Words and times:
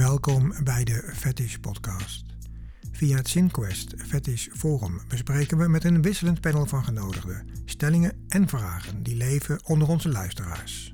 Welkom 0.00 0.54
bij 0.64 0.84
de 0.84 1.10
Fetish 1.14 1.56
Podcast. 1.56 2.24
Via 2.92 3.16
het 3.16 3.28
Synquest 3.28 3.94
Fetish 3.96 4.48
Forum 4.52 5.00
bespreken 5.08 5.58
we 5.58 5.68
met 5.68 5.84
een 5.84 6.02
wisselend 6.02 6.40
panel 6.40 6.66
van 6.66 6.84
genodigden 6.84 7.46
stellingen 7.64 8.24
en 8.28 8.48
vragen 8.48 9.02
die 9.02 9.16
leven 9.16 9.60
onder 9.64 9.88
onze 9.88 10.08
luisteraars. 10.08 10.92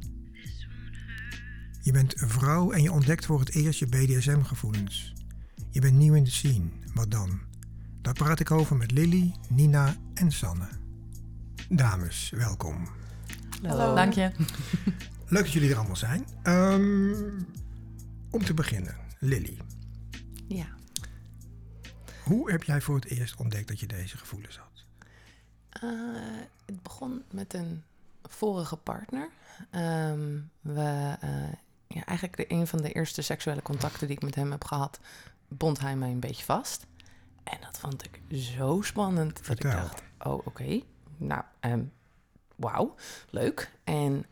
Je 1.82 1.92
bent 1.92 2.14
vrouw 2.16 2.70
en 2.70 2.82
je 2.82 2.92
ontdekt 2.92 3.26
voor 3.26 3.40
het 3.40 3.54
eerst 3.54 3.78
je 3.78 3.86
BDSM-gevoelens. 3.86 5.12
Je 5.70 5.80
bent 5.80 5.96
nieuw 5.96 6.14
in 6.14 6.24
de 6.24 6.30
scene, 6.30 6.68
wat 6.94 7.10
dan? 7.10 7.40
Daar 8.02 8.14
praat 8.14 8.40
ik 8.40 8.50
over 8.50 8.76
met 8.76 8.90
Lily, 8.90 9.34
Nina 9.48 9.94
en 10.14 10.32
Sanne. 10.32 10.68
Dames, 11.68 12.32
welkom. 12.36 12.88
Hallo. 13.62 13.94
Dank 13.94 14.12
je. 14.12 14.30
Leuk 15.28 15.42
dat 15.42 15.52
jullie 15.52 15.70
er 15.70 15.76
allemaal 15.76 15.96
zijn. 15.96 16.26
Ehm, 16.42 17.12
om 18.36 18.44
te 18.44 18.54
beginnen, 18.54 18.96
Lily. 19.18 19.58
Ja. 20.48 20.66
Hoe 22.24 22.50
heb 22.50 22.62
jij 22.62 22.80
voor 22.80 22.94
het 22.94 23.04
eerst 23.04 23.36
ontdekt 23.36 23.68
dat 23.68 23.80
je 23.80 23.86
deze 23.86 24.18
gevoelens 24.18 24.58
had? 24.58 24.84
Eh, 25.68 25.90
het 26.66 26.82
begon 26.82 27.22
met 27.30 27.54
een 27.54 27.82
vorige 28.22 28.76
partner. 28.76 29.28
Ehm, 29.70 30.40
we, 30.60 31.16
eh, 31.20 31.52
ja, 31.86 32.04
eigenlijk 32.04 32.36
de, 32.36 32.52
een 32.52 32.66
van 32.66 32.82
de 32.82 32.92
eerste 32.92 33.22
seksuele 33.22 33.62
contacten 33.62 34.06
die 34.06 34.16
ik 34.16 34.22
met 34.22 34.34
hem 34.34 34.50
heb 34.50 34.64
gehad, 34.64 35.00
bond 35.48 35.80
hij 35.80 35.96
mij 35.96 36.10
een 36.10 36.20
beetje 36.20 36.44
vast. 36.44 36.86
En 37.44 37.58
dat 37.60 37.78
vond 37.78 38.04
ik 38.04 38.20
zo 38.38 38.80
spannend. 38.82 39.36
Dat 39.36 39.44
Vertel. 39.44 39.70
ik 39.70 39.76
dacht, 39.76 40.02
oh 40.18 40.46
oké, 40.46 40.80
nou, 41.16 41.42
ehm, 41.60 41.84
wauw, 42.56 42.94
leuk. 43.30 43.70
En 43.84 44.26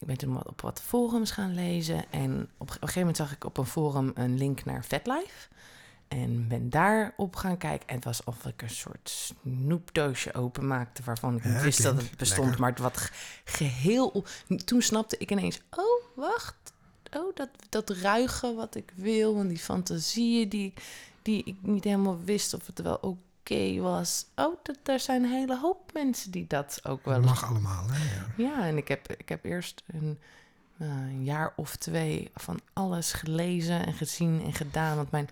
ik 0.00 0.06
ben 0.06 0.16
toen 0.18 0.34
wat 0.34 0.48
op 0.48 0.60
wat 0.60 0.80
forums 0.80 1.30
gaan 1.30 1.54
lezen. 1.54 2.04
En 2.10 2.48
op, 2.58 2.68
een 2.68 2.74
gegeven 2.74 2.98
moment 2.98 3.16
zag 3.16 3.32
ik 3.32 3.44
op 3.44 3.56
een 3.58 3.66
forum 3.66 4.10
een 4.14 4.38
link 4.38 4.64
naar 4.64 4.84
VetLife. 4.84 5.48
En 6.08 6.48
ben 6.48 6.70
daarop 6.70 7.36
gaan 7.36 7.56
kijken. 7.56 7.88
En 7.88 7.94
het 7.94 8.04
was 8.04 8.24
alsof 8.24 8.44
ik 8.46 8.62
een 8.62 8.70
soort 8.70 9.32
snoepdoosje 9.42 10.34
openmaakte... 10.34 11.02
waarvan 11.04 11.36
ik 11.36 11.44
niet 11.44 11.54
Ja, 11.54 11.60
wist 11.62 11.82
dat 11.82 11.96
het 11.96 12.16
bestond. 12.16 12.40
lekker. 12.42 12.60
Maar 12.60 12.70
het 12.70 12.78
wat 12.78 12.96
ge- 12.96 13.12
geheel... 13.44 14.24
Toen 14.64 14.82
snapte 14.82 15.16
ik 15.18 15.30
ineens... 15.30 15.60
Oh, 15.70 16.04
wacht. 16.16 16.56
Oh, 17.16 17.34
dat, 17.34 17.48
dat 17.68 17.90
ruigen 17.90 18.56
wat 18.56 18.74
ik 18.74 18.92
wil. 18.94 19.38
En 19.38 19.48
die 19.48 19.58
fantasieën 19.58 20.48
die, 20.48 20.72
die 21.22 21.44
ik 21.44 21.56
niet 21.60 21.84
helemaal 21.84 22.20
wist 22.24 22.54
of 22.54 22.66
het 22.66 22.80
wel 22.82 22.98
oké 23.00 23.18
was. 23.80 24.26
Oh, 24.36 24.56
dat, 24.62 24.78
er 24.82 25.00
zijn 25.00 25.22
een 25.22 25.30
hele 25.30 25.58
hoop 25.58 25.92
mensen 25.92 26.30
die 26.30 26.46
dat 26.46 26.80
ook 26.82 27.04
wel 27.04 27.20
mag 27.20 27.48
allemaal, 27.48 27.84
hè? 27.90 28.14
Ja. 28.14 28.26
ja, 28.36 28.66
en 28.66 28.76
ik 28.76 28.88
heb, 28.88 29.12
ik 29.16 29.28
heb 29.28 29.44
eerst 29.44 29.82
een, 29.86 30.18
eh, 30.78 30.88
een 30.88 31.24
jaar 31.24 31.52
of 31.56 31.76
twee 31.76 32.30
van 32.34 32.60
alles 32.72 33.12
gelezen 33.12 33.86
en 33.86 33.92
gezien 33.92 34.42
en 34.42 34.52
gedaan. 34.52 34.96
Want 34.96 35.10
mijn 35.10 35.28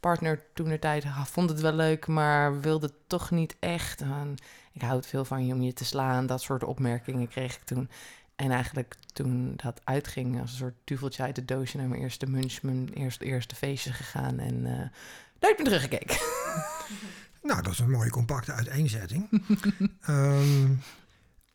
partner 0.00 0.42
toen 0.54 0.68
de 0.68 0.78
tijd 0.78 1.04
vond 1.24 1.50
het 1.50 1.60
wel 1.60 1.72
leuk, 1.72 2.06
maar 2.06 2.60
wilde 2.60 2.86
het 2.86 2.96
toch 3.06 3.30
niet 3.30 3.56
echt. 3.58 4.00
En 4.00 4.34
ik 4.72 4.82
houd 4.82 5.06
veel 5.06 5.24
van 5.24 5.46
je 5.46 5.54
om 5.54 5.62
je 5.62 5.72
te 5.72 5.84
slaan. 5.84 6.26
Dat 6.26 6.42
soort 6.42 6.64
opmerkingen 6.64 7.28
kreeg 7.28 7.54
ik 7.54 7.64
toen. 7.64 7.90
En 8.36 8.50
eigenlijk 8.50 8.96
toen 9.12 9.52
dat 9.56 9.80
uitging, 9.84 10.40
als 10.40 10.50
een 10.50 10.56
soort 10.56 10.76
duveltje 10.84 11.22
uit 11.22 11.34
de 11.34 11.44
doosje 11.44 11.76
naar 11.76 11.88
mijn 11.88 12.00
eerste 12.00 12.26
munch, 12.26 12.62
mijn 12.62 12.88
eerste, 12.88 13.24
eerste 13.24 13.54
feestje 13.54 13.92
gegaan. 13.92 14.38
En 14.38 14.66
eh 14.66 14.88
nooit 15.44 15.58
meer 15.58 15.66
teruggekeken. 15.66 16.16
Nou, 17.44 17.62
dat 17.62 17.72
is 17.72 17.78
een 17.78 17.90
mooie 17.90 18.10
compacte 18.10 18.52
uiteenzetting. 18.52 19.28
Ehm, 20.00 20.70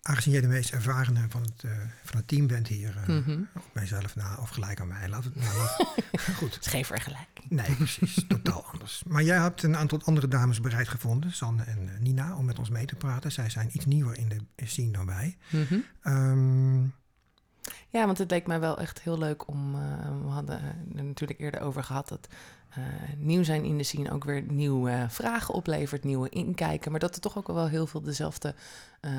aangezien 0.01 0.31
jij 0.33 0.41
de 0.41 0.47
meest 0.47 0.71
ervarene 0.71 1.25
van 1.29 1.41
het, 1.41 1.63
eh, 1.63 1.71
van 2.03 2.17
het 2.17 2.27
team 2.27 2.47
bent 2.47 2.67
hier, 2.67 2.97
eh, 2.97 3.07
Mhm. 3.07 3.39
op 3.55 3.63
mijzelf 3.73 4.15
na, 4.15 4.35
of 4.39 4.49
gelijk 4.49 4.79
aan 4.79 4.87
mij, 4.87 5.09
laat 5.09 5.23
het 5.23 5.35
nou, 5.35 5.57
laat- 5.57 5.93
Goed. 6.37 6.53
Het 6.55 6.65
is 6.65 6.71
geen 6.71 6.85
vergelijking. 6.85 7.49
Nee, 7.49 7.75
precies. 7.75 8.23
Totaal 8.27 8.65
anders. 8.71 9.03
Maar 9.07 9.23
jij 9.23 9.37
hebt 9.41 9.63
een 9.63 9.77
aantal 9.77 10.01
andere 10.03 10.27
dames 10.27 10.61
bereid 10.61 10.87
gevonden, 10.87 11.31
Sanne 11.31 11.63
en 11.63 11.89
eh, 11.93 11.99
Nina, 11.99 12.35
om 12.35 12.45
met 12.45 12.59
ons 12.59 12.69
mee 12.69 12.85
te 12.85 12.95
praten. 12.95 13.31
Zij 13.31 13.49
zijn 13.49 13.69
iets 13.71 13.85
nieuwer 13.85 14.17
in 14.17 14.29
de 14.55 14.65
scene 14.65 14.91
dan 14.91 15.05
wij. 15.05 15.37
Ehm, 16.01 16.81
Ja, 17.89 18.05
want 18.05 18.17
het 18.17 18.31
leek 18.31 18.47
mij 18.47 18.59
wel 18.59 18.77
echt 18.77 19.01
heel 19.01 19.17
leuk 19.17 19.47
om. 19.47 19.75
eh, 19.75 19.81
we 20.23 20.29
hadden 20.29 20.61
er 20.95 21.03
natuurlijk 21.03 21.39
eerder 21.39 21.61
over 21.61 21.83
gehad 21.83 22.07
dat 22.07 22.27
eh, 22.69 22.83
nieuw 23.17 23.43
zijn 23.43 23.63
in 23.63 23.77
de 23.77 23.83
scene 23.83 24.11
ook 24.11 24.23
weer 24.23 24.41
nieuwe 24.41 25.05
vragen 25.09 25.53
oplevert, 25.53 26.03
nieuwe 26.03 26.29
inkijken. 26.29 26.91
Maar 26.91 26.99
dat 26.99 27.15
er 27.15 27.21
toch 27.21 27.37
ook 27.37 27.47
wel 27.47 27.67
heel 27.67 27.87
veel 27.87 28.01
dezelfde 28.01 28.55
eh, 29.01 29.11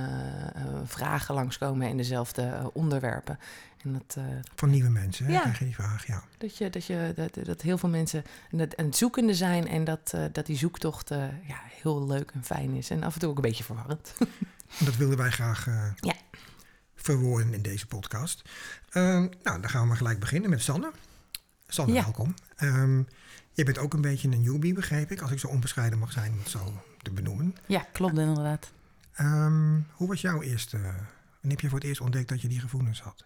vragen 0.84 1.34
langskomen 1.34 1.88
en 1.88 1.96
dezelfde 1.96 2.70
onderwerpen. 2.72 3.38
En 3.82 3.92
dat, 3.92 4.16
van 4.54 4.70
nieuwe 4.70 4.90
mensen, 4.90 5.26
hè? 5.26 5.32
Ja. 5.32 5.40
krijg 5.40 5.58
je 5.58 5.64
die 5.64 5.74
vraag, 5.74 6.06
ja. 6.06 6.22
dat, 6.38 6.56
je, 6.56 6.70
dat, 6.70 6.84
je, 6.84 7.12
dat, 7.16 7.46
dat 7.46 7.60
heel 7.62 7.78
veel 7.78 7.88
mensen 7.88 8.24
aan 8.52 8.58
het, 8.58 8.96
zoekende 8.96 9.34
zijn 9.34 9.68
en 9.68 9.84
dat, 9.84 10.14
dat 10.32 10.46
die 10.46 10.56
zoektocht 10.56 11.08
ja, 11.46 11.60
heel 11.82 12.06
leuk 12.06 12.30
en 12.30 12.44
fijn 12.44 12.74
is. 12.74 12.90
En 12.90 13.02
af 13.02 13.14
en 13.14 13.20
toe 13.20 13.30
ook 13.30 13.36
een 13.36 13.42
beetje 13.42 13.64
verwarrend. 13.64 14.14
Dat 14.84 14.96
wilden 14.96 15.16
wij 15.16 15.30
graag 15.30 15.66
Ja. 16.00 16.14
Verwoorden 17.02 17.54
in 17.54 17.62
deze 17.62 17.86
podcast. 17.86 18.42
Ehm, 18.90 19.26
nou, 19.42 19.60
dan 19.60 19.68
gaan 19.70 19.80
we 19.82 19.86
maar 19.88 19.96
gelijk 19.96 20.20
beginnen 20.20 20.50
met 20.50 20.62
Sanne. 20.62 20.90
Sanne, 21.66 21.92
Ja. 21.92 22.02
welkom. 22.02 22.34
Ehm 22.56 23.02
je 23.52 23.64
bent 23.64 23.78
ook 23.78 23.94
een 23.94 24.00
beetje 24.00 24.28
een 24.28 24.42
newbie, 24.42 24.74
begreep 24.74 25.10
ik, 25.10 25.20
als 25.20 25.30
ik 25.30 25.38
zo 25.38 25.46
onbescheiden 25.46 25.98
mag 25.98 26.12
zijn 26.12 26.32
om 26.32 26.38
het 26.38 26.48
zo 26.48 26.72
te 27.02 27.10
benoemen. 27.10 27.56
Ja, 27.66 27.86
klopt 27.92 28.18
inderdaad. 28.18 28.70
Ehm, 29.12 29.78
hoe 29.92 30.08
was 30.08 30.20
jouw 30.20 30.42
eerste... 30.42 30.76
Wanneer 30.78 31.58
heb 31.58 31.60
je 31.60 31.68
voor 31.68 31.78
het 31.78 31.86
eerst 31.88 32.00
ontdekt 32.00 32.28
dat 32.28 32.40
je 32.40 32.48
die 32.48 32.60
gevoelens 32.60 33.00
had? 33.02 33.24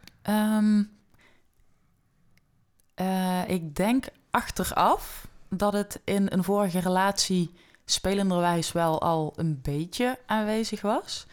Eh, 2.95 3.43
ik 3.47 3.77
denk 3.77 4.07
achteraf 4.31 5.27
dat 5.49 5.73
het 5.73 6.01
in 6.05 6.27
een 6.33 6.45
vorige 6.45 6.79
relatie 6.79 7.51
spelenderwijs 7.85 8.73
wel 8.73 9.01
al 9.03 9.33
een 9.37 9.61
beetje 9.63 10.19
aanwezig 10.27 10.81
was. 10.81 11.27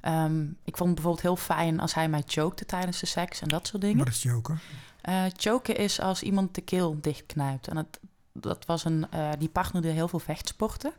Ehm, 0.00 0.40
ik 0.42 0.76
vond 0.76 0.88
het 0.90 0.94
bijvoorbeeld 0.94 1.22
heel 1.22 1.36
fijn 1.36 1.80
als 1.80 1.94
hij 1.94 2.08
mij 2.08 2.22
chokte 2.26 2.64
tijdens 2.66 3.00
de 3.00 3.06
seks 3.06 3.40
en 3.40 3.48
dat 3.48 3.66
soort 3.66 3.82
dingen. 3.82 3.98
Wat 3.98 4.08
is 4.08 4.22
joker? 4.22 4.60
Eh, 5.00 5.24
choken 5.36 5.76
is 5.76 6.00
als 6.00 6.22
iemand 6.22 6.54
de 6.54 6.60
keel 6.60 6.98
dichtknijpt. 7.00 7.68
En 7.68 7.76
het, 7.76 7.98
dat 8.32 8.66
was 8.66 8.84
een, 8.84 9.06
eh, 9.10 9.30
die 9.38 9.48
partnerde 9.48 9.88
heel 9.88 10.08
veel 10.08 10.18
vechtsporten. 10.18 10.92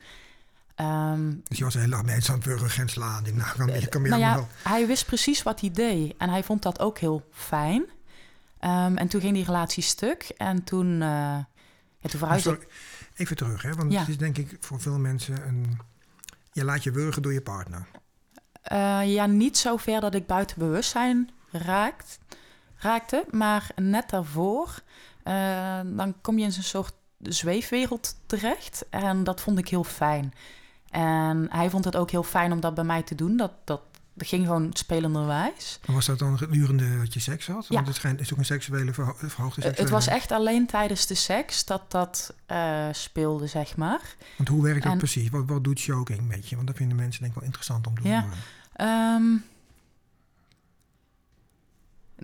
Ehm, 0.76 1.34
Dus 1.44 1.58
je 1.58 1.64
was 1.64 1.74
heel 1.74 2.02
mensen 2.04 2.34
aan 2.34 2.40
het 2.40 2.48
wurgen 2.48 2.82
en 2.82 2.90
slaan. 2.90 3.24
Nou, 3.58 3.80
je 3.80 3.88
kan 3.88 4.02
meer 4.02 4.12
nou 4.12 4.22
ja, 4.22 4.48
hij 4.64 4.88
wist 4.88 5.06
precies 5.06 5.44
wat 5.44 5.62
hij 5.62 5.72
deed. 5.72 6.14
En 6.18 6.30
hij 6.30 6.44
vond 6.44 6.62
dat 6.62 6.80
ook 6.80 6.98
heel 7.00 7.28
fijn. 7.32 7.86
Ehm, 8.59 8.98
en 8.98 9.08
toen 9.08 9.22
ging 9.22 9.34
die 9.34 9.46
relatie 9.46 9.84
stuk. 9.84 10.32
En 10.38 10.64
toen, 10.64 11.02
eh 11.02 11.38
ja, 12.00 12.09
toen 12.09 12.20
verhuisde 12.20 12.52
ik... 12.52 12.68
even 13.16 13.36
terug, 13.36 13.62
hè? 13.62 13.74
want 13.74 13.92
Ja. 13.92 14.00
het 14.00 14.09
is 14.09 14.18
denk 14.18 14.38
ik 14.38 14.58
voor 14.59 14.82
veel 14.82 15.00
mensen 15.00 15.48
een... 15.48 15.80
Je 16.52 16.64
laat 16.64 16.84
je 16.84 16.92
wurgen 16.92 17.22
door 17.22 17.34
je 17.34 17.42
partner. 17.42 17.88
Eh, 18.62 19.14
ja, 19.14 19.25
niet 19.25 19.58
zo 19.58 19.78
ver 19.78 20.02
dat 20.02 20.16
ik 20.16 20.28
buiten 20.28 20.59
bewustzijn 20.59 21.30
raakt, 21.52 22.20
raakte. 22.78 23.25
Maar 23.31 23.72
net 23.75 24.09
daarvoor, 24.09 24.81
eh, 25.24 25.80
dan 25.86 26.16
kom 26.22 26.38
je 26.38 26.44
in 26.44 26.52
zo'n 26.52 26.64
soort 26.64 26.94
zweefwereld 27.20 28.16
terecht. 28.25 28.86
En 28.90 29.24
dat 29.24 29.42
vond 29.42 29.58
ik 29.58 29.68
heel 29.68 29.84
fijn. 29.84 30.34
En 30.90 31.47
hij 31.52 31.70
vond 31.70 31.86
het 31.86 31.96
ook 31.96 32.12
heel 32.12 32.24
fijn 32.24 32.52
om 32.52 32.59
dat 32.59 32.74
bij 32.74 32.84
mij 32.84 33.03
te 33.03 33.16
doen. 33.16 33.38
Dat, 33.38 33.52
dat, 33.64 33.81
dat 34.19 34.28
ging 34.28 34.46
gewoon 34.46 34.69
spelenderwijs. 34.74 35.80
Was 35.85 36.06
dat 36.06 36.19
dan 36.19 36.38
gedurende 36.38 36.97
dat 36.97 37.13
je 37.13 37.19
seks 37.19 37.47
had? 37.47 37.66
Ja. 37.68 37.75
Want 37.75 37.88
het 37.88 37.96
schijnt, 37.96 38.19
is 38.19 38.31
ook 38.34 38.38
een 38.40 38.46
seksuele 38.46 38.94
verho 38.94 39.13
verhoogde 39.18 39.62
Eh, 39.62 39.68
seksuele... 39.68 39.81
het 39.81 39.90
was 39.90 40.07
echt 40.07 40.31
alleen 40.31 40.68
tijdens 40.68 41.06
de 41.07 41.16
seks 41.16 41.66
dat 41.66 41.91
dat 41.91 42.34
eh, 42.46 42.88
speelde, 42.91 43.47
zeg 43.47 43.78
maar. 43.78 44.16
Want 44.38 44.50
hoe 44.50 44.63
werkt 44.63 44.84
dat 44.84 44.97
precies? 44.97 45.29
Wat, 45.29 45.44
wat 45.46 45.63
doet 45.63 45.81
choking 45.81 46.28
met 46.28 46.49
je? 46.49 46.55
Want 46.55 46.67
dat 46.67 46.76
vinden 46.78 46.97
mensen 46.97 47.20
denk 47.22 47.32
ik 47.34 47.38
wel 47.40 47.47
interessant 47.47 47.88
om 47.88 47.99
te 48.02 48.08
Ja. 48.08 48.22
horen. 48.22 48.38
Ehm, 48.73 49.38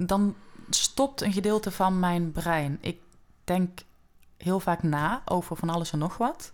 dan 0.05 0.35
stopt 0.69 1.21
een 1.21 1.33
gedeelte 1.33 1.71
van 1.71 1.99
mijn 1.99 2.31
brein. 2.31 2.77
Ik 2.81 2.97
denk 3.43 3.79
heel 4.37 4.59
vaak 4.59 4.83
na 4.83 5.21
over 5.25 5.55
van 5.57 5.69
alles 5.69 5.91
en 5.91 5.99
nog 5.99 6.17
wat. 6.17 6.51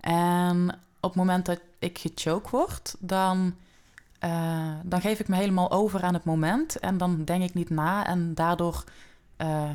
En 0.00 0.68
op 1.00 1.10
het 1.10 1.14
moment 1.14 1.46
dat 1.46 1.60
ik 1.78 1.98
gechoked 1.98 2.50
word, 2.50 2.94
dan, 2.98 3.54
eh, 4.18 4.72
dan 4.82 5.00
geef 5.00 5.20
ik 5.20 5.28
me 5.28 5.36
helemaal 5.36 5.70
over 5.70 6.02
aan 6.02 6.14
het 6.14 6.24
moment. 6.24 6.78
En 6.78 6.98
dan 6.98 7.24
denk 7.24 7.42
ik 7.42 7.54
niet 7.54 7.70
na. 7.70 8.06
En 8.06 8.34
daardoor 8.34 8.84
eh, 9.36 9.70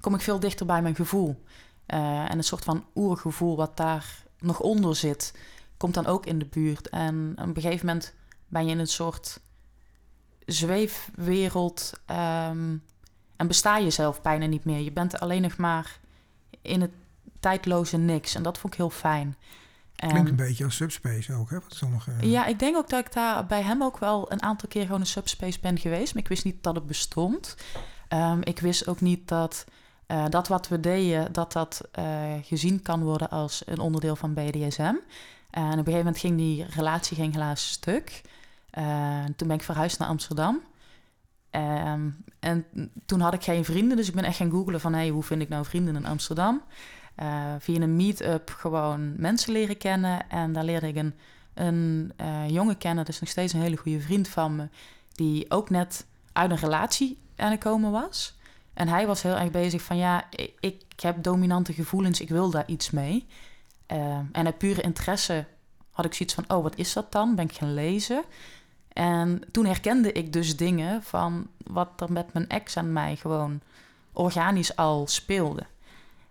kom 0.00 0.14
ik 0.14 0.20
veel 0.20 0.40
dichter 0.40 0.66
bij 0.66 0.82
mijn 0.82 0.94
gevoel. 0.94 1.42
Eh, 1.86 2.30
en 2.30 2.38
een 2.38 2.44
soort 2.44 2.64
van 2.64 2.84
oergevoel 2.94 3.56
wat 3.56 3.76
daar 3.76 4.24
nog 4.38 4.60
onder 4.60 4.96
zit, 4.96 5.34
komt 5.76 5.94
dan 5.94 6.06
ook 6.06 6.26
in 6.26 6.38
de 6.38 6.46
buurt. 6.46 6.88
En 6.88 7.32
op 7.40 7.56
een 7.56 7.62
gegeven 7.62 7.86
moment 7.86 8.14
ben 8.48 8.64
je 8.64 8.70
in 8.70 8.78
een 8.78 8.86
soort 8.86 9.40
zweefwereld 10.46 11.92
ehm, 12.06 12.76
en 13.36 13.46
besta 13.46 13.76
je 13.76 13.90
zelf 13.90 14.22
bijna 14.22 14.46
niet 14.46 14.64
meer. 14.64 14.80
Je 14.80 14.92
bent 14.92 15.20
alleen 15.20 15.42
nog 15.42 15.56
maar 15.56 16.00
in 16.62 16.80
het 16.80 16.92
tijdloze 17.40 17.96
niks. 17.96 18.34
En 18.34 18.42
dat 18.42 18.58
vond 18.58 18.72
ik 18.72 18.78
heel 18.78 18.90
fijn. 18.90 19.36
Klinkt 20.08 20.30
een 20.30 20.36
beetje 20.36 20.64
als 20.64 20.76
subspace 20.76 21.34
ook, 21.34 21.50
hè? 21.50 21.60
Wat 21.60 21.74
sommige... 21.74 22.12
ja, 22.20 22.46
ik 22.46 22.58
denk 22.58 22.76
ook 22.76 22.88
dat 22.88 23.06
ik 23.06 23.12
daar 23.12 23.46
bij 23.46 23.62
hem 23.62 23.82
ook 23.82 23.98
wel 23.98 24.32
een 24.32 24.42
aantal 24.42 24.68
keer 24.68 24.82
gewoon 24.82 25.00
een 25.00 25.06
subspace 25.06 25.58
ben 25.60 25.78
geweest. 25.78 26.14
Maar 26.14 26.22
ik 26.22 26.28
wist 26.28 26.44
niet 26.44 26.62
dat 26.62 26.74
het 26.74 26.86
bestond. 26.86 27.56
Ehm, 28.08 28.40
ik 28.42 28.58
wist 28.58 28.88
ook 28.88 29.00
niet 29.00 29.28
dat 29.28 29.64
eh, 30.06 30.24
dat 30.28 30.48
wat 30.48 30.68
we 30.68 30.80
deden, 30.80 31.32
dat 31.32 31.52
dat 31.52 31.88
eh, 31.92 32.04
gezien 32.42 32.82
kan 32.82 33.02
worden 33.02 33.30
als 33.30 33.62
een 33.66 33.78
onderdeel 33.78 34.16
van 34.16 34.34
BDSM. 34.34 34.82
en 35.50 35.64
op 35.64 35.72
een 35.72 35.76
gegeven 35.76 35.96
moment 35.96 36.18
ging 36.18 36.36
die 36.36 36.66
relatie 36.70 37.16
ging 37.16 37.32
helaas 37.32 37.70
stuk. 37.70 38.22
Uh, 38.78 39.24
toen 39.36 39.48
ben 39.48 39.56
ik 39.56 39.62
verhuisd 39.62 39.98
naar 39.98 40.08
Amsterdam. 40.08 40.60
Ehm, 41.50 42.08
en 42.40 42.66
toen 43.06 43.20
had 43.20 43.34
ik 43.34 43.42
geen 43.42 43.64
vrienden, 43.64 43.96
dus 43.96 44.08
ik 44.08 44.14
ben 44.14 44.24
echt 44.24 44.36
gaan 44.36 44.50
googlen 44.50 44.80
van... 44.80 44.92
Hey, 44.92 45.08
hoe 45.08 45.22
vind 45.22 45.42
ik 45.42 45.48
nou 45.48 45.64
vrienden 45.64 45.96
in 45.96 46.06
Amsterdam? 46.06 46.62
Via 47.58 47.80
een 47.80 47.96
meet-up 47.96 48.54
gewoon 48.58 49.14
mensen 49.16 49.52
leren 49.52 49.76
kennen. 49.76 50.30
En 50.30 50.52
daar 50.52 50.64
leerde 50.64 50.88
ik 50.88 50.96
een, 50.96 51.14
een 51.54 52.12
jongen 52.48 52.78
kennen, 52.78 53.04
dus 53.04 53.20
nog 53.20 53.28
steeds 53.28 53.52
een 53.52 53.60
hele 53.60 53.76
goede 53.76 54.00
vriend 54.00 54.28
van 54.28 54.56
me... 54.56 54.68
die 55.12 55.50
ook 55.50 55.70
net 55.70 56.06
uit 56.32 56.50
een 56.50 56.56
relatie 56.56 57.18
aan 57.36 57.50
het 57.50 57.60
komen 57.60 57.90
was... 57.90 58.34
En 58.74 58.88
hij 58.88 59.06
was 59.06 59.22
heel 59.22 59.36
erg 59.36 59.50
bezig 59.50 59.82
van 59.82 59.96
ja, 59.96 60.24
ik, 60.60 60.82
heb 60.96 61.22
dominante 61.22 61.72
gevoelens, 61.72 62.20
ik 62.20 62.28
wil 62.28 62.50
daar 62.50 62.66
iets 62.66 62.90
mee. 62.90 63.26
Uh, 63.92 64.18
en 64.32 64.44
uit 64.44 64.58
pure 64.58 64.80
interesse 64.80 65.46
had 65.90 66.04
ik 66.04 66.14
zoiets 66.14 66.34
van, 66.34 66.44
oh, 66.48 66.62
wat 66.62 66.76
is 66.76 66.92
dat 66.92 67.12
dan? 67.12 67.34
Ben 67.34 67.44
ik 67.44 67.54
gaan 67.54 67.74
lezen. 67.74 68.22
En 68.88 69.42
toen 69.50 69.66
herkende 69.66 70.12
ik 70.12 70.32
dus 70.32 70.56
dingen 70.56 71.02
van 71.02 71.48
wat 71.56 72.00
er 72.00 72.12
met 72.12 72.32
mijn 72.32 72.48
ex 72.48 72.76
en 72.76 72.92
mij 72.92 73.16
gewoon 73.16 73.60
organisch 74.12 74.76
al 74.76 75.06
speelde. 75.06 75.66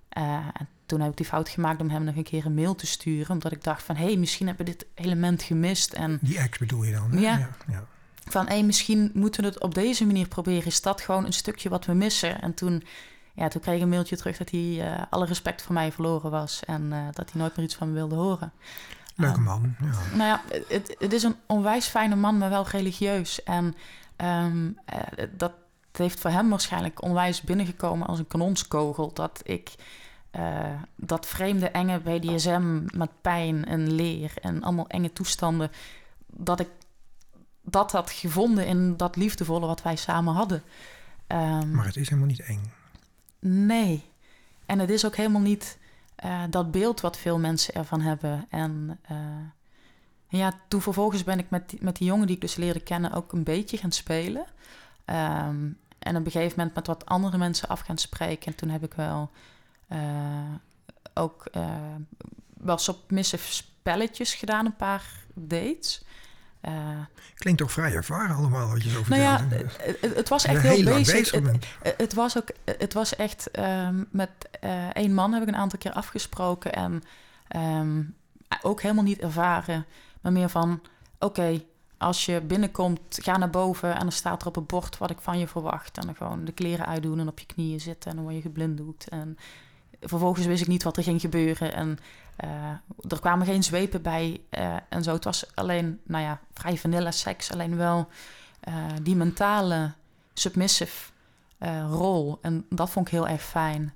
En 0.09 0.67
toen 0.85 1.01
heb 1.01 1.11
ik 1.11 1.17
die 1.17 1.25
fout 1.25 1.49
gemaakt 1.49 1.81
om 1.81 1.89
hem 1.89 2.03
nog 2.03 2.15
een 2.15 2.23
keer 2.23 2.45
een 2.45 2.53
mail 2.53 2.75
te 2.75 2.85
sturen. 2.85 3.29
Omdat 3.29 3.51
ik 3.51 3.63
dacht 3.63 3.83
van, 3.83 3.95
hé, 3.95 4.05
hey, 4.05 4.15
misschien 4.15 4.47
hebben 4.47 4.65
we 4.65 4.71
dit 4.71 4.85
element 4.93 5.43
gemist. 5.43 5.93
En, 5.93 6.19
die 6.21 6.37
ex 6.37 6.57
bedoel 6.57 6.83
je 6.83 6.91
dan? 6.91 7.11
Ja. 7.11 7.37
ja, 7.37 7.49
ja 7.67 7.87
van 8.25 8.47
hey, 8.47 8.63
misschien 8.63 9.11
moeten 9.13 9.41
we 9.41 9.47
het 9.47 9.61
op 9.61 9.73
deze 9.73 10.05
manier 10.05 10.27
proberen. 10.27 10.65
Is 10.65 10.81
dat 10.81 11.01
gewoon 11.01 11.25
een 11.25 11.33
stukje 11.33 11.69
wat 11.69 11.85
we 11.85 11.93
missen? 11.93 12.41
En 12.41 12.53
toen, 12.53 12.83
ja, 13.33 13.47
toen 13.47 13.61
kreeg 13.61 13.75
ik 13.75 13.81
een 13.81 13.89
mailtje 13.89 14.17
terug 14.17 14.37
dat 14.37 14.49
hij 14.49 14.59
uh, 14.59 15.01
alle 15.09 15.25
respect 15.25 15.61
voor 15.61 15.73
mij 15.73 15.91
verloren 15.91 16.31
was. 16.31 16.65
En 16.65 16.81
uh, 16.81 17.05
dat 17.11 17.31
hij 17.31 17.41
nooit 17.41 17.55
meer 17.55 17.65
iets 17.65 17.75
van 17.75 17.87
me 17.87 17.93
wilde 17.93 18.15
horen. 18.15 18.51
Leuke 19.15 19.39
uh, 19.39 19.45
man. 19.45 19.75
Ja. 19.79 20.15
Nou 20.15 20.29
ja, 20.29 20.41
het, 20.67 20.95
het, 20.99 21.13
is 21.13 21.23
een 21.23 21.35
onwijs 21.47 21.85
fijne 21.85 22.15
man, 22.15 22.37
maar 22.37 22.49
wel 22.49 22.67
religieus. 22.67 23.43
En 23.43 23.75
um, 24.17 24.77
dat 25.31 25.51
heeft 25.91 26.19
voor 26.19 26.31
hem 26.31 26.49
waarschijnlijk 26.49 27.01
onwijs 27.01 27.41
binnengekomen 27.41 28.07
als 28.07 28.19
een 28.19 28.27
kanonskogel. 28.27 29.13
Dat 29.13 29.41
ik 29.43 29.75
dat 30.95 31.25
vreemde, 31.25 31.69
enge 31.69 31.99
BDSM 31.99 32.81
met 32.97 33.09
pijn 33.21 33.65
en 33.65 33.91
leer 33.91 34.33
en 34.41 34.63
allemaal 34.63 34.87
enge 34.87 35.13
toestanden. 35.13 35.71
Dat 36.25 36.59
ik 36.59 36.67
dat 37.61 37.91
had 37.91 38.11
gevonden 38.11 38.65
in 38.65 38.97
dat 38.97 39.15
liefdevolle 39.15 39.65
wat 39.65 39.81
wij 39.81 39.95
samen 39.95 40.33
hadden. 40.33 40.63
Um, 41.27 41.71
maar 41.71 41.85
het 41.85 41.95
is 41.95 42.09
helemaal 42.09 42.29
niet 42.29 42.41
eng. 42.41 42.71
Nee. 43.39 44.03
En 44.65 44.79
het 44.79 44.89
is 44.89 45.05
ook 45.05 45.15
helemaal 45.15 45.41
niet 45.41 45.77
uh, 46.25 46.43
dat 46.49 46.71
beeld 46.71 47.01
wat 47.01 47.17
veel 47.17 47.39
mensen 47.39 47.73
ervan 47.73 48.01
hebben. 48.01 48.45
En 48.49 48.99
uh, 49.11 49.17
ja, 50.27 50.53
toen 50.67 50.81
vervolgens 50.81 51.23
ben 51.23 51.39
ik 51.39 51.49
met 51.49 51.69
die, 51.69 51.79
met 51.83 51.97
die 51.97 52.07
jongen 52.07 52.27
die 52.27 52.35
ik 52.35 52.41
dus 52.41 52.55
leerde 52.55 52.79
kennen 52.79 53.11
ook 53.11 53.31
een 53.31 53.43
beetje 53.43 53.77
gaan 53.77 53.91
spelen. 53.91 54.45
Um, 55.05 55.77
en 55.99 56.15
op 56.15 56.25
een 56.25 56.31
gegeven 56.31 56.57
moment 56.57 56.75
met 56.75 56.87
wat 56.87 57.05
andere 57.05 57.37
mensen 57.37 57.67
af 57.67 57.79
gaan 57.79 57.97
spreken. 57.97 58.51
En 58.51 58.55
toen 58.55 58.69
heb 58.69 58.83
ik 58.83 58.93
wel 58.93 59.31
ook 61.13 61.43
wel 62.53 62.77
submissive 62.77 63.53
spelletjes 63.53 64.33
gedaan, 64.33 64.65
een 64.65 64.75
paar 64.75 65.05
dates. 65.33 66.03
Uh, 66.61 66.71
Klinkt 67.35 67.59
toch 67.59 67.71
vrij 67.71 67.93
ervaren 67.93 68.35
allemaal 68.35 68.69
wat 68.69 68.83
je 68.83 68.89
zo 68.89 69.03
vertelt. 69.03 69.49
Nou 69.49 69.61
ja, 69.61 69.65
het, 69.77 70.15
het 70.15 70.29
was 70.29 70.45
echt 70.45 70.61
heel, 70.61 70.83
bezig. 70.83 71.31
Het, 71.31 71.93
het, 71.97 72.13
was 72.13 72.37
ook, 72.37 72.47
het 72.65 72.93
was 72.93 73.15
echt 73.15 73.59
um, 73.59 74.07
met 74.11 74.29
uh, 74.63 74.89
één 74.93 75.13
man 75.13 75.33
heb 75.33 75.41
ik 75.41 75.47
een 75.47 75.55
aantal 75.55 75.79
keer 75.79 75.91
afgesproken 75.91 76.73
en 76.73 77.03
um, 77.55 78.15
ook 78.61 78.81
helemaal 78.81 79.03
niet 79.03 79.19
ervaren, 79.19 79.85
maar 80.21 80.31
meer 80.31 80.49
van 80.49 80.81
oké, 81.19 81.61
als 81.97 82.25
je 82.25 82.41
binnenkomt, 82.41 82.99
ga 83.09 83.37
naar 83.37 83.49
boven 83.49 83.93
en 83.93 83.99
dan 83.99 84.11
staat 84.11 84.41
er 84.41 84.47
op 84.47 84.55
het 84.55 84.67
bord 84.67 84.97
wat 84.97 85.09
ik 85.09 85.19
van 85.19 85.39
je 85.39 85.47
verwacht 85.47 85.97
en 85.97 86.05
dan 86.05 86.15
gewoon 86.15 86.45
de 86.45 86.51
kleren 86.51 86.85
uitdoen 86.85 87.19
en 87.19 87.27
op 87.27 87.39
je 87.39 87.45
knieën 87.45 87.79
zitten 87.79 88.09
en 88.09 88.15
dan 88.15 88.25
word 88.25 88.37
je 88.37 88.41
geblinddoekt 88.41 89.09
en 89.09 89.37
vervolgens 90.05 90.45
wist 90.45 90.61
ik 90.61 90.67
niet 90.67 90.83
wat 90.83 90.97
er 90.97 91.03
ging 91.03 91.21
gebeuren. 91.21 91.73
En 91.73 91.97
uh, 92.43 93.11
er 93.11 93.19
kwamen 93.19 93.45
geen 93.45 93.63
zwepen 93.63 94.01
bij 94.01 94.41
uh, 94.51 94.75
en 94.89 95.03
zo. 95.03 95.13
Het 95.13 95.23
was 95.23 95.55
alleen, 95.55 95.99
nou 96.03 96.23
ja, 96.23 96.39
vrij 96.53 96.77
vanilla 96.77 97.11
seks. 97.11 97.51
Alleen 97.51 97.77
wel 97.77 98.09
uh, 98.67 98.85
die 99.01 99.15
mentale 99.15 99.93
submissive 100.33 101.11
rol. 101.89 102.39
En 102.41 102.65
dat 102.69 102.89
vond 102.89 103.07
ik 103.07 103.11
heel 103.11 103.27
erg 103.27 103.43
fijn. 103.43 103.93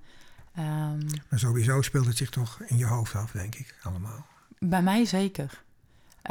Um, 0.59 1.07
maar 1.29 1.39
sowieso 1.39 1.81
speelt 1.81 2.05
het 2.05 2.17
zich 2.17 2.29
toch 2.29 2.61
in 2.61 2.77
je 2.77 2.85
hoofd 2.85 3.15
af, 3.15 3.31
denk 3.31 3.55
ik, 3.55 3.75
allemaal. 3.83 4.25
Bij 4.59 4.81
mij 4.81 5.05
zeker. 5.05 5.63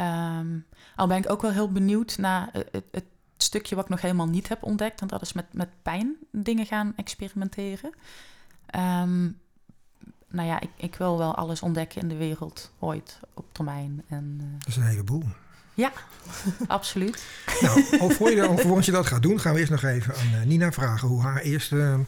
Um, 0.01 0.67
al 0.97 1.07
ben 1.07 1.17
ik 1.17 1.31
ook 1.31 1.43
wel 1.43 1.51
heel 1.51 1.73
benieuwd 1.73 2.19
naar 2.19 2.49
het, 2.53 2.85
het, 2.91 3.05
stukje 3.39 3.75
wat 3.75 3.85
ik 3.85 3.91
nog 3.91 4.01
helemaal 4.01 4.29
niet 4.29 4.49
heb 4.49 4.63
ontdekt. 4.63 5.01
En 5.01 5.07
dat 5.07 5.23
is 5.23 5.33
met, 5.33 5.53
met 5.53 5.69
pijn 5.83 6.17
dingen 6.33 6.67
gaan 6.67 6.93
experimenteren. 6.97 7.93
Um, 9.03 9.41
nou 10.37 10.49
ja, 10.49 10.61
ik, 10.61 10.71
ik 10.77 10.95
wil 10.95 11.19
wel 11.19 11.35
alles 11.35 11.63
ontdekken 11.63 12.01
in 12.01 12.09
de 12.09 12.17
wereld 12.17 12.73
ooit 12.79 13.21
op 13.35 13.45
termijn. 13.53 14.03
En, 14.09 14.39
uh... 14.43 14.59
Dat 14.59 14.69
is 14.69 14.77
een 14.77 14.87
heleboel. 14.87 15.23
Ja, 15.75 15.93
absoluut. 16.67 17.25
Nou, 17.61 17.83
voor 18.17 18.31
je, 18.31 18.47
alvorens 18.47 18.87
je 18.87 18.93
dat 18.93 19.07
gaat 19.07 19.23
doen, 19.23 19.41
gaan 19.41 19.53
we 19.53 19.59
eerst 19.59 19.71
nog 19.71 19.83
even 19.83 20.15
aan 20.15 20.41
uh, 20.41 20.43
Nina 20.47 20.73
vragen 20.73 21.09
hoe 21.09 21.23
haar 21.23 21.41
eerste 21.41 22.05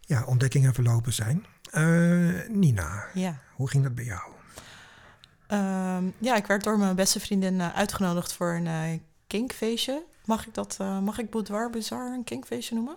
ja, 0.00 0.24
ontdekkingen 0.24 0.74
verlopen 0.74 1.12
zijn. 1.12 1.46
Uh, 1.72 2.48
Nina, 2.48 3.06
ja. 3.14 3.38
hoe 3.54 3.68
ging 3.68 3.82
dat 3.82 3.94
bij 3.94 4.04
jou? 4.04 4.30
Um, 5.48 6.14
ja, 6.18 6.36
ik 6.36 6.46
werd 6.46 6.64
door 6.64 6.78
mijn 6.78 6.96
beste 6.96 7.20
vriendin 7.20 7.62
uitgenodigd 7.62 8.32
voor 8.32 8.52
een 8.52 9.02
kinkfeestje. 9.26 10.02
Mag 10.24 10.46
ik 10.46 10.54
dat, 10.54 10.78
mag 11.02 11.18
ik 11.18 11.30
Boudoir 11.30 11.70
Bizarre 11.70 12.14
een 12.14 12.24
kinkfeestje 12.24 12.74
noemen? 12.74 12.96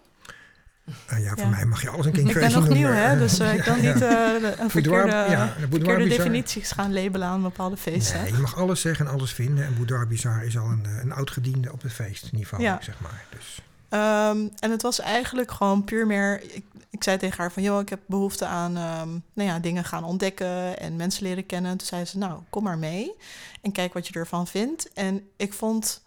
Uh, 1.13 1.23
ja, 1.23 1.35
voor 1.35 1.47
mij 1.47 1.65
mag 1.65 1.81
je 1.81 1.89
alles 1.89 2.05
een 2.05 2.11
kinkfeestje 2.11 2.47
Ik 2.47 2.53
ben 2.53 2.63
nog 2.63 2.77
nieuw, 2.77 2.89
hè, 2.89 3.17
dus 3.17 3.39
uh, 3.39 3.53
ik 3.53 3.61
kan 3.69 3.81
niet 3.81 4.01
uh, 4.01 4.33
een 4.57 4.69
verkeerde, 4.69 5.11
ja, 5.11 5.53
verkeerde 5.69 6.07
definities 6.07 6.71
gaan 6.71 6.93
labelen 6.93 7.27
aan 7.27 7.41
bepaalde 7.41 7.77
feesten. 7.77 8.21
Nee, 8.21 8.31
je 8.31 8.37
mag 8.37 8.57
alles 8.57 8.81
zeggen 8.81 9.05
en 9.05 9.11
alles 9.11 9.33
vinden. 9.33 9.65
En 9.65 9.75
Boudoir 9.75 10.07
Bizar 10.07 10.45
is 10.45 10.57
al 10.57 10.65
een, 10.65 10.85
een 11.01 11.11
oud-gediende 11.11 11.71
op 11.71 11.81
het 11.81 11.93
feestniveau, 11.93 12.63
zeg 12.63 12.99
maar. 13.01 13.25
Dus. 13.29 13.61
Um, 13.93 14.51
en 14.59 14.71
het 14.71 14.81
was 14.81 14.99
eigenlijk 14.99 15.51
gewoon 15.51 15.83
puur 15.83 16.07
meer... 16.07 16.41
Ik, 16.43 16.63
ik 16.89 17.03
zei 17.03 17.17
tegen 17.17 17.37
haar 17.37 17.51
van, 17.51 17.63
joh, 17.63 17.81
ik 17.81 17.89
heb 17.89 17.99
behoefte 18.05 18.45
aan 18.45 18.77
um, 18.77 19.23
nou 19.33 19.49
ja, 19.49 19.59
dingen 19.59 19.83
gaan 19.83 20.03
ontdekken 20.03 20.79
en 20.79 20.95
mensen 20.95 21.23
leren 21.23 21.45
kennen. 21.45 21.77
Toen 21.77 21.87
zei 21.87 22.05
ze, 22.05 22.17
nou, 22.17 22.39
kom 22.49 22.63
maar 22.63 22.77
mee 22.77 23.15
en 23.61 23.71
kijk 23.71 23.93
wat 23.93 24.07
je 24.07 24.13
ervan 24.13 24.47
vindt. 24.47 24.93
En 24.93 25.27
ik 25.37 25.53
vond 25.53 26.03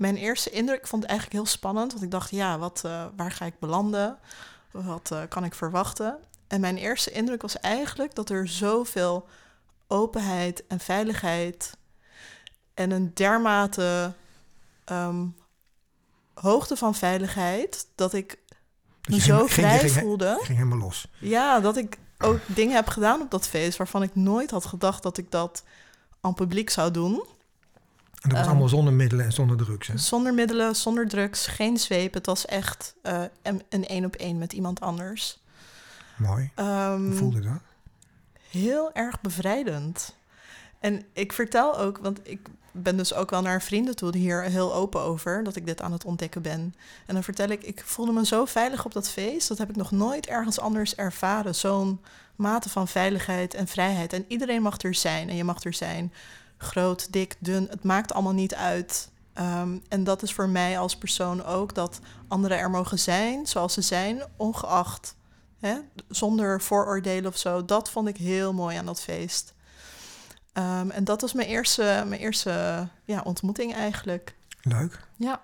mijn 0.00 0.16
eerste 0.16 0.50
indruk 0.50 0.86
vond 0.86 1.02
ik 1.02 1.08
eigenlijk 1.08 1.38
heel 1.38 1.50
spannend. 1.50 1.92
Want 1.92 2.04
ik 2.04 2.10
dacht, 2.10 2.30
ja, 2.30 2.58
wat, 2.58 2.82
uh, 2.86 3.04
waar 3.16 3.30
ga 3.30 3.44
ik 3.44 3.58
belanden? 3.58 4.18
Wat 4.70 5.10
uh, 5.12 5.22
kan 5.28 5.44
ik 5.44 5.54
verwachten? 5.54 6.18
En 6.46 6.60
mijn 6.60 6.76
eerste 6.76 7.10
indruk 7.10 7.42
was 7.42 7.60
eigenlijk 7.60 8.14
dat 8.14 8.30
er 8.30 8.48
zoveel 8.48 9.28
openheid 9.86 10.66
en 10.66 10.80
veiligheid 10.80 11.76
en 12.74 12.90
een 12.90 13.10
dermate 13.14 14.12
um, 14.86 15.36
hoogte 16.34 16.76
van 16.76 16.94
veiligheid 16.94 17.86
dat 17.94 18.12
ik 18.12 18.38
me 19.08 19.20
zo 19.20 19.46
vrij 19.46 19.78
ging, 19.78 19.92
voelde. 19.92 20.38
Ging 20.42 20.58
helemaal 20.58 20.78
los. 20.78 21.08
Ja, 21.18 21.60
dat 21.60 21.76
ik 21.76 21.98
ook 22.18 22.40
dingen 22.46 22.74
heb 22.74 22.88
gedaan 22.88 23.20
op 23.20 23.30
dat 23.30 23.48
feest 23.48 23.78
waarvan 23.78 24.02
ik 24.02 24.14
nooit 24.14 24.50
had 24.50 24.64
gedacht 24.64 25.02
dat 25.02 25.18
ik 25.18 25.30
dat 25.30 25.64
aan 26.20 26.34
publiek 26.34 26.70
zou 26.70 26.90
doen. 26.90 27.24
En 28.20 28.28
dat 28.28 28.38
was 28.38 28.46
allemaal 28.46 28.68
zonder 28.68 28.92
middelen 28.92 29.24
en 29.24 29.32
zonder 29.32 29.56
drugs, 29.56 29.86
hè? 29.86 29.98
Zonder 29.98 30.34
middelen, 30.34 30.76
zonder 30.76 31.08
drugs, 31.08 31.46
geen 31.46 31.78
zweep. 31.78 32.14
Het 32.14 32.26
was 32.26 32.46
echt 32.46 32.94
uh, 33.02 33.22
een 33.68 33.86
één 33.86 34.04
op 34.04 34.14
één 34.14 34.38
met 34.38 34.52
iemand 34.52 34.80
anders. 34.80 35.38
Mooi. 36.16 36.50
Um, 36.56 37.06
Hoe 37.06 37.14
voelde 37.14 37.40
dat? 37.40 37.60
Heel 38.50 38.92
erg 38.92 39.20
bevrijdend. 39.20 40.16
En 40.80 41.04
ik 41.12 41.32
vertel 41.32 41.78
ook, 41.78 41.98
want 41.98 42.20
ik 42.22 42.40
ben 42.72 42.96
dus 42.96 43.14
ook 43.14 43.30
wel 43.30 43.42
naar 43.42 43.62
vrienden 43.62 43.96
toe 43.96 44.16
hier 44.16 44.42
heel 44.42 44.74
open 44.74 45.00
over 45.00 45.44
dat 45.44 45.56
ik 45.56 45.66
dit 45.66 45.82
aan 45.82 45.92
het 45.92 46.04
ontdekken 46.04 46.42
ben. 46.42 46.74
En 47.06 47.14
dan 47.14 47.24
vertel 47.24 47.48
ik, 47.48 47.62
ik 47.62 47.82
voelde 47.84 48.12
me 48.12 48.26
zo 48.26 48.44
veilig 48.44 48.84
op 48.84 48.92
dat 48.92 49.10
feest. 49.10 49.48
Dat 49.48 49.58
heb 49.58 49.70
ik 49.70 49.76
nog 49.76 49.90
nooit 49.90 50.26
ergens 50.26 50.60
anders 50.60 50.94
ervaren. 50.94 51.54
Zo'n 51.54 52.00
mate 52.36 52.68
van 52.68 52.88
veiligheid 52.88 53.54
en 53.54 53.66
vrijheid. 53.66 54.12
En 54.12 54.24
iedereen 54.28 54.62
mag 54.62 54.80
er 54.80 54.94
zijn 54.94 55.28
en 55.28 55.36
je 55.36 55.44
mag 55.44 55.64
er 55.64 55.74
zijn 55.74 56.12
groot, 56.62 57.12
dik, 57.12 57.36
dun, 57.38 57.66
het 57.70 57.84
maakt 57.84 58.12
allemaal 58.12 58.32
niet 58.32 58.54
uit. 58.54 59.10
Um, 59.34 59.82
en 59.88 60.04
dat 60.04 60.22
is 60.22 60.32
voor 60.32 60.48
mij 60.48 60.78
als 60.78 60.96
persoon 60.96 61.44
ook 61.44 61.74
dat 61.74 62.00
anderen 62.28 62.58
er 62.58 62.70
mogen 62.70 62.98
zijn 62.98 63.46
zoals 63.46 63.74
ze 63.74 63.80
zijn, 63.80 64.22
ongeacht, 64.36 65.16
hè, 65.58 65.78
zonder 66.08 66.60
vooroordelen 66.60 67.30
of 67.30 67.38
zo. 67.38 67.64
Dat 67.64 67.90
vond 67.90 68.08
ik 68.08 68.16
heel 68.16 68.52
mooi 68.52 68.76
aan 68.76 68.86
dat 68.86 69.00
feest. 69.00 69.54
Um, 70.54 70.90
en 70.90 71.04
dat 71.04 71.20
was 71.20 71.32
mijn 71.32 71.48
eerste, 71.48 72.04
mijn 72.06 72.20
eerste 72.20 72.88
ja, 73.04 73.20
ontmoeting 73.22 73.74
eigenlijk. 73.74 74.34
Leuk. 74.62 75.00
Ja. 75.16 75.42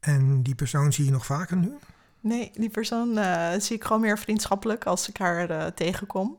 En 0.00 0.42
die 0.42 0.54
persoon 0.54 0.92
zie 0.92 1.04
je 1.04 1.10
nog 1.10 1.26
vaker 1.26 1.56
nu? 1.56 1.78
Nee, 2.20 2.50
die 2.54 2.70
persoon 2.70 3.18
eh, 3.18 3.60
zie 3.60 3.76
ik 3.76 3.84
gewoon 3.84 4.00
meer 4.00 4.18
vriendschappelijk 4.18 4.86
als 4.86 5.08
ik 5.08 5.16
haar 5.16 5.50
eh, 5.50 5.66
tegenkom. 5.66 6.36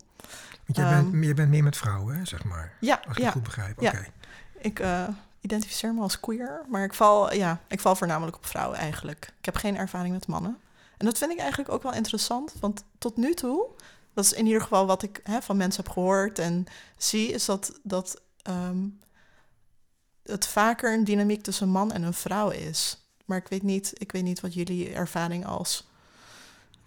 Want 0.75 0.88
jij, 0.88 0.97
Ehm. 0.97 1.11
bent, 1.11 1.23
jij 1.25 1.33
bent 1.33 1.49
meer 1.49 1.63
met 1.63 1.77
vrouwen, 1.77 2.15
hè, 2.15 2.25
zeg 2.25 2.43
maar. 2.43 2.73
Ja, 2.79 3.01
Als 3.07 3.11
ik 3.11 3.17
ja. 3.17 3.23
het 3.23 3.33
goed 3.33 3.43
begrijp. 3.43 3.79
Ja. 3.81 3.89
Oké. 3.89 4.05
Ik 4.57 4.79
eh, 4.79 5.07
identificeer 5.41 5.93
me 5.93 6.01
als 6.01 6.19
queer, 6.19 6.61
maar 6.67 6.83
ik 6.83 6.93
val, 6.93 7.33
ja, 7.33 7.61
ik 7.67 7.79
val 7.79 7.95
voornamelijk 7.95 8.38
op 8.38 8.45
vrouwen 8.45 8.77
eigenlijk. 8.77 9.31
Ik 9.39 9.45
heb 9.45 9.55
geen 9.55 9.77
ervaring 9.77 10.13
met 10.13 10.27
mannen. 10.27 10.57
En 10.97 11.05
dat 11.05 11.17
vind 11.17 11.31
ik 11.31 11.39
eigenlijk 11.39 11.69
ook 11.71 11.83
wel 11.83 11.93
interessant, 11.93 12.53
want 12.59 12.83
tot 12.97 13.17
nu 13.17 13.33
toe, 13.33 13.67
dat 14.13 14.25
is 14.25 14.33
in 14.33 14.45
ieder 14.45 14.61
geval 14.61 14.85
wat 14.85 15.03
ik 15.03 15.19
hè, 15.23 15.41
van 15.41 15.57
mensen 15.57 15.83
heb 15.83 15.91
gehoord 15.93 16.39
en 16.39 16.65
zie, 16.97 17.31
is 17.31 17.45
dat, 17.45 17.79
dat 17.83 18.21
ehm, 18.41 18.77
het 20.23 20.47
vaker 20.47 20.93
een 20.93 21.03
dynamiek 21.03 21.43
tussen 21.43 21.65
een 21.67 21.73
man 21.73 21.91
en 21.91 22.03
een 22.03 22.13
vrouw 22.13 22.49
is. 22.49 23.03
Maar 23.25 23.38
ik 23.38 23.47
weet 23.47 23.63
niet, 23.63 23.93
ik 23.97 24.11
weet 24.11 24.23
niet 24.23 24.39
wat 24.39 24.53
jullie 24.53 24.93
ervaring 24.93 25.45
als 25.45 25.88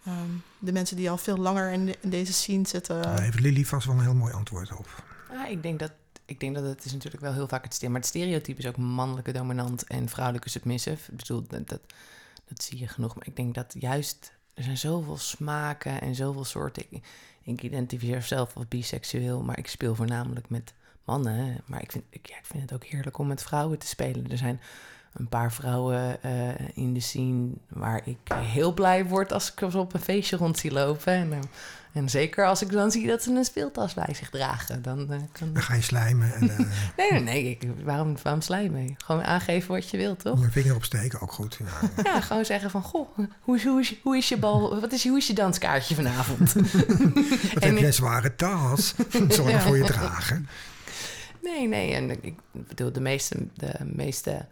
ehm, 0.05 0.29
de 0.59 0.71
mensen 0.71 0.95
die 0.97 1.09
al 1.09 1.17
veel 1.17 1.37
langer 1.37 1.71
in, 1.71 1.85
de- 1.85 1.97
in 2.01 2.09
deze 2.09 2.33
scene 2.33 2.67
zitten. 2.67 3.01
Daar 3.01 3.21
heeft 3.21 3.39
Lily 3.39 3.63
vast 3.65 3.85
wel 3.87 3.95
een 3.95 4.01
heel 4.01 4.13
mooi 4.13 4.33
antwoord 4.33 4.71
op. 4.77 5.03
Ja, 5.31 5.45
ik 5.47 5.63
denk 5.63 5.79
dat 5.79 5.91
ik 6.25 6.39
denk 6.39 6.55
dat 6.55 6.63
het 6.63 6.85
is 6.85 6.91
natuurlijk 6.93 7.23
wel 7.23 7.33
heel 7.33 7.47
vaak 7.47 7.63
het 7.63 7.73
stem, 7.73 7.91
maar 7.91 7.99
het 7.99 8.09
stereotype 8.09 8.59
is 8.59 8.67
ook 8.67 8.77
mannelijke 8.77 9.31
dominant 9.31 9.83
en 9.83 10.09
vrouwelijke 10.09 10.49
submissive. 10.49 11.11
Ik 11.11 11.17
bedoel, 11.17 11.43
dat, 11.47 11.69
dat, 11.69 11.79
dat 12.47 12.63
zie 12.63 12.79
je 12.79 12.87
genoeg. 12.87 13.15
Maar 13.15 13.27
ik 13.27 13.35
denk 13.35 13.53
dat 13.55 13.75
juist 13.79 14.31
er 14.53 14.63
zijn 14.63 14.77
zoveel 14.77 15.17
smaken 15.17 16.01
en 16.01 16.15
zoveel 16.15 16.43
soorten. 16.45 16.83
Ik, 16.89 17.03
ik 17.43 17.61
identificeer 17.63 18.21
zelf 18.21 18.55
als 18.55 18.67
biseksueel, 18.67 19.41
maar 19.43 19.57
ik 19.57 19.67
speel 19.67 19.95
voornamelijk 19.95 20.49
met 20.49 20.73
mannen. 21.05 21.61
Maar 21.65 21.81
ik 21.81 21.91
vind, 21.91 22.03
ik, 22.09 22.27
ja, 22.29 22.37
ik 22.37 22.45
vind 22.45 22.61
het 22.61 22.73
ook 22.73 22.83
heerlijk 22.83 23.17
om 23.17 23.27
met 23.27 23.43
vrouwen 23.43 23.77
te 23.79 23.87
spelen. 23.87 24.31
Er 24.31 24.37
zijn 24.37 24.61
een 25.13 25.27
paar 25.27 25.51
vrouwen 25.51 26.23
eh, 26.23 26.31
in 26.73 26.93
de 26.93 26.99
scene 26.99 27.47
waar 27.67 28.01
ik 28.05 28.17
heel 28.33 28.73
blij 28.73 29.05
word 29.05 29.31
als 29.33 29.53
ik 29.55 29.71
ze 29.71 29.77
op 29.77 29.93
een 29.93 29.99
feestje 30.01 30.37
rond 30.37 30.57
zie 30.57 30.71
lopen. 30.71 31.13
En, 31.13 31.31
eh, 31.33 31.39
en 31.93 32.09
zeker 32.09 32.45
als 32.45 32.61
ik 32.61 32.71
dan 32.71 32.91
zie 32.91 33.07
dat 33.07 33.23
ze 33.23 33.31
een 33.35 33.43
speeltas 33.45 33.93
bij 33.93 34.13
zich 34.13 34.29
dragen. 34.29 34.81
Dan 34.81 35.11
eh, 35.11 35.19
kan... 35.31 35.53
Dan 35.53 35.61
ga 35.63 35.73
je 35.73 35.81
slijmen 35.81 36.33
en 36.33 36.45
Nee, 36.97 37.11
nee, 37.11 37.19
nee. 37.21 37.49
Ik, 37.49 37.67
waarom, 37.83 38.15
waarom 38.23 38.41
sla 38.41 38.57
je 38.57 38.69
mee? 38.71 38.95
Gewoon 39.05 39.23
aangeven 39.23 39.71
wat 39.71 39.89
je 39.89 39.97
wilt, 39.97 40.19
toch? 40.19 40.39
mijn 40.39 40.51
vinger 40.51 40.75
opsteken, 40.75 41.21
ook 41.21 41.31
goed. 41.31 41.59
Ja. 41.59 41.89
Ja, 42.13 42.21
gewoon 42.21 42.45
zeggen 42.45 42.69
van, 42.69 42.81
goh, 42.83 43.17
hoe, 43.41 43.55
is- 43.55 43.63
hoe, 43.63 43.79
is, 43.79 43.95
hoe 44.03 44.17
is 44.17 44.29
je 44.29 44.37
bal, 44.37 44.79
wat 44.79 44.91
is, 44.91 45.07
hoe 45.07 45.17
is 45.17 45.27
je 45.27 45.33
danskaartje 45.33 45.95
vanavond? 45.95 46.53
Wat 47.53 47.63
En 47.63 47.69
heb 47.73 47.77
je 47.77 47.91
zware 47.91 48.35
tas? 48.35 48.93
Zorg 49.27 49.49
Ja. 49.51 49.59
voor 49.61 49.77
je 49.77 49.83
dragen. 49.83 50.47
Nee, 51.41 51.67
nee. 51.67 51.93
En 51.93 52.23
ik 52.23 52.33
bedoel, 52.51 52.91
de 52.91 53.01
meeste, 53.01 53.35
de 53.53 53.73
meeste 53.83 54.45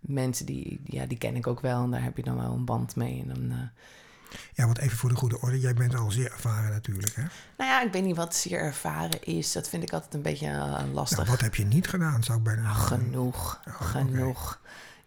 mensen, 0.00 0.46
die, 0.46 0.80
ja, 0.84 1.06
die 1.06 1.18
ken 1.18 1.36
ik 1.36 1.46
ook 1.46 1.60
wel. 1.60 1.82
En 1.82 1.90
daar 1.90 2.02
heb 2.02 2.16
je 2.16 2.22
dan 2.22 2.36
wel 2.36 2.52
een 2.52 2.64
band 2.64 2.96
mee. 2.96 3.20
En 3.20 3.28
dan, 3.34 3.50
eh, 3.50 4.38
Ja, 4.54 4.64
want 4.66 4.78
even 4.78 4.96
voor 4.98 5.08
de 5.08 5.14
goede 5.14 5.40
orde. 5.40 5.60
Jij 5.60 5.74
bent 5.74 5.94
al 5.94 6.10
zeer 6.10 6.32
ervaren 6.32 6.70
natuurlijk, 6.70 7.14
hè? 7.14 7.22
nou 7.56 7.70
ja, 7.70 7.82
ik 7.82 7.92
weet 7.92 8.04
niet 8.04 8.16
wat 8.16 8.34
zeer 8.36 8.58
ervaren 8.58 9.22
is. 9.24 9.52
Dat 9.52 9.68
vind 9.68 9.82
ik 9.82 9.92
altijd 9.92 10.14
een 10.14 10.22
beetje 10.22 10.46
eh, 10.46 10.82
lastig. 10.92 11.18
Nou, 11.18 11.30
wat 11.30 11.40
heb 11.40 11.54
je 11.54 11.64
niet 11.64 11.88
gedaan, 11.88 12.24
zou 12.24 12.38
ik 12.38 12.44
bijna 12.44 12.72
genoeg, 12.72 13.60
Oh, 13.68 13.80
genoeg. 13.80 14.60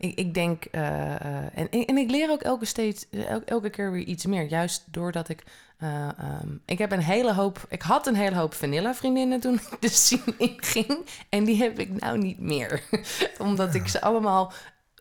Ik, 0.04 0.18
ik 0.18 0.34
denk, 0.34 0.66
eh, 0.66 1.16
eh, 1.16 1.46
en, 1.54 1.70
en 1.70 1.98
ik 1.98 2.10
leer 2.10 2.30
ook 2.30 2.42
elke, 2.42 2.66
steeds, 2.66 3.06
elke, 3.10 3.46
elke 3.46 3.70
keer 3.70 3.92
weer 3.92 4.04
iets 4.04 4.26
meer. 4.26 4.48
Juist 4.48 4.84
doordat 4.92 5.30
ik, 5.30 5.44
eh, 5.78 6.08
ehm, 6.08 6.48
ik 6.66 6.78
heb 6.78 6.92
een 6.92 7.02
hele 7.02 7.34
hoop, 7.34 7.66
ik 7.70 7.82
had 7.82 8.08
een 8.08 8.16
hele 8.16 8.36
hoop 8.36 8.54
vanilla 8.54 8.94
vriendinnen 8.94 9.40
toen 9.40 9.54
ik 9.54 9.78
de 9.80 9.90
scene 9.90 10.34
inging. 10.58 11.06
En 11.30 11.44
die 11.44 11.62
heb 11.62 11.80
ik 11.80 12.00
nou 12.02 12.18
niet 12.18 12.40
meer. 12.40 12.84
Omdat 13.38 13.76
ik 13.76 13.88
ze 13.88 14.02
allemaal 14.02 14.54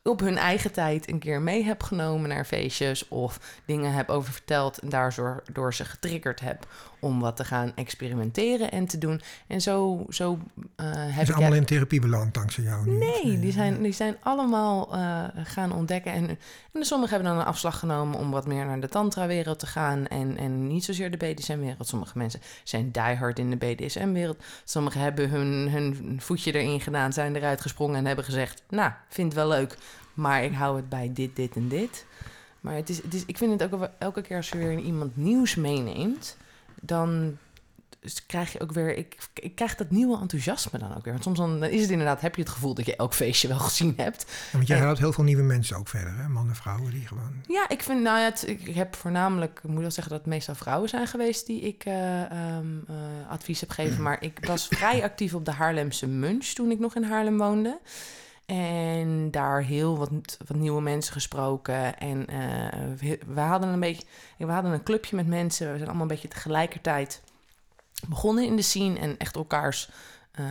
op 0.02 0.20
hun 0.20 0.36
eigen 0.36 0.72
tijd 0.72 1.08
een 1.08 1.18
keer 1.18 1.40
mee 1.40 1.64
heb 1.64 1.82
genomen 1.82 2.28
naar 2.28 2.44
feestjes 2.44 3.08
of 3.08 3.60
dingen 3.64 3.92
heb 3.92 4.08
over 4.08 4.32
verteld 4.32 4.78
en 4.78 4.88
daardoor 4.88 5.42
door 5.52 5.74
ze 5.74 5.84
getriggerd 5.84 6.40
heb 6.40 6.66
om 7.02 7.20
wat 7.20 7.36
te 7.36 7.44
gaan 7.44 7.72
experimenteren 7.74 8.70
en 8.70 8.86
te 8.86 8.98
doen. 8.98 9.20
En 9.46 9.60
zo, 9.60 10.06
zo 10.08 10.38
Ze 10.76 10.84
heb 10.86 11.12
zijn 11.12 11.26
ik 11.26 11.34
allemaal 11.34 11.54
in 11.54 11.64
therapie 11.64 12.00
beland 12.00 12.34
dankzij 12.34 12.64
jou 12.64 12.88
nu. 12.88 12.98
Nee, 12.98 13.38
die 13.40 13.52
zijn, 13.52 13.82
die 13.82 13.92
zijn 13.92 14.16
allemaal 14.20 14.92
eh, 14.92 15.24
gaan 15.34 15.72
ontdekken. 15.72 16.12
En, 16.12 16.38
en 16.72 16.84
sommigen 16.84 17.14
hebben 17.14 17.32
dan 17.32 17.40
een 17.40 17.48
afslag 17.48 17.78
genomen 17.78 18.18
om 18.18 18.30
wat 18.30 18.46
meer 18.46 18.66
naar 18.66 18.80
de 18.80 18.88
tantra-wereld 18.88 19.58
te 19.58 19.66
gaan. 19.66 20.06
En, 20.06 20.36
en 20.36 20.66
niet 20.66 20.84
zozeer 20.84 21.10
de 21.10 21.16
BDSM-wereld. 21.16 21.88
Sommige 21.88 22.18
mensen 22.18 22.40
zijn 22.64 22.90
diehard 22.90 23.38
in 23.38 23.50
de 23.50 23.56
BDSM-wereld. 23.56 24.42
Sommigen 24.64 25.00
hebben 25.00 25.30
hun, 25.30 25.68
hun 25.70 26.16
voetje 26.20 26.52
erin 26.52 26.80
gedaan, 26.80 27.12
zijn 27.12 27.36
eruit 27.36 27.60
gesprongen 27.60 27.96
en 27.96 28.06
hebben 28.06 28.24
gezegd... 28.24 28.62
Nou, 28.68 28.92
vind 29.08 29.32
het 29.32 29.42
wel 29.42 29.48
leuk, 29.48 29.78
maar 30.14 30.44
ik 30.44 30.52
hou 30.52 30.76
het 30.76 30.88
bij 30.88 31.10
dit, 31.12 31.36
dit 31.36 31.56
en 31.56 31.68
dit. 31.68 32.06
Maar 32.60 32.74
het 32.74 32.88
is, 32.88 33.02
het 33.02 33.14
is, 33.14 33.24
ik 33.26 33.38
vind 33.38 33.60
het 33.60 33.74
ook 33.74 33.88
elke 33.98 34.22
keer 34.22 34.36
als 34.36 34.48
je 34.48 34.58
weer 34.58 34.78
iemand 34.78 35.16
nieuws 35.16 35.54
meeneemt... 35.54 36.36
dan 36.84 37.38
dus 38.02 38.26
krijg 38.26 38.52
je 38.52 38.60
ook 38.60 38.72
weer, 38.72 38.96
ik, 38.96 39.16
ik 39.34 39.54
krijg 39.54 39.74
dat 39.74 39.90
nieuwe 39.90 40.20
enthousiasme 40.20 40.78
dan 40.78 40.96
ook 40.96 41.04
weer. 41.04 41.12
Want 41.12 41.24
soms 41.24 41.38
dan 41.38 41.64
is 41.64 41.80
het 41.80 41.90
inderdaad, 41.90 42.20
heb 42.20 42.34
je 42.34 42.42
het 42.42 42.50
gevoel 42.50 42.74
dat 42.74 42.86
je 42.86 42.96
elk 42.96 43.14
feestje 43.14 43.48
wel 43.48 43.58
gezien 43.68 43.94
hebt. 43.96 44.24
Ja, 44.28 44.56
want 44.56 44.66
jij 44.66 44.78
houdt 44.78 44.98
heel 44.98 45.12
veel 45.12 45.24
nieuwe 45.24 45.42
mensen 45.42 45.76
ook 45.76 45.88
verder, 45.88 46.16
hè? 46.16 46.28
Mannen, 46.28 46.54
vrouwen, 46.54 46.90
die 46.90 47.06
gewoon... 47.06 47.42
Ja, 47.46 47.68
ik 47.68 47.82
vind, 47.82 48.02
nou 48.02 48.18
ja, 48.18 48.24
het, 48.24 48.48
ik 48.48 48.74
heb 48.74 48.96
voornamelijk, 48.96 49.60
ik 49.62 49.70
moet 49.70 49.80
wel 49.80 49.90
zeggen 49.90 50.12
dat 50.12 50.22
het 50.22 50.32
meestal 50.32 50.54
vrouwen 50.54 50.88
zijn 50.88 51.06
geweest 51.06 51.46
die 51.46 51.60
ik 51.60 51.84
eh, 51.84 52.22
ehm, 52.22 52.66
eh, 52.88 53.30
advies 53.30 53.60
heb 53.60 53.70
gegeven. 53.70 54.02
Maar 54.06 54.22
ik 54.22 54.38
was 54.46 54.68
vrij 54.68 55.02
actief 55.02 55.34
op 55.34 55.44
de 55.44 55.52
Haarlemse 55.52 56.06
Munch 56.06 56.46
toen 56.46 56.70
ik 56.70 56.78
nog 56.78 56.94
in 56.94 57.04
Haarlem 57.04 57.38
woonde. 57.38 57.78
En 58.46 59.30
daar 59.30 59.62
heel 59.62 59.98
wat, 59.98 60.10
wat 60.46 60.56
nieuwe 60.56 60.80
mensen 60.80 61.12
gesproken. 61.12 61.98
En 61.98 62.26
eh, 62.26 63.18
we, 63.26 63.40
hadden 63.40 63.68
een 63.68 63.80
beetje, 63.80 64.04
we 64.38 64.52
hadden 64.52 64.72
een 64.72 64.82
clubje 64.82 65.16
met 65.16 65.26
mensen. 65.26 65.66
We 65.66 65.76
zijn 65.76 65.88
allemaal 65.88 66.02
een 66.02 66.08
beetje 66.08 66.28
tegelijkertijd 66.28 67.22
begonnen 68.08 68.44
in 68.44 68.56
de 68.56 68.62
scene 68.62 68.98
en 68.98 69.18
echt 69.18 69.36
elkaars 69.36 69.90
eh, 70.32 70.44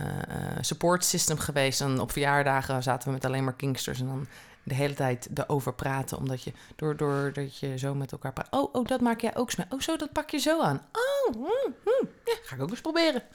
support 0.60 1.04
system 1.04 1.38
geweest. 1.38 1.80
En 1.80 2.00
op 2.00 2.12
verjaardagen 2.12 2.82
zaten 2.82 3.08
we 3.08 3.14
met 3.14 3.24
alleen 3.24 3.44
maar 3.44 3.54
kinksters 3.54 4.00
en 4.00 4.06
dan 4.06 4.26
de 4.62 4.74
hele 4.74 4.94
tijd 4.94 5.28
erover 5.34 5.74
praten. 5.74 6.18
Omdat 6.18 6.42
je, 6.42 6.52
door, 6.76 6.96
doordat 6.96 7.58
je 7.58 7.78
zo 7.78 7.94
met 7.94 8.12
elkaar 8.12 8.32
praat. 8.32 8.52
Oh, 8.52 8.74
oh, 8.74 8.86
dat 8.86 9.00
maak 9.00 9.20
jij 9.20 9.36
ook 9.36 9.50
zo. 9.50 9.62
Oh, 9.68 9.80
zo, 9.80 9.96
dat 9.96 10.12
pak 10.12 10.30
je 10.30 10.38
zo 10.38 10.62
aan. 10.62 10.80
Oh, 10.92 11.34
mm, 11.34 11.74
mm, 11.84 12.08
ja, 12.24 12.34
ga 12.42 12.54
ik 12.54 12.62
ook 12.62 12.70
eens 12.70 12.80
proberen. 12.80 13.22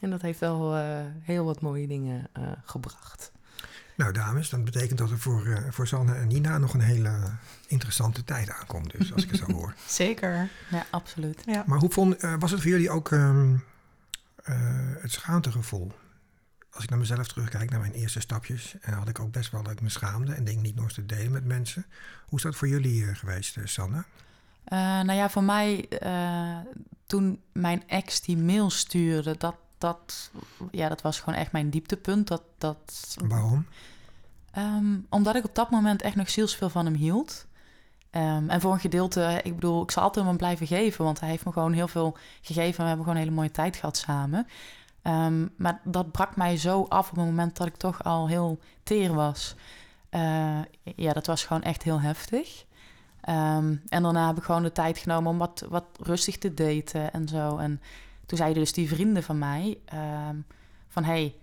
En 0.00 0.10
dat 0.10 0.22
heeft 0.22 0.40
wel 0.40 0.74
heel 1.22 1.44
wat 1.44 1.60
mooie 1.60 1.86
dingen 1.86 2.28
gebracht. 2.64 3.32
Nou, 4.00 4.12
dames, 4.12 4.48
dat 4.48 4.64
betekent 4.64 4.98
dat 4.98 5.10
er 5.10 5.18
voor, 5.18 5.46
eh, 5.46 5.62
voor 5.70 5.86
Sanne 5.86 6.14
en 6.14 6.28
Nina 6.28 6.58
nog 6.58 6.74
een 6.74 6.80
hele 6.80 7.30
interessante 7.66 8.24
tijd 8.24 8.50
aankomt. 8.50 8.98
Dus, 8.98 9.12
als 9.12 9.24
ik 9.24 9.30
het 9.30 9.40
zo 9.40 9.52
hoor. 9.58 9.74
Zeker. 9.86 10.48
Ja, 10.70 10.86
absoluut. 10.90 11.42
Ja. 11.46 11.64
Maar 11.66 11.78
hoe 11.78 11.90
vond, 11.90 12.16
eh, 12.16 12.34
was 12.38 12.50
het 12.50 12.60
voor 12.60 12.70
jullie 12.70 12.90
ook 12.90 13.12
ehm, 13.12 13.54
eh, 14.44 14.54
het 15.00 15.12
schaamtegevoel? 15.12 15.92
Als 16.70 16.84
ik 16.84 16.90
naar 16.90 16.98
mezelf 16.98 17.28
terugkijk, 17.28 17.70
naar 17.70 17.80
mijn 17.80 17.92
eerste 17.92 18.20
stapjes, 18.20 18.74
en 18.80 18.92
had 18.92 19.08
ik 19.08 19.20
ook 19.20 19.32
best 19.32 19.50
wel 19.50 19.62
dat 19.62 19.72
ik 19.72 19.80
me 19.80 19.88
schaamde 19.88 20.32
en 20.32 20.44
dingen 20.44 20.62
niet 20.62 20.76
nog 20.76 20.92
te 20.92 21.06
delen 21.06 21.32
met 21.32 21.44
mensen. 21.44 21.86
Hoe 22.26 22.38
is 22.38 22.44
dat 22.44 22.56
voor 22.56 22.68
jullie 22.68 23.14
geweest, 23.14 23.58
Sanne? 23.64 24.04
Nou 24.68 25.12
ja, 25.12 25.30
voor 25.30 25.44
mij, 25.44 25.88
toen 27.06 27.40
mijn 27.52 27.88
ex 27.88 28.20
die 28.20 28.36
mail 28.36 28.70
stuurde, 28.70 29.36
dat, 29.38 29.54
dat, 29.80 30.30
ja, 30.70 30.88
dat 30.88 31.02
was 31.02 31.20
gewoon 31.20 31.38
echt 31.38 31.52
mijn 31.52 31.70
dieptepunt. 31.70 32.28
Dat, 32.28 32.42
dat, 32.58 33.16
Waarom? 33.24 33.66
Ehm, 34.50 34.98
omdat 35.08 35.36
ik 35.36 35.44
op 35.44 35.54
dat 35.54 35.70
moment 35.70 36.02
echt 36.02 36.16
nog 36.16 36.30
zielsveel 36.30 36.68
van 36.68 36.84
hem 36.84 36.94
hield. 36.94 37.46
Ehm, 38.10 38.48
en 38.48 38.60
voor 38.60 38.72
een 38.72 38.80
gedeelte, 38.80 39.40
ik 39.42 39.54
bedoel, 39.54 39.82
ik 39.82 39.90
zal 39.90 40.02
altijd 40.02 40.26
hem 40.26 40.36
blijven 40.36 40.66
geven, 40.66 41.04
want 41.04 41.20
hij 41.20 41.28
heeft 41.28 41.44
me 41.44 41.52
gewoon 41.52 41.72
heel 41.72 41.88
veel 41.88 42.16
gegeven 42.40 42.78
en 42.78 42.82
we 42.82 42.88
hebben 42.88 43.04
gewoon 43.04 43.14
een 43.14 43.24
hele 43.24 43.36
mooie 43.36 43.50
tijd 43.50 43.76
gehad 43.76 43.96
samen. 43.96 44.46
Ehm, 45.02 45.46
maar 45.56 45.80
dat 45.84 46.12
brak 46.12 46.36
mij 46.36 46.56
zo 46.56 46.86
af 46.88 47.10
op 47.10 47.16
het 47.16 47.24
moment 47.24 47.56
dat 47.56 47.66
ik 47.66 47.76
toch 47.76 48.04
al 48.04 48.28
heel 48.28 48.58
teer 48.82 49.14
was. 49.14 49.54
Eh, 50.08 50.58
ja, 50.82 51.12
dat 51.12 51.26
was 51.26 51.44
gewoon 51.44 51.62
echt 51.62 51.82
heel 51.82 52.00
heftig. 52.00 52.64
En 53.20 53.80
daarna 53.88 54.26
heb 54.26 54.36
ik 54.36 54.42
gewoon 54.42 54.62
de 54.62 54.72
tijd 54.72 54.98
genomen 54.98 55.30
om 55.30 55.38
wat, 55.38 55.64
wat 55.68 55.84
rustig 56.00 56.38
te 56.38 56.54
daten 56.54 57.12
en 57.12 57.28
zo. 57.28 57.56
En 57.56 57.80
toen 58.30 58.38
zeiden 58.38 58.62
dus 58.62 58.72
die 58.72 58.88
vrienden 58.88 59.22
van 59.22 59.38
mij 59.38 59.78
ehm, 59.84 60.36
van... 60.88 61.04
hey, 61.04 61.34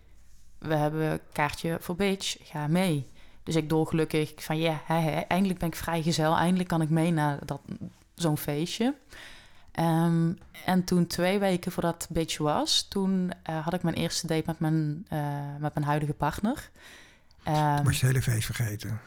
we 0.57 0.75
hebben 0.75 1.11
een 1.11 1.19
kaartje 1.31 1.77
voor 1.81 1.95
Beach, 1.95 2.35
ga 2.43 2.67
mee. 2.67 3.07
Dus 3.43 3.55
ik 3.55 3.69
dolgelukkig 3.69 4.33
van 4.35 4.57
ja, 4.57 4.81
eindelijk 5.27 5.59
ben 5.59 5.67
ik 5.67 5.75
vrijgezel. 5.75 6.35
Eindelijk 6.35 6.69
kan 6.69 6.81
ik 6.81 6.89
mee 6.89 7.11
naar 7.11 7.39
dat, 7.45 7.61
zo'n 8.13 8.37
feestje. 8.37 8.95
Ehm, 9.71 10.31
en 10.65 10.83
toen 10.83 11.07
twee 11.07 11.39
weken 11.39 11.71
voordat 11.71 12.07
Beach 12.09 12.37
was... 12.37 12.87
toen 12.89 13.31
eh, 13.43 13.63
had 13.63 13.73
ik 13.73 13.83
mijn 13.83 13.95
eerste 13.95 14.27
date 14.27 14.43
met 14.45 14.59
mijn, 14.59 15.05
eh, 15.09 15.55
met 15.59 15.73
mijn 15.73 15.85
huidige 15.85 16.13
partner. 16.13 16.69
Ehm, 17.43 17.83
Was 17.83 17.99
je 17.99 18.05
hele 18.05 18.21
feest 18.21 18.45
vergeten? 18.45 18.99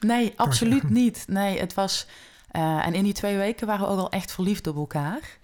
Nee, 0.00 0.32
absoluut 0.36 0.90
niet. 1.00 1.24
Nee, 1.28 1.58
het 1.58 1.74
was. 1.74 2.06
eh, 2.50 2.86
en 2.86 2.94
in 2.94 3.04
die 3.04 3.12
twee 3.12 3.36
weken 3.36 3.66
waren 3.66 3.86
we 3.86 3.92
ook 3.92 3.98
al 3.98 4.10
echt 4.10 4.32
verliefd 4.32 4.66
op 4.66 4.76
elkaar. 4.76 5.38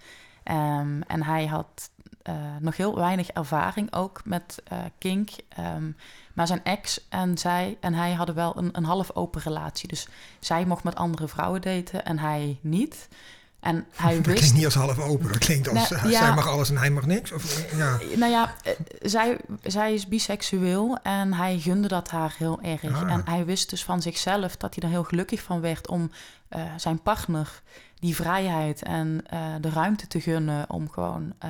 Ehm, 0.47 1.01
en 1.07 1.23
hij 1.23 1.45
had 1.45 1.89
eh, 2.21 2.35
nog 2.59 2.77
heel 2.77 2.95
weinig 2.95 3.27
ervaring 3.27 3.93
ook 3.93 4.21
met 4.25 4.61
eh, 4.63 4.77
kink. 4.97 5.29
Ehm, 5.49 5.91
maar 6.33 6.47
zijn 6.47 6.63
ex 6.63 7.07
en 7.09 7.37
zij 7.37 7.77
en 7.79 7.93
hij 7.93 8.13
hadden 8.13 8.35
wel 8.35 8.57
een, 8.57 8.69
een 8.71 8.83
half 8.83 9.11
open 9.13 9.41
relatie. 9.41 9.87
Dus 9.87 10.07
zij 10.39 10.65
mocht 10.65 10.83
met 10.83 10.95
andere 10.95 11.27
vrouwen 11.27 11.61
daten 11.61 12.05
en 12.05 12.19
hij 12.19 12.57
niet. 12.61 13.07
En 13.59 13.85
hij 13.95 14.15
Dat 14.15 14.25
wist... 14.25 14.37
klinkt 14.37 14.55
niet 14.55 14.65
als 14.65 14.73
half 14.73 14.99
open. 14.99 15.27
Dat 15.27 15.37
klinkt 15.37 15.69
als 15.69 15.89
Nou, 15.89 16.03
eh, 16.03 16.11
ja. 16.11 16.19
zij 16.19 16.33
mag 16.33 16.47
alles 16.47 16.69
en 16.69 16.77
hij 16.77 16.89
mag 16.89 17.05
niks. 17.05 17.31
Of, 17.31 17.75
ja. 17.75 17.97
Nou 18.15 18.31
ja, 18.31 18.53
zij, 19.01 19.37
zij 19.63 19.93
is 19.93 20.07
biseksueel 20.07 20.97
en 21.03 21.33
hij 21.33 21.59
gunde 21.59 21.87
dat 21.87 22.09
haar 22.09 22.35
heel 22.37 22.61
erg. 22.61 22.83
Ah. 22.83 23.11
En 23.11 23.21
hij 23.25 23.45
wist 23.45 23.69
dus 23.69 23.83
van 23.83 24.01
zichzelf 24.01 24.57
dat 24.57 24.75
hij 24.75 24.83
er 24.83 24.89
heel 24.89 25.03
gelukkig 25.03 25.41
van 25.41 25.61
werd 25.61 25.87
om 25.87 26.11
zijn 26.77 27.01
partner 27.01 27.61
die 27.99 28.15
vrijheid 28.15 28.83
en 28.83 29.21
eh, 29.29 29.39
de 29.61 29.69
ruimte 29.69 30.07
te 30.07 30.21
gunnen 30.21 30.69
om 30.69 30.89
gewoon 30.89 31.33
eh, 31.39 31.49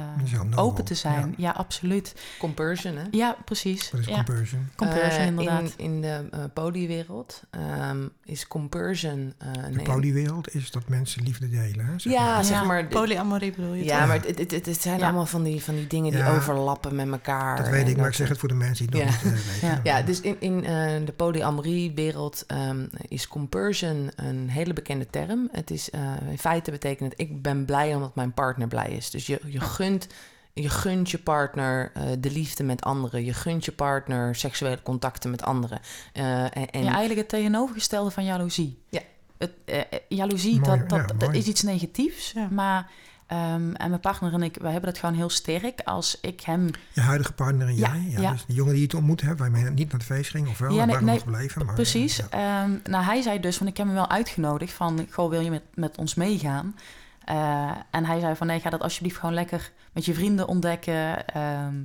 open 0.56 0.84
te 0.86 0.96
zijn. 0.96 1.27
Ja. 1.38 1.48
Ja, 1.48 1.51
absoluut. 1.51 2.16
Compersion, 2.39 2.96
hè? 2.96 3.04
Ja, 3.12 3.36
precies. 3.46 3.92
Wat 3.92 4.00
is 4.01 4.08
ja. 4.08 4.16
compersion? 4.16 4.70
Compersion, 4.75 5.20
Eh, 5.22 5.25
inderdaad. 5.27 5.74
In, 5.77 5.86
in 5.94 6.01
de 6.01 6.30
uh, 6.34 6.39
polywereld 6.54 7.42
ehm, 7.50 8.08
is 8.24 8.48
compersion... 8.48 9.34
eh, 9.38 9.48
De 9.54 9.70
nee. 9.75 9.86
polywereld 9.86 10.54
is 10.56 10.72
dat 10.72 10.88
mensen 10.88 11.24
liefde 11.24 11.50
delen. 11.50 11.86
Hè, 11.86 12.00
zeg 12.00 12.13
Ja, 12.13 12.34
maar. 12.34 12.44
zeg 12.44 12.66
maar... 12.66 12.86
Polyamorie 12.88 13.51
bedoel 13.51 13.74
je 13.74 13.84
ja, 13.84 13.98
toch? 14.00 14.08
maar 14.08 14.20
het, 14.25 14.51
het, 14.51 14.66
het, 14.66 14.82
zijn 14.82 15.00
Ja. 15.00 15.04
allemaal 15.06 15.25
van 15.25 15.44
die, 15.44 15.63
van 15.63 15.75
die 15.75 15.88
dingen 15.88 16.12
die 16.12 16.20
Ja. 16.20 16.36
overlappen 16.36 16.96
met 16.96 17.08
elkaar. 17.12 17.58
Dat 17.58 17.70
weet 17.70 17.88
ik, 17.88 17.98
maar 17.98 18.08
ik 18.08 18.13
zeg 18.13 18.30
het 18.30 18.38
voor 18.38 18.50
de 18.50 18.56
mensen 18.56 18.88
die 18.88 19.01
het 19.04 19.10
nog 19.12 19.24
Ja. 19.24 19.30
niet 19.30 19.46
weten. 19.46 19.68
Ja. 19.68 19.80
Ja, 19.84 20.01
dus 20.01 20.22
in, 20.22 20.36
in 20.39 20.66
eh, 20.66 21.06
de 21.06 21.13
polyamorie-wereld 21.16 22.44
ehm, 22.48 22.86
is 23.08 23.27
compersion 23.27 24.12
een 24.16 24.50
hele 24.50 24.74
bekende 24.74 25.08
term. 25.10 25.50
Het 25.51 25.72
is 25.72 25.89
eh, 25.89 26.01
in 26.38 26.44
feite 26.44 26.72
betekent 26.72 27.12
het 27.12 27.20
ik 27.20 27.41
ben 27.41 27.65
blij 27.65 27.96
omdat 27.96 28.15
mijn 28.15 28.34
partner 28.34 28.67
blij 28.67 28.89
is. 28.89 29.10
Dus 29.10 29.25
je, 29.25 29.39
je 29.46 29.60
gunt 29.60 30.08
je 30.53 30.70
gunt 30.70 31.10
je 31.10 31.17
partner 31.17 31.91
eh, 31.94 32.03
de 32.20 32.32
liefde 32.32 32.63
met 32.63 32.82
anderen. 32.82 33.25
Je 33.25 33.34
gunt 33.34 33.65
je 33.65 33.72
partner 33.72 34.36
seksuele 34.36 34.82
contacten 34.82 35.32
met 35.32 35.44
anderen. 35.44 35.79
Eh, 36.13 36.44
en, 36.44 36.70
en 36.70 36.84
ja, 36.84 36.89
eigenlijk 36.89 37.20
het 37.20 37.29
tegenovergestelde 37.29 38.12
van 38.12 38.24
jaloezie. 38.24 38.82
Ja. 38.89 39.01
Het, 39.38 39.51
eh, 39.65 39.79
jaloezie, 40.08 40.60
Mooi, 40.60 40.79
dat, 40.79 40.89
dat, 40.89 41.00
ja, 41.00 41.06
dat 41.06 41.27
mooi. 41.27 41.38
is 41.38 41.48
iets 41.48 41.62
negatiefs. 41.62 42.32
Ja. 42.32 42.48
Maar, 42.51 42.89
ehm, 43.27 43.74
en 43.74 43.89
mijn 43.89 44.00
partner 44.00 44.34
en 44.34 44.43
ik, 44.43 44.57
wij 44.62 44.72
hebben 44.72 44.89
dat 44.89 45.00
gewoon 45.00 45.15
heel 45.15 45.29
sterk. 45.29 45.81
Als 45.84 46.17
ik 46.22 46.41
hem... 46.41 46.69
Je 46.93 47.01
huidige 47.01 47.34
partner 47.34 47.67
en 47.67 47.75
Ja, 47.75 47.96
jij. 47.96 48.05
Ja, 48.10 48.22
ja. 48.22 48.31
Dus 48.31 48.46
de 48.46 48.53
jongen 48.53 48.72
die 48.72 48.81
je 48.81 48.88
het 48.88 48.96
ontmoet 48.96 49.22
hebt, 49.22 49.39
waarmee 49.39 49.63
je 49.63 49.69
niet 49.69 49.91
naar 49.91 50.00
het 50.00 50.03
feest 50.03 50.29
ging 50.31 50.48
of 50.48 50.57
wel. 50.57 50.74
Ja, 50.74 50.86
nee, 50.86 50.96
nee, 50.96 51.05
nog 51.05 51.22
gebleven. 51.22 51.65
Maar, 51.65 51.75
Precies. 51.75 52.15
ja. 52.15 52.27
Ehm, 52.29 52.72
nou, 52.84 53.03
hij 53.03 53.22
zei 53.22 53.39
dus, 53.39 53.57
want 53.57 53.72
ik 53.72 53.77
heb 53.77 53.86
hem 53.86 53.96
wel 53.96 54.10
uitgenodigd 54.10 54.74
van... 54.74 55.07
Goh, 55.12 55.29
wil 55.29 55.41
je 55.41 55.50
met, 55.50 55.63
met 55.74 55.98
ons 55.98 56.15
meegaan? 56.15 56.75
Eh, 57.24 57.72
en 57.91 58.05
hij 58.05 58.19
zei 58.19 58.36
van, 58.36 58.48
nee, 58.48 58.60
ga 58.60 58.69
dat 58.69 58.81
alsjeblieft 58.81 59.17
gewoon 59.17 59.36
lekker 59.36 59.72
met 59.93 60.05
je 60.05 60.13
vrienden 60.13 60.48
ontdekken. 60.48 61.27
Ehm, 61.27 61.75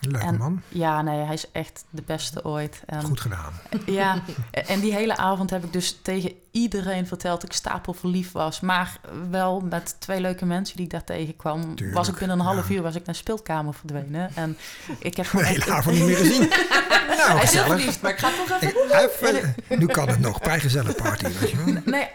Leuke 0.00 0.26
en- 0.26 0.36
man. 0.36 0.62
ja, 0.68 1.02
nee, 1.02 1.24
hij 1.24 1.34
is 1.34 1.50
echt 1.52 1.84
de 1.90 2.02
beste 2.06 2.44
ooit. 2.44 2.82
En, 2.86 3.02
Goed 3.02 3.20
gedaan. 3.20 3.52
Ja, 3.86 4.22
en 4.50 4.80
die 4.80 4.92
hele 4.92 5.16
avond 5.16 5.50
heb 5.50 5.64
ik 5.64 5.72
dus 5.72 5.98
tegen 6.02 6.32
iedereen 6.50 7.06
verteld 7.06 7.40
dat 7.40 7.50
ik 7.50 7.56
stapel 7.56 7.92
verliefd 7.92 8.32
was. 8.32 8.60
Maar 8.60 9.00
wel 9.30 9.60
met 9.60 9.96
twee 9.98 10.20
leuke 10.20 10.44
mensen 10.46 10.76
die 10.76 10.84
ik 10.84 10.90
daar 10.90 11.04
tegenkwam. 11.04 11.74
Tuurlijk, 11.74 11.98
was 11.98 12.08
ik 12.08 12.18
binnen 12.18 12.38
een 12.38 12.44
half 12.44 12.68
ja. 12.68 12.74
uur 12.74 12.82
was 12.82 12.94
ik 12.94 13.04
naar 13.06 13.14
de 13.14 13.20
speelkamer 13.20 13.74
verdwenen. 13.74 14.30
En 14.34 14.56
ik 14.98 15.16
heb 15.16 15.26
gewoon 15.26 15.44
hele 15.44 15.70
avond 15.72 15.96
niet 15.96 16.04
meer 16.06 16.16
gezien. 16.16 16.40
nou, 17.18 17.30
hij 17.32 17.42
is 17.42 17.50
verliefd, 17.50 18.02
maar 18.02 18.10
ik 18.10 18.18
ga 18.18 18.30
toch 18.46 18.60
even... 18.60 18.68
Ik- 18.68 19.54
even- 19.68 19.78
nu 19.78 19.86
kan 19.86 20.08
het 20.08 20.18
nog. 20.20 20.40
Bij 20.40 20.60
gezellig 20.60 20.96
party. 20.96 21.24
Weet 21.38 21.50
je 21.50 21.56
wel. 21.64 21.82
Nee, 21.84 22.08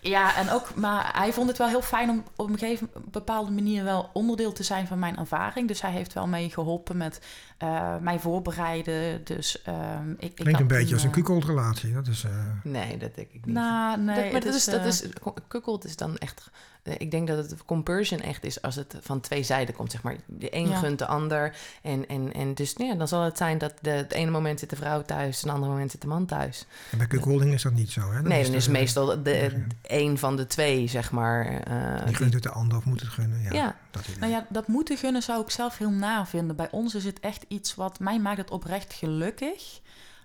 ja, 0.00 0.36
en 0.36 0.50
ook, 0.50 0.74
maar 0.74 1.10
hij 1.16 1.32
vond 1.32 1.48
het 1.48 1.58
wel 1.58 1.68
heel 1.68 1.82
fijn 1.82 2.10
om 2.10 2.24
op 2.36 2.48
een 2.48 2.58
gegeven 2.58 2.90
bepaalde 3.10 3.50
manier 3.50 3.84
wel 3.84 4.10
onderdeel 4.12 4.52
te 4.52 4.62
zijn 4.62 4.86
van 4.86 4.98
mijn 4.98 5.16
ervaring. 5.16 5.68
Dus 5.68 5.82
hij 5.82 5.90
heeft 5.90 6.12
wel 6.12 6.26
mee 6.26 6.50
geholpen 6.50 6.96
met 6.96 7.20
eh, 7.58 7.96
mij 8.00 8.18
voorbereiden. 8.18 9.24
Dus 9.24 9.62
um, 9.68 10.16
ik, 10.18 10.28
ik 10.28 10.34
Klinkt 10.34 10.60
een 10.60 10.66
beetje 10.66 10.94
als 10.94 11.02
een 11.02 11.08
eh, 11.08 11.14
kukelrelatie. 11.14 11.92
Dat 11.92 12.06
is... 12.06 12.24
eh, 12.24 12.30
Nee, 12.62 12.96
dat 12.96 13.14
denk 13.14 13.28
ik 13.32 13.44
niet. 13.46 13.54
Nou, 13.54 13.98
nee, 14.00 14.22
dat, 14.22 14.32
maar 14.32 14.40
dat 14.40 14.54
is, 14.54 14.64
dat 14.64 14.84
is, 14.84 15.04
kukkeld 15.48 15.84
is 15.84 15.96
dan 15.96 16.16
echt... 16.16 16.50
Ik 16.82 17.10
denk 17.10 17.28
dat 17.28 17.50
het 17.50 17.64
compersion 17.64 18.20
echt 18.20 18.44
is 18.44 18.62
als 18.62 18.74
het 18.76 18.94
van 19.00 19.20
twee 19.20 19.42
zijden 19.42 19.74
komt, 19.74 19.90
zeg 19.92 20.02
maar. 20.02 20.16
De 20.26 20.54
een 20.56 20.68
Ja. 20.68 20.78
gunt 20.78 20.98
de 20.98 21.06
ander. 21.06 21.56
En, 21.82 22.08
en, 22.08 22.32
en 22.32 22.54
dus 22.54 22.74
ja, 22.76 22.94
dan 22.94 23.08
zal 23.08 23.22
het 23.22 23.36
zijn 23.36 23.58
dat 23.58 23.74
de, 23.80 23.90
het 23.90 24.12
ene 24.12 24.30
moment 24.30 24.58
zit 24.60 24.70
de 24.70 24.76
vrouw 24.76 25.02
thuis... 25.02 25.36
en 25.36 25.42
het 25.46 25.54
andere 25.54 25.72
moment 25.72 25.90
zit 25.90 26.00
de 26.00 26.06
man 26.06 26.26
thuis. 26.26 26.66
en 26.90 26.98
bij 26.98 27.06
kukelding 27.06 27.52
is 27.52 27.62
dat 27.62 27.72
niet 27.72 27.90
zo. 27.90 28.00
Hè? 28.12 28.22
nee, 28.22 28.44
dan 28.44 28.54
is 28.54 28.68
meestal 28.68 29.22
de, 29.22 29.30
ja. 29.30 29.50
een 29.96 30.18
van 30.18 30.36
de 30.36 30.46
twee, 30.46 30.86
zeg 30.86 31.10
maar. 31.10 31.46
eh, 31.62 32.06
Die 32.06 32.14
gunt 32.14 32.34
het 32.34 32.42
de 32.42 32.50
ander 32.50 32.76
of 32.78 32.84
moet 32.84 33.00
het 33.00 33.10
gunnen. 33.10 33.42
Ja, 33.42 33.52
Ja. 33.52 33.76
Dat. 33.90 34.02
Nou 34.20 34.32
ja, 34.32 34.46
dat 34.48 34.66
moeten 34.68 34.96
gunnen 34.96 35.22
zou 35.22 35.42
ik 35.42 35.50
zelf 35.50 35.78
heel 35.78 35.90
na 35.90 36.26
vinden. 36.26 36.56
Bij 36.56 36.68
ons 36.70 36.94
is 36.94 37.04
het 37.04 37.20
echt 37.20 37.44
iets 37.48 37.74
wat 37.74 37.98
mij 38.00 38.18
maakt 38.20 38.38
het 38.38 38.50
oprecht 38.50 38.92
gelukkig 38.92 39.80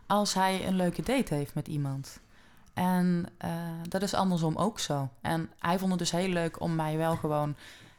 als 0.08 0.34
hij 0.34 0.68
een 0.68 0.76
leuke 0.76 1.02
date 1.02 1.34
heeft 1.34 1.54
met 1.54 1.68
iemand. 1.68 2.20
En 2.76 3.26
eh, 3.38 3.52
dat 3.88 4.02
is 4.02 4.14
andersom 4.14 4.56
ook 4.56 4.80
zo. 4.80 5.10
En 5.22 5.50
hij 5.60 5.80
vond 5.80 5.90
het 5.90 6.00
dus 6.00 6.12
heel 6.12 6.28
leuk 6.28 6.62
om 6.62 6.76
mij 6.76 6.98
wel 6.98 7.16
gewoon 7.16 7.56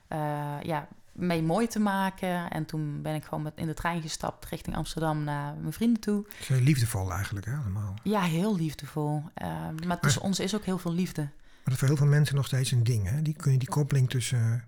eh, 0.09 0.62
ja, 0.62 0.89
mee 1.12 1.43
mooi 1.43 1.67
te 1.67 1.79
maken. 1.79 2.51
En 2.51 2.65
toen 2.65 3.03
ben 3.03 3.15
ik 3.15 3.25
gewoon 3.25 3.43
met, 3.43 3.53
in 3.57 3.67
de 3.67 3.75
trein 3.75 4.03
gestapt 4.03 4.45
richting 4.45 4.77
Amsterdam 4.77 5.25
naar 5.25 5.55
mijn 5.55 5.73
vrienden 5.73 6.01
toe. 6.01 6.27
Heel 6.47 6.61
liefdevol 6.61 7.12
eigenlijk, 7.12 7.47
hè, 7.47 7.57
allemaal. 7.57 7.95
Ja, 8.03 8.21
heel 8.21 8.57
liefdevol. 8.57 9.23
Eh, 9.35 9.49
maar 9.87 10.01
tussen 10.01 10.23
ons 10.23 10.41
is 10.41 10.55
ook 10.55 10.65
heel 10.65 10.79
veel 10.79 10.93
liefde. 10.93 11.23
Maar 11.23 11.65
dat 11.65 11.73
is 11.73 11.79
voor 11.79 11.89
heel 11.89 11.97
veel 11.97 12.07
mensen 12.07 12.37
nog 12.37 12.47
steeds 12.47 12.71
een 12.71 12.85
ding. 12.85 13.09
Hè? 13.11 13.23
Die 13.23 13.35
kun 13.35 13.53
je 13.53 13.59
die 13.59 13.69
koppeling 13.69 14.11
tussen 14.11 14.65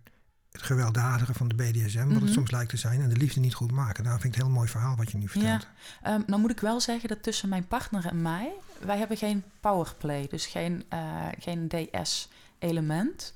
het 0.59 0.67
gewelddadige 0.67 1.35
van 1.35 1.49
de 1.49 1.55
BDSM, 1.55 2.05
wat 2.07 2.15
het 2.15 2.23
Mhm. 2.23 2.33
soms 2.33 2.51
lijkt 2.51 2.71
te 2.71 2.77
zijn, 2.77 3.01
en 3.01 3.09
de 3.09 3.17
liefde 3.17 3.41
niet 3.41 3.55
goed 3.55 3.73
maken. 3.73 4.03
Daarom 4.05 4.21
vind 4.23 4.35
ik 4.35 4.41
het 4.41 4.49
een 4.49 4.53
heel 4.53 4.59
mooi 4.63 4.69
verhaal 4.69 4.97
wat 4.97 5.11
je 5.11 5.17
nu 5.19 5.29
vertelt. 5.29 5.67
Ehm, 6.03 6.21
nou 6.27 6.41
moet 6.41 6.51
ik 6.51 6.61
wel 6.61 6.81
zeggen 6.81 7.09
dat 7.09 7.23
tussen 7.23 7.49
mijn 7.49 7.67
partner 7.67 8.07
en 8.07 8.23
mij, 8.23 8.53
wij 8.85 8.99
hebben 8.99 9.17
geen 9.17 9.45
powerplay, 9.61 10.27
dus 10.31 10.47
geen, 10.47 10.85
eh, 10.89 11.27
geen 11.39 11.69
DS-element. 11.69 13.35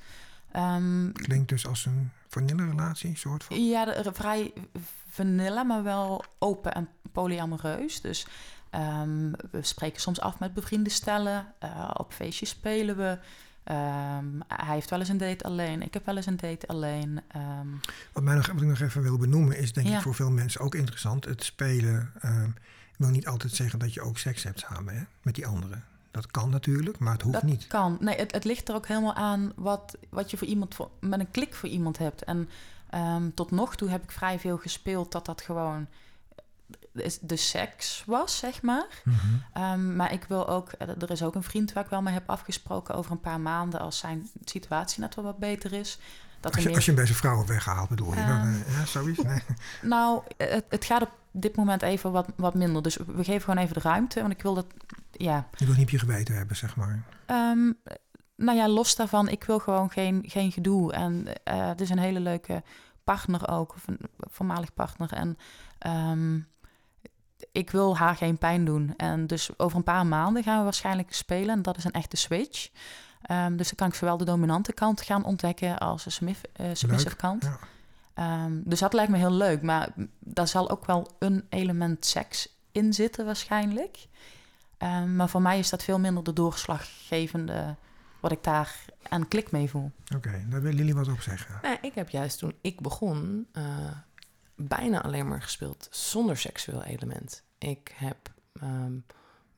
Ehm, 0.52 1.12
Klinkt 1.12 1.48
dus 1.48 1.66
als 1.66 1.86
een 1.86 2.10
vanille-relatie, 2.28 3.16
soort 3.16 3.44
van. 3.44 3.64
ja, 3.64 3.84
de, 3.84 4.10
vrij 4.12 4.52
vanilla, 5.08 5.62
maar 5.62 5.82
wel 5.82 6.24
open 6.38 6.74
en 6.74 6.88
polyamoreus. 7.12 8.00
Dus 8.00 8.26
ehm, 8.70 9.30
we 9.50 9.62
spreken 9.62 10.00
soms 10.00 10.20
af 10.20 10.38
met 10.38 10.54
bevriende 10.54 10.90
stellen. 10.90 11.46
eh, 11.58 11.90
op 11.96 12.12
feestjes 12.12 12.48
spelen 12.48 12.96
we. 12.96 13.18
Ehm, 13.64 14.26
hij 14.48 14.74
heeft 14.74 14.90
wel 14.90 14.98
eens 14.98 15.08
een 15.08 15.18
date 15.18 15.44
alleen. 15.44 15.82
Ik 15.82 15.94
heb 15.94 16.06
wel 16.06 16.16
eens 16.16 16.26
een 16.26 16.36
date 16.36 16.66
alleen. 16.66 17.20
Ehm, 17.28 17.66
Wat, 18.12 18.22
mij 18.22 18.34
nog, 18.34 18.46
wat 18.46 18.62
ik 18.62 18.68
nog 18.68 18.80
even 18.80 19.02
wil 19.02 19.18
benoemen 19.18 19.58
is, 19.58 19.72
denk 19.72 19.86
Ja. 19.88 19.96
ik 19.96 20.02
voor 20.02 20.14
veel 20.14 20.30
mensen 20.30 20.60
ook 20.60 20.74
interessant. 20.74 21.24
Het 21.24 21.44
spelen 21.44 22.12
ehm, 22.20 22.50
wil 22.96 23.08
niet 23.08 23.26
altijd 23.26 23.52
zeggen 23.52 23.78
dat 23.78 23.94
je 23.94 24.00
ook 24.00 24.18
seks 24.18 24.42
hebt 24.42 24.58
samen 24.60 24.94
hè, 24.96 25.02
met 25.22 25.34
die 25.34 25.46
anderen. 25.46 25.84
Dat 26.10 26.26
kan 26.30 26.50
natuurlijk, 26.50 26.98
maar 26.98 27.12
het 27.12 27.22
hoeft 27.22 27.34
dat 27.34 27.42
niet. 27.42 27.66
kan. 27.66 27.96
Nee, 28.00 28.16
het, 28.16 28.32
het 28.32 28.44
ligt 28.44 28.68
er 28.68 28.74
ook 28.74 28.86
helemaal 28.86 29.14
aan 29.14 29.52
wat, 29.56 29.96
wat 30.08 30.30
je 30.30 30.36
voor 30.36 30.46
iemand 30.46 30.74
voor, 30.74 30.90
met 31.00 31.20
een 31.20 31.30
klik 31.30 31.54
voor 31.54 31.68
iemand 31.68 31.98
hebt. 31.98 32.24
En 32.24 32.48
tot 33.34 33.50
nog 33.50 33.76
toe 33.76 33.88
heb 33.88 34.02
ik 34.02 34.10
vrij 34.10 34.38
veel 34.38 34.58
gespeeld 34.58 35.12
dat 35.12 35.26
dat 35.26 35.40
gewoon 35.42 35.86
de, 37.20 37.36
seks 37.36 38.02
was, 38.06 38.38
zeg 38.38 38.62
maar. 38.62 38.86
Mhm. 39.04 39.16
Ehm, 39.52 39.96
maar 39.96 40.12
ik 40.12 40.24
wil 40.28 40.48
ook, 40.48 40.72
eh, 40.72 40.88
er 40.88 41.10
is 41.10 41.22
ook 41.22 41.34
een 41.34 41.42
vriend 41.42 41.72
waar 41.72 41.84
ik 41.84 41.90
wel 41.90 42.02
mee 42.02 42.14
heb 42.14 42.30
afgesproken 42.30 42.94
over 42.94 43.10
een 43.12 43.20
paar 43.20 43.40
maanden 43.40 43.80
als 43.80 43.98
zijn 43.98 44.30
situatie 44.44 45.00
net 45.00 45.14
wel 45.14 45.24
wat 45.24 45.38
beter 45.38 45.72
is. 45.72 45.98
Dat 46.40 46.52
Als 46.52 46.60
je, 46.62 46.66
meer- 46.68 46.76
als 46.76 46.84
je 46.84 46.90
hem 46.92 47.00
bij 47.00 47.08
zijn 47.10 47.18
vrouw 47.18 47.36
hebt 47.36 47.48
weggehaald, 47.48 47.88
bedoel 47.88 48.10
je? 48.14 48.26
dan, 48.26 48.28
Ehm, 48.40 48.62
eh, 48.66 48.78
ja, 48.78 48.84
zoiets? 48.86 49.22
Nee. 49.22 49.42
Nou, 49.82 50.22
het, 50.36 50.64
het 50.68 50.84
gaat 50.84 51.02
op 51.02 51.10
dit 51.30 51.56
moment 51.56 51.82
even 51.82 52.12
wat, 52.12 52.28
wat 52.36 52.54
minder. 52.54 52.82
Dus 52.82 52.96
we 52.96 53.24
geven 53.24 53.40
gewoon 53.40 53.62
even 53.64 53.74
de 53.74 53.80
ruimte. 53.88 54.20
Want 54.20 54.32
ik 54.32 54.42
wil 54.42 54.54
dat, 54.54 54.66
ja, 55.10 55.48
Je 55.56 55.64
wil 55.66 55.74
niet 55.74 55.82
op 55.84 55.90
je 55.90 55.98
geweten 55.98 56.36
hebben, 56.36 56.56
zeg 56.56 56.76
maar. 56.76 57.02
Ehm, 57.26 57.72
nou 58.36 58.58
ja, 58.58 58.68
los 58.68 58.96
daarvan, 58.96 59.28
ik 59.28 59.44
wil 59.44 59.58
gewoon 59.58 59.90
geen, 59.90 60.24
geen 60.26 60.52
gedoe. 60.52 60.92
En 60.92 61.26
eh, 61.44 61.66
het 61.68 61.80
is 61.80 61.90
een 61.90 61.98
hele 61.98 62.20
leuke 62.20 62.62
partner 63.04 63.48
ook, 63.48 63.74
of 63.74 63.86
een 63.86 63.98
voormalig 64.18 64.74
partner. 64.74 65.12
En 65.12 65.36
ehm, 65.78 66.38
ik 67.52 67.70
wil 67.70 67.96
haar 67.96 68.16
geen 68.16 68.38
pijn 68.38 68.64
doen. 68.64 68.94
En 68.96 69.26
dus 69.26 69.58
over 69.58 69.76
een 69.76 69.84
paar 69.84 70.06
maanden 70.06 70.42
gaan 70.42 70.58
we 70.58 70.64
waarschijnlijk 70.64 71.14
spelen. 71.14 71.50
En 71.50 71.62
dat 71.62 71.76
is 71.76 71.84
een 71.84 71.92
echte 71.92 72.16
switch. 72.16 72.68
Ehm, 73.22 73.56
dus 73.56 73.66
dan 73.66 73.76
kan 73.76 73.88
ik 73.88 73.94
zowel 73.94 74.16
de 74.16 74.24
dominante 74.24 74.72
kant 74.72 75.00
gaan 75.00 75.24
ontdekken 75.24 75.78
als 75.78 76.04
de 76.04 76.10
eh, 76.10 76.66
submissive 76.72 77.08
Leuk, 77.08 77.16
kant. 77.16 77.42
ja. 77.42 77.58
Ehm, 78.14 78.52
dus 78.64 78.78
dat 78.78 78.92
lijkt 78.92 79.10
me 79.10 79.16
heel 79.18 79.32
leuk. 79.32 79.62
Maar 79.62 79.88
daar 80.18 80.48
zal 80.48 80.70
ook 80.70 80.86
wel 80.86 81.08
een 81.18 81.46
element 81.48 82.06
seks 82.06 82.48
in 82.72 82.92
zitten 82.92 83.24
waarschijnlijk. 83.24 84.06
Ehm, 84.78 85.16
maar 85.16 85.28
voor 85.28 85.42
mij 85.42 85.58
is 85.58 85.70
dat 85.70 85.82
veel 85.82 85.98
minder 85.98 86.24
de 86.24 86.32
doorslaggevende 86.32 87.76
wat 88.20 88.32
ik 88.32 88.44
daar 88.44 88.84
aan 89.08 89.28
klik 89.28 89.50
mee 89.50 89.70
voel. 89.70 89.90
Oké, 90.16 90.44
daar 90.48 90.62
wil 90.62 90.72
Lily 90.72 90.94
wat 90.94 91.08
op 91.08 91.20
zeggen. 91.20 91.58
Nou, 91.62 91.76
ik 91.80 91.94
heb 91.94 92.08
juist 92.08 92.38
toen 92.38 92.54
ik 92.60 92.80
begon 92.80 93.46
eh, 93.52 93.64
bijna 94.54 95.02
alleen 95.02 95.28
maar 95.28 95.42
gespeeld 95.42 95.88
zonder 95.90 96.36
seksueel 96.36 96.82
element. 96.82 97.42
Ik 97.58 97.92
heb 97.94 98.16
ehm, 98.60 98.92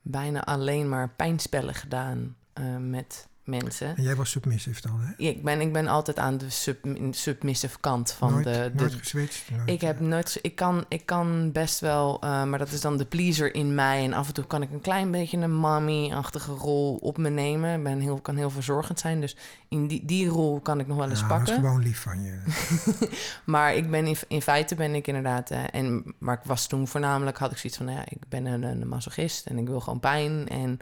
bijna 0.01 0.43
alleen 0.45 0.89
maar 0.89 1.09
pijnspellen 1.09 1.73
gedaan 1.75 2.35
eh, 2.53 2.77
met 2.77 3.27
mensen. 3.45 3.95
En 3.97 4.03
jij 4.03 4.15
was 4.15 4.29
submissive 4.29 4.81
dan, 4.81 4.99
hè? 4.99 5.13
Ja, 5.17 5.29
ik, 5.29 5.43
ben, 5.43 5.61
ik 5.61 5.73
ben 5.73 5.87
altijd 5.87 6.19
aan 6.19 6.37
de 6.37 6.49
sub, 6.49 6.85
submissive 7.11 7.79
kant 7.79 8.11
van 8.11 8.31
nooit, 8.31 8.43
de, 8.43 8.51
de, 8.51 8.71
nooit 8.81 8.93
geswitcht? 8.93 9.49
Nooit, 9.51 9.69
Ik 9.69 9.81
heb 9.81 9.99
nooit. 9.99 10.29
ge- 10.29 10.39
Ik 10.41 10.55
kan, 10.55 10.85
ik 10.87 11.05
kan 11.05 11.51
best 11.51 11.79
wel, 11.79 12.21
eh, 12.21 12.43
maar 12.43 12.59
dat 12.59 12.71
is 12.71 12.81
dan 12.81 12.97
de 12.97 13.05
pleaser 13.05 13.55
in 13.55 13.75
mij. 13.75 14.03
En 14.03 14.13
af 14.13 14.27
en 14.27 14.33
toe 14.33 14.45
kan 14.45 14.61
ik 14.61 14.71
een 14.71 14.81
klein 14.81 15.11
beetje 15.11 15.37
een 15.37 15.55
mommy-achtige 15.55 16.51
rol 16.51 16.95
op 16.95 17.17
me 17.17 17.29
nemen. 17.29 17.77
Ik 17.77 17.83
ben 17.83 17.99
heel, 17.99 18.21
kan 18.21 18.35
heel 18.35 18.49
verzorgend 18.49 18.99
zijn. 18.99 19.21
Dus 19.21 19.35
in 19.69 19.87
die, 19.87 20.05
die 20.05 20.27
rol 20.27 20.59
kan 20.59 20.79
ik 20.79 20.87
nog 20.87 20.97
wel 20.97 21.09
eens 21.09 21.19
Ja, 21.19 21.27
dat 21.27 21.37
is 21.37 21.43
pakken. 21.45 21.63
gewoon 21.63 21.81
lief 21.83 22.01
van 22.01 22.21
je. 22.23 22.39
Maar 23.45 23.75
ik 23.75 23.89
ben 23.91 24.05
in, 24.07 24.15
in 24.27 24.41
feite 24.41 24.75
ben 24.75 24.95
ik 24.95 25.07
inderdaad. 25.07 25.51
eh, 25.51 25.63
en, 25.71 26.15
maar 26.19 26.35
ik 26.37 26.43
was 26.45 26.67
toen 26.67 26.87
voornamelijk, 26.87 27.37
had 27.37 27.51
ik 27.51 27.57
zoiets 27.57 27.77
van, 27.77 27.85
nou 27.85 27.97
ja, 27.97 28.05
ik 28.09 28.27
ben 28.29 28.45
een, 28.45 28.63
een 28.63 28.87
masochist 28.87 29.45
en 29.45 29.57
ik 29.57 29.67
wil 29.67 29.79
gewoon 29.79 29.99
pijn. 29.99 30.47
En 30.47 30.79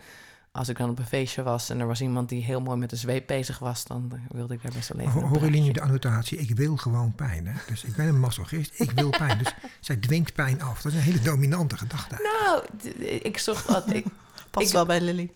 als 0.56 0.70
ik 0.70 0.78
dan 0.78 0.89
op 0.89 1.00
een 1.00 1.06
feestje 1.06 1.44
was 1.44 1.70
en 1.70 1.80
er 1.80 1.88
was 1.88 2.02
iemand 2.02 2.30
die 2.30 2.44
heel 2.44 2.62
mooi 2.62 2.78
met 2.78 2.92
een 2.92 2.98
zweep 2.98 3.28
bezig 3.28 3.60
was, 3.60 3.86
dan 3.86 4.12
wilde 4.32 4.54
ik 4.54 4.62
daar 4.63 4.72
best 4.72 4.89
wel 4.89 5.00
even. 5.02 5.12
Ho- 5.13 5.20
een 5.22 5.28
Horen 5.28 5.44
jullie 5.44 5.62
nu 5.62 5.72
de 5.72 5.82
annotatie? 5.82 6.38
Ik 6.38 6.56
wil 6.56 6.78
gewoon 6.78 7.13
pijn. 7.16 7.48
Hè? 7.48 7.54
Dus 7.68 7.84
ik 7.84 7.96
ben 7.96 8.08
een 8.08 8.20
masochist, 8.20 8.80
ik 8.80 8.92
wil 8.92 9.10
pijn. 9.10 9.38
Dus 9.38 9.54
zij 9.80 9.96
dwingt 9.96 10.34
pijn 10.34 10.62
af. 10.62 10.82
Dat 10.82 10.92
is 10.92 10.98
een 10.98 11.04
hele 11.04 11.20
dominante 11.22 11.78
gedachte. 11.78 12.16
Nou, 12.42 12.63
d- 12.82 13.26
ik 13.26 13.38
zocht 13.38 13.66
wat. 13.68 13.94
Ik, 13.94 14.06
Past 14.52 14.68
Ik- 14.68 14.74
wel 14.74 14.86
bij 14.86 15.02
Lily. 15.02 15.32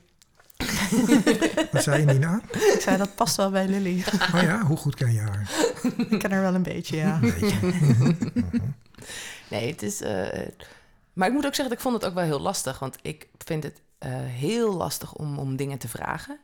Wat 1.72 1.84
zei 1.84 2.00
je, 2.00 2.06
Nina? 2.06 2.42
Ik 2.52 2.78
zei, 2.82 2.98
dat 2.98 3.16
past 3.16 3.36
wel 3.36 3.52
bij 3.52 3.68
Lily. 3.68 4.04
Oh 4.36 4.42
ja, 4.42 4.62
hoe 4.66 4.78
goed 4.78 4.96
ken 4.96 5.14
je 5.14 5.20
haar? 5.20 5.52
ik 6.10 6.20
ken 6.20 6.32
haar 6.32 6.42
wel 6.42 6.56
een 6.56 6.64
beetje, 6.64 6.96
ja. 6.98 7.20
Weet 7.20 7.40
je. 7.40 8.14
Nee, 9.50 9.72
het 9.72 9.82
is. 9.84 10.02
eh, 10.02 10.48
maar 11.14 11.28
ik 11.28 11.34
moet 11.34 11.46
ook 11.46 11.56
zeggen, 11.56 11.64
dat 11.64 11.74
ik 11.74 11.80
vond 11.80 11.96
het 11.96 12.06
ook 12.06 12.14
wel 12.14 12.24
heel 12.24 12.40
lastig. 12.40 12.80
Want 12.80 12.98
ik 13.02 13.28
vind 13.38 13.64
het 13.64 13.82
eh, 13.98 14.12
heel 14.14 14.74
lastig 14.74 15.14
om, 15.14 15.40
om 15.40 15.56
dingen 15.56 15.78
te 15.78 15.88
vragen. 15.88 16.40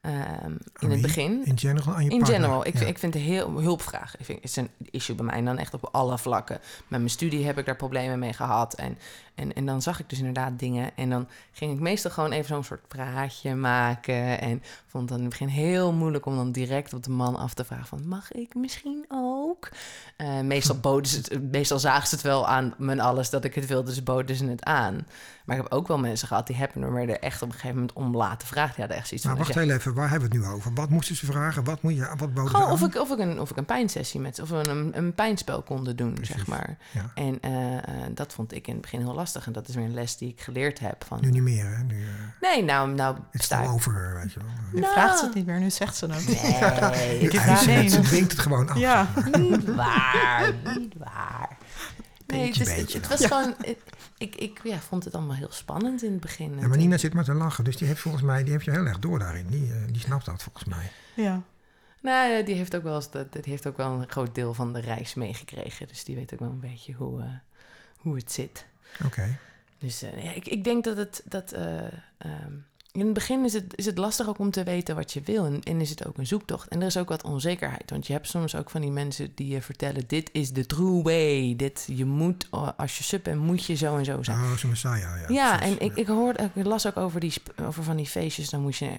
Ehm, 0.00 0.50
in 0.50 0.58
wie? 0.78 0.90
het 0.90 1.00
begin. 1.00 1.44
In 1.44 1.58
general 1.58 1.94
aan 1.94 2.04
je 2.04 2.10
In 2.10 2.18
partner. 2.18 2.40
general, 2.40 2.66
ik, 2.66 2.78
Ja. 2.78 2.86
ik 2.86 2.98
vind 2.98 3.14
het 3.14 3.22
heel 3.22 3.60
hulpvragen. 3.60 4.18
Ik 4.18 4.24
vind, 4.24 4.38
het 4.42 4.50
is 4.50 4.56
een 4.56 4.70
issue 4.90 5.16
bij 5.16 5.24
mij 5.24 5.34
en 5.34 5.44
dan 5.44 5.58
echt 5.58 5.74
op 5.74 5.88
alle 5.92 6.18
vlakken. 6.18 6.58
Met 6.88 6.98
mijn 7.00 7.10
studie 7.10 7.46
heb 7.46 7.58
ik 7.58 7.66
daar 7.66 7.76
problemen 7.76 8.18
mee 8.18 8.32
gehad. 8.32 8.74
En, 8.74 8.98
en, 9.34 9.52
en 9.54 9.66
dan 9.66 9.82
zag 9.82 10.00
ik 10.00 10.08
dus 10.08 10.18
inderdaad 10.18 10.58
dingen. 10.58 10.90
En 10.96 11.10
dan 11.10 11.28
ging 11.52 11.72
ik 11.72 11.80
meestal 11.80 12.10
gewoon 12.10 12.32
even 12.32 12.46
zo'n 12.46 12.64
soort 12.64 12.88
praatje 12.88 13.54
maken. 13.54 14.40
En 14.40 14.62
vond 14.86 15.02
het 15.02 15.08
dan 15.08 15.18
in 15.18 15.24
het 15.24 15.38
begin 15.38 15.48
heel 15.48 15.92
moeilijk 15.92 16.26
om 16.26 16.36
dan 16.36 16.52
direct 16.52 16.94
op 16.94 17.02
de 17.02 17.10
man 17.10 17.36
af 17.36 17.54
te 17.54 17.64
vragen 17.64 17.86
van... 17.86 18.08
mag 18.08 18.32
ik 18.32 18.54
misschien 18.54 19.04
ook? 19.48 19.68
Eh, 20.16 20.40
meestal, 20.40 20.78
boden 20.88 21.10
ze 21.10 21.16
het, 21.18 21.50
meestal 21.50 21.78
zagen 21.78 22.08
ze 22.08 22.14
het 22.14 22.24
wel 22.24 22.48
aan 22.48 22.74
mijn 22.78 23.00
alles 23.00 23.30
dat 23.30 23.44
ik 23.44 23.54
het 23.54 23.66
wilde, 23.66 23.88
dus 23.88 24.02
boden 24.02 24.36
ze 24.36 24.44
het 24.46 24.64
aan. 24.64 25.06
Maar 25.44 25.56
ik 25.56 25.62
heb 25.62 25.72
ook 25.72 25.88
wel 25.88 25.98
mensen 25.98 26.28
gehad 26.28 26.46
die 26.46 26.56
hebben 26.56 26.82
er 26.82 26.90
maar 26.90 27.02
er 27.02 27.18
echt 27.18 27.42
op 27.42 27.48
een 27.48 27.54
gegeven 27.54 27.76
moment 27.76 27.92
om 27.92 28.16
laten 28.16 28.48
vragen. 28.48 28.70
Die 28.70 28.78
hadden 28.80 28.96
echt 28.96 29.08
zoiets 29.08 29.26
Maar 29.26 29.36
van... 29.36 29.44
wacht 29.44 29.58
heel 29.58 29.70
even, 29.70 29.94
waar 29.94 30.10
hebben 30.10 30.30
we 30.30 30.36
het 30.36 30.44
nu 30.46 30.52
over? 30.52 30.72
Wat 30.74 30.90
moesten 30.90 31.16
ze 31.16 31.26
vragen? 31.26 31.64
Wat, 31.64 31.82
moet 31.82 31.94
je, 31.94 32.00
wat 32.16 32.18
boden 32.34 32.34
ze 32.44 32.50
gewoon 32.50 32.66
aan? 32.66 32.72
of 32.72 32.82
ik, 32.82 33.00
of, 33.00 33.10
ik 33.10 33.18
een, 33.18 33.40
of 33.40 33.50
ik 33.50 33.56
een 33.56 33.64
pijnsessie 33.64 34.20
met 34.20 34.34
ze, 34.36 34.42
of 34.42 34.48
we 34.48 34.68
een, 34.68 34.98
een 34.98 35.14
pijnspel 35.14 35.62
konden 35.62 35.96
doen, 35.96 36.14
Precies. 36.14 36.34
zeg 36.34 36.46
maar. 36.46 36.76
Ja. 36.90 37.10
En 37.14 37.38
eh, 37.40 37.76
eh, 37.76 37.82
dat 38.10 38.32
vond 38.32 38.54
ik 38.54 38.66
in 38.66 38.72
het 38.72 38.82
begin 38.82 39.00
heel 39.00 39.14
lastig. 39.14 39.46
En 39.46 39.52
dat 39.52 39.68
is 39.68 39.74
weer 39.74 39.84
een 39.84 39.94
les 39.94 40.16
die 40.16 40.28
ik 40.28 40.40
geleerd 40.40 40.78
heb. 40.78 41.04
Van, 41.06 41.18
Nu 41.20 41.30
niet 41.30 41.42
meer, 41.42 41.76
hè? 41.76 41.82
Nu, 41.82 42.02
eh 42.02 42.08
nee, 42.40 42.64
nou, 42.64 42.94
nou 42.94 43.16
all 43.48 43.64
ik... 43.64 43.70
over, 43.70 44.14
weet 44.22 44.32
je 44.32 44.40
wel. 44.40 44.48
Nu 44.72 44.80
Nou. 44.80 44.92
vraagt 44.92 45.18
ze 45.18 45.24
het 45.24 45.34
niet 45.34 45.46
meer, 45.46 45.58
nu 45.60 45.70
zegt 45.70 45.96
ze 45.96 46.06
het. 46.06 46.26
Nee, 46.26 47.30
vraag 47.30 47.58
ze 47.58 47.70
het, 47.70 47.80
één. 47.80 47.90
Ze 47.90 48.00
dwingt 48.00 48.30
het 48.32 48.40
gewoon 48.40 48.68
af. 48.68 48.78
Ja. 48.78 49.08
Niet 49.38 49.74
waar, 49.74 50.54
niet 50.78 50.94
waar. 50.96 51.56
Nee, 52.26 52.40
Beetje, 52.46 52.60
het, 52.62 52.68
is- 52.72 52.76
beetje 52.76 52.98
het, 52.98 53.08
was 53.08 53.26
gewoon... 53.26 53.54
ik 54.18 54.34
ik 54.36 54.60
ja, 54.62 54.78
vond 54.78 55.04
het 55.04 55.14
allemaal 55.14 55.36
heel 55.36 55.52
spannend 55.52 56.02
in 56.02 56.10
het 56.12 56.20
begin. 56.20 56.58
Ja, 56.58 56.66
maar 56.68 56.76
Nina 56.78 56.98
zit 56.98 57.12
maar 57.14 57.24
te 57.24 57.34
lachen, 57.34 57.64
dus 57.64 57.76
die 57.76 57.86
heeft 57.88 58.00
volgens 58.00 58.22
mij 58.22 58.42
die 58.42 58.52
heeft 58.52 58.64
je 58.64 58.70
heel 58.70 58.86
erg 58.86 58.98
door 58.98 59.18
daarin. 59.18 59.46
Die, 59.46 59.72
eh, 59.72 59.78
die 59.86 60.00
snapt 60.00 60.24
dat 60.24 60.42
volgens 60.42 60.64
mij. 60.64 60.90
Ja. 61.14 61.42
Nou, 62.02 62.32
ja, 62.32 62.42
die 62.42 62.54
heeft 62.54 62.76
ook 62.76 62.82
wel 62.82 62.94
eens 62.94 63.10
dat, 63.10 63.32
die 63.32 63.42
heeft 63.44 63.66
ook 63.66 63.76
wel 63.76 63.90
een 63.92 64.08
groot 64.10 64.34
deel 64.34 64.54
van 64.54 64.72
de 64.72 64.80
reis 64.80 65.14
meegekregen. 65.14 65.88
Dus 65.88 66.04
die 66.04 66.14
weet 66.16 66.32
ook 66.32 66.38
wel 66.40 66.48
een 66.50 66.60
beetje 66.60 66.92
hoe, 66.92 67.20
eh, 67.20 67.28
hoe 67.96 68.16
het 68.16 68.32
zit. 68.32 68.66
Oké. 69.04 69.38
Dus 69.78 70.02
eh, 70.02 70.24
ja, 70.24 70.30
ik, 70.32 70.46
ik 70.46 70.64
denk 70.64 70.84
dat 70.84 70.96
het. 70.96 71.22
Dat, 71.24 71.52
eh, 71.52 71.86
ehm, 72.18 72.52
in 72.92 73.04
het 73.04 73.12
begin 73.12 73.44
is 73.44 73.52
het, 73.52 73.76
is 73.76 73.86
het 73.86 73.98
lastig 73.98 74.28
ook 74.28 74.38
om 74.38 74.50
te 74.50 74.64
weten 74.64 74.94
wat 74.94 75.12
je 75.12 75.20
wil. 75.24 75.44
En, 75.44 75.62
en 75.62 75.80
is 75.80 75.90
het 75.90 76.06
ook 76.06 76.18
een 76.18 76.26
zoektocht. 76.26 76.68
En 76.68 76.80
er 76.80 76.86
is 76.86 76.96
ook 76.96 77.08
wat 77.08 77.22
onzekerheid. 77.22 77.90
Want 77.90 78.06
je 78.06 78.12
hebt 78.12 78.28
soms 78.28 78.54
ook 78.54 78.70
van 78.70 78.80
die 78.80 78.90
mensen 78.90 79.32
die 79.34 79.48
je 79.48 79.62
vertellen: 79.62 80.04
dit 80.06 80.30
is 80.32 80.52
de 80.52 80.66
true 80.66 81.02
way. 81.02 81.54
Dit, 81.56 81.84
je 81.90 82.04
moet, 82.04 82.48
als 82.76 82.98
je 82.98 83.04
sub 83.04 83.24
bent, 83.24 83.40
moet 83.40 83.64
je 83.64 83.74
zo 83.74 83.96
en 83.96 84.04
zo 84.04 84.22
zijn. 84.22 84.38
Oh, 84.38 84.52
zo'n 84.52 84.70
Messiah, 84.70 84.98
ja. 84.98 85.24
Ja, 85.28 85.56
precies. 85.56 85.76
en 85.78 85.84
ik, 85.84 85.96
ik, 85.96 86.06
hoorde, 86.06 86.50
ik 86.54 86.64
las 86.64 86.86
ook 86.86 86.96
over, 86.96 87.20
die, 87.20 87.32
over 87.62 87.82
van 87.82 87.96
die 87.96 88.06
feestjes. 88.06 88.50
Dan 88.50 88.60
moest 88.60 88.78
je 88.78 88.90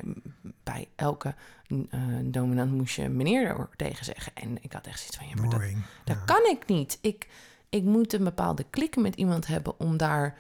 bij 0.64 0.88
elke 0.96 1.36
eh, 1.68 2.00
dominant 2.24 2.72
moest 2.72 2.96
je 2.96 3.10
meneer 3.10 3.48
er 3.48 3.70
tegen 3.76 4.06
zeggen. 4.06 4.32
En 4.36 4.58
ik 4.62 4.74
had 4.74 4.88
echt 4.88 5.00
zoiets 5.00 5.18
van, 5.18 5.28
ja, 5.28 5.34
maar 5.36 5.50
dat, 5.50 5.60
Boring. 5.60 5.84
dat 6.04 6.18
ja. 6.18 6.24
kan 6.26 6.52
ik 6.52 6.68
niet. 6.68 6.98
Ik, 7.02 7.28
ik 7.70 7.84
moet 7.84 8.14
een 8.14 8.24
bepaalde 8.24 8.66
klik 8.70 8.96
met 8.96 9.16
iemand 9.16 9.48
hebben 9.48 9.80
om 9.80 9.98
daar 9.98 10.38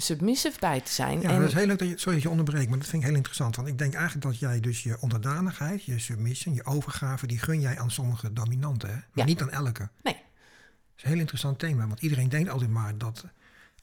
submissive 0.00 0.58
bij 0.60 0.80
te 0.80 0.92
zijn. 0.92 1.20
Ja, 1.20 1.30
en, 1.30 1.40
dat 1.40 1.48
is 1.48 1.54
heel 1.54 1.66
leuk 1.66 1.78
dat 1.78 1.88
je, 1.88 1.98
sorry 1.98 2.14
dat 2.14 2.22
je 2.22 2.30
onderbreekt, 2.30 2.68
maar 2.68 2.78
dat 2.78 2.88
vind 2.88 3.02
ik 3.02 3.08
heel 3.08 3.16
interessant. 3.16 3.56
Want 3.56 3.68
ik 3.68 3.78
denk 3.78 3.94
eigenlijk 3.94 4.24
dat 4.24 4.38
jij 4.38 4.60
dus 4.60 4.82
je 4.82 5.00
onderdanigheid, 5.00 5.84
je 5.84 5.98
submission, 5.98 6.54
je 6.54 6.64
overgave, 6.64 7.26
die 7.26 7.38
gun 7.38 7.60
jij 7.60 7.78
aan 7.78 7.90
sommige 7.90 8.32
dominanten, 8.32 8.88
hè? 8.88 8.94
maar 8.94 9.04
Ja. 9.14 9.24
niet 9.24 9.42
aan 9.42 9.50
elke. 9.50 9.88
Nee. 10.02 10.14
Dat 10.14 10.96
is 10.96 11.02
een 11.02 11.10
heel 11.10 11.18
interessant 11.18 11.58
thema, 11.58 11.86
want 11.86 12.00
iedereen 12.00 12.28
denkt 12.28 12.50
altijd 12.50 12.70
maar 12.70 12.98
dat 12.98 13.24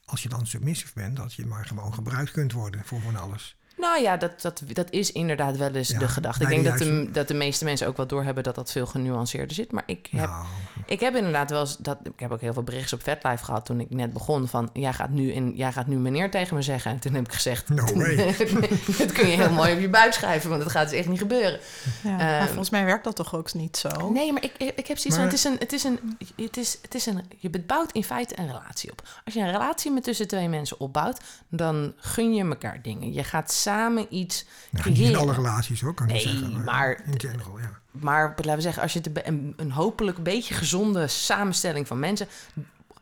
als 0.06 0.24
je 0.24 0.30
dan 0.30 0.48
submissive 0.48 0.94
bent, 0.94 1.16
dat 1.16 1.34
je 1.34 1.46
maar 1.46 1.66
gewoon 1.66 1.94
gebruikt 1.94 2.32
kunt 2.32 2.52
worden 2.52 2.86
voor 2.86 3.02
van 3.02 3.16
alles. 3.16 3.58
Nou 3.78 4.02
ja, 4.02 4.18
dat, 4.18 4.42
dat, 4.42 4.62
dat 4.74 4.92
is 4.92 5.12
inderdaad 5.12 5.58
wel 5.58 5.72
eens 5.72 5.90
Ja, 5.90 6.00
de 6.00 6.08
gedachte. 6.08 6.44
Ik 6.44 6.50
denk 6.50 6.64
de 6.64 6.70
dat 6.70 6.78
de, 6.78 7.12
dat 7.12 7.28
de 7.28 7.34
meeste 7.34 7.66
mensen 7.66 7.88
ook 7.88 7.98
wel 7.98 8.08
doorhebben 8.08 8.44
dat 8.44 8.56
dat 8.56 8.72
veel 8.72 8.86
genuanceerder 8.86 9.56
zit. 9.56 9.72
Maar 9.72 9.84
ik 9.86 10.08
heb, 10.12 10.30
Nou, 10.30 10.46
ik 10.86 11.00
heb 11.00 11.16
inderdaad 11.16 11.50
wel 11.50 11.60
eens... 11.60 11.78
Dat, 11.78 11.98
ik 12.04 12.20
heb 12.20 12.32
ook 12.32 12.42
heel 12.42 12.54
veel 12.54 12.64
berichtjes 12.64 12.94
op 12.94 13.04
VetLife 13.04 13.44
gehad 13.44 13.66
toen 13.66 13.80
ik 13.80 13.90
net 13.90 14.14
begon. 14.14 14.48
Van, 14.48 14.70
jij 14.74 14.94
gaat 14.94 15.10
nu, 15.10 15.32
in, 15.32 15.54
jij 15.56 15.72
gaat 15.72 15.88
nu 15.88 15.98
meneer 15.98 16.32
tegen 16.32 16.56
me 16.56 16.62
zeggen. 16.62 16.92
En 16.92 17.00
toen 17.00 17.14
heb 17.14 17.26
ik 17.26 17.34
gezegd... 17.34 17.70
No 17.70 17.86
way. 17.94 18.16
dat 18.98 19.12
kun 19.12 19.28
je 19.28 19.36
heel 19.36 19.52
mooi 19.52 19.74
op 19.74 19.80
je 19.80 19.90
buik 19.90 20.14
schrijven, 20.14 20.50
want 20.50 20.62
dat 20.62 20.72
gaat 20.72 20.90
dus 20.90 21.00
echt 21.00 21.08
niet 21.08 21.20
gebeuren. 21.20 21.60
ja. 22.04 22.10
Ehm, 22.10 22.18
maar 22.18 22.48
volgens 22.48 22.70
mij 22.70 22.86
werkt 22.86 23.04
dat 23.04 23.16
toch 23.16 23.36
ook 23.36 23.54
niet 23.54 23.78
zo? 23.78 24.10
Nee, 24.12 24.34
maar 24.34 24.44
ik, 24.44 24.54
ik, 24.58 24.88
heb 24.88 24.98
zoiets 24.98 25.16
van, 25.16 25.26
het 25.26 25.34
is 25.34 25.44
een, 25.44 25.56
het 25.60 25.74
is 25.74 25.84
een, 25.84 26.18
het 26.36 26.58
is, 26.58 26.78
het 26.82 26.96
is 26.96 27.06
een, 27.06 27.22
je 27.38 27.50
bouwt 27.50 27.92
in 27.92 28.04
feite 28.04 28.40
een 28.40 28.48
relatie 28.48 28.92
op. 28.92 29.02
Als 29.26 29.34
je 29.34 29.40
een 29.40 29.52
relatie 29.52 29.92
met 29.92 30.04
tussen 30.04 30.28
twee 30.28 30.50
mensen 30.50 30.80
opbouwt, 30.80 31.20
dan 31.50 31.94
gun 31.98 32.34
je 32.34 32.44
elkaar 32.44 32.82
dingen. 32.82 33.14
Je 33.14 33.24
gaat 33.24 33.54
samen 33.66 34.06
iets 34.10 34.46
niet 34.86 34.98
in 35.00 35.16
alle 35.16 35.34
relaties 35.34 35.84
ook, 35.84 35.96
kan 35.96 36.08
ik 36.08 36.14
Nee, 36.14 36.22
zeggen. 36.22 36.64
maar- 36.64 37.04
In 37.06 37.20
general, 37.20 37.60
ja. 37.60 37.80
Maar 37.92 38.28
laten 38.36 38.56
we 38.56 38.62
zeggen, 38.62 38.82
als 38.82 38.94
je 38.94 39.00
het 39.04 39.28
een, 39.28 39.54
een 39.58 39.72
hopelijk 39.72 40.24
beetje 40.24 40.54
gezonde 40.54 41.08
samenstelling 41.08 41.88
van 41.88 42.00
mensen 42.00 42.28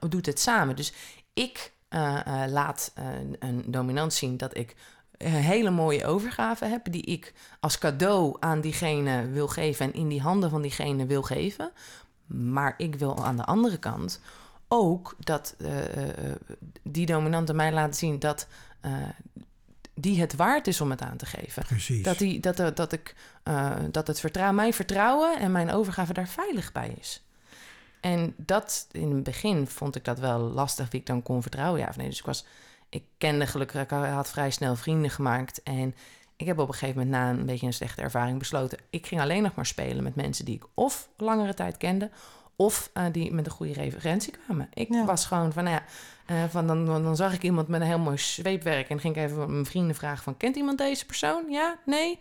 doet 0.09 0.25
het 0.25 0.39
samen. 0.39 0.75
Dus 0.75 0.93
ik 1.33 1.71
eh, 1.89 2.19
eh, 2.43 2.51
laat 2.51 2.91
een, 2.95 3.35
een 3.39 3.63
dominant 3.67 4.13
zien 4.13 4.37
dat 4.37 4.57
ik 4.57 4.75
een 5.17 5.31
hele 5.31 5.69
mooie 5.69 6.05
overgave 6.05 6.65
heb, 6.65 6.91
die 6.91 7.01
ik 7.01 7.33
als 7.59 7.77
cadeau 7.77 8.37
aan 8.39 8.61
diegene 8.61 9.27
wil 9.29 9.47
geven 9.47 9.85
en 9.85 9.93
in 9.93 10.07
die 10.07 10.21
handen 10.21 10.49
van 10.49 10.61
diegene 10.61 11.05
wil 11.05 11.21
geven. 11.21 11.71
Maar 12.25 12.73
ik 12.77 12.95
wil 12.95 13.25
aan 13.25 13.37
de 13.37 13.45
andere 13.45 13.77
kant 13.77 14.19
ook 14.67 15.15
dat 15.19 15.55
eh, 15.59 16.07
eh, 16.07 16.35
die 16.83 17.05
dominanten 17.05 17.55
mij 17.55 17.71
laten 17.73 17.93
zien 17.95 18.19
dat 18.19 18.47
eh, 18.81 18.91
die 19.93 20.19
het 20.19 20.35
waard 20.35 20.67
is 20.67 20.81
om 20.81 20.89
het 20.89 21.01
aan 21.01 21.17
te 21.17 21.25
geven. 21.25 21.63
Precies. 21.63 22.03
Dat, 22.03 22.17
die, 22.17 22.39
dat, 22.39 22.75
dat, 22.75 22.91
ik, 22.91 23.15
eh, 23.43 23.75
dat 23.91 24.07
het 24.07 24.19
vertrouwen, 24.19 24.55
mijn 24.55 24.73
vertrouwen 24.73 25.39
en 25.39 25.51
mijn 25.51 25.71
overgave 25.71 26.13
daar 26.13 26.27
veilig 26.27 26.71
bij 26.71 26.95
is. 26.99 27.23
En 27.99 28.33
dat 28.37 28.87
in 28.91 29.11
het 29.11 29.23
begin 29.23 29.67
vond 29.67 29.95
ik 29.95 30.05
dat 30.05 30.19
wel 30.19 30.39
lastig 30.39 30.91
wie 30.91 30.99
ik 30.99 31.05
dan 31.05 31.23
kon 31.23 31.41
vertrouwen, 31.41 31.79
ja 31.79 31.87
of 31.87 31.97
nee. 31.97 32.09
Dus 32.09 32.19
ik 32.19 32.25
was, 32.25 32.45
ik 32.89 33.03
kende 33.17 33.47
gelukkig, 33.47 33.81
ik 33.81 33.89
had 33.89 34.29
vrij 34.29 34.51
snel 34.51 34.75
vrienden 34.75 35.09
gemaakt. 35.09 35.63
En 35.63 35.95
ik 36.35 36.45
heb 36.45 36.59
op 36.59 36.67
een 36.67 36.73
gegeven 36.73 37.01
moment 37.01 37.15
na 37.15 37.29
een 37.29 37.45
beetje 37.45 37.65
een 37.65 37.73
slechte 37.73 38.01
ervaring 38.01 38.39
besloten, 38.39 38.77
ik 38.89 39.07
ging 39.07 39.21
alleen 39.21 39.43
nog 39.43 39.55
maar 39.55 39.65
spelen 39.65 40.03
met 40.03 40.15
mensen 40.15 40.45
die 40.45 40.55
ik 40.55 40.65
of 40.73 41.09
langere 41.17 41.53
tijd 41.53 41.77
kende, 41.77 42.09
of 42.55 42.89
eh, 42.93 43.05
die 43.11 43.33
met 43.33 43.45
een 43.45 43.51
goede 43.51 43.73
referentie 43.73 44.33
kwamen. 44.45 44.69
Ik 44.73 44.87
Ja. 44.93 45.05
was 45.05 45.25
gewoon 45.25 45.53
van, 45.53 45.63
nou 45.63 45.75
ja, 45.75 45.83
eh, 46.25 46.49
van 46.49 46.67
dan, 46.67 46.85
dan, 46.85 47.03
dan 47.03 47.15
zag 47.15 47.33
ik 47.33 47.43
iemand 47.43 47.67
met 47.67 47.81
een 47.81 47.87
heel 47.87 47.99
mooi 47.99 48.17
zweepwerk 48.17 48.89
en 48.89 48.99
ging 48.99 49.15
ik 49.15 49.21
even 49.23 49.51
mijn 49.51 49.65
vrienden 49.65 49.95
vragen 49.95 50.23
van, 50.23 50.37
kent 50.37 50.55
iemand 50.55 50.77
deze 50.77 51.05
persoon? 51.05 51.43
Ja? 51.49 51.77
Nee? 51.85 52.19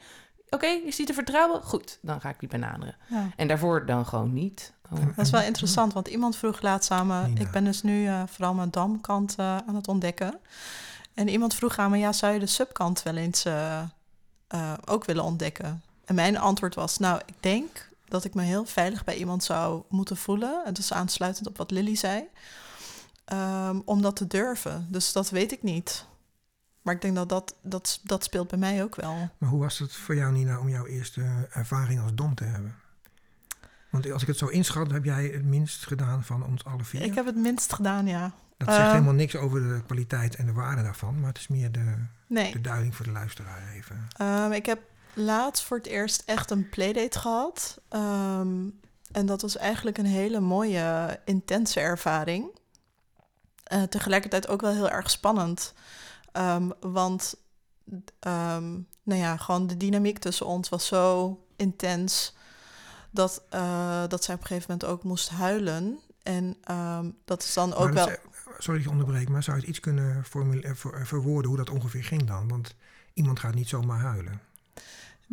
Oké, 0.50 0.66
is 0.66 0.96
die 0.96 1.06
te 1.06 1.14
vertrouwen? 1.14 1.62
Goed, 1.62 1.98
dan 2.02 2.20
ga 2.20 2.28
ik 2.28 2.38
die 2.38 2.48
benaderen. 2.48 2.96
Ja. 3.08 3.28
En 3.36 3.48
daarvoor 3.48 3.86
dan 3.86 4.06
gewoon 4.06 4.32
niet. 4.32 4.72
Oh. 4.90 4.98
Dat 5.16 5.24
is 5.24 5.30
wel 5.30 5.42
interessant, 5.42 5.92
want 5.92 6.08
iemand 6.08 6.36
vroeg 6.36 6.62
laatst 6.62 6.88
samen... 6.88 7.36
Ik 7.36 7.50
ben 7.50 7.64
dus 7.64 7.82
nu 7.82 8.06
eh, 8.06 8.22
vooral 8.26 8.54
mijn 8.54 8.70
damkant 8.70 9.34
eh, 9.38 9.56
aan 9.66 9.74
het 9.74 9.88
ontdekken. 9.88 10.38
En 11.14 11.28
iemand 11.28 11.54
vroeg 11.54 11.78
aan 11.78 11.90
me, 11.90 11.98
ja, 11.98 12.12
zou 12.12 12.32
je 12.32 12.38
de 12.38 12.46
subkant 12.46 13.02
wel 13.02 13.16
eens 13.16 13.44
eh, 13.44 13.82
eh, 14.48 14.72
ook 14.84 15.04
willen 15.04 15.24
ontdekken? 15.24 15.82
En 16.04 16.14
mijn 16.14 16.38
antwoord 16.38 16.74
was, 16.74 16.98
nou, 16.98 17.20
ik 17.26 17.34
denk 17.40 17.88
dat 18.12 18.24
ik 18.24 18.34
me 18.34 18.42
heel 18.42 18.64
veilig 18.64 19.04
bij 19.04 19.16
iemand 19.16 19.44
zou 19.44 19.82
moeten 19.88 20.16
voelen. 20.16 20.62
Het 20.64 20.78
is 20.78 20.92
aansluitend 20.92 21.46
op 21.48 21.56
wat 21.56 21.70
Lily 21.70 21.94
zei. 21.94 22.24
ehm, 23.24 23.80
om 23.84 24.02
dat 24.02 24.16
te 24.16 24.26
durven. 24.26 24.86
Dus 24.90 25.12
dat 25.12 25.30
weet 25.30 25.52
ik 25.52 25.62
niet. 25.62 26.06
maar 26.82 26.94
ik 26.94 27.00
denk 27.00 27.14
dat 27.14 27.28
dat, 27.28 27.54
dat 27.62 28.00
dat 28.02 28.24
speelt 28.24 28.48
bij 28.48 28.58
mij 28.58 28.82
ook 28.82 28.94
wel. 28.96 29.28
Maar 29.38 29.48
hoe 29.48 29.60
was 29.60 29.78
het 29.78 29.92
voor 29.92 30.14
jou, 30.16 30.32
Nina, 30.32 30.58
om 30.58 30.68
jouw 30.68 30.86
eerste 30.86 31.48
ervaring 31.50 32.00
als 32.00 32.14
dom 32.14 32.34
te 32.34 32.44
hebben? 32.44 32.74
Want 33.90 34.10
als 34.10 34.22
ik 34.22 34.28
het 34.28 34.36
zo 34.38 34.46
inschat, 34.46 34.90
heb 34.90 35.04
jij 35.04 35.24
het 35.26 35.44
minst 35.44 35.86
gedaan 35.86 36.24
van 36.24 36.44
ons 36.44 36.64
alle 36.64 36.84
vier. 36.84 37.02
Ik 37.02 37.14
heb 37.14 37.26
het 37.26 37.36
minst 37.36 37.72
gedaan, 37.72 38.06
ja. 38.06 38.32
Dat 38.56 38.68
zegt 38.68 38.80
Eh, 38.86 38.90
helemaal 38.92 39.12
niks 39.14 39.36
over 39.36 39.60
de 39.60 39.82
kwaliteit 39.86 40.36
en 40.36 40.46
de 40.46 40.52
waarde 40.52 40.82
daarvan, 40.82 41.20
maar 41.20 41.28
het 41.28 41.38
is 41.38 41.48
meer 41.48 41.72
de, 41.72 41.94
Nee. 42.26 42.52
de 42.52 42.60
duiding 42.60 42.96
voor 42.96 43.04
de 43.04 43.12
luisteraar 43.12 43.72
even. 43.72 44.08
Ehm, 44.16 44.52
ik 44.52 44.66
heb 44.66 44.80
laatst 45.14 45.64
voor 45.64 45.76
het 45.76 45.86
eerst 45.86 46.22
echt 46.26 46.50
een 46.50 46.68
playdate 46.68 47.18
gehad. 47.18 47.80
Ehm, 47.88 48.64
en 49.12 49.26
dat 49.26 49.42
was 49.42 49.56
eigenlijk 49.56 49.98
een 49.98 50.06
hele 50.06 50.40
mooie, 50.40 51.18
intense 51.24 51.80
ervaring. 51.80 52.46
Eh, 53.64 53.82
tegelijkertijd 53.82 54.48
ook 54.48 54.60
wel 54.60 54.72
heel 54.72 54.90
erg 54.90 55.10
spannend. 55.10 55.74
Ehm, 56.32 56.70
want 56.80 57.34
ehm, 58.20 58.70
nou 59.02 59.20
ja, 59.20 59.36
gewoon 59.36 59.66
de 59.66 59.76
dynamiek 59.76 60.18
tussen 60.18 60.46
ons 60.46 60.68
was 60.68 60.86
zo 60.86 61.38
intens 61.56 62.34
dat, 63.10 63.42
eh, 63.50 64.02
dat 64.08 64.24
zij 64.24 64.34
op 64.34 64.40
een 64.40 64.46
gegeven 64.46 64.70
moment 64.70 64.90
ook 64.90 65.02
moest 65.02 65.28
huilen. 65.28 65.98
En 66.22 66.56
dat 67.24 67.42
is 67.42 67.54
dan 67.54 67.74
ook 67.74 67.90
wel. 67.92 68.08
is- 68.10 68.16
sorry 68.58 68.80
dat 68.82 68.82
je 68.82 68.98
onderbreek, 68.98 69.28
maar 69.28 69.42
zou 69.42 69.56
je 69.56 69.60
het 69.62 69.70
iets 69.70 69.80
kunnen 69.80 70.24
eh, 70.62 70.70
ver- 70.74 71.06
verwoorden 71.06 71.48
hoe 71.50 71.58
dat 71.58 71.70
ongeveer 71.70 72.04
ging 72.04 72.24
dan? 72.24 72.48
Want 72.48 72.74
iemand 73.14 73.40
gaat 73.40 73.54
niet 73.54 73.68
zomaar 73.68 74.00
huilen. 74.00 74.40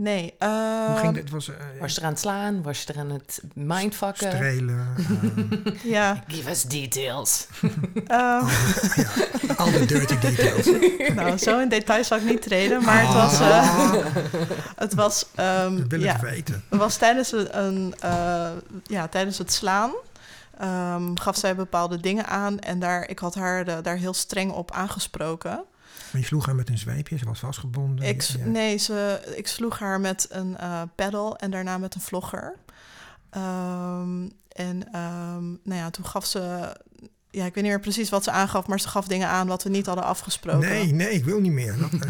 Nee. 0.01 0.35
hoe 0.39 0.47
ehm, 0.49 0.95
ging 0.97 1.13
dit? 1.13 1.29
Was, 1.29 1.49
eh, 1.49 1.55
Was 1.79 1.93
je 1.93 1.99
er 1.99 2.05
aan 2.05 2.11
het 2.11 2.19
slaan? 2.19 2.61
Was 2.63 2.83
je 2.83 2.93
er 2.93 2.99
aan 2.99 3.09
het 3.09 3.41
mindfucken? 3.53 4.31
strelen? 4.31 4.95
eh, 5.65 5.83
Ja. 5.83 6.23
Give 6.27 6.49
us 6.49 6.63
details. 6.63 7.47
ehm, 8.07 8.07
ja, 8.07 8.45
al 9.57 9.71
de 9.71 9.85
dirty 9.85 10.17
details. 10.19 10.69
Nou, 11.15 11.37
zo 11.37 11.59
in 11.59 11.69
detail 11.69 12.03
zal 12.03 12.17
ik 12.17 12.23
niet 12.23 12.41
treden, 12.41 12.83
maar 12.83 13.01
het 13.05 13.13
was, 13.13 13.39
eh, 13.39 14.05
het 14.75 14.93
was, 14.93 15.25
ehm, 15.35 15.77
Dat 15.77 15.87
wil 15.87 15.99
ja, 15.99 16.19
weten. 16.19 16.63
het 16.69 16.79
was 16.79 16.97
tijdens, 16.97 17.31
een, 17.51 17.95
eh, 17.99 18.49
ja, 18.83 19.07
tijdens 19.07 19.37
het 19.37 19.51
slaan. 19.53 19.91
ehm, 20.57 21.15
gaf 21.15 21.37
zij 21.37 21.55
bepaalde 21.55 21.99
dingen 21.99 22.25
aan 22.27 22.59
en 22.59 22.79
daar, 22.79 23.09
ik 23.09 23.19
had 23.19 23.35
haar 23.35 23.81
daar 23.83 23.95
heel 23.97 24.13
streng 24.13 24.51
op 24.51 24.71
aangesproken. 24.71 25.63
Maar 26.11 26.21
je 26.21 26.27
sloeg 26.27 26.45
haar 26.45 26.55
met 26.55 26.69
een 26.69 26.77
zweepje, 26.77 27.17
ze 27.17 27.25
was 27.25 27.39
vastgebonden. 27.39 28.05
Ik, 28.07 28.21
Ja. 28.21 28.45
Nee, 28.45 28.77
ze, 28.77 29.21
ik 29.35 29.47
sloeg 29.47 29.79
haar 29.79 29.99
met 29.99 30.27
een 30.29 30.57
eh 30.57 30.81
pedal 30.95 31.37
en 31.37 31.51
daarna 31.51 31.77
met 31.77 31.95
een 31.95 32.01
vlogger. 32.01 32.55
Ehm, 33.29 34.29
en 34.47 34.91
ehm, 34.91 35.43
nou 35.47 35.79
ja, 35.79 35.89
toen 35.89 36.05
gaf 36.05 36.25
ze... 36.25 36.39
Ja, 37.31 37.45
ik 37.45 37.53
weet 37.53 37.63
niet 37.63 37.71
meer 37.71 37.79
precies 37.79 38.09
wat 38.09 38.23
ze 38.23 38.31
aangaf, 38.31 38.67
maar 38.67 38.79
ze 38.79 38.87
gaf 38.87 39.07
dingen 39.07 39.27
aan 39.27 39.47
wat 39.47 39.63
we 39.63 39.69
niet 39.69 39.85
hadden 39.85 40.05
afgesproken. 40.05 40.69
Nee, 40.69 40.93
nee, 40.93 41.11
ik 41.11 41.25
wil 41.25 41.39
niet 41.39 41.51
meer. 41.51 41.75
Eh, 41.83 42.09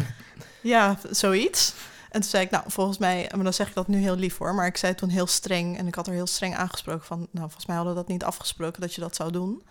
Ja, 0.62 0.98
zoiets. 1.10 1.74
En 2.10 2.20
toen 2.20 2.30
zei 2.30 2.44
ik, 2.44 2.50
nou, 2.50 2.64
volgens 2.66 2.98
mij, 2.98 3.30
maar 3.34 3.44
dan 3.44 3.52
zeg 3.52 3.68
ik 3.68 3.74
dat 3.74 3.88
nu 3.88 3.98
heel 3.98 4.16
lief 4.16 4.38
hoor, 4.38 4.54
maar 4.54 4.66
ik 4.66 4.76
zei 4.76 4.94
toen 4.94 5.08
heel 5.08 5.26
streng 5.26 5.78
en 5.78 5.86
ik 5.86 5.94
had 5.94 6.06
er 6.06 6.12
heel 6.12 6.26
streng 6.26 6.56
aangesproken 6.56 7.06
van, 7.06 7.18
nou, 7.18 7.44
volgens 7.44 7.66
mij 7.66 7.76
hadden 7.76 7.94
we 7.94 8.00
dat 8.00 8.08
niet 8.08 8.24
afgesproken 8.24 8.80
dat 8.80 8.94
je 8.94 9.00
dat 9.00 9.16
zou 9.16 9.32
doen. 9.32 9.62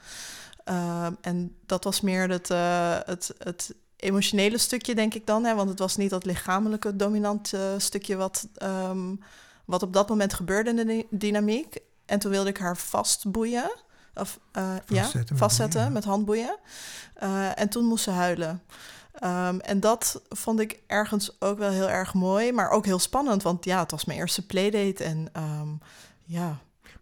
Ehm, 0.64 1.14
en 1.22 1.56
dat 1.66 1.84
was 1.84 2.02
meer 2.02 2.30
het, 2.30 2.50
eh, 2.50 2.98
het, 3.06 3.34
het 3.38 3.74
emotionele 4.00 4.58
stukje, 4.58 4.96
denk 4.96 5.14
ik 5.14 5.26
dan, 5.26 5.44
hè, 5.46 5.56
want 5.56 5.70
het 5.70 5.80
was 5.80 5.96
niet 5.98 6.10
dat 6.10 6.26
lichamelijke 6.26 6.96
dominante 6.96 7.76
stukje 7.78 8.16
wat, 8.16 8.48
ehm, 8.56 9.16
wat 9.66 9.84
op 9.84 9.94
dat 9.94 10.10
moment 10.10 10.34
gebeurde 10.34 10.70
in 10.70 10.76
de 10.76 10.86
dy- 10.86 11.06
dynamiek. 11.10 11.78
En 12.06 12.20
toen 12.20 12.32
wilde 12.32 12.50
ik 12.50 12.58
haar 12.58 12.78
vastboeien, 12.78 13.72
of 14.16 14.40
eh, 14.52 14.76
ja, 14.88 15.02
Vastzetten 15.02 15.38
vastzetten 15.38 15.92
met 15.92 16.04
handboeien. 16.04 16.58
Eh, 17.14 17.60
en 17.60 17.70
toen 17.70 17.86
moest 17.86 18.04
ze 18.04 18.10
huilen. 18.12 18.64
Ehm, 19.14 19.60
en 19.60 19.80
dat 19.80 20.22
vond 20.30 20.60
ik 20.60 20.80
ergens 20.88 21.36
ook 21.42 21.58
wel 21.58 21.70
heel 21.72 21.90
erg 21.90 22.14
mooi, 22.14 22.52
maar 22.52 22.70
ook 22.70 22.86
heel 22.86 23.00
spannend. 23.00 23.44
Want 23.44 23.66
ja, 23.66 23.80
het 23.80 23.92
was 23.92 24.06
mijn 24.06 24.20
eerste 24.20 24.46
playdate. 24.46 25.04
En 25.04 25.30
ehm, 25.34 25.68
ja, 26.26 26.58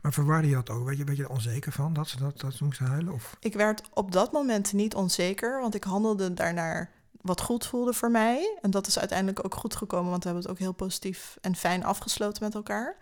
maar 0.08 0.16
verwarde 0.16 0.48
je 0.48 0.56
dat 0.56 0.70
ook? 0.70 0.88
Weet 0.88 0.98
je, 0.98 1.04
werd 1.04 1.18
je 1.18 1.24
er 1.24 1.30
onzeker 1.30 1.72
van 1.72 1.94
dat 1.94 2.08
ze, 2.08 2.18
dat, 2.18 2.40
dat 2.40 2.54
ze 2.54 2.64
moest 2.64 2.80
huilen? 2.80 3.14
Of? 3.14 3.38
ik 3.40 3.54
werd 3.54 3.82
op 3.94 4.12
dat 4.12 4.32
moment 4.32 4.74
niet 4.74 4.96
onzeker, 4.96 5.62
want 5.62 5.76
ik 5.76 5.84
handelde 5.84 6.34
daarnaar 6.34 6.90
wat 7.22 7.42
goed 7.42 7.66
voelde 7.66 7.94
voor 7.94 8.12
mij. 8.12 8.58
En 8.62 8.72
dat 8.72 8.88
is 8.88 9.00
uiteindelijk 9.00 9.46
ook 9.46 9.56
goed 9.56 9.76
gekomen, 9.76 10.10
want 10.10 10.24
we 10.24 10.30
hebben 10.30 10.50
het 10.50 10.52
ook 10.52 10.66
heel 10.66 10.74
positief 10.74 11.38
en 11.42 11.56
fijn 11.56 11.84
afgesloten 11.84 12.44
met 12.44 12.56
elkaar 12.56 12.96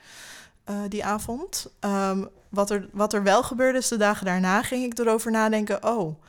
eh, 0.63 0.75
die 0.87 1.05
avond. 1.05 1.67
Ehm, 1.79 2.25
wat, 2.49 2.69
er, 2.69 2.89
wat 2.91 3.13
er 3.13 3.23
wel 3.23 3.43
gebeurde 3.43 3.77
is 3.77 3.87
de 3.87 3.97
dagen 3.97 4.25
daarna 4.25 4.63
ging 4.63 4.83
ik 4.83 4.99
erover 4.99 5.31
nadenken. 5.31 5.83
Oh, 5.83 6.19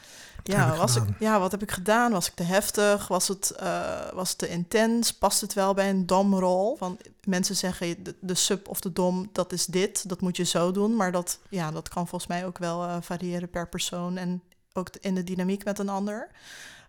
ja, 0.46 0.72
ik 0.72 0.78
was 0.78 0.96
ik, 0.96 1.02
ja, 1.18 1.38
wat 1.38 1.50
heb 1.50 1.62
ik 1.62 1.70
gedaan? 1.70 2.12
Was 2.12 2.26
ik 2.26 2.34
te 2.34 2.42
heftig? 2.42 3.08
Was 3.08 3.28
het, 3.28 3.50
eh, 3.50 4.12
was 4.12 4.28
het 4.28 4.38
te 4.38 4.48
intens? 4.48 5.12
Past 5.12 5.40
het 5.40 5.52
wel 5.52 5.74
bij 5.74 5.90
een 5.90 6.06
domrol? 6.06 6.76
Van, 6.76 6.98
mensen 7.24 7.56
zeggen 7.56 8.02
de, 8.04 8.14
de 8.20 8.34
sub 8.34 8.68
of 8.68 8.80
de 8.80 8.92
dom, 8.92 9.28
dat 9.32 9.52
is 9.52 9.66
dit, 9.66 10.08
dat 10.08 10.20
moet 10.20 10.36
je 10.36 10.44
zo 10.44 10.70
doen. 10.70 10.96
Maar 10.96 11.12
dat, 11.12 11.38
ja, 11.48 11.70
dat 11.70 11.88
kan 11.88 12.08
volgens 12.08 12.30
mij 12.30 12.46
ook 12.46 12.58
wel 12.58 12.84
eh, 12.84 12.96
variëren 13.00 13.50
per 13.50 13.68
persoon 13.68 14.16
en 14.16 14.42
ook 14.72 14.88
in 15.00 15.14
de 15.14 15.24
dynamiek 15.24 15.64
met 15.64 15.78
een 15.78 15.88
ander. 15.88 16.30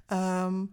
Ehm, 0.06 0.64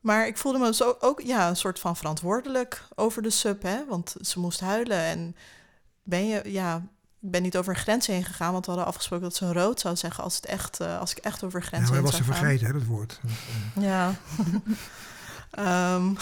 maar 0.00 0.26
ik 0.26 0.38
voelde 0.38 0.58
me 0.58 0.74
zo 0.74 0.96
ook 1.00 1.20
ja, 1.20 1.48
een 1.48 1.56
soort 1.56 1.78
van 1.78 1.96
verantwoordelijk 1.96 2.84
over 2.94 3.22
de 3.22 3.30
sub, 3.30 3.62
hè? 3.62 3.84
want 3.88 4.14
ze 4.20 4.40
moest 4.40 4.60
huilen. 4.60 4.98
En 4.98 5.36
ben 6.02 6.26
je, 6.26 6.52
ja, 6.52 6.82
ik 7.22 7.30
ben 7.30 7.42
niet 7.42 7.56
over 7.56 7.74
een 7.74 7.80
grens 7.80 8.06
heen 8.06 8.24
gegaan, 8.24 8.52
want 8.52 8.64
we 8.64 8.70
hadden 8.70 8.88
afgesproken 8.88 9.24
dat 9.28 9.36
ze 9.36 9.52
rood 9.52 9.80
zou 9.80 9.96
zeggen 9.96 10.24
als, 10.24 10.36
het 10.36 10.46
echt, 10.46 10.80
eh, 10.80 10.98
als 10.98 11.10
ik 11.10 11.18
echt 11.18 11.44
over 11.44 11.60
Ja, 11.60 11.66
grenzen 11.66 11.88
maar 11.88 11.96
heen 12.02 12.10
was 12.10 12.16
ze 12.16 12.24
vergeten, 12.24 12.66
hè, 12.66 12.72
dat 12.72 12.84
woord. 12.84 13.20
Ja. 13.80 14.14
Ehm, 15.50 16.14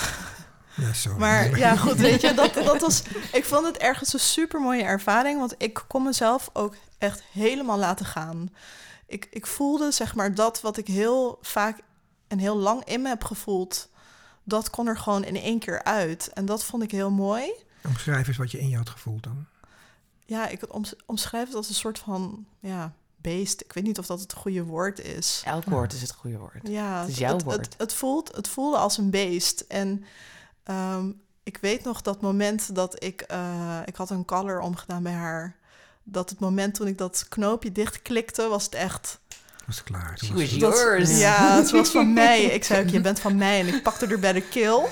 Ja, 0.75 0.93
sorry. 0.93 1.19
maar 1.19 1.59
ja, 1.59 1.77
goed, 1.77 1.97
weet 1.97 2.21
je, 2.21 2.35
dat, 2.35 2.55
dat 2.55 2.81
was... 2.81 3.03
Ik 3.33 3.45
vond 3.45 3.67
het 3.67 3.77
ergens 3.77 4.13
een 4.13 4.21
super 4.21 4.61
mooie 4.61 4.83
ervaring, 4.83 5.39
want 5.39 5.55
ik 5.59 5.85
kon 5.87 6.03
mezelf 6.03 6.51
ook 6.53 6.75
echt 6.99 7.23
helemaal 7.33 7.79
laten 7.79 8.07
gaan. 8.07 8.51
Ik, 9.07 9.27
ik 9.31 9.47
voelde, 9.47 9.91
zeg 9.91 10.15
maar, 10.15 10.35
dat 10.35 10.61
wat 10.61 10.77
ik 10.77 10.87
heel 10.87 11.39
vaak 11.43 11.79
en 12.29 12.39
heel 12.39 12.57
lang 12.57 12.85
in 12.85 13.03
me 13.03 13.09
heb 13.09 13.25
gevoeld, 13.25 13.89
dat 14.45 14.71
kon 14.71 14.87
er 14.87 14.99
gewoon 14.99 15.25
in 15.25 15.37
één 15.37 15.59
keer 15.59 15.85
uit. 15.85 16.31
En 16.35 16.47
dat 16.47 16.65
vond 16.65 16.83
ik 16.83 16.91
heel 16.91 17.11
mooi. 17.11 17.53
Omschrijf 17.87 18.29
eens 18.29 18.37
wat 18.37 18.51
je 18.51 18.61
in 18.61 18.69
je 18.69 18.77
had 18.77 18.89
gevoeld 18.91 19.23
dan. 19.23 19.47
Ja, 20.29 20.49
ik 20.49 20.75
oms- 20.75 20.95
omschrijf 21.07 21.47
het 21.47 21.55
als 21.57 21.69
een 21.69 21.75
soort 21.75 21.99
van, 21.99 22.47
ja, 22.61 22.93
beest. 23.17 23.61
Ik 23.61 23.73
weet 23.73 23.85
niet 23.85 23.99
of 23.99 24.07
dat 24.07 24.21
het 24.21 24.33
goede 24.33 24.65
woord 24.65 25.01
is. 25.01 25.43
Elk 25.45 25.65
woord 25.65 25.93
is 25.93 26.01
het 26.01 26.13
goede 26.13 26.39
woord. 26.39 26.61
Ja, 26.63 27.01
Het 27.01 27.09
is 27.09 27.19
jouw 27.19 27.33
het, 27.35 27.43
woord. 27.43 27.57
Het, 27.57 27.75
het, 27.79 27.95
voelt, 27.95 28.37
het 28.37 28.49
voelde 28.49 28.77
als 28.77 28.99
een 28.99 29.11
beest. 29.11 29.61
En 29.69 30.05
ehm, 30.65 31.11
ik 31.43 31.59
weet 31.61 31.85
nog 31.85 32.03
dat 32.03 32.21
moment 32.21 32.75
dat 32.75 33.03
ik... 33.05 33.21
eh, 33.21 33.79
ik 33.85 33.97
had 33.97 34.11
een 34.11 34.25
collar 34.25 34.61
omgedaan 34.61 35.03
bij 35.03 35.13
haar. 35.13 35.57
Dat 36.03 36.31
het 36.31 36.39
moment 36.39 36.75
toen 36.75 36.87
ik 36.87 36.99
dat 36.99 37.27
knoopje 37.29 37.73
dichtklikte, 37.73 38.49
was 38.49 38.65
het 38.65 38.75
echt... 38.75 39.19
Was 39.67 39.77
het 39.77 39.85
klaar? 39.85 40.19
She 40.25 40.33
was 40.35 40.51
Dat- 40.51 40.51
yours. 40.79 41.19
Ja, 41.19 41.57
het 41.57 41.71
was 41.71 41.89
van 41.89 42.13
mij. 42.23 42.43
Ik 42.45 42.65
zei 42.65 42.85
ook, 42.85 42.91
je 42.91 43.01
bent 43.01 43.21
van 43.21 43.37
mij. 43.37 43.61
En 43.61 43.67
ik 43.75 43.83
pakte 43.83 44.07
er 44.07 44.19
bij 44.19 44.33
de 44.33 44.49
keel. 44.49 44.89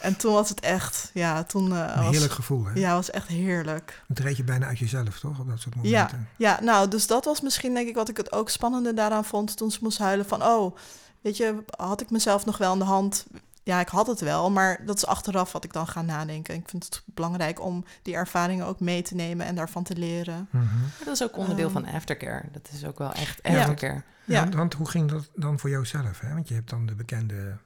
En 0.00 0.16
toen 0.16 0.32
was 0.32 0.48
het 0.48 0.60
echt... 0.60 1.10
Ja, 1.14 1.44
toen 1.44 1.72
eh, 1.72 1.92
Een 1.96 2.02
was... 2.02 2.10
heerlijk 2.10 2.32
gevoel, 2.32 2.64
hè? 2.64 2.72
Ja, 2.80 2.94
was 2.94 3.10
echt 3.10 3.26
heerlijk. 3.28 4.02
Het 4.08 4.18
reed 4.18 4.36
je 4.36 4.44
bijna 4.44 4.66
uit 4.66 4.78
jezelf, 4.78 5.18
toch? 5.18 5.38
Op 5.38 5.48
dat 5.48 5.60
soort 5.60 5.74
Ja, 5.74 5.80
momenten. 5.82 6.28
ja, 6.36 6.58
nou, 6.62 6.88
dus 6.88 7.06
dat 7.06 7.24
was 7.24 7.40
misschien 7.40 7.74
denk 7.74 7.88
ik 7.88 7.94
wat 7.94 8.08
ik 8.08 8.16
het 8.16 8.32
ook 8.32 8.50
spannende 8.50 8.94
daaraan 8.94 9.24
vond 9.24 9.56
toen 9.56 9.70
ze 9.70 9.78
moest 9.82 9.98
huilen 9.98 10.26
van, 10.26 10.42
oh, 10.42 10.76
weet 11.20 11.36
je, 11.36 11.64
had 11.76 12.00
ik 12.00 12.10
mezelf 12.10 12.44
nog 12.44 12.58
wel 12.58 12.72
in 12.72 12.78
de 12.78 12.84
hand? 12.84 13.26
Ja, 13.62 13.80
ik 13.80 13.88
had 13.88 14.06
het 14.06 14.20
wel, 14.20 14.50
maar 14.50 14.80
dat 14.86 14.96
is 14.96 15.06
achteraf 15.06 15.52
wat 15.52 15.64
ik 15.64 15.72
dan 15.72 15.86
ga 15.86 16.02
nadenken. 16.02 16.54
Ik 16.54 16.68
vind 16.68 16.84
het 16.84 17.02
belangrijk 17.04 17.60
om 17.62 17.84
die 18.02 18.14
ervaringen 18.14 18.66
ook 18.66 18.80
mee 18.80 19.02
te 19.02 19.14
nemen 19.14 19.46
en 19.46 19.54
daarvan 19.54 19.82
te 19.82 19.96
leren. 19.96 20.48
Mhm. 20.50 20.64
Dat 21.04 21.14
is 21.14 21.22
ook 21.22 21.36
onderdeel 21.36 21.64
Ehm. 21.64 21.72
van 21.84 21.86
aftercare. 21.86 22.44
Dat 22.52 22.68
is 22.72 22.84
ook 22.84 22.98
wel 22.98 23.12
echt 23.12 23.38
Ja. 23.42 23.58
aftercare. 23.58 23.92
Ja, 24.24 24.34
Ja. 24.34 24.40
want, 24.40 24.54
want 24.54 24.74
hoe 24.74 24.88
ging 24.88 25.10
dat 25.10 25.28
dan 25.34 25.58
voor 25.58 25.70
jouzelf? 25.70 26.20
Hè? 26.20 26.34
Want 26.34 26.48
je 26.48 26.54
hebt 26.54 26.70
dan 26.70 26.86
de 26.86 26.94
bekende 26.94 27.56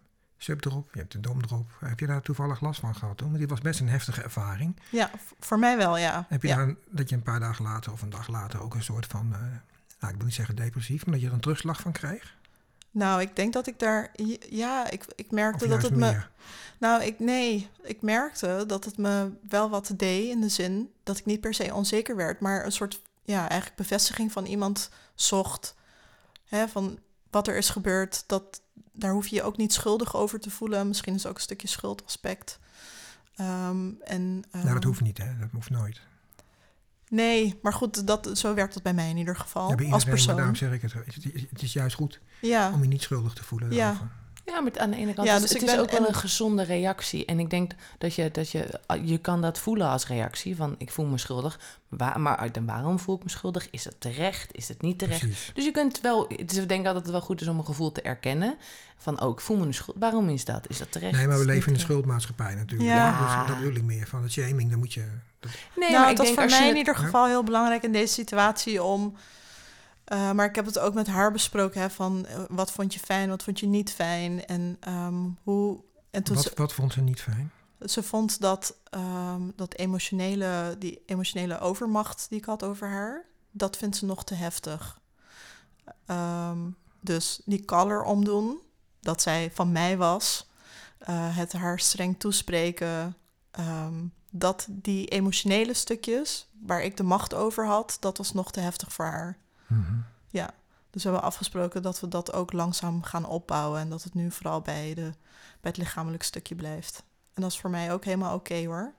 subdrop, 0.43 0.89
je 0.93 0.99
hebt 0.99 1.13
de 1.13 1.21
domdrop. 1.21 1.71
Heb 1.79 2.01
je 2.01 2.07
daar 2.07 2.23
toevallig 2.23 2.61
last 2.61 2.81
van 2.81 2.95
gehad 2.95 3.17
toen? 3.17 3.27
Want 3.27 3.41
dit 3.41 3.51
was 3.51 3.61
best 3.61 3.81
een 3.81 3.89
heftige 3.89 4.23
ervaring. 4.23 4.81
Ja, 4.91 5.11
voor 5.41 5.59
mij 5.59 5.77
wel, 5.77 5.97
ja. 5.97 6.27
Heb 6.29 6.43
je 6.43 6.49
ja. 6.49 6.57
daar 6.57 6.75
dat 6.91 7.09
je 7.09 7.15
een 7.15 7.23
paar 7.23 7.41
dagen 7.41 7.65
later 7.65 7.93
of 7.93 8.03
een 8.03 8.11
dag 8.11 8.29
later 8.29 8.63
ook 8.63 8.75
een 8.75 8.83
soort 8.83 9.07
van, 9.07 9.33
eh, 9.33 9.41
nou 10.01 10.13
ik 10.13 10.17
wil 10.17 10.25
niet 10.25 10.35
zeggen 10.35 10.57
depressief, 10.57 11.05
maar 11.05 11.15
dat 11.15 11.23
je 11.23 11.29
er 11.29 11.35
een 11.35 11.41
terugslag 11.41 11.81
van 11.81 11.93
kreeg? 11.93 12.37
Nou, 12.91 13.21
ik 13.21 13.37
denk 13.37 13.53
dat 13.53 13.67
ik 13.67 13.79
daar, 13.79 14.11
ja, 14.51 14.91
ik, 14.91 15.05
ik 15.15 15.31
merkte 15.31 15.69
dat 15.69 15.83
het 15.83 15.97
me, 15.97 16.23
nou, 16.79 17.03
ik, 17.03 17.19
nee, 17.19 17.69
ik 17.83 18.03
merkte 18.03 18.65
dat 18.67 18.85
het 18.85 18.99
me 18.99 19.31
wel 19.49 19.71
wat 19.71 19.93
deed 19.97 20.29
in 20.29 20.41
de 20.41 20.49
zin 20.49 20.93
dat 21.03 21.19
ik 21.19 21.25
niet 21.25 21.41
per 21.41 21.55
se 21.55 21.75
onzeker 21.75 22.17
werd, 22.17 22.41
maar 22.41 22.65
een 22.65 22.73
soort, 22.73 23.03
ja, 23.23 23.49
eigenlijk 23.49 23.77
bevestiging 23.77 24.33
van 24.33 24.45
iemand 24.45 24.91
zocht, 25.15 25.75
hè, 26.45 26.69
van 26.69 26.99
wat 27.31 27.49
er 27.49 27.57
is 27.57 27.69
gebeurd, 27.69 28.25
dat, 28.27 28.61
daar 29.03 29.13
hoef 29.13 29.27
je 29.27 29.37
je 29.37 29.43
ook 29.43 29.57
niet 29.57 29.73
schuldig 29.73 30.17
over 30.17 30.41
te 30.41 30.51
voelen. 30.51 30.89
Misschien 30.89 31.15
is 31.15 31.27
ook 31.27 31.35
een 31.35 31.41
stukje 31.41 31.69
schuldaspect. 31.69 32.59
Ehm, 33.37 33.91
en, 34.05 34.45
Nou, 34.53 34.73
dat 34.75 34.85
hoeft 34.85 35.01
niet, 35.01 35.19
hè? 35.19 35.39
Dat 35.39 35.49
hoeft 35.53 35.71
nooit. 35.71 36.01
Nee, 37.09 37.59
maar 37.63 37.73
goed, 37.73 38.07
dat, 38.07 38.31
zo 38.39 38.55
werkt 38.55 38.75
het 38.75 38.83
bij 38.83 38.95
mij 38.95 39.11
in 39.11 39.17
ieder 39.17 39.37
geval, 39.37 39.69
Ja, 39.81 39.93
als 39.93 40.05
maar 40.05 40.17
daarom 40.17 40.37
persoon. 40.37 40.57
zeg 40.57 40.73
ik 40.73 40.83
het. 40.83 40.93
Het 40.93 41.35
is, 41.35 41.47
het 41.51 41.63
is 41.63 41.73
juist 41.73 41.97
goed 41.97 42.21
Ja, 42.41 42.73
om 42.73 42.83
je 42.83 42.89
niet 42.89 43.03
schuldig 43.03 43.33
te 43.33 43.45
voelen. 43.45 43.71
Ja. 43.73 43.77
daarover. 43.77 44.11
Ja, 44.47 44.61
maar 44.61 44.79
aan 44.79 44.91
de 44.91 44.97
ene 44.97 45.15
kant 45.15 45.27
Ja, 45.29 45.35
is 45.35 45.41
dus 45.41 45.51
het 45.51 45.63
ik 45.63 45.69
is 45.69 45.75
ben- 45.75 45.83
ook 45.85 45.91
wel 45.91 46.01
en- 46.01 46.07
een 46.09 46.15
gezonde 46.15 46.63
reactie. 46.63 47.25
En 47.25 47.39
ik 47.39 47.51
denk 47.51 47.73
dat 47.99 48.15
je, 48.15 48.31
dat 48.31 48.51
je, 48.51 48.81
je 49.05 49.19
kan 49.19 49.41
dat 49.41 49.59
voelen 49.59 49.87
als 49.89 50.07
reactie. 50.07 50.57
Van 50.57 50.75
ik 50.79 50.91
voel 50.91 51.05
me 51.07 51.19
schuldig. 51.19 51.61
Waar, 51.89 52.21
maar 52.21 52.37
uit- 52.37 52.57
en 52.57 52.67
waarom 52.67 52.99
voel 52.99 53.17
ik 53.17 53.23
me 53.25 53.31
schuldig? 53.31 53.71
Is 53.71 53.85
het 53.85 53.95
terecht? 54.01 54.57
Is 54.57 54.69
het 54.69 54.83
niet 54.83 54.99
terecht? 54.99 55.21
Precies. 55.21 55.51
Dus 55.55 55.65
je 55.65 55.71
kunt 55.71 56.01
wel, 56.01 56.29
dus 56.47 56.57
ik 56.57 56.69
denk 56.69 56.85
dat 56.85 56.95
het 56.95 57.11
wel 57.11 57.21
goed 57.21 57.41
is 57.41 57.49
om 57.49 57.59
een 57.59 57.65
gevoel 57.65 57.93
te 57.93 58.03
erkennen. 58.03 58.57
Van, 58.97 59.23
oh, 59.23 59.31
ik 59.33 59.41
voel 59.41 59.57
me 59.57 59.73
schuldig. 59.73 60.01
Waarom 60.03 60.29
is 60.29 60.45
dat? 60.45 60.69
Is 60.69 60.79
dat 60.79 60.93
terecht? 60.93 61.13
Nee, 61.13 61.27
maar 61.27 61.37
we 61.37 61.41
Is 61.43 61.47
het 61.47 61.55
leven 61.55 61.69
in 61.69 61.75
een 61.75 61.81
schuldmaatschappij 61.85 62.55
natuurlijk. 62.55 62.91
Ja. 62.91 63.25
Dus 63.25 63.47
dat 63.49 63.59
bedoel 63.59 63.77
ik 63.77 63.83
meer. 63.83 64.07
Van 64.07 64.23
het 64.23 64.33
shaming, 64.33 64.71
dan 64.71 64.79
moet 64.79 64.93
je... 64.95 65.05
dat-? 65.41 65.51
Nee, 65.77 65.91
nou, 65.91 65.93
maar 65.93 66.03
het 66.03 66.11
ik 66.11 66.17
was 66.17 66.27
denk 66.27 66.35
voor 66.39 66.43
als 66.43 66.53
mij 66.53 66.63
in 66.63 66.69
het- 66.69 66.77
ieder 66.79 66.97
geval 66.97 67.27
heel 67.27 67.45
belangrijk 67.45 67.83
in 67.83 67.93
deze 67.93 68.13
situatie 68.13 68.83
om... 68.83 69.17
eh, 70.05 70.33
maar 70.33 70.47
ik 70.47 70.55
heb 70.55 70.67
het 70.67 70.79
ook 70.79 70.95
met 70.95 71.07
haar 71.07 71.33
besproken, 71.33 71.81
hè, 71.81 71.91
van 71.91 72.27
eh, 72.27 72.43
wat 72.49 72.73
vond 72.73 72.95
je 72.95 73.01
fijn, 73.01 73.29
wat 73.29 73.43
vond 73.43 73.61
je 73.61 73.67
niet 73.67 73.93
fijn. 73.93 74.47
En 74.47 74.77
ehm, 74.81 75.29
hoe... 75.43 75.81
En 76.11 76.23
toen 76.23 76.35
Wat, 76.35 76.45
ze, 76.45 76.53
wat 76.55 76.73
vond 76.73 76.93
ze 76.93 77.01
niet 77.01 77.21
fijn? 77.21 77.51
ze 77.85 78.03
vond 78.03 78.41
dat, 78.41 78.77
ehm, 78.91 79.43
dat 79.57 79.75
emotionele, 79.75 80.77
die 80.79 81.03
emotionele 81.07 81.59
overmacht 81.59 82.27
die 82.29 82.39
ik 82.39 82.45
had 82.45 82.63
over 82.63 82.89
haar, 82.89 83.25
dat 83.51 83.77
vindt 83.77 83.97
ze 83.97 84.05
nog 84.05 84.25
te 84.25 84.35
heftig. 84.35 85.01
Ehm, 86.07 86.59
dus 87.01 87.41
die 87.45 87.65
color 87.65 88.03
omdoen, 88.03 88.59
dat 89.01 89.23
zij 89.23 89.51
van 89.55 89.73
mij 89.73 89.97
was, 89.97 90.51
eh, 90.99 91.37
het 91.37 91.53
haar 91.53 91.79
streng 91.79 92.19
toespreken, 92.19 93.17
dat 94.31 94.67
die 94.69 95.07
emotionele 95.07 95.75
stukjes 95.75 96.49
waar 96.61 96.83
ik 96.83 96.97
de 96.97 97.03
macht 97.03 97.35
over 97.35 97.67
had, 97.67 97.97
dat 98.01 98.19
was 98.19 98.33
nog 98.33 98.53
te 98.53 98.61
heftig 98.61 98.93
voor 98.93 99.05
haar. 99.05 99.39
Mhm. 99.73 100.01
Ja, 100.29 100.51
dus 100.91 101.03
we 101.03 101.09
hebben 101.09 101.27
afgesproken 101.27 101.83
dat 101.83 102.01
we 102.01 102.09
dat 102.09 102.33
ook 102.33 102.53
langzaam 102.53 103.03
gaan 103.03 103.27
opbouwen 103.27 103.81
en 103.81 103.89
dat 103.89 104.03
het 104.03 104.15
nu 104.15 104.31
vooral 104.31 104.61
bij, 104.61 104.95
de, 104.95 105.13
bij 105.61 105.71
het 105.71 105.77
lichamelijk 105.77 106.23
stukje 106.23 106.55
blijft. 106.55 107.03
En 107.35 107.43
dat 107.43 107.51
is 107.51 107.61
voor 107.61 107.71
mij 107.71 107.93
ook 107.93 108.05
helemaal 108.05 108.35
oké 108.35 108.65
hoor. 108.67 108.93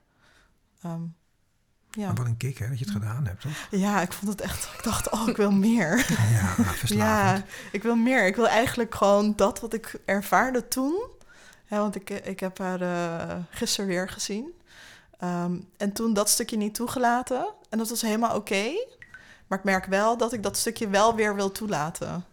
Ehm, 0.82 1.02
ja. 1.90 2.06
Maar 2.06 2.16
wat 2.16 2.26
een 2.26 2.38
kick 2.38 2.58
hè, 2.58 2.70
dat 2.70 2.80
je 2.80 2.86
het 2.86 2.94
gedaan 2.94 3.26
hebt, 3.26 3.42
toch? 3.42 3.68
ja, 3.72 4.02
ik 4.02 4.14
vond 4.14 4.32
het 4.32 4.42
echt, 4.42 4.74
ik 4.78 4.84
dacht, 4.84 5.10
oh, 5.10 5.28
ik 5.28 5.38
wil 5.38 5.52
meer. 5.52 5.98
Ja, 6.32 6.56
verslavend. 6.64 7.46
Ja, 7.48 7.56
ik 7.72 7.84
wil 7.84 7.96
meer. 7.96 8.26
Ik 8.26 8.36
wil 8.36 8.48
eigenlijk 8.48 8.96
gewoon 8.96 9.36
dat 9.36 9.60
wat 9.60 9.74
ik 9.74 10.00
ervaarde 10.06 10.68
toen. 10.68 11.12
Ja, 11.66 11.78
want 11.78 11.96
ik, 11.96 12.10
ik 12.10 12.40
heb 12.40 12.58
haar 12.58 12.82
eh, 12.82 13.36
gisteren 13.50 13.88
weer 13.90 14.10
gezien. 14.10 14.54
Ehm, 15.18 15.60
en 15.78 15.94
toen 15.94 16.14
dat 16.14 16.30
stukje 16.30 16.58
niet 16.58 16.76
toegelaten. 16.76 17.54
En 17.70 17.78
dat 17.78 17.90
was 17.90 18.02
helemaal 18.02 18.36
oké. 18.36 18.72
Maar 19.54 19.58
ik 19.58 19.64
merk 19.64 19.86
wel 19.86 20.18
dat 20.18 20.34
ik 20.34 20.44
dat 20.44 20.58
stukje 20.58 20.88
wel 20.88 21.16
weer 21.16 21.36
wil 21.36 21.52
toelaten. 21.52 22.26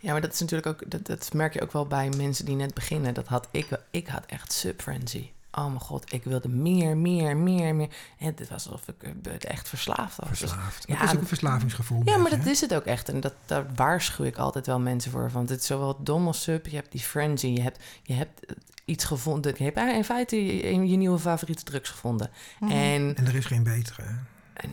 Ja, 0.00 0.12
maar 0.12 0.20
dat 0.20 0.32
is 0.32 0.40
natuurlijk 0.40 0.68
ook, 0.68 0.90
dat, 0.90 1.06
dat 1.06 1.32
merk 1.32 1.54
je 1.54 1.62
ook 1.62 1.72
wel 1.72 1.86
bij 1.86 2.08
mensen 2.16 2.44
die 2.44 2.56
net 2.56 2.74
beginnen. 2.74 3.14
Dat 3.14 3.26
had 3.26 3.48
ik, 3.50 3.66
wel- 3.68 3.82
ik 3.90 4.06
had 4.06 4.22
echt 4.26 4.52
subfrenzy. 4.52 5.30
Oh 5.52 5.66
mijn 5.66 5.80
god, 5.80 6.12
ik 6.12 6.24
wilde 6.24 6.48
meer, 6.48 6.96
meer, 6.96 7.36
meer, 7.36 7.74
meer. 7.74 7.88
En 8.18 8.26
het 8.36 8.48
was 8.48 8.68
alsof 8.70 8.88
ik 8.88 9.02
eh, 9.22 9.32
echt 9.50 9.68
verslaafd 9.68 10.16
was. 10.16 10.28
Dus- 10.28 10.38
Verslaafd. 10.38 10.84
Ja, 10.86 10.94
dat 10.98 11.08
is 11.08 11.14
ook 11.14 11.20
een 11.20 11.26
verslavingsgevoel. 11.26 12.02
ja, 12.04 12.16
maar 12.16 12.30
dat 12.30 12.44
hè? 12.44 12.50
is 12.50 12.60
het 12.60 12.74
ook 12.74 12.84
echt. 12.84 13.08
En 13.08 13.20
dat, 13.20 13.34
daar 13.46 13.66
waarschuw 13.74 14.24
ik 14.24 14.36
altijd 14.36 14.66
wel 14.66 14.80
mensen 14.80 15.10
voor. 15.10 15.30
Want 15.30 15.48
het 15.48 15.60
is 15.60 15.66
zowel 15.66 16.02
dom 16.02 16.26
als 16.26 16.42
sub. 16.42 16.66
Je 16.66 16.76
hebt 16.76 16.92
die 16.92 17.00
frenzy. 17.00 17.46
Je 17.46 17.62
hebt, 17.62 17.82
je 18.02 18.14
hebt 18.14 18.40
iets 18.84 19.04
gevonden. 19.04 19.54
Je 19.56 19.64
hebt 19.64 19.76
eigenlijk 19.76 20.08
in 20.08 20.14
feite 20.14 20.44
je, 20.46 20.88
je 20.90 20.96
nieuwe 20.96 21.18
favoriete 21.18 21.64
drugs 21.64 21.90
gevonden. 21.90 22.30
Mhm. 22.60 22.70
En 22.70 23.14
En 23.16 23.26
er 23.26 23.34
is 23.34 23.44
geen 23.46 23.62
betere. 23.62 24.02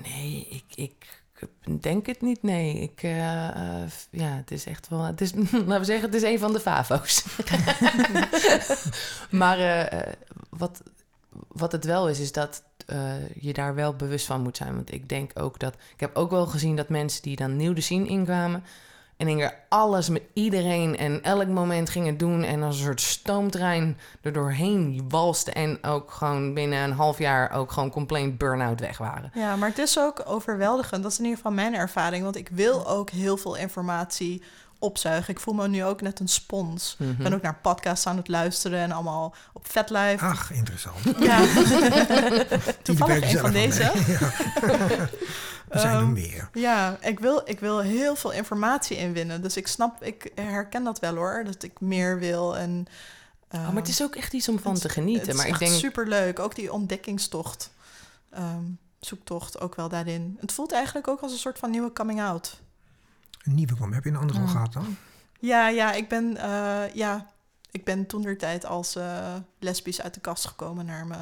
Nee, 0.03 0.47
ik, 0.49 0.75
ik 0.75 1.21
denk 1.81 2.05
het 2.05 2.21
niet. 2.21 2.43
Nee, 2.43 2.73
ik, 2.73 3.03
eh, 3.03 3.47
eh, 3.47 3.89
ja, 4.09 4.35
het 4.35 4.51
is 4.51 4.65
echt 4.65 4.87
wel. 4.87 5.03
Het 5.03 5.21
is, 5.21 5.33
laten 5.51 5.79
we 5.79 5.85
zeggen, 5.85 6.05
het 6.05 6.15
is 6.15 6.23
een 6.23 6.39
van 6.39 6.53
de 6.53 6.59
favo's. 6.59 7.25
maar 9.41 9.59
eh, 9.59 10.13
wat, 10.49 10.81
wat 11.47 11.71
het 11.71 11.85
wel 11.85 12.09
is, 12.09 12.19
is 12.19 12.31
dat 12.31 12.63
je 13.39 13.53
daar 13.53 13.75
wel 13.75 13.95
bewust 13.95 14.25
van 14.25 14.41
moet 14.41 14.57
zijn. 14.57 14.75
Want 14.75 14.93
ik 14.93 15.09
denk 15.09 15.31
ook 15.33 15.59
dat. 15.59 15.73
Ik 15.73 15.99
heb 15.99 16.15
ook 16.15 16.31
wel 16.31 16.45
gezien 16.45 16.75
dat 16.75 16.89
mensen 16.89 17.21
die 17.21 17.35
dan 17.35 17.55
nieuw 17.55 17.73
de 17.73 17.81
scene 17.81 18.07
inkwamen. 18.07 18.63
En 19.21 19.27
gingen 19.27 19.53
alles 19.69 20.09
met 20.09 20.21
iedereen 20.33 20.97
en 20.97 21.23
elk 21.23 21.47
moment 21.47 21.89
gingen 21.89 22.17
doen. 22.17 22.43
En 22.43 22.63
als 22.63 22.77
een 22.77 22.83
soort 22.85 23.01
stoomtrein 23.01 23.97
er 24.21 24.33
doorheen 24.33 25.05
walsten. 25.09 25.53
En 25.53 25.83
ook 25.83 26.11
gewoon 26.11 26.53
binnen 26.53 26.79
een 26.79 26.91
half 26.91 27.17
jaar 27.17 27.51
ook 27.51 27.71
gewoon 27.71 27.89
compleet 27.89 28.37
burn-out 28.37 28.79
weg 28.79 28.97
waren. 28.97 29.31
Ja, 29.33 29.55
maar 29.55 29.69
het 29.69 29.77
is 29.77 29.99
ook 29.99 30.21
overweldigend. 30.25 31.03
Dat 31.03 31.11
is 31.11 31.17
in 31.17 31.23
ieder 31.23 31.37
geval 31.37 31.51
mijn 31.53 31.73
ervaring. 31.73 32.23
Want 32.23 32.35
ik 32.35 32.49
wil 32.51 32.87
ook 32.87 33.09
heel 33.09 33.37
veel 33.37 33.55
informatie 33.55 34.43
opzuigen. 34.81 35.33
Ik 35.33 35.39
voel 35.39 35.53
me 35.53 35.67
nu 35.67 35.83
ook 35.83 36.01
net 36.01 36.19
een 36.19 36.27
spons. 36.27 36.95
Mhm. 36.99 37.09
Ik 37.11 37.17
ben 37.17 37.33
ook 37.33 37.41
naar 37.41 37.55
podcasts 37.61 38.07
aan 38.07 38.17
het 38.17 38.27
luisteren 38.27 38.79
en 38.79 38.91
allemaal 38.91 39.35
op 39.53 39.67
VetLife. 39.71 40.25
Ach, 40.25 40.51
interessant. 40.51 40.97
Ja, 41.19 41.39
toevallig 42.83 43.31
een 43.33 43.39
van 43.39 43.51
deze. 43.51 43.89
al 43.89 43.95
mee. 43.95 44.17
Ja. 44.19 44.19
er 45.69 45.79
zijn 45.79 45.93
er 45.95 46.01
Ehm, 46.01 46.11
meer. 46.11 46.49
Ja, 46.53 46.97
ik 47.01 47.19
wil, 47.19 47.41
ik 47.45 47.59
wil 47.59 47.79
heel 47.79 48.15
veel 48.15 48.31
informatie 48.31 48.97
inwinnen. 48.97 49.41
Dus 49.41 49.57
ik 49.57 49.67
snap, 49.67 50.03
ik 50.03 50.31
herken 50.35 50.83
dat 50.83 50.99
wel 50.99 51.15
hoor. 51.15 51.43
Dat 51.45 51.63
ik 51.63 51.79
meer 51.81 52.19
wil. 52.19 52.57
En, 52.57 52.85
Oh, 53.53 53.67
maar 53.67 53.75
het 53.75 53.87
is 53.87 54.01
ook 54.03 54.15
echt 54.15 54.33
iets 54.33 54.49
om 54.49 54.59
van 54.59 54.71
het- 54.73 54.81
te 54.81 54.89
genieten. 54.89 55.27
het 55.27 55.35
Maar 55.35 55.45
is 55.47 55.51
ik 55.53 55.59
denk, 55.59 55.71
superleuk. 55.79 56.39
Ook 56.39 56.55
die 56.55 56.73
ontdekkingstocht. 56.73 57.71
ehm, 58.31 58.63
zoektocht 58.99 59.59
ook 59.59 59.75
wel 59.75 59.89
daarin. 59.89 60.37
Het 60.39 60.51
voelt 60.51 60.71
eigenlijk 60.71 61.07
ook 61.07 61.21
als 61.21 61.31
een 61.31 61.37
soort 61.37 61.59
van 61.59 61.69
nieuwe 61.71 61.93
coming 61.93 62.21
out. 62.21 62.59
Een 63.43 63.55
nieuwe 63.55 63.75
kwam. 63.75 63.93
Heb 63.93 64.03
je 64.03 64.09
een 64.09 64.15
andere 64.15 64.39
al 64.39 64.45
Mm. 64.45 64.51
gehad 64.51 64.73
dan? 64.73 64.95
Ja, 65.39 65.67
ja, 65.69 65.93
ik 65.93 66.07
ben, 66.09 66.37
eh, 66.37 66.93
ja, 66.93 67.27
ik 67.71 67.83
ben 67.85 68.05
toen 68.05 68.21
der 68.21 68.37
tijd 68.37 68.65
als 68.65 68.95
eh, 68.95 69.35
lesbisch 69.59 70.01
uit 70.01 70.13
de 70.13 70.19
kast 70.19 70.45
gekomen 70.47 70.85
naar 70.85 71.07
mijn, 71.07 71.19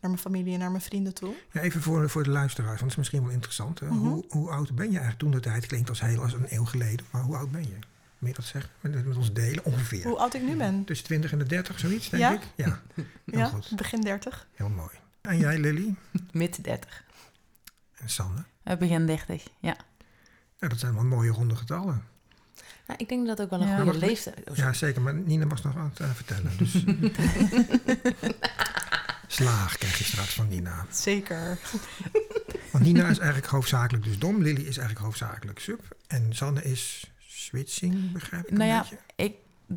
naar 0.00 0.10
mijn 0.10 0.18
familie 0.18 0.52
en 0.52 0.58
naar 0.58 0.70
mijn 0.70 0.82
vrienden 0.82 1.14
toe. 1.14 1.34
Ja, 1.52 1.60
even 1.60 1.82
voor, 1.82 2.10
voor 2.10 2.22
de 2.22 2.30
luisteraars, 2.30 2.68
want 2.80 2.80
het 2.80 2.90
is 2.90 2.96
misschien 2.96 3.22
wel 3.22 3.30
interessant. 3.32 3.80
hè. 3.80 3.86
Mhm. 3.86 3.96
hoe, 3.98 4.24
hoe 4.28 4.50
oud 4.50 4.74
ben 4.74 4.84
je 4.84 4.90
eigenlijk 4.90 5.18
toen 5.18 5.30
de 5.30 5.40
tijd? 5.40 5.66
Klinkt 5.66 5.88
als 5.88 6.00
heel 6.00 6.22
als 6.22 6.32
een 6.32 6.46
eeuw 6.48 6.64
geleden, 6.64 7.06
maar 7.10 7.22
hoe 7.22 7.36
oud 7.36 7.50
ben 7.50 7.62
je? 7.62 7.78
Moet 8.18 8.28
je 8.30 8.34
dat 8.36 8.44
zeggen? 8.44 8.70
Met, 8.80 9.06
met 9.06 9.16
ons 9.16 9.32
delen 9.32 9.64
ongeveer. 9.64 10.04
Hoe 10.06 10.18
oud 10.18 10.34
ik 10.34 10.42
nu 10.42 10.56
ben? 10.56 10.84
Tussen 10.84 11.06
20 11.06 11.32
en 11.32 11.38
de 11.38 11.44
30, 11.44 11.78
zoiets, 11.78 12.08
denk 12.08 12.22
Ja. 12.22 12.32
ik. 12.32 12.40
Ja, 12.54 12.64
heel 12.94 13.04
Ja, 13.38 13.46
goed. 13.46 13.72
begin 13.76 14.00
30. 14.00 14.46
Heel 14.54 14.68
mooi. 14.68 14.90
En 15.20 15.38
jij, 15.38 15.58
Lily? 15.58 15.94
mid 16.32 16.64
30. 16.64 17.04
En 17.96 18.08
Sanne? 18.10 18.44
Eh, 18.62 18.76
begin 18.76 19.06
30, 19.06 19.46
ja. 19.60 19.76
Ja, 20.58 20.68
dat 20.68 20.78
zijn 20.78 20.94
wel 20.94 21.04
mooie 21.04 21.30
ronde 21.30 21.56
getallen. 21.56 22.02
Nou, 22.86 22.98
ik 23.00 23.08
denk 23.08 23.26
dat 23.26 23.36
dat 23.36 23.46
ook 23.46 23.50
wel 23.50 23.60
een 23.60 23.68
Ja. 23.68 23.76
goede 23.76 23.90
wat- 23.90 24.00
leeftijd 24.00 24.50
is. 24.50 24.56
Ja, 24.56 24.72
zeker. 24.72 25.02
Maar 25.02 25.14
Nina 25.14 25.46
was 25.46 25.62
nog 25.62 25.76
aan 25.76 25.90
het 25.94 26.00
eh, 26.00 26.10
vertellen. 26.10 26.52
Dus 26.58 26.72
slaag 29.26 29.78
krijg 29.78 29.98
je 29.98 30.04
straks 30.04 30.34
van 30.34 30.48
Nina. 30.48 30.86
Zeker. 30.90 31.58
Want 32.72 32.84
Nina 32.84 33.08
is 33.08 33.18
eigenlijk 33.18 33.46
hoofdzakelijk 33.52 34.04
dus 34.04 34.18
dom. 34.18 34.42
Lily 34.42 34.60
is 34.60 34.76
eigenlijk 34.76 34.98
hoofdzakelijk 34.98 35.58
sub. 35.58 35.96
En 36.06 36.26
Sanne 36.34 36.62
is 36.62 37.10
switching, 37.28 38.12
begrijp 38.12 38.44
ik 38.46 38.50
Nou 38.50 38.62
een 38.62 38.68
ja, 38.68 38.80
beetje? 38.80 38.98
Ik 39.16 39.34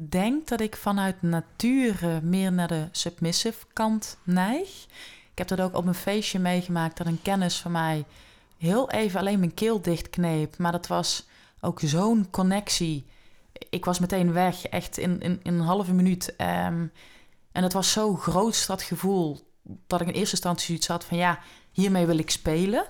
denk 0.09 0.47
dat 0.47 0.61
ik 0.61 0.75
vanuit 0.75 1.21
nature 1.21 2.21
meer 2.21 2.51
naar 2.53 2.67
de 2.67 2.87
submissive 2.91 3.65
kant 3.73 4.17
neig. 4.23 4.85
Ik 5.31 5.37
heb 5.37 5.47
dat 5.47 5.61
ook 5.61 5.75
op 5.75 5.85
een 5.85 5.93
feestje 5.93 6.39
meegemaakt 6.39 6.97
dat 6.97 7.07
een 7.07 7.21
kennis 7.21 7.57
van 7.57 7.71
mij 7.71 8.05
heel 8.59 8.89
even 8.91 9.19
alleen 9.19 9.39
mijn 9.39 9.53
keel 9.53 9.81
dichtkneep. 9.81 10.57
Maar 10.57 10.71
dat 10.71 10.87
was 10.87 11.27
ook 11.59 11.79
zo'n 11.83 12.29
connectie. 12.29 13.05
Ik 13.69 13.85
was 13.85 13.99
meteen 13.99 14.33
weg, 14.33 14.63
echt 14.65 14.97
in, 14.97 15.21
in, 15.21 15.39
in 15.43 15.53
een 15.53 15.65
halve 15.65 15.93
minuut. 15.93 16.35
Ehm, 16.35 16.87
en 17.51 17.63
het 17.63 17.73
was 17.73 17.91
zo 17.91 18.15
groot, 18.15 18.67
dat 18.67 18.81
gevoel, 18.81 19.47
dat 19.87 20.01
ik 20.01 20.07
in 20.07 20.13
eerste 20.13 20.35
instantie 20.35 20.65
zoiets 20.65 20.87
had 20.87 21.05
van 21.05 21.17
ja, 21.17 21.39
hiermee 21.71 22.05
wil 22.05 22.17
ik 22.17 22.29
spelen. 22.29 22.85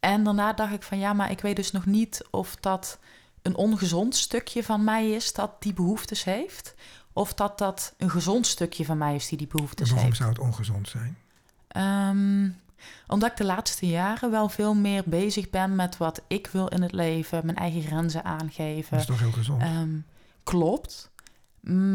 En 0.00 0.24
daarna 0.24 0.52
dacht 0.52 0.72
ik 0.72 0.82
van 0.82 0.98
ja, 0.98 1.12
maar 1.12 1.30
ik 1.30 1.40
weet 1.40 1.56
dus 1.56 1.70
nog 1.72 1.86
niet 1.86 2.24
of 2.30 2.56
dat 2.56 2.98
een 3.42 3.56
ongezond 3.56 4.16
stukje 4.16 4.64
van 4.64 4.84
mij 4.84 5.10
is 5.10 5.32
dat 5.32 5.62
die 5.62 5.72
behoeftes 5.72 6.24
heeft. 6.24 6.74
Of 7.12 7.34
dat 7.34 7.58
dat 7.58 7.94
een 7.96 8.10
gezond 8.10 8.46
stukje 8.46 8.84
van 8.84 8.98
mij 8.98 9.14
is 9.14 9.28
die 9.28 9.38
die 9.38 9.46
behoeftes 9.46 9.88
Waarom 9.88 10.06
heeft. 10.06 10.18
zou 10.18 10.28
het 10.30 10.38
ongezond 10.38 10.88
zijn? 10.88 11.18
Ehm, 11.68 12.48
omdat 13.06 13.30
ik 13.30 13.36
de 13.36 13.44
laatste 13.44 13.86
jaren 13.86 14.30
wel 14.30 14.48
veel 14.48 14.74
meer 14.74 15.02
bezig 15.06 15.50
ben 15.50 15.74
met 15.76 15.96
wat 15.96 16.22
ik 16.28 16.46
wil 16.46 16.68
in 16.68 16.82
het 16.82 16.92
leven, 16.92 17.44
mijn 17.44 17.56
eigen 17.56 17.82
grenzen 17.82 18.24
aangeven. 18.24 18.90
Dat 18.90 19.00
is 19.00 19.06
toch 19.06 19.18
heel 19.18 19.32
gezond? 19.32 19.62
Ehm, 19.62 19.98
klopt. 20.42 21.10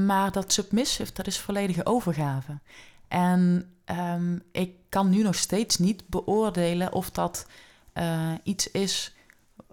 Maar 0.05 0.31
dat 0.31 0.53
submissive, 0.53 1.13
dat 1.13 1.27
is 1.27 1.39
volledige 1.39 1.85
overgave. 1.85 2.59
En 3.07 3.69
ehm, 3.85 4.37
ik 4.51 4.71
kan 4.89 5.09
nu 5.09 5.23
nog 5.23 5.35
steeds 5.35 5.77
niet 5.77 6.07
beoordelen 6.07 6.93
of 6.93 7.09
dat 7.11 7.45
eh, 7.93 8.31
iets 8.43 8.71
is 8.71 9.15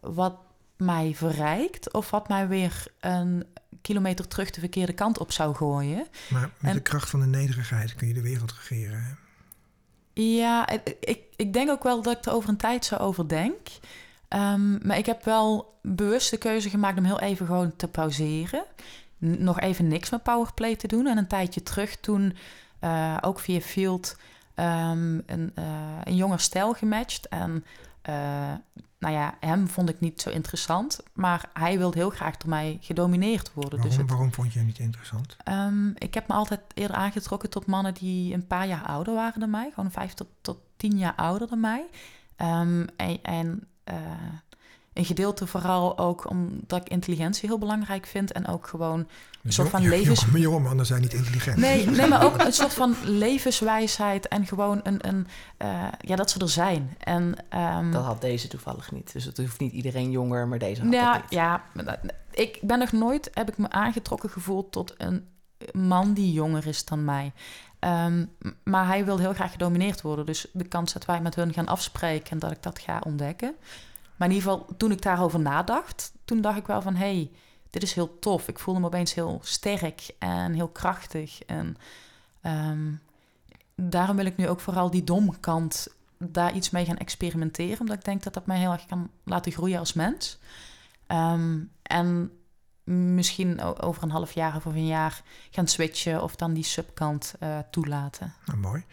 wat 0.01 0.37
mij 0.77 1.13
verrijkt... 1.15 1.93
of 1.93 2.11
wat 2.11 2.29
mij 2.29 2.49
weer 2.49 2.85
een 3.01 3.47
kilometer 3.83 4.29
terug 4.29 4.51
de 4.51 4.61
verkeerde 4.61 4.93
kant 4.93 5.19
op 5.19 5.33
zou 5.33 5.55
gooien. 5.55 6.07
maar 6.29 6.41
met 6.59 6.71
en- 6.71 6.77
de 6.77 6.83
kracht 6.83 7.11
van 7.11 7.21
de 7.21 7.27
nederigheid 7.27 7.95
kun 7.95 8.09
je 8.09 8.15
de 8.15 8.21
wereld 8.23 8.53
regeren. 8.53 9.19
Ja, 10.29 10.69
ik, 11.01 11.25
ik, 11.37 11.53
denk 11.53 11.71
ook 11.71 11.83
wel 11.83 12.03
dat 12.03 12.17
ik 12.17 12.25
er 12.25 12.33
over 12.33 12.49
een 12.49 12.57
tijd 12.57 12.85
zo 12.85 12.97
over 12.97 13.29
denk. 13.29 13.69
Ehm, 14.29 14.87
maar 14.87 14.99
ik 14.99 15.07
heb 15.07 15.25
wel 15.25 15.79
bewust 15.83 16.31
de 16.31 16.37
keuze 16.37 16.71
gemaakt 16.71 16.99
om 16.99 17.05
heel 17.05 17.21
even 17.21 17.47
gewoon 17.47 17.77
te 17.77 17.89
pauzeren. 17.89 18.65
nog 19.19 19.61
even 19.61 19.89
niks 19.89 20.11
met 20.11 20.23
powerplay 20.23 20.77
te 20.77 20.87
doen. 20.87 21.07
En 21.07 21.19
een 21.19 21.27
tijdje 21.27 21.63
terug 21.63 21.97
toen 21.97 22.37
eh, 22.79 23.17
ook 23.21 23.41
via 23.41 23.61
Field 23.61 24.17
ehm, 24.55 25.21
een, 25.27 25.53
eh, 25.55 25.65
een 26.05 26.17
jonger 26.17 26.41
stijl 26.41 26.73
gematcht. 26.73 27.29
En 27.29 27.65
eh, 28.03 28.15
nou 28.99 29.15
ja, 29.15 29.37
hem 29.41 29.69
vond 29.69 29.89
ik 29.89 30.01
niet 30.01 30.21
zo 30.21 30.31
interessant. 30.31 31.01
Maar 31.13 31.51
hij 31.53 31.79
wilde 31.79 31.99
heel 31.99 32.11
graag 32.11 32.37
door 32.37 32.49
mij 32.49 32.79
gedomineerd 32.81 33.53
worden. 33.55 33.71
Dus 33.71 33.81
Waarom, 33.81 33.99
het, 33.99 34.11
waarom 34.11 34.33
vond 34.33 34.53
je 34.53 34.59
hem 34.59 34.67
niet 34.67 34.79
interessant? 34.79 35.37
Ehm, 35.45 35.89
ik 35.89 36.15
heb 36.15 36.29
me 36.29 36.35
altijd 36.35 36.61
eerder 36.75 36.97
aangetrokken 36.97 37.51
tot 37.51 37.67
mannen 37.67 37.95
die 37.95 38.35
een 38.35 38.47
paar 38.47 38.67
jaar 38.67 38.85
ouder 38.87 39.15
waren 39.15 39.41
dan 39.41 39.51
mij. 39.51 39.71
Gewoon 39.75 39.91
vijf 39.91 40.15
tot, 40.15 40.29
tot 40.41 40.59
tien 40.77 40.99
jaar 40.99 41.15
ouder 41.15 41.49
dan 41.49 41.61
mij. 41.61 41.87
Ehm, 42.37 42.87
en 42.97 43.19
en 43.23 43.69
eh, 43.85 43.97
een 44.93 45.05
gedeelte 45.05 45.47
vooral 45.47 45.99
ook 45.99 46.31
omdat 46.31 46.81
ik 46.81 46.89
intelligentie 46.89 47.49
heel 47.49 47.59
belangrijk 47.59 48.07
vind. 48.07 48.33
En 48.33 48.47
ook 48.47 48.67
gewoon 48.67 49.07
Dus 49.43 49.55
soort 49.55 49.69
van 49.69 49.89
levens- 49.89 50.25
Jonge, 50.25 50.39
jonge 50.39 50.59
mannen 50.59 50.87
zijn 50.87 51.01
niet 51.01 51.13
intelligent. 51.15 51.57
Nee, 51.57 51.87
nee, 51.91 52.07
maar 52.09 52.25
ook 52.25 52.39
een 52.45 52.53
soort 52.53 52.75
van 52.75 52.95
levenswijsheid 53.05 54.29
en 54.29 54.47
gewoon 54.47 54.81
een, 54.83 55.09
een 55.09 55.27
eh, 55.57 55.87
ja, 56.01 56.17
dat 56.17 56.31
ze 56.31 56.39
er 56.39 56.49
zijn. 56.49 56.97
En, 56.99 57.35
ehm, 57.49 57.91
Dat 57.91 58.05
had 58.05 58.21
deze 58.21 58.49
toevallig 58.49 58.93
niet. 58.93 59.13
Dus 59.13 59.25
het 59.25 59.37
hoeft 59.37 59.61
niet 59.61 59.73
iedereen 59.73 60.11
jonger, 60.11 60.49
maar 60.49 60.59
deze 60.59 60.83
had 60.83 60.93
ja, 60.93 61.13
dat 61.13 61.23
niet. 61.23 61.31
ja, 61.31 61.63
ik 62.31 62.59
ben 62.63 62.79
nog 62.79 62.93
nooit, 62.93 63.31
heb 63.35 63.49
ik 63.49 63.59
me 63.59 63.71
aangetrokken 63.71 64.31
gevoeld 64.31 64.73
tot 64.73 64.95
een 64.99 65.27
man 65.73 66.13
die 66.13 66.33
jonger 66.33 66.67
is 66.67 66.85
dan 66.85 67.05
mij. 67.05 67.33
Ehm, 67.79 68.25
maar 68.65 68.87
hij 68.87 69.05
wil 69.05 69.19
heel 69.19 69.33
graag 69.35 69.53
gedomineerd 69.53 70.01
worden. 70.03 70.27
Dus 70.27 70.47
de 70.53 70.69
kans 70.69 70.93
dat 70.93 71.05
wij 71.05 71.21
met 71.21 71.35
hun 71.35 71.53
gaan 71.53 71.67
afspreken 71.69 72.31
en 72.31 72.39
dat 72.39 72.51
ik 72.51 72.63
dat 72.63 72.79
ga 72.79 73.01
ontdekken. 73.05 73.55
Maar 74.21 74.29
in 74.29 74.35
ieder 74.35 74.51
geval, 74.51 74.67
toen 74.77 74.91
ik 74.91 75.03
daarover 75.03 75.41
nadacht, 75.41 76.13
toen 76.25 76.41
dacht 76.41 76.59
ik 76.59 76.67
wel 76.67 76.83
van... 76.83 76.95
hé, 76.95 77.15
hey, 77.15 77.31
dit 77.71 77.83
is 77.83 77.93
heel 77.93 78.19
tof. 78.19 78.49
Ik 78.49 78.59
voelde 78.59 78.81
me 78.81 78.87
opeens 78.87 79.15
heel 79.15 79.41
sterk 79.43 80.11
en 80.19 80.53
heel 80.53 80.69
krachtig. 80.69 81.43
En 81.43 81.77
ehm, 82.41 82.93
daarom 83.75 84.17
wil 84.17 84.25
ik 84.25 84.37
nu 84.37 84.49
ook 84.49 84.61
vooral 84.61 84.91
die 84.91 85.05
domkant 85.05 85.87
daar 86.19 86.55
iets 86.55 86.71
mee 86.71 86.85
gaan 86.85 86.97
experimenteren. 86.97 87.81
Omdat 87.81 87.97
ik 87.97 88.05
denk 88.05 88.23
dat 88.23 88.35
dat 88.35 88.47
mij 88.47 88.59
heel 88.59 88.73
erg 88.73 88.87
kan 88.87 89.11
laten 89.25 89.53
groeien 89.53 89.79
als 89.79 89.93
mens. 89.93 90.39
Ehm, 91.07 91.59
en 91.83 92.31
misschien 92.85 93.63
over 93.63 94.03
een 94.03 94.11
half 94.11 94.33
jaar 94.33 94.57
of 94.57 94.67
over 94.67 94.79
een 94.79 94.87
jaar 94.87 95.23
gaan 95.51 95.67
switchen 95.67 96.23
of 96.23 96.37
dan 96.37 96.53
die 96.53 96.65
subkant 96.65 97.35
eh, 97.39 97.59
toelaten. 97.71 98.35
Nou, 98.47 98.59
mooi. 98.59 98.85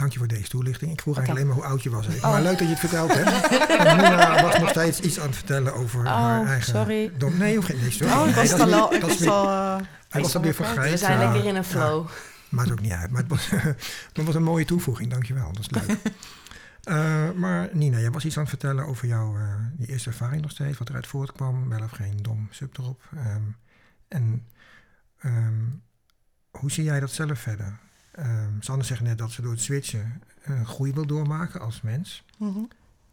Dank 0.00 0.12
je 0.12 0.18
voor 0.18 0.28
deze 0.28 0.48
toelichting. 0.48 0.92
Ik 0.92 1.00
vroeg 1.00 1.16
eigenlijk 1.16 1.46
alleen 1.46 1.56
maar 1.56 1.66
hoe 1.66 1.74
oud 1.74 1.82
je 1.82 1.90
was. 1.90 2.06
even. 2.06 2.24
Oh. 2.24 2.30
Maar 2.30 2.42
leuk 2.42 2.58
dat 2.58 2.66
je 2.66 2.74
het 2.74 2.78
verteld 2.78 3.14
hebt. 3.14 3.50
Nina 3.96 4.42
was 4.46 4.58
nog 4.58 4.68
steeds 4.68 5.00
iets 5.00 5.20
aan 5.20 5.26
het 5.26 5.36
vertellen 5.36 5.74
over 5.74 6.06
haar 6.06 6.40
Oh, 6.40 6.48
eigen... 6.48 6.72
sorry. 6.72 7.12
Dom. 7.18 7.38
Nee, 7.38 7.56
hoef 7.56 7.64
geen 7.64 7.80
nee, 7.80 7.90
sorry. 7.90 8.12
Oh, 8.12 8.18
ik 8.28 8.34
Nee, 8.34 8.34
was 8.34 8.52
is 8.52 8.60
al, 8.72 8.94
ik 8.94 9.00
was 9.02 9.26
al 9.26 9.48
eh, 9.48 9.76
Hij 10.08 10.22
was 10.22 10.36
alweer 10.36 10.54
vergeten. 10.54 10.90
We 10.90 10.96
zijn 10.96 11.18
lekker 11.18 11.44
in 11.44 11.56
een 11.56 11.64
flow. 11.64 12.08
Maakt 12.48 12.70
ook 12.70 12.80
niet 12.80 12.92
uit. 12.92 13.10
Maar 13.10 13.20
het 13.20 13.30
was, 13.30 13.48
dat 14.12 14.24
was 14.24 14.34
een 14.34 14.42
mooie 14.42 14.64
toevoeging, 14.64 15.10
dankjewel. 15.10 15.52
Dat 15.52 15.60
is 15.60 15.70
leuk. 15.70 15.98
Eh, 16.80 17.30
maar 17.30 17.68
Nina, 17.72 17.98
jij 17.98 18.10
was 18.10 18.24
iets 18.24 18.36
aan 18.36 18.40
het 18.42 18.50
vertellen 18.50 18.86
over 18.86 19.08
jouw 19.08 19.36
eh, 19.36 19.54
die 19.76 19.88
eerste 19.88 20.08
ervaring 20.08 20.42
nog 20.42 20.50
steeds. 20.50 20.78
Wat 20.78 20.88
eruit 20.88 21.06
voortkwam. 21.06 21.68
Wel 21.68 21.82
of 21.82 21.90
geen 21.90 22.18
dom 22.22 22.48
sub 22.50 22.78
erop. 22.78 23.02
Ehm, 23.16 23.42
en 24.08 24.46
ehm, 25.18 25.64
hoe 26.50 26.70
zie 26.70 26.84
jij 26.84 27.00
dat 27.00 27.10
zelf 27.10 27.38
verder? 27.38 27.78
Sanne 28.60 28.84
zegt 28.84 29.00
net 29.00 29.18
dat 29.18 29.30
ze 29.30 29.42
door 29.42 29.52
het 29.52 29.60
switchen 29.60 30.22
een 30.42 30.66
groei 30.66 30.92
wil 30.92 31.06
doormaken 31.06 31.60
als 31.60 31.80
mens. 31.80 32.24
mhm. 32.36 32.60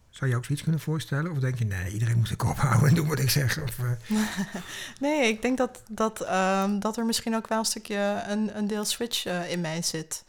Zou 0.09 0.29
je 0.29 0.37
ook 0.37 0.45
zoiets 0.45 0.63
kunnen 0.63 0.81
voorstellen? 0.81 1.31
Of 1.31 1.37
denk 1.37 1.59
je, 1.59 1.65
nee, 1.65 1.91
iedereen 1.91 2.17
moet 2.17 2.29
de 2.29 2.35
kop 2.35 2.57
houden 2.57 2.89
en 2.89 2.95
doen 2.95 3.07
wat 3.07 3.19
ik 3.19 3.29
zeg? 3.29 3.61
Of, 3.61 3.79
eh, 3.79 3.91
Nee, 4.99 5.27
ik 5.27 5.41
denk 5.41 5.57
dat, 5.57 5.83
dat, 5.89 6.21
ehm, 6.21 6.79
dat 6.79 6.97
er 6.97 7.05
misschien 7.05 7.35
ook 7.35 7.47
wel 7.47 7.57
een 7.59 7.65
stukje 7.65 8.23
een, 8.27 8.57
een 8.57 8.67
deel 8.67 8.85
switch 8.85 9.25
eh, 9.25 9.51
in 9.51 9.61
mij 9.61 9.81
zit. 9.81 10.23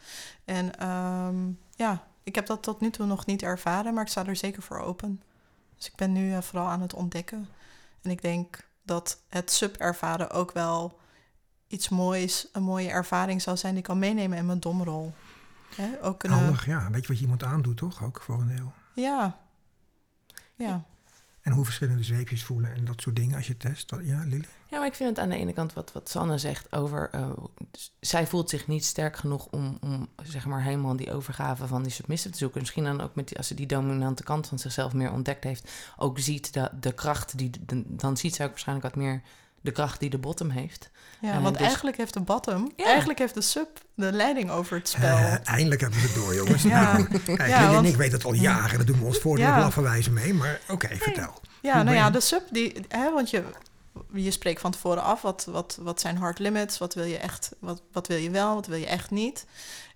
En 0.45 0.79
ehm, 0.79 1.37
ja, 1.75 2.07
ik 2.23 2.35
heb 2.35 2.47
dat 2.47 2.63
tot 2.63 2.81
nu 2.81 2.91
toe 2.91 3.07
nog 3.07 3.27
niet 3.27 3.43
ervaren, 3.43 3.95
maar 3.95 4.03
ik 4.03 4.11
sta 4.11 4.27
er 4.27 4.37
zeker 4.37 4.63
voor 4.63 4.81
open. 4.81 5.23
Dus 5.77 5.87
ik 5.87 5.95
ben 5.97 6.13
nu 6.13 6.33
eh, 6.33 6.43
vooral 6.43 6.69
aan 6.69 6.83
het 6.83 6.95
ontdekken. 6.95 7.49
En 8.03 8.11
ik 8.11 8.23
denk 8.23 8.69
dat 8.83 9.21
het 9.29 9.51
sub-ervaren 9.51 10.31
ook 10.31 10.53
wel 10.53 10.98
iets 11.69 11.89
moois, 11.89 12.49
een 12.53 12.63
mooie 12.63 12.89
ervaring 12.91 13.43
zou 13.43 13.57
zijn 13.57 13.73
die 13.73 13.83
ik 13.83 13.89
kan 13.89 13.99
meenemen 13.99 14.39
in 14.39 14.47
mijn 14.47 14.61
domrol. 14.61 15.15
Hè, 15.77 15.89
ook 16.05 16.27
handig, 16.27 16.67
ja. 16.67 16.91
Weet 16.91 17.03
je 17.03 17.09
wat 17.09 17.17
je 17.17 17.23
iemand 17.23 17.43
aandoet, 17.45 17.77
toch? 17.77 18.05
Ook 18.05 18.21
voor 18.23 18.41
een 18.41 18.49
deel. 18.57 18.73
Ja. 18.95 19.39
Ja. 20.55 20.85
En 21.43 21.53
hoe 21.55 21.65
verschillende 21.65 22.03
zweepjes 22.03 22.45
voelen 22.45 22.75
en 22.75 22.85
dat 22.85 23.01
soort 23.01 23.17
dingen 23.17 23.37
als 23.37 23.47
je 23.47 23.57
test. 23.57 23.89
Dat, 23.89 24.01
ja, 24.03 24.23
Lily? 24.25 24.45
Ja, 24.67 24.79
maar 24.79 24.87
ik 24.87 24.95
vind 24.95 25.09
het 25.09 25.19
aan 25.19 25.29
de 25.29 25.37
ene 25.37 25.53
kant 25.53 25.73
wat, 25.73 25.93
wat 25.93 26.09
Sanne 26.09 26.39
zegt 26.39 26.73
over... 26.73 27.11
eh, 27.11 27.31
s- 27.73 27.93
zij 28.01 28.27
voelt 28.27 28.51
zich 28.51 28.67
niet 28.67 28.85
sterk 28.85 29.17
genoeg 29.17 29.47
om, 29.47 29.79
om 29.81 30.09
zeg 30.23 30.47
maar 30.47 30.63
helemaal 30.63 30.97
die 30.97 31.13
overgave 31.13 31.67
van 31.67 31.83
die 31.83 31.93
submissive 31.93 32.31
te 32.33 32.39
zoeken. 32.39 32.61
Misschien 32.61 32.85
dan 32.85 33.01
ook 33.01 33.15
met 33.15 33.29
die, 33.29 33.37
als 33.37 33.47
ze 33.47 33.55
die 33.55 33.67
dominante 33.67 34.23
kant 34.23 34.47
van 34.47 34.59
zichzelf 34.59 34.93
meer 34.93 35.13
ontdekt 35.13 35.45
heeft... 35.45 35.71
ook 35.97 36.19
ziet 36.19 36.53
de, 36.53 36.71
de 36.81 36.93
kracht 36.93 37.39
die... 37.39 37.51
de- 37.67 37.85
dan 37.87 38.17
ziet 38.17 38.35
zij 38.35 38.45
ook 38.45 38.51
waarschijnlijk 38.51 38.95
wat 38.95 38.97
meer 39.05 39.23
de 39.61 39.71
kracht 39.71 40.01
die 40.01 40.11
de 40.11 40.19
bottom 40.19 40.51
heeft. 40.51 40.91
Ja, 41.21 41.33
Eh, 41.33 41.43
want 41.43 41.55
dus- 41.57 41.67
eigenlijk 41.67 41.97
heeft 41.97 42.13
de 42.15 42.21
bottom, 42.21 42.73
Ja. 42.77 42.85
eigenlijk 42.85 43.19
heeft 43.19 43.35
de 43.35 43.41
sub 43.41 43.69
de 43.95 44.13
leiding 44.13 44.51
over 44.51 44.77
het 44.77 44.89
spel. 44.89 45.17
Eh, 45.17 45.49
eindelijk 45.49 45.81
hebben 45.81 45.99
we 46.01 46.07
het 46.07 46.15
door, 46.15 46.35
jongens. 46.35 46.63
Ja. 46.63 46.93
Nou, 46.93 47.19
kijk, 47.19 47.49
Ja, 47.49 47.77
en 47.77 47.85
ik 47.85 47.97
weten 47.97 48.15
het 48.15 48.25
al 48.25 48.33
jaren. 48.33 48.79
Dat 48.79 48.87
doen 48.87 48.99
we 48.99 49.05
ons 49.05 49.19
voordeel 49.19 49.47
Ja. 49.47 49.57
blaffen 49.69 50.13
mee. 50.13 50.35
Maar 50.35 50.61
oké, 50.69 50.97
vertel. 50.97 51.41
Ja, 51.63 51.75
Hoe 51.75 51.83
nou 51.85 51.97
ja, 51.97 52.11
de 52.11 52.21
sub, 52.21 52.43
die, 52.51 52.81
hè, 52.89 53.13
want 53.13 53.31
je, 53.31 53.45
je 54.13 54.31
spreekt 54.31 54.61
van 54.61 54.71
tevoren 54.71 55.03
af 55.03 55.23
wat, 55.23 55.47
wat, 55.51 55.79
wat 55.81 56.01
zijn 56.01 56.17
hard 56.17 56.39
limits, 56.39 56.79
wat 56.79 56.95
wil 56.95 57.05
je 57.05 57.19
echt, 57.19 57.51
wat, 57.59 57.83
wat 57.93 58.07
wil 58.07 58.17
je 58.17 58.31
wel, 58.31 58.55
wat 58.55 58.67
wil 58.67 58.79
je 58.79 58.87
echt 58.87 59.11
niet. 59.11 59.47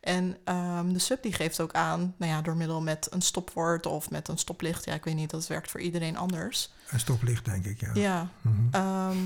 En 0.01 0.37
ehm, 0.45 0.93
de 0.93 0.99
sub 0.99 1.23
die 1.23 1.33
geeft 1.33 1.61
ook 1.61 1.73
aan, 1.73 2.15
nou 2.17 2.33
ja, 2.33 2.41
door 2.43 2.57
middel 2.57 2.81
met 2.81 3.07
een 3.11 3.23
stopwoord 3.23 3.87
of 3.87 4.11
met 4.11 4.29
een 4.29 4.39
stoplicht. 4.39 4.85
Ja, 4.85 4.95
ik 4.95 5.05
weet 5.05 5.15
niet, 5.15 5.31
dat 5.31 5.47
werkt 5.47 5.71
voor 5.71 5.81
iedereen 5.81 6.17
anders. 6.17 6.73
Een 6.89 7.01
stoplicht, 7.01 7.45
denk 7.45 7.65
ik, 7.65 7.81
ja. 7.81 7.91
Ja, 7.95 8.29
Mhm. 8.41 8.57
ehm, 8.71 9.17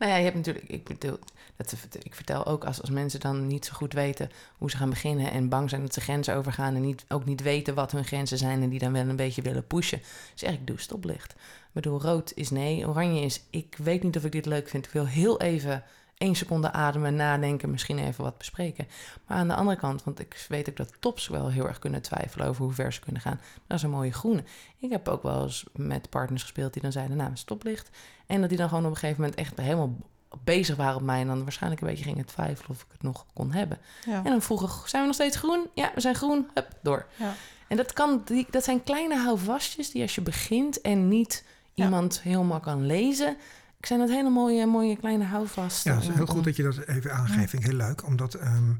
Nou 0.00 0.12
ja, 0.12 0.18
je 0.18 0.24
hebt 0.24 0.36
natuurlijk, 0.36 0.68
ik 0.68 0.84
bedoel, 0.84 1.18
dat, 1.56 1.74
ik 2.02 2.14
vertel 2.14 2.46
ook 2.46 2.64
als, 2.64 2.80
als 2.80 2.90
mensen 2.90 3.20
dan 3.20 3.46
niet 3.46 3.64
zo 3.64 3.72
goed 3.72 3.92
weten 3.92 4.30
hoe 4.58 4.70
ze 4.70 4.76
gaan 4.76 4.90
beginnen 4.90 5.30
en 5.30 5.48
bang 5.48 5.70
zijn 5.70 5.82
dat 5.82 5.94
ze 5.94 6.00
grenzen 6.00 6.34
overgaan 6.34 6.74
en 6.74 6.80
niet, 6.80 7.04
ook 7.08 7.24
niet 7.24 7.42
weten 7.42 7.74
wat 7.74 7.92
hun 7.92 8.04
grenzen 8.04 8.38
zijn 8.38 8.62
en 8.62 8.68
die 8.68 8.78
dan 8.78 8.92
wel 8.92 9.08
een 9.08 9.16
beetje 9.16 9.42
willen 9.42 9.66
pushen, 9.66 10.02
zeg 10.34 10.52
ik 10.52 10.66
doe 10.66 10.80
stoplicht. 10.80 11.32
Ik 11.32 11.72
bedoel, 11.72 12.02
rood 12.02 12.32
is 12.34 12.50
nee, 12.50 12.88
oranje 12.88 13.20
is 13.20 13.42
ik 13.50 13.76
weet 13.78 14.02
niet 14.02 14.16
of 14.16 14.24
ik 14.24 14.32
dit 14.32 14.46
leuk 14.46 14.68
vind. 14.68 14.86
Ik 14.86 14.92
wil 14.92 15.06
heel 15.06 15.40
even 15.40 15.84
één 16.20 16.34
seconde 16.34 16.72
ademen, 16.72 17.14
nadenken, 17.14 17.70
misschien 17.70 17.98
even 17.98 18.24
wat 18.24 18.38
bespreken. 18.38 18.88
Maar 19.26 19.38
aan 19.38 19.48
de 19.48 19.54
andere 19.54 19.76
kant, 19.76 20.04
want 20.04 20.20
ik 20.20 20.46
weet 20.48 20.68
ook 20.68 20.76
dat 20.76 20.92
tops 21.00 21.28
wel 21.28 21.48
heel 21.50 21.66
erg 21.68 21.78
kunnen 21.78 22.02
twijfelen 22.02 22.46
over 22.46 22.64
hoe 22.64 22.72
ver 22.72 22.92
ze 22.92 23.00
kunnen 23.00 23.20
gaan. 23.20 23.40
Dat 23.66 23.76
is 23.76 23.82
een 23.82 23.90
mooie 23.90 24.12
groene. 24.12 24.44
Ik 24.78 24.90
heb 24.90 25.08
ook 25.08 25.22
wel 25.22 25.42
eens 25.42 25.64
met 25.72 26.10
partners 26.10 26.42
gespeeld 26.42 26.72
die 26.72 26.82
dan 26.82 26.92
zeiden, 26.92 27.16
nou, 27.16 27.30
stoplicht. 27.34 27.90
En 28.26 28.40
dat 28.40 28.48
die 28.48 28.58
dan 28.58 28.68
gewoon 28.68 28.84
op 28.84 28.90
een 28.90 28.96
gegeven 28.96 29.20
moment 29.20 29.38
echt 29.40 29.56
helemaal 29.56 29.96
bezig 30.44 30.76
waren 30.76 30.96
op 30.96 31.02
mij. 31.02 31.20
En 31.20 31.26
dan 31.26 31.42
waarschijnlijk 31.42 31.82
een 31.82 31.88
beetje 31.88 32.04
gingen 32.04 32.24
twijfelen 32.24 32.70
of 32.70 32.80
ik 32.82 32.92
het 32.92 33.02
nog 33.02 33.26
kon 33.34 33.52
hebben. 33.52 33.78
ja. 34.06 34.16
En 34.16 34.30
dan 34.30 34.42
vroegen, 34.42 34.88
zijn 34.88 35.00
we 35.02 35.06
nog 35.08 35.16
steeds 35.16 35.36
groen? 35.36 35.66
Ja, 35.74 35.90
we 35.94 36.00
zijn 36.00 36.14
groen. 36.14 36.48
Hup, 36.54 36.68
door. 36.82 37.06
Ja. 37.16 37.34
En 37.68 37.76
dat, 37.76 37.92
kan, 37.92 38.22
die, 38.24 38.46
dat 38.50 38.64
zijn 38.64 38.82
kleine 38.82 39.16
houvastjes 39.18 39.90
die 39.90 40.02
als 40.02 40.14
je 40.14 40.20
begint 40.20 40.80
en 40.80 41.08
niet 41.08 41.44
Ja. 41.74 41.84
iemand 41.84 42.20
helemaal 42.22 42.60
kan 42.60 42.86
lezen... 42.86 43.36
Ik 43.80 43.86
zijn 43.86 43.98
dat 44.00 44.08
hele 44.08 44.30
mooie, 44.30 44.66
mooie 44.66 44.96
kleine 44.96 45.24
houvasten. 45.24 45.90
Ja, 45.92 45.98
het 45.98 46.08
is 46.08 46.14
heel 46.14 46.24
om- 46.26 46.30
goed 46.30 46.44
dat 46.44 46.56
je 46.56 46.62
dat 46.62 46.78
even 46.86 47.12
aangeeft. 47.14 47.50
Vind 47.50 47.62
ik 47.62 47.68
heel 47.68 47.76
leuk. 47.78 48.06
Omdat 48.06 48.34
ehm, 48.34 48.72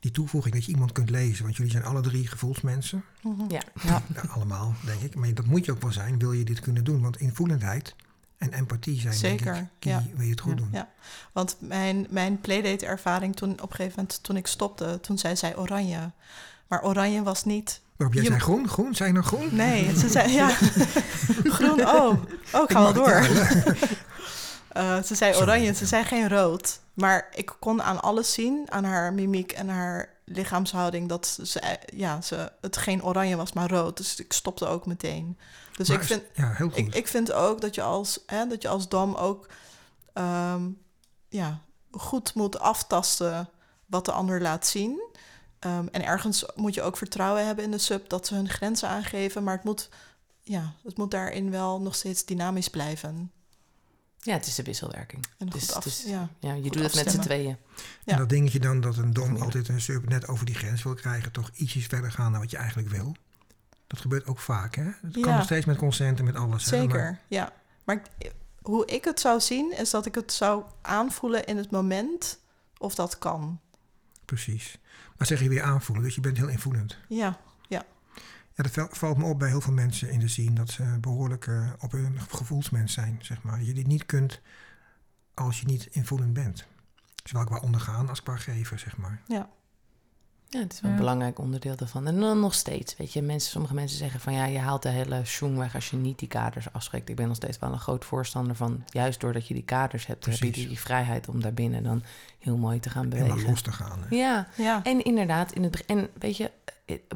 die 0.00 0.10
toevoeging 0.10 0.54
dat 0.54 0.64
je 0.64 0.72
iemand 0.72 0.92
kunt 0.92 1.10
lezen. 1.10 1.44
Want 1.44 1.56
jullie 1.56 1.72
zijn 1.72 1.84
alle 1.84 2.00
drie 2.00 2.26
gevoelsmensen. 2.26 3.04
Mhm. 3.22 3.42
Ja, 3.48 3.60
Ja, 3.82 4.02
allemaal, 4.34 4.74
denk 4.84 5.00
ik. 5.00 5.14
Maar 5.14 5.34
dat 5.34 5.44
moet 5.46 5.64
je 5.64 5.72
ook 5.72 5.82
wel 5.82 5.92
zijn, 5.92 6.18
wil 6.18 6.32
je 6.32 6.44
dit 6.44 6.60
kunnen 6.60 6.84
doen. 6.84 7.00
Want 7.02 7.16
invoelendheid 7.20 7.94
en 8.38 8.52
empathie 8.52 9.00
zijn, 9.00 9.14
Zeker, 9.14 9.52
denk 9.52 9.56
ik, 9.64 9.70
key, 9.78 9.92
ja. 9.92 10.02
wil 10.14 10.24
je 10.24 10.30
het 10.30 10.40
goed 10.40 10.52
Ja. 10.52 10.56
doen. 10.58 10.68
Ja, 10.72 10.88
want 11.32 11.56
mijn, 11.60 12.06
mijn 12.10 12.40
playdate 12.40 12.86
ervaring 12.86 13.36
toen 13.36 13.50
op 13.52 13.70
een 13.70 13.76
gegeven 13.76 13.96
moment, 13.96 14.22
toen 14.22 14.36
ik 14.36 14.46
stopte, 14.46 14.98
toen 15.02 15.18
zei 15.18 15.36
zij 15.36 15.56
oranje. 15.56 16.10
Maar 16.68 16.82
oranje 16.84 17.22
was 17.22 17.44
niet 17.44 17.80
Waarop 17.96 18.14
jij 18.14 18.24
Je- 18.24 18.30
zei 18.30 18.42
groen, 18.42 18.68
groen, 18.68 18.94
zijn 18.94 19.12
nou 19.14 19.24
groen? 19.26 19.48
Nee, 19.54 19.96
ze 19.98 20.08
zei 20.08 20.32
ja. 20.32 20.48
Groen, 21.56 21.80
oh. 21.80 22.12
Oh, 22.52 22.62
ik 22.62 22.70
ga 22.70 22.82
wel 22.82 22.92
door. 22.92 23.26
Eh, 24.74 25.02
ze 25.02 25.14
zei 25.14 25.32
Sorry. 25.32 25.48
oranje, 25.48 25.74
ze 25.74 25.86
zei 25.86 26.04
geen 26.04 26.28
rood. 26.28 26.80
Maar 26.94 27.28
ik 27.34 27.56
kon 27.58 27.82
aan 27.82 28.02
alles 28.02 28.32
zien, 28.32 28.70
aan 28.70 28.84
haar 28.84 29.12
mimiek 29.12 29.52
en 29.52 29.68
haar 29.68 30.08
lichaamshouding, 30.24 31.08
dat 31.08 31.38
ze, 31.42 31.60
eh, 31.60 31.98
ja, 31.98 32.20
ze, 32.20 32.52
het 32.60 32.76
geen 32.76 33.04
oranje 33.04 33.36
was, 33.36 33.52
maar 33.52 33.70
rood. 33.70 33.96
Dus 33.96 34.20
ik 34.20 34.32
stopte 34.32 34.66
ook 34.66 34.86
meteen. 34.86 35.38
Dus 35.76 35.88
Maar 35.88 35.96
ik 36.00 36.02
vind, 36.04 36.22
Ja, 36.34 36.52
heel 36.52 36.68
goed. 36.68 36.78
ik, 36.78 36.94
ik 36.94 37.08
vind 37.08 37.32
ook 37.32 37.60
dat 37.60 37.74
je 37.74 37.82
als, 37.82 38.18
hè, 38.26 38.46
dat 38.46 38.62
je 38.62 38.68
als 38.68 38.88
dam 38.88 39.14
ook 39.14 39.46
ehm, 40.12 40.62
ja, 41.28 41.58
goed 41.90 42.34
moet 42.34 42.58
aftasten 42.58 43.48
wat 43.86 44.04
de 44.04 44.12
ander 44.12 44.40
laat 44.40 44.66
zien. 44.66 45.02
Ehm, 45.58 45.86
en 45.92 46.04
ergens 46.04 46.44
moet 46.54 46.74
je 46.74 46.82
ook 46.82 46.96
vertrouwen 46.96 47.46
hebben 47.46 47.64
in 47.64 47.70
de 47.70 47.78
sub 47.78 48.08
dat 48.08 48.26
ze 48.26 48.34
hun 48.34 48.48
grenzen 48.48 48.88
aangeven. 48.88 49.42
Maar 49.44 49.54
het 49.54 49.64
moet, 49.64 49.88
ja, 50.42 50.72
het 50.84 50.96
moet 50.96 51.10
daarin 51.10 51.50
wel 51.50 51.80
nog 51.80 51.94
steeds 51.94 52.24
dynamisch 52.24 52.68
blijven. 52.68 53.32
Ja, 54.24 54.32
het 54.34 54.46
is 54.46 54.54
de 54.54 54.62
wisselwerking. 54.62 55.26
En 55.38 55.46
Dus- 55.46 55.72
af, 55.72 55.84
dus- 55.84 56.02
ja. 56.06 56.28
Ja, 56.38 56.52
je 56.52 56.62
doet 56.70 56.82
het 56.82 56.94
met 56.94 57.10
z'n 57.10 57.20
tweeën. 57.20 57.56
Ja. 58.04 58.12
En 58.12 58.18
dat 58.18 58.28
dingetje 58.28 58.58
dan 58.60 58.80
dat 58.80 58.96
een 58.96 59.12
dom 59.12 59.36
altijd 59.36 59.68
een 59.68 59.80
sub 59.80 60.08
net 60.08 60.28
over 60.28 60.46
die 60.46 60.54
grens 60.54 60.82
wil 60.82 60.94
krijgen, 60.94 61.32
toch 61.32 61.50
ietsjes 61.54 61.86
verder 61.86 62.12
gaan 62.12 62.32
dan 62.32 62.40
wat 62.40 62.50
je 62.50 62.56
eigenlijk 62.56 62.88
wil. 62.88 63.16
Dat 63.86 64.00
gebeurt 64.00 64.26
ook 64.26 64.38
vaak, 64.38 64.74
hè? 64.74 64.82
Het 64.82 65.12
kan 65.12 65.22
Ja. 65.30 65.36
nog 65.36 65.44
steeds 65.44 65.66
met 65.66 65.76
consent 65.76 66.18
en 66.18 66.24
met 66.24 66.36
alles. 66.36 66.64
hè, 66.64 66.76
Zeker, 66.78 66.98
maar- 67.00 67.20
ja. 67.28 67.52
Maar 67.84 68.02
ik- 68.18 68.32
hoe 68.62 68.86
ik 68.86 69.04
het 69.04 69.20
zou 69.20 69.40
zien, 69.40 69.76
is 69.78 69.90
dat 69.90 70.06
ik 70.06 70.14
het 70.14 70.32
zou 70.32 70.64
aanvoelen 70.82 71.44
in 71.44 71.56
het 71.56 71.70
moment 71.70 72.38
of 72.78 72.94
dat 72.94 73.18
kan. 73.18 73.60
precies. 74.24 74.78
Maar 75.16 75.26
zeg 75.26 75.40
je 75.40 75.48
weer 75.48 75.62
aanvoelen, 75.62 76.04
dus 76.04 76.14
je 76.14 76.20
bent 76.20 76.36
heel 76.36 76.48
invoelend. 76.48 76.98
Ja, 77.08 77.38
Ja, 77.68 77.84
dat 78.54 78.70
val- 78.70 78.88
valt 78.90 79.16
me 79.18 79.24
op 79.24 79.38
bij 79.38 79.48
heel 79.48 79.60
veel 79.60 79.72
mensen 79.72 80.10
in 80.10 80.18
de 80.20 80.28
scene, 80.28 80.52
dat 80.52 80.70
ze 80.70 80.96
behoorlijk 81.00 81.46
eh, 81.46 81.70
op 81.80 81.92
hun 81.92 82.20
gevoelsmens 82.28 82.92
zijn, 82.92 83.18
zeg 83.22 83.42
maar. 83.42 83.58
Dat 83.58 83.66
je 83.66 83.74
dit 83.74 83.86
niet 83.86 84.06
kunt 84.06 84.40
als 85.34 85.60
je 85.60 85.66
niet 85.66 85.86
invoelend 85.90 86.32
bent. 86.32 86.64
Zowel 87.24 87.44
qua 87.44 87.58
ondergaan 87.58 88.08
als 88.08 88.22
qua 88.22 88.36
geven, 88.36 88.78
zeg 88.78 88.96
maar. 88.96 89.20
Ja, 89.26 89.48
het 90.48 90.72
is 90.72 90.80
wel 90.80 90.90
Ja. 90.90 90.96
een 90.96 91.02
belangrijk 91.02 91.38
onderdeel 91.38 91.76
daarvan. 91.76 92.06
En 92.06 92.20
dan 92.20 92.40
nog 92.40 92.54
steeds, 92.54 92.96
weet 92.96 93.12
je, 93.12 93.22
mensen, 93.22 93.50
sommige 93.50 93.74
mensen 93.74 93.98
zeggen 93.98 94.20
van 94.20 94.32
ja, 94.32 94.44
je 94.44 94.58
haalt 94.58 94.82
de 94.82 94.88
hele 94.88 95.20
schoen 95.24 95.58
weg 95.58 95.74
als 95.74 95.90
je 95.90 95.96
niet 95.96 96.18
die 96.18 96.28
kaders 96.28 96.72
afspreekt. 96.72 97.08
Ik 97.08 97.16
ben 97.16 97.26
nog 97.26 97.36
steeds 97.36 97.58
wel 97.58 97.72
een 97.72 97.78
groot 97.78 98.04
voorstander 98.04 98.56
van, 98.56 98.84
juist 98.86 99.20
doordat 99.20 99.48
je 99.48 99.54
die 99.54 99.64
kaders 99.64 100.06
hebt, 100.06 100.24
heb 100.26 100.34
je 100.34 100.50
die 100.50 100.78
vrijheid 100.78 101.28
om 101.28 101.40
daarbinnen 101.40 101.82
dan 101.82 102.02
heel 102.38 102.56
mooi 102.56 102.80
te 102.80 102.90
gaan 102.90 103.08
bewegen. 103.08 103.42
los 103.50 103.62
te 103.62 103.72
gaan. 103.72 104.00
Hè. 104.02 104.16
Ja, 104.16 104.48
ja. 104.56 104.82
en 104.82 105.04
inderdaad, 105.04 105.52
in 105.52 105.62
het, 105.62 105.84
en 105.84 106.08
weet 106.18 106.36
je, 106.36 106.50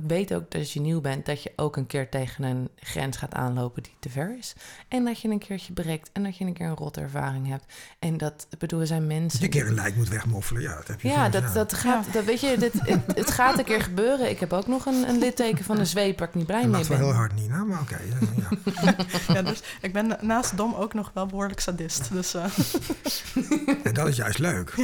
weet 0.07 0.35
ook 0.35 0.51
dat 0.51 0.61
als 0.61 0.73
je 0.73 0.81
nieuw 0.81 1.01
bent, 1.01 1.27
dat 1.27 1.43
je 1.43 1.53
ook 1.57 1.77
een 1.77 1.87
keer 1.87 2.09
tegen 2.09 2.45
een 2.45 2.69
grens 2.77 3.17
gaat 3.17 3.35
aanlopen 3.35 3.83
die 3.83 3.95
te 3.99 4.09
ver 4.09 4.37
is. 4.39 4.55
En 4.89 5.05
dat 5.05 5.21
je 5.21 5.29
een 5.29 5.39
keertje 5.39 5.73
breekt 5.73 6.11
en 6.13 6.23
dat 6.23 6.37
je 6.37 6.45
een 6.45 6.53
keer 6.53 6.67
een 6.67 6.77
rotte 6.77 7.01
ervaring 7.01 7.49
hebt. 7.49 7.65
En 7.99 8.17
dat, 8.17 8.47
ik 8.51 8.59
bedoel, 8.59 8.81
er 8.81 8.87
zijn 8.87 9.07
mensen... 9.07 9.41
Dat 9.41 9.43
een 9.43 9.61
keer 9.61 9.67
een 9.67 9.75
lijk 9.75 9.97
moet 9.97 10.09
wegmoffelen, 10.09 10.63
ja, 10.63 10.75
dat 10.75 10.87
heb 10.87 11.01
je 11.01 11.09
Ja, 11.09 11.29
dat, 11.29 11.55
dat 11.55 11.73
gaat, 11.73 12.13
dat, 12.13 12.25
weet 12.25 12.41
je, 12.41 12.57
dit, 12.59 12.73
het, 12.73 13.01
het 13.07 13.31
gaat 13.31 13.59
een 13.59 13.65
keer 13.65 13.83
gebeuren. 13.83 14.31
Ik 14.31 14.41
heb 14.41 14.53
ook 14.53 14.67
nog 14.67 14.87
een, 14.87 15.09
een 15.09 15.19
litteken 15.19 15.65
van 15.65 15.77
de 15.77 15.85
zweep 15.85 16.19
waar 16.19 16.29
ik 16.29 16.35
niet 16.35 16.47
blij 16.47 16.63
Dat 16.63 16.71
mee 16.71 16.77
lacht 16.77 16.89
wel 16.89 16.99
ben. 16.99 17.07
heel 17.07 17.17
hard, 17.17 17.35
Nina, 17.35 17.65
maar 17.65 17.81
oké. 17.81 17.99
ja, 17.99 18.17
ja. 18.37 18.95
ja 19.35 19.43
dus 19.43 19.63
ik 19.81 19.93
ben 19.93 20.19
naast 20.21 20.57
Dom 20.57 20.75
ook 20.75 20.95
nog 20.95 21.11
wel 21.15 21.27
behoorlijk 21.27 21.61
sadist. 21.61 22.13
Dus 22.13 22.35
eh, 22.35 22.45
En 23.85 23.95
dat 23.95 24.09
is 24.09 24.17
juist 24.17 24.39
leuk. 24.39 24.75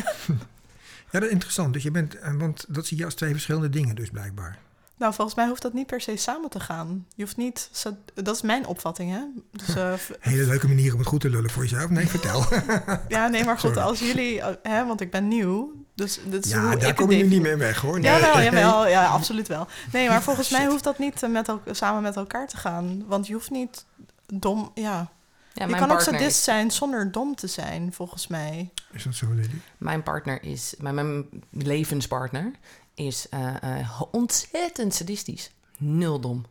Ja, 1.10 1.20
dat 1.20 1.28
is 1.28 1.34
interessant. 1.34 1.72
Dus 1.72 1.82
je 1.82 1.90
bent, 1.90 2.18
eh, 2.18 2.34
want 2.34 2.64
dat 2.68 2.86
zie 2.86 2.98
je 2.98 3.04
als 3.04 3.14
twee 3.14 3.30
verschillende 3.30 3.70
dingen 3.70 3.94
dus 3.94 4.10
blijkbaar. 4.10 4.58
Nou, 4.96 5.14
volgens 5.14 5.36
mij 5.36 5.46
hoeft 5.48 5.62
dat 5.62 5.72
niet 5.72 5.86
per 5.86 6.00
se 6.00 6.16
samen 6.16 6.50
te 6.50 6.60
gaan. 6.60 7.06
Je 7.16 7.22
hoeft 7.22 7.36
niet... 7.36 7.70
Dat 8.14 8.34
is 8.34 8.42
mijn 8.42 8.66
opvatting, 8.66 9.10
hè? 9.10 9.20
Dus, 9.52 9.74
eh, 9.76 9.92
Hele 10.32 10.46
leuke 10.46 10.68
manier 10.68 10.92
om 10.92 10.98
het 10.98 11.08
goed 11.08 11.20
te 11.20 11.30
lullen 11.30 11.50
voor 11.50 11.62
jezelf. 11.62 11.90
Nee, 11.90 12.06
vertel. 12.08 12.44
ja, 13.08 13.28
nee, 13.28 13.44
maar 13.44 13.58
goed, 13.58 13.70
Sorry. 13.74 13.86
als 13.88 13.98
jullie... 13.98 14.40
eh, 14.40 14.54
Hè, 14.62 14.86
want 14.86 15.00
ik 15.00 15.10
ben 15.10 15.28
nieuw, 15.28 15.72
dus 15.94 16.20
dit 16.26 16.44
is 16.46 16.52
hoe 16.52 16.62
Ja, 16.70 16.76
daar 16.76 16.94
kom 16.94 17.10
je 17.10 17.22
nu 17.22 17.28
niet 17.28 17.42
meer 17.42 17.58
weg, 17.58 17.80
hoor. 17.80 18.00
Nee. 18.00 18.10
Jawel, 18.10 18.42
jawel, 18.42 18.86
ja, 18.96 19.06
absoluut 19.06 19.48
wel. 19.48 19.66
Nee, 19.92 20.08
maar 20.08 20.22
volgens 20.22 20.50
mij 20.50 20.66
hoeft 20.66 20.84
dat 20.84 20.98
niet 20.98 21.22
eh, 21.22 21.30
met 21.30 21.48
el- 21.48 21.60
samen 21.70 22.02
met 22.02 22.16
elkaar 22.16 22.48
te 22.48 22.56
gaan. 22.56 23.04
Want 23.06 23.26
je 23.26 23.32
hoeft 23.32 23.50
niet 23.50 23.84
dom... 24.26 24.70
Ja, 24.74 25.10
Ja, 25.52 25.66
je 25.66 25.74
kan 25.74 25.90
ook 25.90 26.00
sadist 26.00 26.22
is- 26.36 26.44
zijn 26.44 26.70
zonder 26.70 27.12
dom 27.12 27.34
te 27.34 27.46
zijn, 27.46 27.92
volgens 27.92 28.26
mij. 28.26 28.70
Is 28.92 29.02
dat 29.02 29.14
zo, 29.14 29.26
Lily? 29.32 29.50
Mijn 29.78 30.02
partner 30.02 30.42
is, 30.42 30.74
mijn, 30.78 30.94
mijn 30.94 31.26
levenspartner 31.50 32.50
is 32.94 33.28
eh, 33.28 33.78
eh, 33.78 34.02
ontzettend 34.10 34.94
sadistisch. 34.94 35.50
Nul 35.78 36.20
dom. 36.20 36.44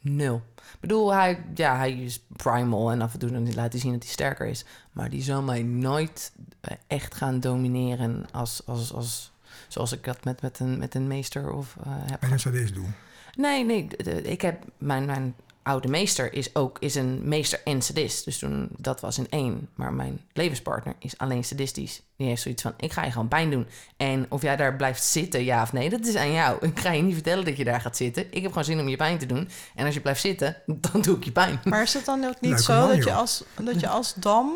Nul. 0.00 0.42
Ik 0.56 0.80
bedoel, 0.80 1.14
hij, 1.14 1.44
ja, 1.54 1.76
hij 1.76 1.92
is 1.92 2.24
primal 2.36 2.90
en 2.90 3.02
af 3.02 3.12
en 3.12 3.18
toe 3.18 3.30
dan 3.30 3.54
laat 3.54 3.72
hij 3.72 3.80
zien 3.80 3.92
dat 3.92 4.02
hij 4.02 4.12
sterker 4.12 4.46
is. 4.46 4.64
Maar 4.92 5.10
die 5.10 5.22
zal 5.22 5.42
mij 5.42 5.62
nooit 5.62 6.32
eh, 6.60 6.76
echt 6.86 7.14
gaan 7.14 7.40
domineren 7.40 8.26
als, 8.32 8.62
als, 8.66 8.92
als, 8.92 9.32
zoals 9.68 9.92
ik 9.92 10.04
dat 10.04 10.24
met, 10.24 10.42
met, 10.42 10.58
een, 10.58 10.78
met 10.78 10.94
een 10.94 11.06
meester 11.06 11.52
of 11.52 11.76
eh, 11.84 11.92
heb 11.92 12.20
Bij 12.20 12.30
een 12.30 12.40
sadist 12.40 12.74
doen. 12.74 12.94
Nee, 13.36 13.64
nee. 13.64 13.86
Ik 14.22 14.40
heb 14.40 14.64
mijn, 14.78 15.04
mijn 15.04 15.34
oude 15.68 15.88
meester 15.88 16.32
is 16.32 16.54
ook 16.54 16.76
is 16.78 16.94
een 16.94 17.28
meester 17.28 17.60
en 17.64 17.82
sadist. 17.82 18.24
Dus 18.24 18.38
toen 18.38 18.68
dat 18.76 19.00
was 19.00 19.18
in 19.18 19.26
één. 19.30 19.68
Maar 19.74 19.92
mijn 19.92 20.20
levenspartner 20.32 20.94
is 20.98 21.18
alleen 21.18 21.44
sadistisch. 21.44 22.02
Die 22.16 22.26
heeft 22.26 22.42
zoiets 22.42 22.62
van: 22.62 22.74
ik 22.76 22.92
ga 22.92 23.04
je 23.04 23.10
gewoon 23.10 23.28
pijn 23.28 23.50
doen. 23.50 23.66
En 23.96 24.26
of 24.28 24.42
jij 24.42 24.56
daar 24.56 24.76
blijft 24.76 25.04
zitten, 25.04 25.44
ja 25.44 25.62
of 25.62 25.72
nee, 25.72 25.90
dat 25.90 26.06
is 26.06 26.14
aan 26.16 26.32
jou. 26.32 26.66
Ik 26.66 26.80
ga 26.80 26.92
je 26.92 27.02
niet 27.02 27.14
vertellen 27.14 27.44
dat 27.44 27.56
je 27.56 27.64
daar 27.64 27.80
gaat 27.80 27.96
zitten. 27.96 28.26
Ik 28.30 28.42
heb 28.42 28.50
gewoon 28.50 28.64
zin 28.64 28.80
om 28.80 28.88
je 28.88 28.96
pijn 28.96 29.18
te 29.18 29.26
doen. 29.26 29.48
En 29.74 29.84
als 29.84 29.94
je 29.94 30.00
blijft 30.00 30.20
zitten, 30.20 30.56
dan 30.66 31.02
doe 31.02 31.16
ik 31.16 31.24
je 31.24 31.32
pijn. 31.32 31.60
Maar 31.64 31.82
is 31.82 31.94
het 31.94 32.04
dan 32.04 32.24
ook 32.24 32.40
niet 32.40 32.60
zo 32.60 32.78
man, 32.78 32.88
dat, 32.88 33.04
je 33.04 33.12
als, 33.12 33.44
dat 33.62 33.80
je 33.80 33.88
als 33.88 34.14
dam 34.14 34.52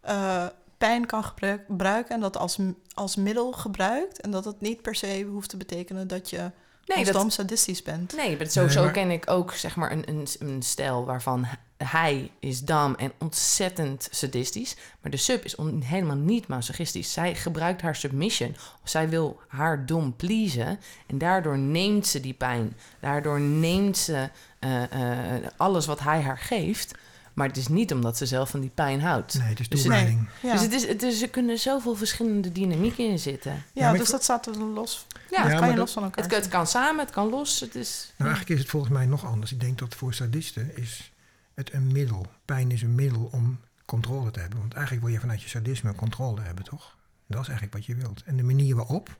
eh, 0.00 0.46
pijn 0.78 1.06
kan 1.06 1.24
gebruik- 1.24 1.64
gebruiken 1.66 2.14
en 2.14 2.20
dat 2.20 2.36
als, 2.36 2.58
als 2.94 3.16
middel 3.16 3.52
gebruikt? 3.52 4.20
En 4.20 4.30
dat 4.30 4.44
het 4.44 4.60
niet 4.60 4.82
per 4.82 4.94
se 4.94 5.26
hoeft 5.30 5.48
te 5.50 5.56
betekenen 5.56 6.08
dat 6.08 6.30
je 6.30 6.50
Nee, 6.86 7.04
dat, 7.04 7.14
dam 7.14 7.30
sadistisch 7.30 7.82
bent? 7.82 8.16
Nee, 8.16 8.36
maar 8.36 8.46
zo, 8.46 8.60
Nee, 8.60 8.70
zo 8.70 8.82
maar- 8.82 8.92
ken 8.92 9.10
ik 9.10 9.30
ook 9.30 9.52
zeg 9.52 9.76
maar 9.76 9.92
een, 9.92 10.08
een, 10.08 10.26
een 10.38 10.62
stijl 10.62 11.04
waarvan 11.04 11.46
hij 11.76 12.30
is 12.40 12.60
dam 12.60 12.94
en 12.94 13.12
ontzettend 13.18 14.08
sadistisch. 14.10 14.76
Maar 15.00 15.10
de 15.10 15.16
sub 15.16 15.44
is 15.44 15.54
on- 15.54 15.80
helemaal 15.82 16.16
niet 16.16 16.46
masochistisch. 16.48 17.12
Zij 17.12 17.34
gebruikt 17.34 17.80
haar 17.82 17.96
submission. 17.96 18.56
Zij 18.84 19.08
wil 19.08 19.40
haar 19.48 19.86
dom 19.86 20.16
pleasen. 20.16 20.80
En 21.06 21.18
daardoor 21.18 21.58
neemt 21.58 22.06
ze 22.06 22.20
die 22.20 22.34
pijn. 22.34 22.76
Daardoor 23.00 23.40
neemt 23.40 23.98
ze 23.98 24.28
eh, 24.58 24.82
eh, 24.82 25.42
alles 25.56 25.86
wat 25.86 26.00
hij 26.00 26.20
haar 26.20 26.38
geeft. 26.38 26.94
Maar 27.36 27.46
het 27.48 27.56
is 27.56 27.68
niet 27.68 27.92
omdat 27.92 28.16
ze 28.16 28.26
zelf 28.26 28.50
van 28.50 28.60
die 28.60 28.70
pijn 28.74 29.00
houdt. 29.00 29.38
Nee, 29.38 29.48
het 29.48 29.60
is 29.60 29.68
Dus- 29.68 29.80
toewijding. 29.80 30.28
Ja, 30.42 30.52
Dus, 30.52 30.60
het 30.60 30.72
is, 30.72 30.86
het 30.86 31.02
is, 31.02 31.22
er 31.22 31.28
kunnen 31.30 31.58
zoveel 31.58 31.94
verschillende 31.96 32.52
dynamieken 32.52 33.04
in 33.10 33.18
zitten. 33.18 33.64
ja, 33.72 33.92
dus 33.92 34.00
ik- 34.00 34.10
dat 34.10 34.22
staat 34.22 34.46
er 34.46 34.56
los. 34.58 35.06
Ja, 35.30 35.42
maar 35.42 35.50
kan 35.50 35.60
je 35.60 35.66
dat- 35.68 35.76
los 35.76 35.92
van 35.92 36.02
elkaar. 36.02 36.24
het, 36.24 36.34
het 36.34 36.48
kan 36.48 36.66
samen, 36.66 37.04
het 37.04 37.14
kan 37.14 37.28
los. 37.28 37.60
Het 37.60 37.74
is, 37.74 38.12
Nou, 38.16 38.30
eigenlijk 38.30 38.50
is 38.58 38.58
het 38.64 38.70
volgens 38.70 38.92
mij 38.92 39.06
nog 39.06 39.24
anders. 39.26 39.52
Ik 39.52 39.60
denk 39.60 39.78
dat 39.78 39.94
voor 39.94 40.14
sadisten 40.14 40.76
is 40.76 41.12
het 41.54 41.72
een 41.72 41.92
middel. 41.92 42.26
Pijn 42.44 42.70
is 42.70 42.82
een 42.82 42.94
middel 42.94 43.28
om 43.32 43.60
controle 43.84 44.30
te 44.30 44.40
hebben. 44.40 44.58
Want 44.58 44.72
eigenlijk 44.74 45.04
wil 45.04 45.14
je 45.14 45.20
vanuit 45.20 45.42
je 45.42 45.48
sadisme 45.48 45.94
controle 45.94 46.40
hebben, 46.40 46.64
toch? 46.64 46.96
Dat 47.26 47.40
is 47.40 47.48
eigenlijk 47.48 47.76
wat 47.76 47.86
je 47.86 47.94
wilt. 47.94 48.22
En 48.24 48.36
de 48.36 48.42
manier 48.42 48.76
waarop, 48.76 49.16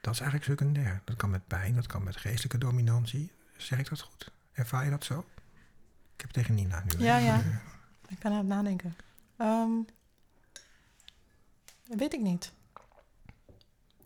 dat 0.00 0.14
is 0.14 0.20
eigenlijk 0.20 0.50
secundair. 0.50 1.00
Dat 1.04 1.16
kan 1.16 1.30
met 1.30 1.46
pijn, 1.46 1.74
dat 1.74 1.86
kan 1.86 2.02
met 2.04 2.16
geestelijke 2.16 2.58
dominantie. 2.58 3.32
Zeg 3.56 3.78
ik 3.78 3.88
dat 3.88 4.00
goed? 4.00 4.30
Ervaar 4.52 4.84
je 4.84 4.90
dat 4.90 5.04
zo? 5.04 5.24
Ik 6.16 6.22
heb 6.22 6.34
het 6.34 6.44
tegen 6.44 6.54
Nina 6.54 6.82
nu. 6.84 7.04
Ja, 7.04 7.16
ja. 7.16 7.42
Ik 8.08 8.18
ben 8.18 8.32
aan 8.32 8.38
het 8.38 8.46
nadenken. 8.46 8.96
Ehm, 9.36 9.70
weet 11.84 12.14
ik 12.14 12.20
niet. 12.20 12.52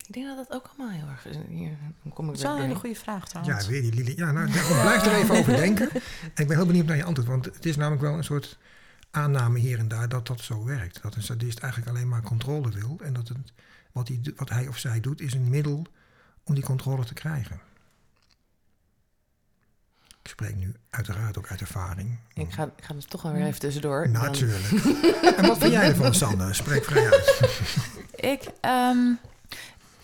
Ik 0.06 0.12
denk 0.16 0.26
dat 0.26 0.36
dat 0.36 0.52
ook 0.52 0.66
allemaal 0.66 0.98
heel 0.98 1.08
erg... 1.08 1.46
Hier 1.48 1.76
dan 2.02 2.12
kom 2.12 2.24
ik 2.24 2.30
Dat 2.30 2.36
is 2.36 2.42
weer 2.42 2.50
wel 2.50 2.60
een 2.60 2.66
hele 2.66 2.78
goede 2.80 2.94
vraag 2.94 3.20
Ja, 3.22 3.40
trouwens. 3.40 3.66
weer 3.66 3.82
die 3.82 3.92
Lili. 3.94 4.16
Ja, 4.16 4.32
nou, 4.32 4.50
blijf 4.50 5.06
er 5.06 5.14
even 5.14 5.38
over 5.38 5.56
denken. 5.56 5.90
En 6.34 6.42
ik 6.42 6.46
ben 6.46 6.56
heel 6.56 6.66
benieuwd 6.66 6.86
naar 6.86 6.96
je 6.96 7.04
antwoord. 7.04 7.28
Want 7.28 7.44
het 7.44 7.66
is 7.66 7.76
namelijk 7.76 8.02
wel 8.02 8.14
een 8.16 8.24
soort 8.24 8.58
aanname 9.10 9.58
hier 9.58 9.78
en 9.78 9.88
daar 9.88 10.08
dat 10.08 10.26
dat 10.26 10.40
zo 10.40 10.64
werkt. 10.64 11.02
Dat 11.02 11.14
een 11.14 11.22
sadist 11.22 11.58
eigenlijk 11.58 11.92
alleen 11.92 12.08
maar 12.08 12.22
controle 12.22 12.70
wil. 12.70 12.98
En 13.02 13.12
dat 13.12 13.28
het, 13.28 13.52
wat, 13.92 14.08
hij, 14.08 14.20
wat 14.36 14.48
hij 14.48 14.68
of 14.68 14.78
zij 14.78 15.00
doet 15.00 15.20
is 15.20 15.34
een 15.34 15.48
middel 15.48 15.86
om 16.44 16.54
die 16.54 16.64
controle 16.64 17.04
te 17.04 17.14
krijgen. 17.14 17.60
Ik 20.30 20.36
spreek 20.36 20.56
nu 20.56 20.74
uiteraard 20.90 21.38
ook 21.38 21.46
uit 21.48 21.60
ervaring. 21.60 22.18
Ik 22.34 22.52
ga, 22.52 22.64
ik 22.76 22.84
ga 22.84 22.94
er 22.94 23.06
toch 23.06 23.22
wel 23.22 23.32
weer 23.32 23.46
even 23.46 23.60
tussendoor. 23.60 24.02
Dan- 24.12 24.22
Natuurlijk. 24.22 24.64
en 25.36 25.46
wat 25.46 25.58
vind 25.58 25.72
jij 25.72 25.88
ervan, 25.88 26.14
Sanne? 26.14 26.54
Spreek 26.54 26.84
vrij 26.84 27.04
uit. 27.04 27.40
Ik, 28.34 28.50
ehm, 28.60 28.98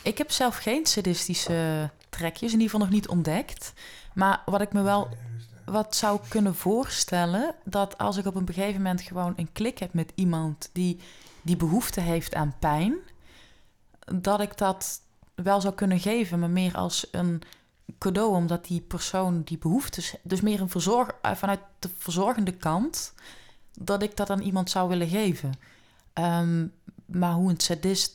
ik 0.02 0.18
heb 0.18 0.30
zelf 0.30 0.56
geen 0.56 0.86
sadistische 0.86 1.90
trekjes, 2.08 2.52
in 2.52 2.58
ieder 2.60 2.70
geval 2.70 2.86
nog 2.86 2.94
niet 2.94 3.08
ontdekt. 3.08 3.72
Maar 4.14 4.42
wat 4.44 4.60
ik 4.60 4.72
me 4.72 4.82
wel 4.82 5.16
wat 5.64 5.96
zou 5.96 6.20
kunnen 6.28 6.54
voorstellen, 6.54 7.54
dat 7.64 7.98
als 7.98 8.16
ik 8.16 8.26
op 8.26 8.34
een 8.34 8.46
gegeven 8.46 8.82
moment 8.82 9.00
gewoon 9.00 9.32
een 9.36 9.52
klik 9.52 9.78
heb 9.78 9.92
met 9.94 10.12
iemand 10.14 10.70
die 10.72 11.00
die 11.42 11.56
behoefte 11.56 12.00
heeft 12.00 12.34
aan 12.34 12.54
pijn, 12.58 12.94
dat 14.14 14.40
ik 14.40 14.56
dat 14.58 15.00
wel 15.34 15.60
zou 15.60 15.74
kunnen 15.74 16.00
geven, 16.00 16.38
maar 16.38 16.50
meer 16.50 16.74
als 16.76 17.06
een 17.10 17.42
cadeau, 17.98 18.34
omdat 18.34 18.66
die 18.66 18.80
persoon 18.80 19.42
die 19.42 19.58
behoeftes, 19.58 20.14
dus 20.22 20.40
meer 20.40 20.60
een 20.60 20.68
verzorg, 20.68 21.10
eh, 21.22 21.34
vanuit 21.34 21.60
de 21.78 21.88
verzorgende 21.98 22.52
kant, 22.52 23.14
dat 23.78 24.02
ik 24.02 24.16
dat 24.16 24.30
aan 24.30 24.40
iemand 24.40 24.70
zou 24.70 24.88
willen 24.88 25.08
geven. 25.08 25.54
Ehm, 26.12 26.66
maar 27.06 27.32
hoe 27.32 27.50
een 27.50 27.60
sadist, 27.60 28.14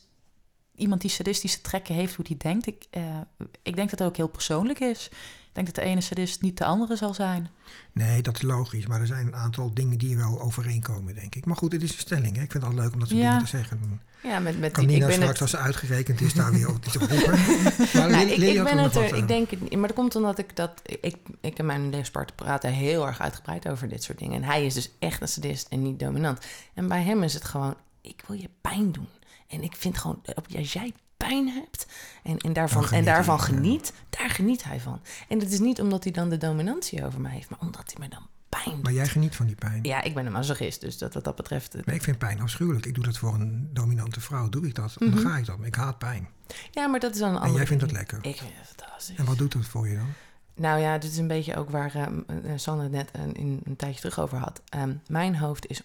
iemand 0.76 1.02
die 1.02 1.10
sadistische 1.10 1.62
trekken 1.62 1.96
heeft, 1.96 2.16
hoe 2.16 2.26
die 2.26 2.38
denkt, 2.38 2.68
ik, 2.68 2.88
eh, 2.90 3.22
ik 3.62 3.76
denk 3.76 3.90
dat 3.90 4.00
dat 4.00 4.08
ook 4.08 4.18
heel 4.18 4.28
persoonlijk 4.28 4.80
is. 4.80 5.10
Ik 5.52 5.58
denk 5.58 5.76
dat 5.76 5.84
de 5.86 5.92
ene 5.92 6.02
sadist 6.02 6.42
niet 6.42 6.58
de 6.58 6.66
andere 6.66 6.96
zal 6.96 7.14
zijn. 7.14 7.50
Nee, 7.92 8.22
dat 8.22 8.36
is 8.36 8.42
logisch. 8.42 8.88
Maar 8.88 9.00
er 9.00 9.08
zijn 9.08 9.28
een 9.28 9.36
aantal 9.36 9.74
dingen 9.74 9.98
die 9.98 10.18
wel 10.18 10.42
overeenkomen, 10.42 11.16
denk 11.16 11.36
ik. 11.36 11.46
Maar 11.46 11.56
goed, 11.56 11.72
het 11.72 11.82
is 11.82 11.92
een 11.92 12.00
stelling. 12.00 12.36
Hè? 12.36 12.42
Ik 12.42 12.52
vind 12.52 12.54
het 12.54 12.64
altijd 12.64 12.82
leuk 12.82 12.94
om 12.94 13.00
dat 13.00 13.08
soort 13.10 13.22
Ja. 13.22 13.30
dingen 13.30 13.44
te 13.44 13.58
zeggen. 13.58 14.02
Ja, 14.24 14.40
met, 14.40 14.60
met 14.60 14.72
Kan 14.72 14.86
die, 14.88 14.96
ik 14.96 15.02
ben 15.02 15.12
straks, 15.14 15.32
het, 15.32 15.42
als 15.42 15.50
ze 15.50 15.58
uitgerekend 15.58 16.22
is, 16.22 16.34
daar 16.34 16.52
weer 16.52 16.70
op 16.70 16.86
iets 16.86 16.96
op 16.98 17.02
roepen. 17.02 17.30
Maar 17.94 18.10
Nou, 18.10 18.28
ik, 18.28 18.64
ben 18.64 18.78
het 18.78 18.96
er, 18.96 19.12
eh, 19.12 19.18
ik 19.18 19.28
denk 19.28 19.50
het 19.50 19.62
niet. 19.62 19.72
Maar 19.72 19.88
dat 19.88 19.98
komt 19.98 20.16
omdat 20.16 20.38
ik 20.38 20.56
dat. 20.56 20.82
Ik, 20.84 21.16
ik 21.42 21.58
en 21.58 21.66
mijn 21.66 21.90
levenspartner 21.90 22.36
praten 22.36 22.72
heel 22.74 23.08
erg 23.08 23.20
uitgebreid 23.20 23.68
over 23.70 23.88
dit 23.88 24.04
soort 24.04 24.20
dingen. 24.20 24.36
En 24.36 24.44
hij 24.50 24.66
is 24.66 24.74
dus 24.74 24.92
echt 25.00 25.22
een 25.22 25.28
sadist 25.28 25.68
en 25.68 25.82
niet 25.82 26.00
dominant. 26.00 26.46
En 26.74 26.88
bij 26.88 27.04
hem 27.04 27.24
is 27.24 27.34
het 27.34 27.44
gewoon 27.44 27.76
ik 28.02 28.24
wil 28.28 28.36
je 28.38 28.50
pijn 28.62 28.92
doen. 28.92 29.08
En 29.48 29.64
ik 29.64 29.76
vind 29.76 29.98
gewoon, 29.98 30.20
eh, 30.24 30.58
als 30.58 30.74
jij 30.74 30.94
pijn 31.28 31.48
hebt 31.48 31.88
en, 32.24 32.38
en 32.38 32.54
daarvan, 32.54 32.84
geniet 32.84 33.00
en 33.00 33.06
hij, 33.06 33.14
daarvan 33.14 33.36
ja. 33.38 33.44
geniet, 33.44 33.94
daar 34.10 34.30
geniet 34.30 34.64
hij 34.64 34.80
van. 34.80 35.02
En 35.28 35.40
het 35.40 35.52
is 35.52 35.60
niet 35.60 35.82
omdat 35.82 36.04
hij 36.04 36.14
dan 36.14 36.30
de 36.30 36.38
dominantie 36.38 37.06
over 37.06 37.22
mij 37.22 37.32
heeft, 37.32 37.50
maar 37.50 37.60
omdat 37.60 37.94
hij 37.94 37.96
me 38.08 38.08
dan 38.16 38.28
pijn 38.50 38.80
Maar 38.82 38.94
jij 38.94 39.08
geniet 39.08 39.36
van 39.36 39.46
die 39.46 39.56
pijn. 39.56 39.80
Ja, 39.84 40.02
ik 40.02 40.14
ben 40.14 40.26
een 40.26 40.32
masochist, 40.32 40.82
dus 40.82 40.98
dat, 40.98 41.14
wat 41.14 41.24
dat 41.24 41.36
betreft... 41.36 41.76
eh, 41.76 41.82
Nee, 41.86 41.96
ik 41.96 42.04
vind 42.04 42.18
pijn 42.18 42.42
afschuwelijk. 42.42 42.86
Ik 42.86 42.96
doe 42.96 43.04
dat 43.04 43.18
voor 43.18 43.34
een 43.34 43.70
dominante 43.74 44.22
vrouw. 44.22 44.50
Doe 44.50 44.68
ik 44.68 44.76
dat, 44.76 44.96
Mhm. 45.00 45.12
dan 45.16 45.20
ga 45.20 45.38
ik 45.38 45.46
dat. 45.46 45.58
Ik 45.64 45.76
haat 45.76 45.98
pijn. 45.98 46.28
Ja, 46.72 46.88
maar 46.88 47.00
dat 47.00 47.14
is 47.14 47.20
dan 47.20 47.30
een 47.30 47.36
En 47.36 47.42
andere... 47.42 47.58
jij 47.58 47.68
vindt 47.68 47.84
dat 47.84 47.92
lekker. 47.92 48.18
Ik 48.22 48.36
vind 48.38 48.52
het 48.56 48.68
fantastisch. 48.78 49.16
En 49.18 49.26
wat 49.26 49.38
doet 49.38 49.52
dat 49.52 49.66
voor 49.66 49.88
je 49.88 49.96
dan? 49.96 50.08
Nou 50.56 50.80
ja, 50.80 50.98
dit 50.98 51.12
is 51.12 51.18
een 51.18 51.28
beetje 51.28 51.56
ook 51.56 51.70
waar 51.70 51.96
eh, 51.96 52.02
eh, 52.04 52.08
Sanne 52.56 52.90
net 52.90 53.10
een, 53.12 53.34
in, 53.34 53.60
een 53.64 53.76
tijdje 53.76 54.00
terug 54.00 54.20
over 54.20 54.38
had. 54.38 54.62
Ehm, 54.70 54.94
mijn 55.08 55.36
hoofd 55.38 55.68
is 55.68 55.82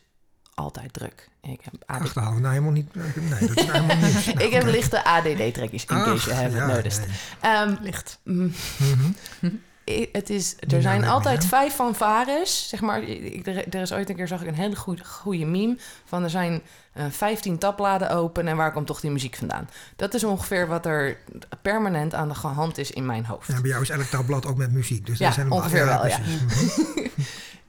altijd 0.56 0.92
druk. 0.92 1.28
Ik 1.42 1.60
heb, 1.62 1.74
ADD 1.86 2.02
Achterhalen? 2.02 2.40
Nou, 2.40 2.52
helemaal 2.52 2.72
niet. 2.72 2.94
Nee, 2.94 3.48
dat 3.48 3.56
is 3.56 3.64
helemaal 3.70 3.96
niet. 3.96 4.26
ik 4.46 4.52
heb 4.52 4.64
lichte 4.64 5.04
ADD-trekjes, 5.04 5.84
in 5.84 5.96
case 5.96 6.30
you 6.30 6.36
Ach, 6.36 6.42
have 6.42 6.56
ja, 6.56 6.66
noticed. 6.66 7.06
nee. 7.06 7.52
Ehm, 7.52 7.74
Licht. 7.80 8.18
mm, 8.24 8.52
Mhm. 8.78 9.54
I- 9.90 10.08
Het 10.12 10.30
is, 10.30 10.54
nou 10.60 10.74
er 10.76 10.82
zijn 10.82 11.04
altijd 11.04 11.44
vijf 11.44 11.74
fanfares. 11.74 12.68
Zeg 12.68 12.80
maar, 12.80 13.02
ik, 13.02 13.46
er, 13.46 13.68
er 13.74 13.80
is 13.80 13.92
ooit 13.92 14.08
een 14.08 14.16
keer 14.16 14.28
zag 14.28 14.40
ik 14.40 14.46
een 14.46 14.54
hele 14.54 14.76
goede, 14.76 15.04
goede 15.04 15.44
meme 15.44 15.76
van 16.04 16.22
er 16.22 16.30
zijn 16.30 16.62
eh 16.92 17.04
15 17.10 17.58
tabbladen 17.58 18.10
open 18.10 18.48
en 18.48 18.56
waar 18.56 18.72
komt 18.72 18.86
toch 18.86 19.00
die 19.00 19.10
muziek 19.10 19.36
vandaan? 19.36 19.68
Dat 19.96 20.14
is 20.14 20.24
ongeveer 20.24 20.66
wat 20.66 20.86
er 20.86 21.18
permanent 21.62 22.14
aan 22.14 22.28
de 22.28 22.34
hand 22.34 22.78
is 22.78 22.90
in 22.90 23.06
mijn 23.06 23.24
hoofd. 23.26 23.48
Ja, 23.48 23.60
bij 23.60 23.70
jou 23.70 23.82
is 23.82 23.90
elk 23.90 24.02
tabblad 24.02 24.46
ook 24.46 24.56
met 24.56 24.72
muziek. 24.72 25.06
Dus 25.06 25.18
Ja, 25.18 25.32
zijn 25.32 25.50
ongeveer 25.50 25.84
wel, 25.86 26.06
ja. 26.06 26.18
Mhm. 26.18 27.06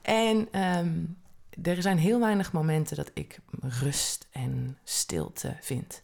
En 0.02 0.48
ehm, 0.50 0.88
er 1.62 1.82
zijn 1.82 1.98
heel 1.98 2.20
weinig 2.20 2.52
momenten 2.52 2.96
dat 2.96 3.10
ik 3.14 3.38
rust 3.60 4.26
en 4.30 4.78
stilte 4.84 5.56
vind. 5.60 6.00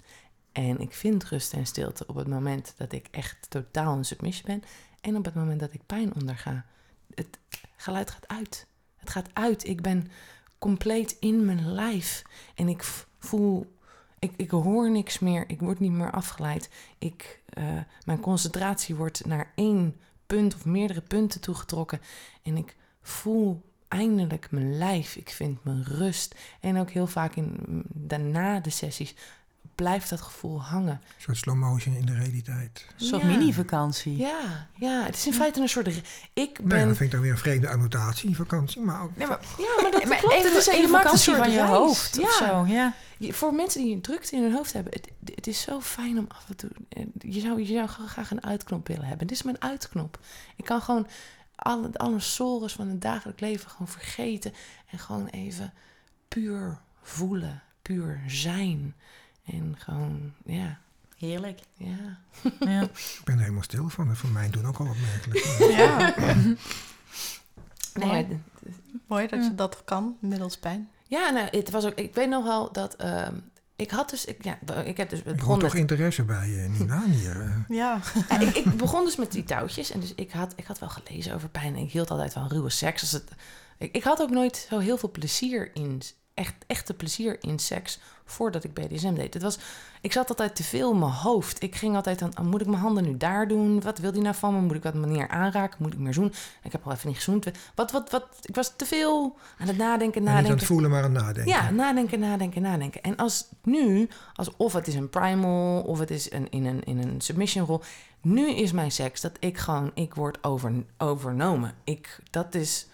En 0.52 0.80
ik 0.80 0.92
vind 0.92 1.24
rust 1.24 1.52
en 1.52 1.66
stilte 1.66 2.06
op 2.06 2.14
het 2.14 2.28
moment 2.28 2.74
dat 2.76 2.92
ik 2.92 3.08
echt 3.10 3.46
totaal 3.48 3.96
in 3.96 4.04
submission 4.04 4.44
ben. 4.46 4.62
En 5.00 5.16
op 5.16 5.24
het 5.24 5.34
moment 5.34 5.60
dat 5.60 5.72
ik 5.72 5.86
pijn 5.86 6.14
onderga. 6.14 6.64
Het 7.14 7.38
geluid 7.76 8.10
gaat 8.10 8.28
uit. 8.28 8.66
Het 8.96 9.10
gaat 9.10 9.28
uit. 9.32 9.66
Ik 9.66 9.82
ben 9.82 10.10
compleet 10.58 11.16
in 11.20 11.44
mijn 11.44 11.72
lijf. 11.72 12.22
En 12.54 12.68
ik 12.68 12.82
voel. 13.18 13.76
Ik, 14.18 14.32
ik 14.36 14.50
hoor 14.50 14.90
niks 14.90 15.18
meer. 15.18 15.44
Ik 15.46 15.60
word 15.60 15.78
niet 15.78 15.92
meer 15.92 16.10
afgeleid. 16.10 16.70
Ik, 16.98 17.42
eh, 17.48 17.78
mijn 18.04 18.20
concentratie 18.20 18.94
wordt 18.94 19.26
naar 19.26 19.52
één 19.54 20.00
punt 20.26 20.54
of 20.54 20.64
meerdere 20.64 21.00
punten 21.00 21.40
toegetrokken. 21.40 22.00
En 22.42 22.56
ik 22.56 22.76
voel 23.02 23.62
eindelijk 23.98 24.50
mijn 24.50 24.78
lijf. 24.78 25.16
Ik 25.16 25.28
vind 25.30 25.64
mijn 25.64 25.84
rust. 25.84 26.34
En 26.60 26.78
ook 26.78 26.90
heel 26.90 27.06
vaak 27.06 27.34
in, 27.34 27.56
daarna 27.92 28.60
de 28.60 28.70
sessies 28.70 29.14
blijft 29.74 30.10
dat 30.10 30.20
gevoel 30.20 30.62
hangen. 30.62 30.92
Een 31.16 31.22
soort 31.22 31.36
slow 31.36 31.56
motion 31.56 31.94
in 31.96 32.06
de 32.06 32.14
realiteit. 32.14 32.86
Een 32.98 33.06
soort 33.06 33.22
Ja. 33.22 33.28
mini-vakantie. 33.28 34.16
Ja, 34.16 34.68
ja, 34.74 35.02
het 35.04 35.14
is 35.14 35.26
in 35.26 35.32
feite 35.32 35.60
een 35.60 35.68
soort... 35.68 35.86
Ik 36.32 36.58
Nou 36.58 36.68
ben... 36.68 36.78
ja, 36.78 36.84
dat 36.86 36.96
vind 36.96 37.00
ik 37.00 37.10
dan 37.10 37.20
weer 37.20 37.30
een 37.30 37.38
vreemde 37.38 37.68
annotatie, 37.68 38.36
vakantie. 38.36 38.80
Maar 38.80 39.02
ook, 39.02 39.16
Nee, 39.16 39.26
maar, 39.26 39.40
ja, 39.58 39.82
maar 39.82 39.90
dat 39.90 40.04
maar 40.04 40.18
klopt. 40.18 40.34
even, 40.34 40.48
het 40.50 40.58
is, 40.60 40.66
even 40.66 40.80
je 40.80 40.88
maakt 40.88 41.04
een 41.04 41.18
vakantie 41.18 41.18
soort 41.32 41.36
van 41.38 41.50
je 41.50 41.56
reis. 41.56 41.70
hoofd 41.70 42.16
Ja. 42.16 42.22
of 42.22 42.32
zo. 42.32 42.64
Ja. 42.66 42.94
Je- 43.18 43.32
Voor 43.32 43.54
mensen 43.54 43.82
die 43.82 43.94
een 43.94 44.00
drukte 44.02 44.36
in 44.36 44.42
hun 44.42 44.52
hoofd 44.52 44.72
hebben, 44.72 44.92
het, 44.92 45.08
het 45.34 45.46
is 45.46 45.60
zo 45.60 45.80
fijn 45.80 46.18
om 46.18 46.26
af 46.28 46.44
en 46.48 46.56
toe. 46.56 46.70
eh, 46.88 47.02
Je 47.18 47.40
zou, 47.40 47.60
je 47.60 47.66
zou 47.74 47.88
graag 47.88 48.30
een 48.30 48.44
uitknop 48.44 48.86
willen 48.88 49.04
hebben. 49.06 49.26
Dit 49.26 49.36
is 49.36 49.42
mijn 49.42 49.62
uitknop. 49.62 50.18
Ik 50.56 50.64
kan 50.64 50.80
gewoon 50.80 51.06
alle, 51.56 51.90
alle 51.98 52.20
sores 52.20 52.72
van 52.72 52.88
het 52.88 53.00
dagelijks 53.02 53.40
leven 53.40 53.70
gewoon 53.70 53.88
vergeten. 53.88 54.52
En 54.90 54.98
gewoon 54.98 55.26
even 55.26 55.72
puur 56.28 56.78
voelen, 57.02 57.62
puur 57.82 58.20
zijn. 58.26 58.94
En 59.44 59.74
gewoon, 59.78 60.32
ja, 60.44 60.78
Heerlijk. 61.16 61.60
ja. 61.76 62.18
Ja. 62.60 62.82
ik 63.18 63.20
ben 63.24 63.34
er 63.34 63.40
helemaal 63.40 63.62
stil 63.62 63.88
van. 63.88 64.08
En 64.08 64.16
voor 64.16 64.30
mij 64.30 64.50
doen 64.50 64.66
ook 64.66 64.78
al 64.78 64.86
opmerkelijk. 64.88 65.44
Ja, 65.76 66.14
Nee, 67.94 68.06
Mooi. 68.06 68.18
ja, 68.28 68.70
mooi 69.06 69.26
dat 69.26 69.44
je 69.44 69.54
dat 69.54 69.82
kan, 69.84 70.16
middels 70.20 70.58
pijn. 70.58 70.88
ja, 71.08 71.30
nou, 71.30 71.48
het 71.50 71.70
was 71.70 71.84
ook. 71.84 71.94
Ik 71.94 72.14
weet 72.14 72.28
nog 72.28 72.44
wel 72.44 72.72
dat. 72.72 72.94
ehm, 72.96 73.34
ik 73.76 73.90
had 73.90 74.10
dus. 74.10 74.24
Ik, 74.24 74.44
ja, 74.44 74.58
ik 74.84 74.96
heb 74.96 75.10
dus. 75.10 75.20
Het 75.24 75.36
begon 75.36 75.58
toch 75.58 75.72
met, 75.72 75.80
interesse 75.80 76.24
bij 76.24 76.48
je, 76.48 76.68
Nina. 76.68 77.04
Hier, 77.04 77.40
eh. 77.40 77.76
Ja, 77.76 78.00
Ja, 78.28 78.40
ik, 78.40 78.56
ik 78.56 78.76
begon 78.76 79.04
dus 79.04 79.16
met 79.16 79.32
die 79.32 79.44
touwtjes. 79.44 79.90
En 79.90 80.00
dus 80.00 80.14
ik 80.14 80.30
had, 80.30 80.52
ik 80.56 80.64
had 80.64 80.78
wel 80.78 80.88
gelezen 80.88 81.34
over 81.34 81.48
pijn. 81.48 81.76
En 81.76 81.82
ik 81.82 81.92
hield 81.92 82.10
altijd 82.10 82.32
van 82.32 82.48
ruwe 82.48 82.70
seks. 82.70 83.00
Als 83.00 83.10
het, 83.10 83.30
ik, 83.78 83.94
ik 83.94 84.02
had 84.02 84.20
ook 84.20 84.30
nooit 84.30 84.66
zo 84.70 84.78
heel 84.78 84.96
veel 84.96 85.10
plezier 85.10 85.70
in... 85.74 86.02
Echt, 86.34 86.54
echte 86.66 86.94
plezier 86.94 87.36
in 87.40 87.58
seks 87.58 87.98
voordat 88.24 88.64
ik 88.64 88.74
BDSM 88.74 89.14
deed. 89.14 89.34
Het 89.34 89.42
was, 89.42 89.58
ik 90.00 90.12
zat 90.12 90.28
altijd 90.28 90.56
te 90.56 90.62
veel 90.62 90.92
in 90.92 90.98
mijn 90.98 91.12
hoofd. 91.12 91.62
Ik 91.62 91.74
ging 91.74 91.96
altijd 91.96 92.22
aan, 92.22 92.38
oh, 92.38 92.44
moet 92.44 92.60
ik 92.60 92.66
mijn 92.66 92.80
handen 92.80 93.04
nu 93.04 93.16
daar 93.16 93.48
doen? 93.48 93.80
Wat 93.80 93.98
wil 93.98 94.12
die 94.12 94.22
nou 94.22 94.34
van 94.34 94.54
me? 94.54 94.60
Moet 94.60 94.74
ik 94.76 94.82
wat 94.82 94.94
manier 94.94 95.28
aanraken? 95.28 95.76
Moet 95.82 95.92
ik 95.92 95.98
meer 95.98 96.14
zoenen? 96.14 96.32
Ik 96.62 96.72
heb 96.72 96.86
al 96.86 96.92
even 96.92 97.08
niet 97.08 97.16
gezoend. 97.16 97.46
Wat, 97.74 97.90
wat, 97.92 98.10
wat? 98.10 98.26
Ik 98.42 98.54
was 98.54 98.72
te 98.76 98.84
veel 98.84 99.36
aan 99.58 99.66
het 99.66 99.76
nadenken, 99.76 100.14
En 100.14 100.20
niet 100.20 100.28
aan 100.28 100.34
nadenken. 100.34 100.58
het 100.58 100.66
voelen, 100.66 100.90
maar 100.90 101.02
aan 101.02 101.14
het 101.14 101.22
nadenken. 101.22 101.52
Ja, 101.52 101.70
nadenken, 101.70 102.20
nadenken, 102.20 102.62
nadenken. 102.62 103.02
En 103.02 103.16
als 103.16 103.46
nu, 103.62 104.08
alsof 104.34 104.72
het 104.72 104.86
is 104.86 104.94
een 104.94 105.10
primal 105.10 105.80
of 105.82 105.98
het 105.98 106.10
is 106.10 106.32
een, 106.32 106.50
in, 106.50 106.66
een, 106.66 106.84
in 106.84 106.98
een 106.98 107.20
submission 107.20 107.66
rol. 107.66 107.80
Nu 108.20 108.50
is 108.50 108.72
mijn 108.72 108.92
seks 108.92 109.20
dat 109.20 109.32
ik 109.38 109.58
gewoon, 109.58 109.90
ik 109.94 110.14
word 110.14 110.44
over, 110.44 110.72
overnomen. 110.98 111.74
Ik, 111.84 112.18
dat 112.30 112.54
is, 112.54 112.86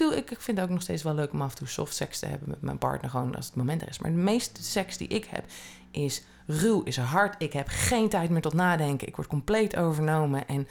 ik 0.00 0.06
bedoel, 0.06 0.24
ik, 0.24 0.30
ik 0.30 0.40
vind 0.40 0.56
het 0.58 0.66
ook 0.66 0.72
nog 0.72 0.82
steeds 0.82 1.02
wel 1.02 1.14
leuk 1.14 1.32
om 1.32 1.42
af 1.42 1.50
en 1.50 1.56
toe 1.56 1.68
soft 1.68 1.94
seks 1.94 2.18
te 2.18 2.26
hebben 2.26 2.48
met 2.48 2.62
mijn 2.62 2.78
partner, 2.78 3.10
gewoon 3.10 3.34
als 3.36 3.46
het 3.46 3.54
moment 3.54 3.82
er 3.82 3.88
is. 3.88 3.98
Maar 3.98 4.10
de 4.10 4.16
meeste 4.16 4.62
seks 4.62 4.96
die 4.96 5.08
ik 5.08 5.24
heb 5.24 5.44
is 5.90 6.22
ruw, 6.46 6.82
is 6.82 6.96
hard. 6.96 7.34
Ik 7.42 7.52
heb 7.52 7.66
geen 7.70 8.08
tijd 8.08 8.30
meer 8.30 8.40
tot 8.40 8.52
nadenken. 8.54 9.08
Ik 9.08 9.16
word 9.16 9.28
compleet 9.28 9.76
overnomen 9.76 10.48
en 10.48 10.68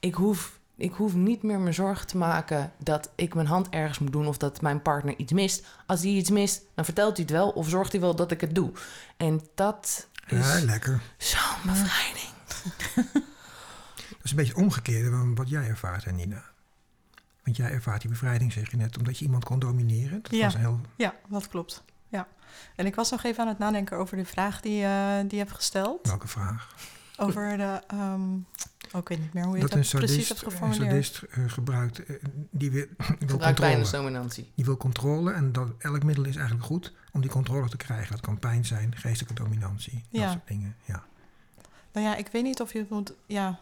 ik 0.00 0.14
hoef 0.14 0.58
ik 0.76 0.92
hoef 0.92 1.14
niet 1.14 1.42
meer 1.42 1.58
me 1.58 1.72
zorgen 1.72 2.06
te 2.06 2.16
maken 2.16 2.72
dat 2.78 3.10
ik 3.14 3.34
mijn 3.34 3.46
hand 3.46 3.68
ergens 3.68 3.98
moet 3.98 4.12
doen 4.12 4.26
of 4.26 4.36
dat 4.36 4.60
mijn 4.60 4.82
partner 4.82 5.14
iets 5.16 5.32
mist. 5.32 5.66
Als 5.86 6.00
hij 6.02 6.10
iets 6.10 6.30
mist, 6.30 6.62
dan 6.74 6.84
vertelt 6.84 7.16
hij 7.16 7.22
het 7.24 7.34
wel 7.34 7.48
of 7.50 7.68
zorgt 7.68 7.92
hij 7.92 8.00
wel 8.00 8.16
dat 8.16 8.30
ik 8.30 8.40
het 8.40 8.54
doe. 8.54 8.70
En 9.16 9.40
dat 9.54 10.08
is 10.28 10.36
Ja, 10.58 10.64
lekker. 10.64 11.00
zo'n 11.16 11.40
bevrijding. 11.64 12.28
Dat 14.10 14.24
is 14.24 14.30
een 14.30 14.36
beetje 14.36 14.52
het 14.52 14.62
omgekeerde 14.62 15.10
van 15.10 15.34
wat 15.34 15.48
jij 15.48 15.68
ervaart, 15.68 16.12
Nina. 16.12 16.44
Want 17.50 17.62
jij 17.62 17.72
ervaart 17.76 18.00
die 18.00 18.10
bevrijding, 18.10 18.52
zeg 18.52 18.70
je 18.70 18.76
net, 18.76 18.98
omdat 18.98 19.18
je 19.18 19.24
iemand 19.24 19.44
kon 19.44 19.58
domineren. 19.58 20.22
Dat 20.22 20.30
Ja. 20.32 20.44
was 20.44 20.56
heel... 20.56 20.80
ja, 20.96 21.14
dat 21.28 21.48
klopt. 21.48 21.84
Ja. 22.08 22.28
En 22.76 22.86
ik 22.86 22.94
was 22.94 23.10
nog 23.10 23.22
even 23.24 23.42
aan 23.42 23.48
het 23.48 23.58
nadenken 23.58 23.96
over 23.96 24.16
de 24.16 24.24
vraag 24.24 24.60
die, 24.60 24.84
eh, 24.84 25.18
die 25.20 25.30
je 25.30 25.36
hebt 25.36 25.52
gesteld. 25.52 26.06
Welke 26.06 26.28
vraag? 26.28 26.74
Over 27.16 27.56
de... 27.56 27.80
ehm, 27.86 28.32
oh, 28.92 29.00
ik 29.00 29.08
weet 29.08 29.18
niet 29.18 29.32
meer 29.32 29.44
hoe 29.44 29.54
je 29.54 29.60
dat 29.60 29.70
dat 29.70 29.78
een 29.92 29.98
precies 29.98 30.10
sadist, 30.10 30.28
hebt 30.28 30.42
een 30.42 30.50
geformuleerd. 30.50 31.04
sadist 31.04 31.22
eh, 31.22 31.44
gebruikt, 31.46 32.04
eh, 32.04 32.16
die 32.50 32.70
wil, 32.70 32.86
wil 32.96 33.06
Gebruik 33.28 33.56
pijn 33.56 33.78
als 33.78 33.90
controle. 33.90 34.02
dominantie. 34.04 34.52
Die 34.54 34.64
wil 34.64 34.76
controle 34.76 35.32
en 35.32 35.52
dat, 35.52 35.68
elk 35.78 36.02
middel 36.02 36.24
is 36.24 36.36
eigenlijk 36.36 36.66
goed 36.66 36.92
om 37.12 37.20
die 37.20 37.30
controle 37.30 37.68
te 37.68 37.76
krijgen. 37.76 38.10
Dat 38.10 38.20
kan 38.20 38.38
pijn 38.38 38.64
zijn, 38.64 38.96
geestelijke 38.96 39.34
dominantie, 39.42 40.04
dat 40.10 40.20
Ja. 40.20 40.30
soort 40.30 40.46
dingen. 40.46 40.76
Ja. 40.84 41.04
Nou 41.92 42.06
ja, 42.06 42.16
ik 42.16 42.28
weet 42.32 42.42
niet 42.42 42.60
of 42.60 42.72
je 42.72 42.78
het 42.78 42.90
moet... 42.90 43.12
Ja, 43.26 43.60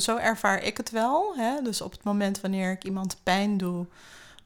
zo 0.00 0.16
ervaar 0.16 0.62
ik 0.62 0.76
het 0.76 0.90
wel. 0.90 1.36
Hè? 1.36 1.62
Dus 1.62 1.80
op 1.80 1.92
het 1.92 2.02
moment 2.02 2.40
wanneer 2.40 2.70
ik 2.70 2.84
iemand 2.84 3.16
pijn 3.22 3.56
doe... 3.56 3.86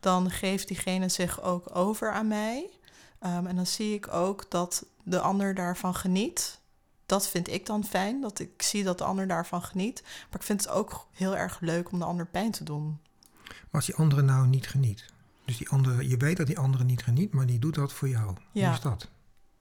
dan 0.01 0.31
geeft 0.31 0.69
diegene 0.69 1.09
zich 1.09 1.43
ook 1.43 1.77
over 1.77 2.13
aan 2.13 2.29
mij. 2.29 2.71
Ehm, 3.19 3.47
en 3.47 3.57
dan 3.57 3.67
zie 3.67 3.95
ik 3.95 4.13
ook 4.13 4.51
dat 4.51 4.87
de 5.03 5.21
ander 5.21 5.55
daarvan 5.55 5.95
geniet. 5.95 6.61
Dat 7.07 7.29
vind 7.29 7.49
ik 7.49 7.67
dan 7.67 7.85
fijn, 7.85 8.21
dat 8.21 8.39
ik 8.39 8.63
zie 8.63 8.85
dat 8.85 8.99
de 8.99 9.05
ander 9.05 9.27
daarvan 9.27 9.63
geniet. 9.63 10.03
Maar 10.03 10.41
ik 10.41 10.47
vind 10.47 10.63
het 10.63 10.71
ook 10.71 11.07
heel 11.13 11.37
erg 11.37 11.61
leuk 11.61 11.93
om 11.93 11.99
de 11.99 12.05
ander 12.05 12.27
pijn 12.27 12.51
te 12.51 12.65
doen. 12.65 12.99
Maar 13.45 13.67
als 13.71 13.87
die 13.87 13.95
andere 13.95 14.23
nou 14.23 14.47
niet 14.47 14.69
geniet. 14.69 15.05
Dus 15.45 15.57
die 15.57 15.69
andere, 15.69 16.09
je 16.09 16.17
weet 16.17 16.37
dat 16.37 16.47
die 16.47 16.59
andere 16.59 16.85
niet 16.85 17.03
geniet, 17.03 17.33
maar 17.33 17.47
die 17.47 17.59
doet 17.59 17.75
dat 17.75 17.93
voor 17.93 18.09
jou. 18.09 18.37
Ja. 18.53 18.65
Hoe 18.65 18.75
is 18.75 18.81
dat? 18.81 19.09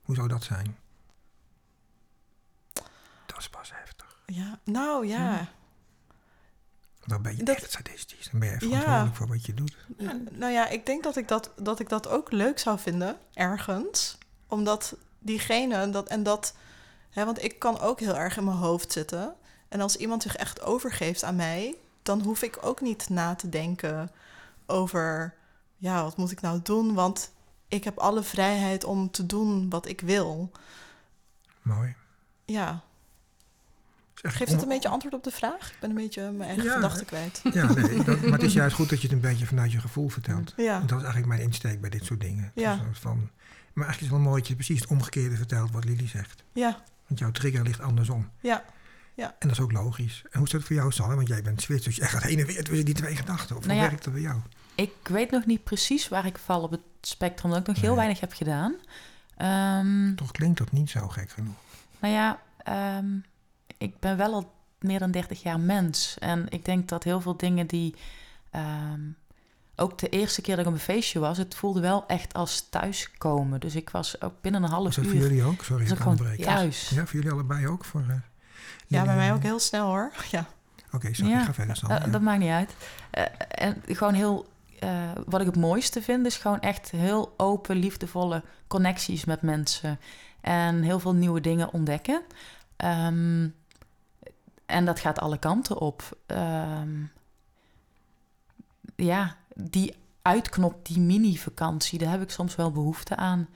Hoe 0.01 0.15
zou 0.15 0.27
dat 0.27 0.43
zijn? 0.43 0.77
Dat 3.25 3.37
is 3.37 3.49
pas 3.49 3.71
heftig. 3.73 4.21
Ja, 4.25 4.59
nou 4.63 5.07
ja. 5.07 5.49
Dan 7.07 7.21
ben 7.21 7.37
je 7.37 7.43
Dat- 7.43 7.55
echt 7.55 7.71
sadistisch. 7.71 8.27
Dan 8.31 8.39
ben 8.39 8.49
je 8.49 8.55
echt 8.55 8.63
Ja. 8.63 8.69
verantwoordelijk 8.69 9.15
voor 9.15 9.27
wat 9.27 9.45
je 9.45 9.53
doet. 9.53 9.75
Nou 10.31 10.51
ja, 10.53 10.67
ik 10.67 10.85
denk 10.85 11.03
dat 11.03 11.15
ik 11.17 11.27
dat, 11.27 11.51
dat 11.55 11.79
ik 11.79 11.89
dat 11.89 12.07
ook 12.07 12.31
leuk 12.31 12.59
zou 12.59 12.79
vinden, 12.79 13.17
ergens. 13.33 14.17
Omdat 14.47 14.95
diegene, 15.19 15.89
dat, 15.89 16.07
en 16.07 16.23
dat, 16.23 16.53
hè, 17.09 17.25
want 17.25 17.43
ik 17.43 17.59
kan 17.59 17.79
ook 17.79 17.99
heel 17.99 18.17
erg 18.17 18.37
in 18.37 18.43
mijn 18.43 18.57
hoofd 18.57 18.91
zitten. 18.91 19.35
En 19.67 19.81
als 19.81 19.95
iemand 19.95 20.21
zich 20.23 20.35
echt 20.35 20.61
overgeeft 20.61 21.23
aan 21.23 21.35
mij, 21.35 21.75
dan 22.03 22.21
hoef 22.21 22.41
ik 22.41 22.57
ook 22.61 22.81
niet 22.81 23.09
na 23.09 23.35
te 23.35 23.49
denken 23.49 24.11
over, 24.65 25.33
ja, 25.77 26.03
wat 26.03 26.17
moet 26.17 26.31
ik 26.31 26.41
nou 26.41 26.59
doen? 26.63 26.93
Want 26.93 27.31
ik 27.67 27.83
heb 27.83 27.97
alle 27.97 28.23
vrijheid 28.23 28.83
om 28.83 29.11
te 29.11 29.25
doen 29.25 29.69
wat 29.69 29.87
ik 29.87 30.01
wil. 30.01 30.51
Mooi. 31.61 31.95
Ja, 32.45 32.81
geeft 34.31 34.51
het 34.51 34.61
een 34.61 34.67
beetje 34.67 34.89
antwoord 34.89 35.13
op 35.15 35.23
de 35.23 35.31
vraag? 35.31 35.69
Ik 35.71 35.77
ben 35.79 35.89
een 35.89 35.95
beetje 35.95 36.31
mijn 36.31 36.49
eigen 36.49 36.63
Ja. 36.65 36.73
gedachten 36.73 37.05
kwijt. 37.05 37.41
Ja, 37.53 37.73
nee, 37.73 38.03
dat, 38.03 38.21
maar 38.21 38.31
het 38.31 38.43
is 38.43 38.53
juist 38.53 38.75
goed 38.75 38.89
dat 38.89 39.01
je 39.01 39.07
het 39.07 39.15
een 39.15 39.21
beetje 39.21 39.45
vanuit 39.45 39.71
je 39.71 39.79
gevoel 39.79 40.09
vertelt. 40.09 40.53
Ja, 40.57 40.73
En 40.75 40.79
dat 40.87 40.97
is 40.97 41.03
eigenlijk 41.03 41.25
mijn 41.27 41.41
insteek 41.41 41.81
bij 41.81 41.89
dit 41.89 42.05
soort 42.05 42.21
dingen. 42.21 42.43
Het 42.43 42.51
Ja. 42.63 42.79
van, 42.91 43.29
Maar 43.73 43.85
eigenlijk 43.85 43.95
is 43.95 43.99
het 44.01 44.09
wel 44.09 44.19
mooi 44.19 44.37
dat 44.39 44.47
je 44.47 44.55
precies 44.55 44.79
het 44.79 44.89
omgekeerde 44.89 45.35
vertelt 45.35 45.71
wat 45.71 45.85
Lily 45.85 46.07
zegt. 46.07 46.43
Ja, 46.53 46.81
Want 47.07 47.19
jouw 47.19 47.31
trigger 47.31 47.63
ligt 47.63 47.81
andersom. 47.81 48.29
ja. 48.39 48.63
En 49.19 49.33
dat 49.47 49.51
is 49.51 49.59
ook 49.59 49.71
logisch. 49.71 50.21
En 50.23 50.37
hoe 50.37 50.45
is 50.45 50.51
dat 50.51 50.63
voor 50.63 50.75
jou, 50.75 50.91
Sanne? 50.91 51.15
Want 51.15 51.27
jij 51.27 51.41
bent 51.41 51.61
Zwits, 51.61 51.85
dus 51.85 51.95
jij 51.95 52.07
gaat 52.07 52.23
heen 52.23 52.39
en 52.39 52.45
weer 52.45 52.63
tussen 52.63 52.85
die 52.85 52.93
twee 52.93 53.15
gedachten. 53.15 53.55
Of 53.57 53.61
Nou 53.65 53.73
hoe 53.73 53.81
ja. 53.83 53.89
werkt 53.89 54.03
dat 54.03 54.13
bij 54.13 54.21
jou? 54.21 54.39
Ik 54.75 54.91
weet 55.03 55.31
nog 55.31 55.45
niet 55.45 55.63
precies 55.63 56.07
waar 56.07 56.25
ik 56.25 56.37
val 56.37 56.61
op 56.61 56.71
het 56.71 56.81
spectrum, 57.01 57.51
dat 57.51 57.59
ik 57.59 57.67
nog 57.67 57.81
heel 57.81 57.95
weinig 57.95 58.19
heb 58.19 58.33
gedaan. 58.33 58.75
Ehm, 59.37 60.15
Toch 60.15 60.31
klinkt 60.31 60.57
dat 60.57 60.71
niet 60.71 60.89
zo 60.89 61.07
gek 61.07 61.29
genoeg. 61.29 61.55
nou 61.99 62.13
ja, 62.13 62.39
ehm, 62.63 63.05
ik 63.77 63.99
ben 63.99 64.17
wel 64.17 64.33
al 64.33 64.53
meer 64.79 64.99
dan 64.99 65.11
30 65.11 65.41
jaar 65.43 65.59
mens. 65.59 66.15
En 66.19 66.45
ik 66.49 66.65
denk 66.65 66.87
dat 66.89 67.03
heel 67.03 67.21
veel 67.21 67.37
dingen 67.37 67.67
die... 67.67 67.95
ehm, 68.51 69.01
ook 69.79 69.97
de 69.97 70.09
eerste 70.09 70.41
keer 70.41 70.55
dat 70.55 70.65
ik 70.65 70.71
op 70.71 70.77
een 70.77 70.83
feestje 70.83 71.19
was, 71.19 71.37
het 71.37 71.55
voelde 71.55 71.79
wel 71.79 72.03
echt 72.07 72.33
als 72.33 72.67
thuiskomen. 72.69 73.59
Dus 73.59 73.75
ik 73.75 73.89
was 73.89 74.21
ook 74.21 74.41
binnen 74.41 74.63
een 74.63 74.69
half 74.69 74.93
dat 74.95 75.05
voor 75.05 75.13
uur... 75.13 75.21
jullie 75.21 75.43
ook? 75.43 75.63
Sorry, 75.63 75.85
ik 75.85 75.91
ik 75.91 76.05
onderbreek. 76.05 76.41
thuis. 76.43 76.89
Ja, 76.89 77.05
voor 77.05 77.15
jullie 77.15 77.31
allebei 77.31 77.67
ook? 77.67 77.85
Voor, 77.85 78.01
eh, 78.09 78.15
Ja, 78.87 79.03
bij 79.03 79.15
mij 79.15 79.27
en- 79.27 79.33
ook 79.33 79.43
heel 79.43 79.59
snel 79.59 79.85
hoor. 79.87 80.11
Ja. 80.31 80.45
Oké, 80.91 81.13
sorry, 81.13 81.31
Ja, 81.31 81.43
ga 81.43 81.53
verder. 81.53 81.79
Eh, 81.83 81.89
ja. 81.89 82.07
Dat 82.07 82.21
maakt 82.21 82.39
niet 82.39 82.49
uit. 82.49 82.75
Eh, 83.11 83.23
en 83.49 83.81
gewoon 83.85 84.13
heel... 84.13 84.45
eh, 84.79 84.89
wat 85.25 85.39
ik 85.39 85.45
het 85.45 85.55
mooiste 85.55 86.01
vind, 86.01 86.25
is 86.25 86.35
gewoon 86.37 86.59
echt 86.59 86.91
heel 86.91 87.33
open, 87.37 87.75
liefdevolle 87.75 88.43
connecties 88.67 89.25
met 89.25 89.41
mensen. 89.41 89.99
En 90.41 90.81
heel 90.81 90.99
veel 90.99 91.13
nieuwe 91.13 91.41
dingen 91.41 91.73
ontdekken. 91.73 92.21
Ehm, 92.77 93.47
en 94.67 94.85
dat 94.85 94.99
gaat 94.99 95.19
alle 95.19 95.37
kanten 95.37 95.77
op. 95.77 96.17
Ehm, 96.25 97.03
ja, 98.95 99.35
die 99.55 99.95
uitknop, 100.21 100.85
die 100.85 100.99
mini-vakantie, 100.99 101.99
daar 101.99 102.11
heb 102.11 102.21
ik 102.21 102.29
soms 102.31 102.55
wel 102.55 102.71
behoefte 102.71 103.15
aan. 103.15 103.47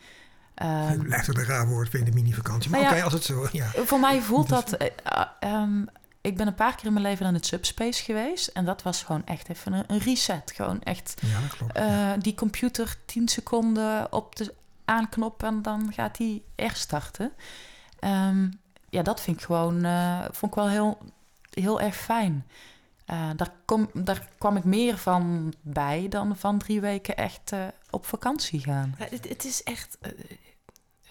Ehm, 0.55 0.99
Blijft 0.99 1.27
het 1.27 1.37
een 1.37 1.45
raar 1.45 1.67
woord 1.67 1.89
vinden, 1.89 2.13
mini-vakantie. 2.13 2.69
Maar 2.71 2.79
Nou 2.81 2.93
oké, 2.93 3.03
als 3.03 3.13
het 3.13 3.23
zo... 3.23 3.47
Ja. 3.51 3.65
voor 3.75 3.99
mij 3.99 4.21
voelt 4.21 4.49
dat. 4.49 4.71
eh, 4.71 4.89
ah, 5.03 5.27
ehm, 5.39 5.85
ik 6.21 6.37
ben 6.37 6.47
een 6.47 6.55
paar 6.55 6.75
keer 6.75 6.85
in 6.85 6.93
mijn 6.93 7.05
leven 7.05 7.25
aan 7.25 7.33
het 7.33 7.45
subspace 7.45 8.03
geweest. 8.03 8.47
En 8.47 8.65
dat 8.65 8.81
was 8.81 9.03
gewoon 9.03 9.25
echt 9.25 9.49
even 9.49 9.73
een, 9.73 9.83
een 9.87 9.97
reset. 9.99 10.51
Gewoon 10.55 10.81
echt 10.81 11.17
ja, 11.21 11.41
dat 11.41 11.49
klopt. 11.57 11.73
eh, 11.75 12.11
die 12.19 12.35
computer 12.35 12.95
10 13.05 13.27
seconden 13.27 14.13
op 14.13 14.35
de 14.35 14.53
aanknop 14.85 15.43
en 15.43 15.61
dan 15.61 15.93
gaat 15.93 16.17
die 16.17 16.45
herstarten. 16.55 17.31
Ehm 17.99 18.49
ja, 18.91 19.01
dat 19.01 19.21
vind 19.21 19.37
ik 19.37 19.43
gewoon, 19.43 19.83
eh, 19.83 20.21
vond 20.31 20.51
ik 20.51 20.57
wel 20.57 20.69
heel, 20.69 20.97
heel 21.49 21.81
erg 21.81 21.95
fijn. 21.95 22.47
Eh, 23.05 23.29
daar, 23.35 23.53
kom, 23.65 23.89
daar 23.93 24.27
kwam 24.37 24.57
ik 24.57 24.63
meer 24.63 24.97
van 24.97 25.53
bij 25.61 26.07
dan 26.09 26.37
van 26.37 26.57
drie 26.57 26.81
weken 26.81 27.17
echt 27.17 27.51
eh, 27.51 27.67
op 27.89 28.05
vakantie 28.05 28.59
gaan. 28.59 28.95
Het, 28.97 29.45
is 29.45 29.63
echt. 29.63 29.97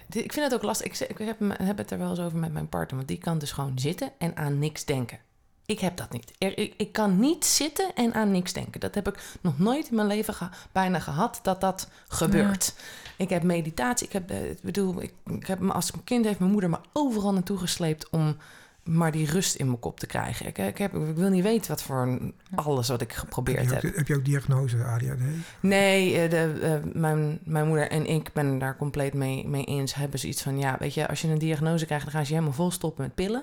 ik 0.09 0.33
vind 0.33 0.45
het 0.45 0.55
ook 0.55 0.63
lastig. 0.63 0.87
Ik, 0.87 1.19
ik 1.19 1.37
heb 1.53 1.79
het 1.79 1.91
er 1.91 1.99
wel 1.99 2.11
eens 2.11 2.21
over 2.21 2.39
met 2.39 2.53
mijn 2.53 2.69
partner. 2.69 2.97
Want 2.97 3.09
die 3.09 3.19
kan 3.19 3.39
dus 3.39 3.53
gewoon 3.53 3.79
zitten 3.79 4.13
en 4.19 4.37
aan 4.37 4.59
niks 4.59 4.85
denken. 4.85 5.19
Ik 5.71 5.81
heb 5.81 5.97
dat 5.97 6.13
niet. 6.13 6.33
Er, 6.39 6.59
ik, 6.59 6.75
ik 6.77 6.93
kan 6.93 7.21
niet 7.21 7.45
zitten 7.45 7.95
en 7.95 8.15
aan 8.15 8.31
niks 8.31 8.53
denken. 8.53 8.81
Dat 8.81 8.95
heb 8.95 9.09
ik 9.09 9.37
nog 9.41 9.59
nooit 9.59 9.89
in 9.89 9.95
mijn 9.95 10.07
leven 10.07 10.35
ge- 10.35 10.49
bijna 10.73 10.99
gehad 11.01 11.41
dat 11.43 11.61
dat 11.61 11.89
gebeurt. 12.09 12.75
Ik 13.17 13.29
heb 13.29 13.43
meditatie. 13.43 14.07
Ik 14.07 14.13
heb, 14.13 14.31
eh, 14.31 14.51
ik 14.51 14.63
bedoel, 14.63 15.03
ik, 15.03 15.13
ik 15.27 15.47
heb 15.47 15.59
me 15.59 15.73
als 15.73 15.91
kind 16.05 16.25
heeft 16.25 16.39
mijn 16.39 16.51
moeder 16.51 16.71
me 16.71 16.79
overal 16.93 17.33
naartoe 17.33 17.59
gesleept 17.59 18.11
om 18.11 18.37
maar 18.85 19.13
die 19.13 19.31
rust 19.31 19.55
in 19.55 19.67
mijn 19.67 19.79
kop 19.79 20.01
te 20.01 20.07
krijgen. 20.07 20.47
Ik, 20.47 20.59
ik, 20.59 20.79
heb, 20.79 20.95
ik 20.95 21.17
wil 21.17 21.29
niet 21.29 21.43
weten 21.43 21.71
wat 21.71 21.83
voor 21.83 22.03
een- 22.03 22.35
alles 22.55 22.89
wat 22.89 23.01
ik 23.01 23.11
heb, 23.11 23.19
geprobeerd 23.19 23.69
je 23.69 23.75
heb. 23.75 23.85
ook, 23.85 23.97
heb 23.97 24.07
je 24.09 24.15
ook 24.17 24.25
diagnose 24.25 24.85
ADHD? 24.85 25.21
Nee, 25.61 26.19
eh, 26.19 26.31
de, 26.31 26.59
eh, 26.63 26.93
mijn, 27.01 27.39
mijn 27.45 27.67
moeder 27.67 27.91
en 27.91 28.07
ik 28.07 28.33
ben 28.33 28.59
daar 28.59 28.77
compleet 28.77 29.15
mee, 29.15 29.49
mee 29.49 29.65
eens. 29.65 29.95
Hebben 29.95 30.19
ze 30.19 30.29
iets 30.29 30.43
van, 30.43 30.59
ja, 30.59 30.77
weet 30.79 30.95
je, 30.95 31.09
als 31.09 31.21
je 31.21 31.29
een 31.29 31.39
diagnose 31.39 31.87
krijgt... 31.87 32.05
dan 32.05 32.13
gaan 32.15 32.23
ze 32.25 32.29
je 32.33 32.39
helemaal 32.39 32.57
volstoppen 32.59 33.03
met 33.05 33.15
pillen. 33.15 33.43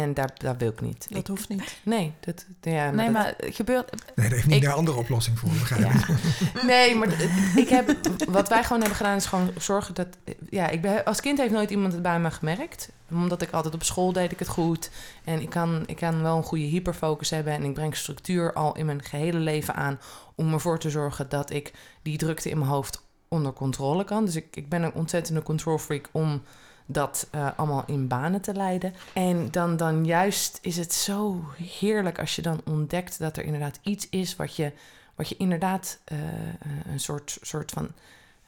En 0.00 0.14
daar, 0.14 0.30
daar 0.36 0.56
wil 0.56 0.68
ik 0.68 0.80
niet. 0.80 1.06
Dat 1.08 1.18
Ik- 1.18 1.26
hoeft 1.26 1.48
niet. 1.48 1.76
nee, 1.82 2.12
dat, 2.20 2.46
ja, 2.60 2.90
Nee, 2.90 3.04
dat- 3.04 3.14
maar 3.14 3.34
het 3.36 3.54
gebeurt. 3.54 3.90
Nee, 3.90 4.00
daar 4.28 4.36
heeft 4.36 4.46
niet 4.46 4.56
Ik- 4.62 4.68
een 4.68 4.74
andere 4.74 4.96
oplossing 4.96 5.38
voor, 5.38 5.48
begrijp 5.48 5.82
Ja. 5.82 6.06
Nee, 6.66 6.94
maar 6.94 7.08
ik 7.56 7.68
heb, 7.68 7.96
wat 8.28 8.48
wij 8.48 8.62
gewoon 8.62 8.78
hebben 8.78 8.96
gedaan 8.96 9.16
is 9.16 9.26
gewoon 9.26 9.50
zorgen 9.58 9.94
dat... 9.94 10.06
Ja, 10.50 10.68
ik 10.68 10.80
ben, 10.82 11.04
als 11.04 11.20
kind 11.20 11.38
heeft 11.38 11.52
nooit 11.52 11.70
iemand 11.70 11.92
het 11.92 12.02
bij 12.02 12.20
me 12.20 12.30
gemerkt. 12.30 12.88
Omdat 13.10 13.42
ik 13.42 13.50
altijd 13.50 13.74
op 13.74 13.82
school 13.82 14.12
deed 14.12 14.32
ik 14.32 14.38
het 14.38 14.48
goed. 14.48 14.90
En 15.24 15.40
ik 15.40 15.50
kan, 15.50 15.82
ik 15.86 15.96
kan 15.96 16.22
wel 16.22 16.36
een 16.36 16.42
goede 16.42 16.64
hyperfocus 16.64 17.30
hebben. 17.30 17.52
En 17.52 17.64
ik 17.64 17.74
breng 17.74 17.96
structuur 17.96 18.52
al 18.52 18.76
in 18.76 18.86
mijn 18.86 19.02
gehele 19.04 19.38
leven 19.38 19.74
aan... 19.74 19.98
om 20.34 20.52
ervoor 20.52 20.78
te 20.78 20.90
zorgen 20.90 21.28
dat 21.28 21.50
ik 21.50 21.72
die 22.02 22.18
drukte 22.18 22.50
in 22.50 22.58
mijn 22.58 22.70
hoofd 22.70 23.02
onder 23.28 23.52
controle 23.52 24.04
kan. 24.04 24.24
Dus 24.24 24.36
ik, 24.36 24.46
ik 24.56 24.68
ben 24.68 24.82
een 24.82 24.94
ontzettende 24.94 25.42
control 25.42 25.78
freak 25.78 26.08
om 26.12 26.42
dat 26.86 27.28
eh, 27.30 27.48
allemaal 27.56 27.84
in 27.86 28.08
banen 28.08 28.40
te 28.40 28.54
leiden. 28.54 28.94
En 29.12 29.50
dan, 29.50 29.76
dan 29.76 30.04
juist 30.04 30.58
is 30.62 30.76
het 30.76 30.92
zo 30.92 31.44
heerlijk 31.78 32.18
als 32.18 32.36
je 32.36 32.42
dan 32.42 32.60
ontdekt 32.64 33.18
dat 33.18 33.36
er 33.36 33.44
inderdaad 33.44 33.78
iets 33.82 34.08
is 34.08 34.36
wat 34.36 34.56
je, 34.56 34.72
wat 35.14 35.28
je 35.28 35.36
inderdaad 35.36 35.98
eh, 36.04 36.18
eh, 36.18 36.54
een 36.86 37.00
soort, 37.00 37.38
soort 37.40 37.70
van, 37.70 37.88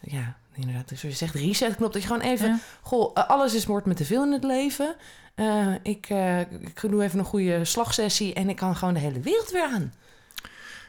ja, 0.01 0.37
inderdaad, 0.55 0.89
zoals 0.89 1.03
je 1.03 1.11
zegt, 1.11 1.35
resetknop. 1.35 1.93
Dat 1.93 2.03
je 2.03 2.09
gewoon 2.09 2.22
even, 2.22 2.49
Ja. 2.49 2.59
goh, 2.82 3.14
alles 3.14 3.55
is 3.55 3.66
wordt 3.66 3.87
me 3.87 3.95
te 3.95 4.05
veel 4.05 4.24
in 4.24 4.32
het 4.32 4.45
leven. 4.45 4.97
Eh, 5.35 5.74
ik, 5.82 6.07
eh, 6.09 6.41
ik 6.41 6.80
doe 6.80 7.03
even 7.03 7.18
een 7.18 7.24
goede 7.24 7.64
slagsessie 7.64 8.35
en 8.35 8.49
ik 8.49 8.57
kan 8.57 8.76
gewoon 8.76 8.95
de 8.95 9.01
hele 9.01 9.20
wereld 9.20 9.51
weer 9.51 9.64
aan. 9.72 9.93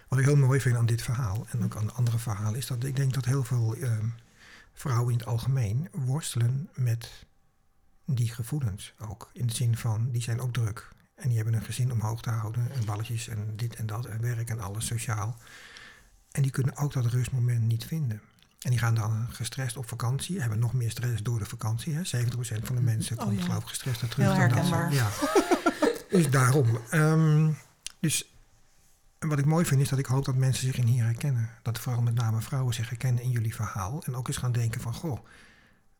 Wat 0.07 0.19
ik 0.19 0.25
heel 0.25 0.35
mooi 0.35 0.59
vind 0.61 0.75
aan 0.75 0.85
dit 0.85 1.01
verhaal 1.01 1.45
en 1.51 1.63
ook 1.63 1.75
aan 1.75 1.95
andere 1.95 2.17
verhalen... 2.17 2.59
is 2.59 2.67
dat 2.67 2.83
ik 2.83 2.95
denk 2.95 3.13
dat 3.13 3.25
heel 3.25 3.43
veel 3.43 3.75
ehm, 3.75 4.05
vrouwen 4.73 5.11
in 5.11 5.17
het 5.19 5.27
algemeen 5.27 5.87
worstelen 5.91 6.69
met 6.73 7.09
die 8.05 8.29
gevoelens 8.29 8.93
ook. 8.97 9.29
In 9.33 9.47
de 9.47 9.53
zin 9.53 9.77
van, 9.77 10.11
die 10.11 10.21
zijn 10.21 10.39
ook 10.39 10.53
druk. 10.53 10.89
En 11.15 11.27
die 11.27 11.35
hebben 11.37 11.53
een 11.53 11.63
gezin 11.63 11.91
omhoog 11.91 12.21
te 12.21 12.29
houden. 12.29 12.71
En 12.71 12.85
balletjes 12.85 13.27
en 13.27 13.53
dit 13.55 13.75
en 13.75 13.85
dat 13.85 14.05
en 14.05 14.21
werk 14.21 14.49
en 14.49 14.59
alles 14.59 14.85
sociaal. 14.85 15.37
En 16.31 16.41
die 16.41 16.51
kunnen 16.51 16.77
ook 16.77 16.93
dat 16.93 17.05
rustmoment 17.05 17.61
niet 17.61 17.85
vinden. 17.85 18.21
En 18.59 18.69
die 18.69 18.79
gaan 18.79 18.95
dan 18.95 19.27
gestrest 19.29 19.77
op 19.77 19.87
vakantie. 19.87 20.41
Hebben 20.41 20.59
nog 20.59 20.73
meer 20.73 20.91
stress 20.91 21.23
door 21.23 21.39
de 21.39 21.45
vakantie. 21.45 21.93
Hè? 21.93 22.01
70% 22.01 22.63
van 22.63 22.75
de 22.75 22.81
mensen 22.81 23.17
Oh 23.17 23.23
komt 23.23 23.39
ja. 23.39 23.45
geloof 23.45 23.61
ik 23.61 23.67
gestrest 23.67 24.01
naar 24.01 24.09
terug. 24.09 24.25
Heel 24.25 24.35
herkenbaar. 24.35 24.93
ja. 24.93 25.09
dus 26.17 26.29
daarom. 26.29 26.79
Ehm, 26.89 27.51
dus 27.99 28.35
en 29.19 29.27
wat 29.27 29.39
ik 29.39 29.45
mooi 29.45 29.65
vind 29.65 29.81
is 29.81 29.89
dat 29.89 29.99
ik 29.99 30.05
hoop 30.05 30.25
dat 30.25 30.35
mensen 30.35 30.65
zich 30.65 30.77
in 30.77 30.85
hier 30.85 31.03
herkennen. 31.03 31.49
Dat 31.61 31.79
vooral 31.79 32.01
met 32.01 32.13
name 32.13 32.41
vrouwen 32.41 32.73
zich 32.73 32.89
herkennen 32.89 33.23
in 33.23 33.29
jullie 33.29 33.55
verhaal. 33.55 34.03
En 34.03 34.15
ook 34.15 34.27
eens 34.27 34.37
gaan 34.37 34.51
denken 34.51 34.81
van, 34.81 34.93
goh, 34.93 35.19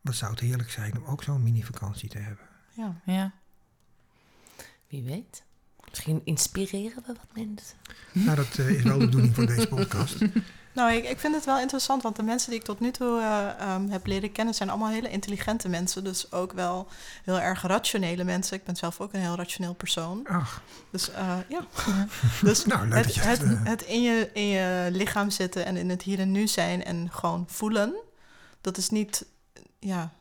wat 0.06 0.16
zou 0.16 0.32
het 0.32 0.40
heerlijk 0.40 0.72
zijn 0.72 0.98
om 0.98 1.06
ook 1.06 1.24
zo'n 1.24 1.44
mini-vakantie 1.44 2.10
te 2.10 2.18
hebben. 2.18 2.46
Ja. 2.74 3.02
Ja. 3.06 3.34
Wie 4.88 5.04
weet. 5.04 5.44
Misschien 5.90 6.22
inspireren 6.24 7.04
we 7.06 7.14
wat 7.14 7.46
mensen. 7.46 7.78
Nou, 8.12 8.36
dat 8.36 8.58
eh, 8.58 8.70
is 8.70 8.84
wel 8.84 9.00
de 9.00 9.06
bedoeling 9.06 9.36
van 9.36 9.46
deze 9.46 9.68
podcast. 9.68 10.18
Nou, 10.76 10.94
ik, 10.94 11.10
ik 11.10 11.20
vind 11.20 11.36
het 11.36 11.46
wel 11.46 11.60
interessant, 11.60 12.04
want 12.04 12.16
de 12.16 12.24
mensen 12.24 12.50
die 12.50 12.60
ik 12.60 12.66
tot 12.66 12.80
nu 12.80 12.92
toe 12.92 13.20
eh, 13.20 13.60
ehm, 13.60 13.90
heb 13.90 14.06
leren 14.06 14.32
kennen 14.32 14.54
zijn 14.54 14.70
allemaal 14.70 14.90
hele 14.90 15.10
intelligente 15.10 15.70
mensen. 15.70 16.04
Dus 16.04 16.32
ook 16.32 16.54
wel 16.54 16.88
heel 17.24 17.40
erg 17.40 17.62
rationele 17.62 18.24
mensen. 18.24 18.58
Ik 18.58 18.64
ben 18.64 18.76
zelf 18.76 19.00
ook 19.00 19.14
een 19.14 19.20
heel 19.20 19.36
rationeel 19.36 19.74
persoon. 19.74 20.28
Ach, 20.28 20.62
Dus 20.90 21.12
eh, 21.12 21.38
ja. 21.50 21.66
dus 22.42 22.66
nou, 22.66 22.88
leuk 22.88 22.98
het, 22.98 23.06
dat 23.06 23.16
je 23.16 23.22
het, 23.22 23.40
het... 23.40 23.58
het 23.64 23.82
in, 23.82 24.02
je, 24.02 24.30
in 24.34 24.48
je 24.48 24.88
lichaam 24.92 25.30
zitten 25.30 25.66
en 25.66 25.78
in 25.78 25.90
het 25.90 26.02
hier 26.02 26.20
en 26.20 26.32
nu 26.32 26.48
zijn 26.48 26.84
en 26.84 27.10
gewoon 27.12 27.46
voelen, 27.48 27.94
dat 28.62 28.78
is 28.78 28.90
niet, 28.90 29.26
ja, 29.88 30.12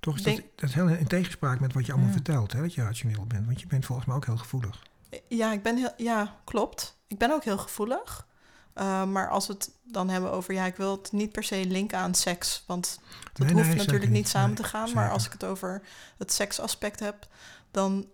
toch 0.00 0.16
is 0.16 0.22
denk- 0.22 0.36
dat, 0.36 0.46
dat 0.56 0.68
is 0.68 0.74
heel 0.74 0.88
in 0.88 1.06
tegenspraak 1.06 1.60
met 1.60 1.72
wat 1.72 1.86
je 1.86 1.92
allemaal 1.92 2.10
Ja. 2.10 2.14
vertelt, 2.16 2.52
hè, 2.52 2.60
dat 2.60 2.74
je 2.74 2.82
rationeel 2.82 3.24
bent. 3.26 3.46
Want 3.46 3.60
je 3.60 3.66
bent 3.66 3.86
volgens 3.86 4.06
mij 4.06 4.16
ook 4.16 4.26
heel 4.26 4.36
gevoelig. 4.36 4.82
Ja, 5.28 5.52
ik 5.52 5.62
ben 5.62 5.76
heel, 5.76 5.92
ja, 5.96 6.36
klopt. 6.44 6.96
Ik 7.06 7.18
ben 7.18 7.30
ook 7.30 7.44
heel 7.44 7.58
gevoelig. 7.58 8.26
Uh, 8.74 9.04
maar 9.04 9.28
als 9.30 9.46
we 9.46 9.52
het 9.52 9.70
dan 9.84 10.08
hebben 10.08 10.30
over, 10.32 10.54
ja, 10.54 10.64
ik 10.64 10.76
wil 10.76 10.96
het 10.96 11.12
niet 11.12 11.32
per 11.32 11.44
se 11.44 11.64
linken 11.66 11.98
aan 11.98 12.14
seks. 12.14 12.64
Want 12.66 13.00
dat 13.32 13.46
Nee, 13.46 13.52
hoeft 13.54 13.66
nee, 13.68 13.76
natuurlijk 13.76 14.10
niet 14.10 14.28
samen 14.28 14.46
Nee, 14.48 14.56
te 14.56 14.64
gaan. 14.64 14.86
zeker. 14.88 15.02
Maar 15.02 15.10
als 15.10 15.26
ik 15.26 15.32
het 15.32 15.44
over 15.44 15.82
het 16.18 16.32
seksaspect 16.32 17.00
heb, 17.00 17.26
dan 17.70 18.06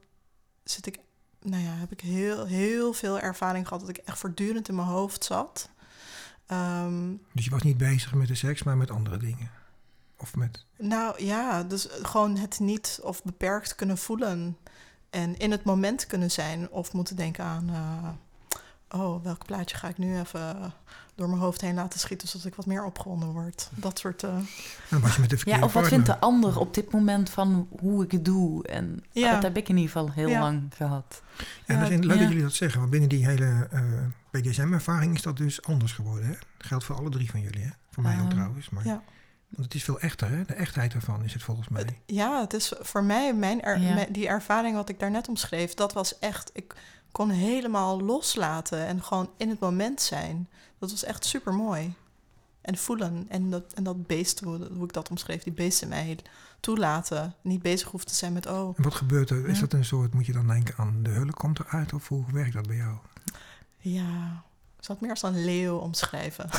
zit 0.64 0.86
ik, 0.86 0.98
nou 1.42 1.62
ja, 1.62 1.70
heb 1.70 1.92
ik 1.92 2.00
heel, 2.00 2.46
heel 2.46 2.92
veel 2.92 3.18
ervaring 3.20 3.66
gehad 3.68 3.80
dat 3.86 3.96
ik 3.96 3.96
echt 4.04 4.18
voortdurend 4.18 4.68
in 4.68 4.74
mijn 4.74 4.88
hoofd 4.88 5.24
zat. 5.24 5.68
Ehm, 6.46 7.14
Dus 7.32 7.44
je 7.44 7.50
was 7.50 7.62
niet 7.62 7.78
bezig 7.78 8.14
met 8.14 8.28
de 8.28 8.34
seks, 8.34 8.62
maar 8.62 8.76
met 8.76 8.90
andere 8.90 9.16
dingen. 9.16 9.50
Of 10.20 10.36
met... 10.36 10.64
nou 10.78 11.24
ja, 11.24 11.62
dus 11.62 11.88
gewoon 12.02 12.36
het 12.36 12.58
niet 12.60 12.98
of 13.02 13.22
beperkt 13.22 13.74
kunnen 13.74 13.98
voelen. 13.98 14.56
En 15.10 15.38
in 15.38 15.50
het 15.50 15.64
moment 15.64 16.06
kunnen 16.06 16.30
zijn 16.30 16.70
of 16.70 16.92
moeten 16.92 17.16
denken 17.16 17.44
aan... 17.44 17.68
eh, 17.68 19.00
oh, 19.00 19.22
welk 19.24 19.46
plaatje 19.46 19.76
ga 19.76 19.88
ik 19.88 19.98
nu 19.98 20.18
even 20.18 20.72
door 21.14 21.28
mijn 21.28 21.40
hoofd 21.40 21.60
heen 21.60 21.74
laten 21.74 22.00
schieten... 22.00 22.28
zodat 22.28 22.46
ik 22.46 22.54
wat 22.54 22.66
meer 22.66 22.84
opgewonden 22.84 23.28
word. 23.28 23.70
Dat 23.74 23.98
soort... 23.98 24.22
eh, 24.22 24.36
was 24.88 25.14
je 25.14 25.20
met 25.20 25.30
de 25.30 25.36
verkeerde 25.36 25.60
ja, 25.60 25.66
of 25.66 25.72
wat 25.72 25.82
partner. 25.82 25.88
vindt 25.88 26.06
de 26.06 26.18
ander 26.18 26.58
op 26.58 26.74
dit 26.74 26.90
moment 26.92 27.30
van 27.30 27.68
hoe 27.80 28.04
ik 28.04 28.10
het 28.12 28.24
doe? 28.24 28.66
En 28.66 29.04
Ja. 29.12 29.32
dat 29.34 29.42
heb 29.42 29.56
ik 29.56 29.68
in 29.68 29.76
ieder 29.76 29.92
geval 29.92 30.10
heel 30.12 30.28
Ja. 30.28 30.40
lang 30.40 30.62
gehad. 30.74 31.22
Ja, 31.66 31.80
dat 31.80 31.90
is 31.90 31.96
leuk 31.96 32.02
Ja. 32.02 32.08
dat 32.18 32.18
jullie 32.28 32.42
dat 32.42 32.52
zeggen. 32.52 32.78
Want 32.78 32.90
binnen 32.90 33.08
die 33.08 33.26
hele 33.26 33.68
eh, 33.70 33.82
BDSM-ervaring 34.30 35.14
is 35.14 35.22
dat 35.22 35.36
dus 35.36 35.62
anders 35.62 35.92
geworden. 35.92 36.26
Hè? 36.26 36.32
Dat 36.32 36.66
geldt 36.66 36.84
voor 36.84 36.96
alle 36.96 37.10
drie 37.10 37.30
van 37.30 37.40
jullie. 37.40 37.62
Hè? 37.62 37.70
Voor 37.90 38.02
mij 38.02 38.14
ook 38.14 38.20
Ehm, 38.20 38.30
trouwens. 38.30 38.70
Maar 38.70 38.84
ja. 38.86 39.02
Want 39.48 39.64
het 39.64 39.74
is 39.74 39.84
veel 39.84 40.00
echter, 40.00 40.28
hè? 40.30 40.44
De 40.44 40.54
echtheid 40.54 40.94
ervan 40.94 41.24
is 41.24 41.32
het 41.32 41.42
volgens 41.42 41.68
mij. 41.68 42.00
Ja, 42.06 42.40
het 42.40 42.52
is 42.52 42.72
voor 42.80 43.04
mij, 43.04 43.34
mijn 43.34 43.62
er- 43.62 43.80
Ja. 43.80 44.06
die 44.10 44.28
ervaring 44.28 44.74
wat 44.76 44.88
ik 44.88 44.98
daarnet 45.00 45.28
omschreef, 45.28 45.74
dat 45.74 45.92
was 45.92 46.18
echt, 46.18 46.50
ik 46.52 46.74
kon 47.12 47.30
helemaal 47.30 48.00
loslaten 48.02 48.86
en 48.86 49.02
gewoon 49.02 49.30
in 49.36 49.48
het 49.48 49.60
moment 49.60 50.00
zijn. 50.00 50.48
Dat 50.78 50.90
was 50.90 51.04
echt 51.04 51.24
super 51.24 51.54
mooi. 51.54 51.94
En 52.60 52.76
voelen 52.76 53.26
en 53.28 53.50
dat, 53.50 53.72
en 53.72 53.82
dat 53.84 54.06
beest, 54.06 54.40
hoe, 54.40 54.68
hoe 54.72 54.84
ik 54.84 54.92
dat 54.92 55.10
omschreef, 55.10 55.42
die 55.42 55.52
beest 55.52 55.82
in 55.82 55.88
mij 55.88 56.18
toelaten. 56.60 57.34
Niet 57.42 57.62
bezig 57.62 57.88
hoeft 57.90 58.06
te 58.08 58.14
zijn 58.14 58.32
met, 58.32 58.46
oh, 58.46 58.74
En 58.76 58.82
wat 58.82 58.94
gebeurt 58.94 59.30
er? 59.30 59.48
Is 59.48 59.54
Ja. 59.54 59.60
dat 59.60 59.72
een 59.72 59.84
soort, 59.84 60.14
moet 60.14 60.26
je 60.26 60.32
dan 60.32 60.46
denken 60.46 60.74
aan 60.76 61.02
de 61.02 61.10
hulk 61.10 61.34
komt 61.36 61.58
eruit? 61.60 61.92
Of 61.92 62.08
hoe 62.08 62.24
werkt 62.32 62.52
dat 62.52 62.66
bij 62.66 62.76
jou? 62.76 62.96
ja, 63.78 64.42
ik 64.78 64.84
zou 64.84 64.98
het 64.98 65.00
meer 65.00 65.10
als 65.10 65.22
een 65.22 65.44
leeuw 65.44 65.76
omschrijven. 65.76 66.48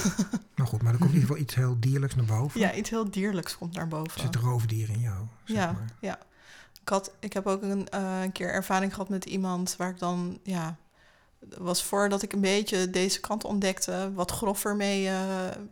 Nou 0.56 0.72
goed, 0.72 0.82
maar 0.82 0.94
er 0.94 1.00
komt 1.00 1.10
in 1.12 1.16
ieder 1.20 1.30
geval 1.30 1.44
iets 1.44 1.56
heel 1.56 1.76
dierlijks 1.80 2.16
naar 2.16 2.26
boven. 2.26 2.60
ja, 2.60 2.74
iets 2.74 2.90
heel 2.90 3.12
dierlijks 3.12 3.58
komt 3.58 3.74
naar 3.74 3.84
Er 3.84 3.90
boven. 3.90 4.22
zit 4.22 4.36
een 4.36 4.42
roofdier 4.42 4.90
in 4.90 5.00
jou, 5.00 5.26
zeg 5.44 5.58
Ja, 5.58 5.72
maar. 5.72 5.90
ja. 6.00 6.20
Ik, 6.82 6.90
had, 6.90 7.12
ik 7.20 7.34
heb 7.34 7.48
ook 7.48 7.62
een, 7.62 7.90
eh, 7.90 8.22
een 8.22 8.32
keer 8.32 8.50
ervaring 8.54 8.92
gehad 8.94 9.10
met 9.10 9.26
iemand 9.26 9.76
waar 9.78 9.90
ik 9.90 10.00
dan, 10.00 10.40
ja, 10.44 10.76
was 11.58 11.84
voordat 11.84 12.22
ik 12.22 12.34
een 12.34 12.42
beetje 12.42 12.90
deze 12.90 13.20
kant 13.20 13.44
ontdekte, 13.44 14.12
wat 14.14 14.32
groffer 14.32 14.76
mee, 14.76 15.08
eh, 15.10 15.26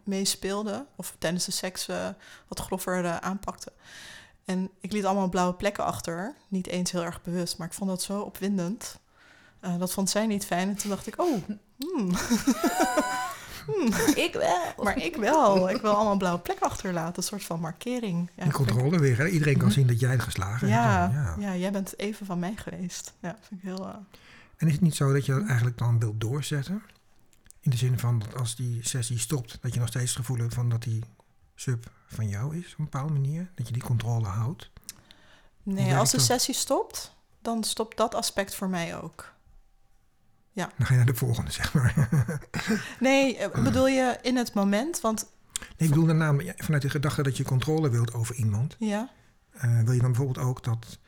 mee 0.04 0.26
speelde. 0.26 0.86
Of 0.96 1.16
tijdens 1.18 1.46
de 1.46 1.52
seks 1.52 1.88
eh, 1.88 2.08
wat 2.48 2.60
groffer 2.60 3.20
aanpakte. 3.20 3.72
En 4.46 4.70
ik 4.80 4.92
liet 4.92 5.06
allemaal 5.06 5.30
blauwe 5.30 5.54
plekken 5.54 5.84
achter. 5.86 6.36
Niet 6.48 6.68
eens 6.68 6.92
heel 6.92 7.04
erg 7.04 7.22
bewust, 7.22 7.58
maar 7.58 7.68
ik 7.68 7.74
vond 7.74 7.90
dat 7.90 8.02
zo 8.02 8.20
opwindend. 8.22 9.00
Eh, 9.60 9.78
dat 9.80 9.94
vond 9.94 10.10
zij 10.10 10.26
niet 10.28 10.46
fijn. 10.46 10.70
En 10.70 10.76
toen 10.76 10.90
dacht 10.90 11.08
ik, 11.08 11.22
oh, 11.22 11.44
hmm. 11.78 12.12
Hmm, 13.68 13.88
Ik 14.16 14.34
wel. 14.34 14.84
maar 14.84 14.98
ik 14.98 15.16
wel. 15.16 15.70
Ik 15.70 15.82
wil 15.82 15.94
allemaal 15.96 16.18
blauwe 16.18 16.40
plekken 16.40 16.70
achterlaten. 16.70 17.18
Een 17.18 17.24
soort 17.24 17.44
van 17.44 17.60
markering. 17.60 18.30
Ja, 18.36 18.44
ik- 18.44 18.52
controle 18.52 19.00
weer, 19.00 19.18
hè? 19.18 19.28
Iedereen 19.28 19.58
kan 19.58 19.72
zien 19.72 19.88
dat 19.88 20.00
jij 20.00 20.12
het 20.12 20.22
geslagen 20.22 20.68
ja, 20.68 21.02
hebt. 21.12 21.14
ja. 21.42 21.48
ja. 21.52 21.56
jij 21.56 21.72
bent 21.72 22.00
even 22.00 22.26
van 22.26 22.40
mij 22.40 22.54
geweest. 22.56 23.14
Ja, 23.22 23.36
vind 23.42 23.62
ik 23.64 23.68
heel... 23.68 23.88
eh, 23.88 23.94
En 24.58 24.68
is 24.68 24.74
het 24.74 24.82
niet 24.82 24.96
zo 24.96 25.14
dat 25.14 25.26
je 25.26 25.34
dat 25.34 25.46
eigenlijk 25.46 25.78
dan 25.78 26.00
wilt 26.00 26.22
doorzetten? 26.22 26.84
In 27.60 27.72
de 27.72 27.78
zin 27.78 28.00
van 28.00 28.20
dat 28.20 28.36
als 28.36 28.56
die 28.56 28.88
sessie 28.88 29.20
stopt, 29.20 29.58
dat 29.62 29.74
je 29.74 29.80
nog 29.80 29.88
steeds 29.90 30.10
het 30.10 30.20
gevoel 30.26 30.38
hebt 30.38 30.54
van 30.54 30.70
dat 30.70 30.84
die 30.84 31.04
sub 31.56 31.92
van 32.08 32.28
jou 32.30 32.58
is 32.58 32.72
op 32.74 32.80
een 32.80 32.84
bepaalde 32.90 33.14
manier? 33.14 33.52
Dat 33.56 33.68
je 33.68 33.74
die 33.74 33.84
controle 33.84 34.28
houdt? 34.28 34.70
Nee, 35.64 35.96
als 35.96 36.12
de 36.12 36.18
dat? 36.18 36.26
sessie 36.26 36.54
stopt, 36.56 37.16
dan 37.42 37.64
stopt 37.64 37.98
dat 37.98 38.16
aspect 38.16 38.56
voor 38.56 38.70
mij 38.70 39.02
ook. 39.02 39.34
Dan 40.78 40.86
ga 40.88 40.92
je 40.92 40.96
naar 40.98 41.06
de 41.06 41.16
volgende, 41.16 41.52
zeg 41.52 41.74
maar. 41.74 41.94
Nee, 43.00 43.38
eh, 43.38 43.64
bedoel 43.64 43.88
je 43.88 44.18
in 44.22 44.36
het 44.36 44.54
moment? 44.54 45.02
Want 45.02 45.26
Nee, 45.60 45.68
ik 45.78 45.90
bedoel 45.90 46.06
daarna 46.06 46.42
ja, 46.44 46.54
vanuit 46.58 46.82
de 46.82 46.90
gedachte 46.90 47.24
dat 47.24 47.38
je 47.38 47.44
controle 47.44 47.90
wilt 47.90 48.14
over 48.14 48.36
iemand. 48.36 48.76
ja, 48.80 49.10
eh, 49.52 49.80
wil 49.84 49.94
je 49.94 50.00
dan 50.02 50.12
bijvoorbeeld 50.12 50.46
ook 50.46 50.64
dat 50.64 51.00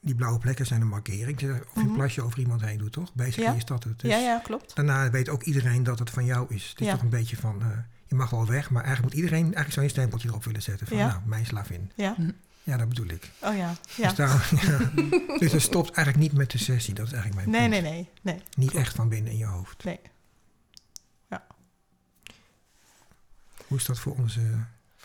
die 0.00 0.14
blauwe 0.14 0.38
plekken 0.38 0.66
zijn 0.66 0.80
een 0.80 0.88
markering? 0.88 1.34
Of 1.36 1.40
je 1.40 1.48
een 1.74 1.84
Mhm. 1.86 1.92
plasje 1.94 2.22
over 2.22 2.38
iemand 2.38 2.60
heen 2.60 2.78
doet, 2.78 2.92
toch? 2.92 3.12
Basically 3.14 3.50
Ja. 3.50 3.56
is 3.56 3.64
dat 3.64 3.84
het. 3.84 4.00
Dus 4.00 4.10
ja, 4.10 4.18
ja, 4.18 4.38
klopt. 4.38 4.74
Daarna 4.76 5.10
weet 5.10 5.28
ook 5.28 5.42
iedereen 5.42 5.82
dat 5.82 5.98
het 5.98 6.10
van 6.10 6.24
jou 6.24 6.54
is. 6.54 6.68
Het 6.68 6.80
is 6.80 6.86
Ja. 6.86 6.92
toch 6.92 7.02
een 7.02 7.08
beetje 7.08 7.36
van, 7.36 7.62
eh, 7.62 7.68
je 8.06 8.14
mag 8.14 8.30
wel 8.30 8.46
weg, 8.46 8.70
maar 8.70 8.82
eigenlijk 8.84 9.14
moet 9.14 9.22
iedereen 9.24 9.44
eigenlijk 9.44 9.72
zo'n 9.72 9.88
stempeltje 9.88 10.28
erop 10.28 10.44
willen 10.44 10.62
zetten. 10.62 10.86
Van 10.86 10.96
Ja. 10.96 11.06
nou, 11.06 11.20
mijn 11.24 11.46
slavin. 11.46 11.90
Ja, 11.94 12.16
Ja, 12.64 12.76
dat 12.76 12.88
bedoel 12.88 13.06
ik. 13.08 13.30
oh 13.42 13.56
ja. 13.56 13.74
ja. 13.96 14.08
Dus, 14.08 14.14
daarom, 14.14 14.40
ja. 14.60 14.90
dus 15.38 15.52
het 15.52 15.62
stopt 15.62 15.90
eigenlijk 15.90 16.26
niet 16.26 16.38
met 16.38 16.50
de 16.50 16.58
sessie. 16.58 16.94
Dat 16.94 17.06
is 17.06 17.12
eigenlijk 17.12 17.48
mijn 17.48 17.70
Nee, 17.70 17.80
punt. 17.80 17.92
nee, 17.92 18.08
nee, 18.22 18.34
nee. 18.34 18.42
Niet 18.56 18.70
klopt. 18.70 18.84
echt 18.86 18.94
van 18.94 19.08
binnen 19.08 19.32
in 19.32 19.38
je 19.38 19.46
hoofd. 19.46 19.84
Nee. 19.84 20.00
Hoe 23.66 23.78
is 23.78 23.84
dat 23.84 23.98
voor 23.98 24.14
onze 24.16 24.40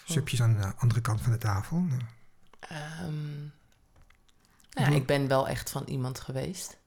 subjes 0.05 0.41
aan 0.41 0.53
de 0.61 0.73
andere 0.75 1.01
kant 1.01 1.21
van 1.21 1.31
de 1.31 1.37
tafel? 1.37 1.83
Ehm, 2.59 3.37
nou 4.71 4.89
ja, 4.91 4.95
ik 4.95 5.05
ben 5.05 5.27
wel 5.27 5.47
echt 5.47 5.69
van 5.69 5.83
iemand 5.85 6.19
geweest. 6.19 6.77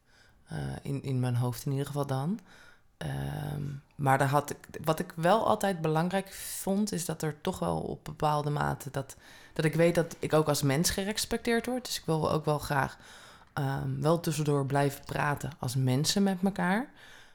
Eh, 0.46 0.58
in, 0.82 1.02
in 1.02 1.20
mijn 1.20 1.36
hoofd 1.36 1.64
in 1.66 1.70
ieder 1.70 1.86
geval 1.86 2.06
dan. 2.06 2.40
Ehm, 2.96 3.62
maar 3.94 4.18
daar 4.18 4.28
had 4.28 4.50
ik, 4.50 4.58
wat 4.84 4.98
ik 4.98 5.12
wel 5.16 5.46
altijd 5.46 5.80
belangrijk 5.80 6.32
vond, 6.32 6.92
is 6.92 7.04
dat 7.04 7.22
er 7.22 7.40
toch 7.40 7.58
wel 7.58 7.78
op 7.80 8.04
bepaalde 8.04 8.50
mate 8.50 8.90
dat, 8.90 9.16
dat 9.52 9.64
ik 9.64 9.74
weet 9.74 9.94
dat 9.94 10.16
ik 10.18 10.32
ook 10.32 10.48
als 10.48 10.62
mens 10.62 10.90
gerespecteerd 10.90 11.66
word. 11.66 11.84
Dus 11.86 11.96
ik 11.98 12.02
wil 12.06 12.30
ook 12.32 12.44
wel 12.44 12.58
graag 12.58 12.96
ehm, 13.52 14.00
wel 14.00 14.20
tussendoor 14.20 14.66
blijven 14.66 15.04
praten 15.04 15.50
als 15.58 15.76
mensen 15.76 16.22
met 16.22 16.38
elkaar. 16.44 16.90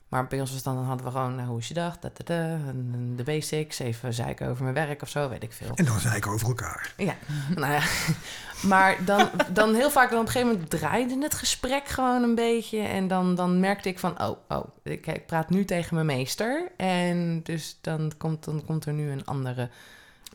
Maar 0.08 0.28
bij 0.28 0.40
ons 0.40 0.52
was 0.52 0.64
dan, 0.64 0.76
dan 0.76 0.84
hadden 0.86 1.06
we 1.06 1.12
gewoon, 1.12 1.36
nou, 1.36 1.48
hoe 1.48 1.60
is 1.60 1.68
je 1.68 1.74
dag? 1.74 2.00
Da, 2.00 2.10
da, 2.14 2.24
da, 2.24 2.36
en- 2.44 2.90
en 2.94 3.14
de 3.16 3.24
basics, 3.24 3.80
even 3.80 4.14
zeiken 4.14 4.48
over 4.50 4.64
mijn 4.64 4.76
werk 4.76 5.02
of 5.02 5.10
zo, 5.10 5.30
weet 5.30 5.44
ik 5.44 5.54
veel. 5.54 5.72
En 5.76 5.86
dan 5.86 6.00
zei 6.00 6.16
ik 6.16 6.28
over 6.28 6.48
elkaar. 6.48 6.94
Ja, 6.98 7.16
nou 7.56 7.74
ja. 7.74 7.82
Maar 8.64 9.06
dan, 9.06 9.30
dan 9.54 9.74
heel 9.74 9.92
vaak, 9.92 10.10
dan 10.10 10.20
op 10.20 10.26
een 10.26 10.32
gegeven 10.32 10.54
moment 10.54 10.70
draaide 10.70 11.18
het 11.24 11.34
gesprek 11.34 11.88
gewoon 11.88 12.24
een 12.24 12.36
beetje. 12.36 12.80
En 12.80 13.08
dan, 13.08 13.36
dan 13.36 13.60
merkte 13.60 13.90
ik 13.90 14.00
van, 14.00 14.22
oh, 14.22 14.38
oh, 14.48 14.68
ik, 14.84 15.08
ik 15.08 15.26
praat 15.26 15.50
nu 15.50 15.66
tegen 15.66 15.94
mijn 15.96 16.06
meester. 16.08 16.72
En 16.78 17.44
dus 17.44 17.78
dan 17.82 18.12
komt, 18.18 18.44
dan 18.44 18.66
komt 18.66 18.86
er 18.86 18.94
nu 18.94 19.12
een 19.12 19.26
andere 19.26 19.70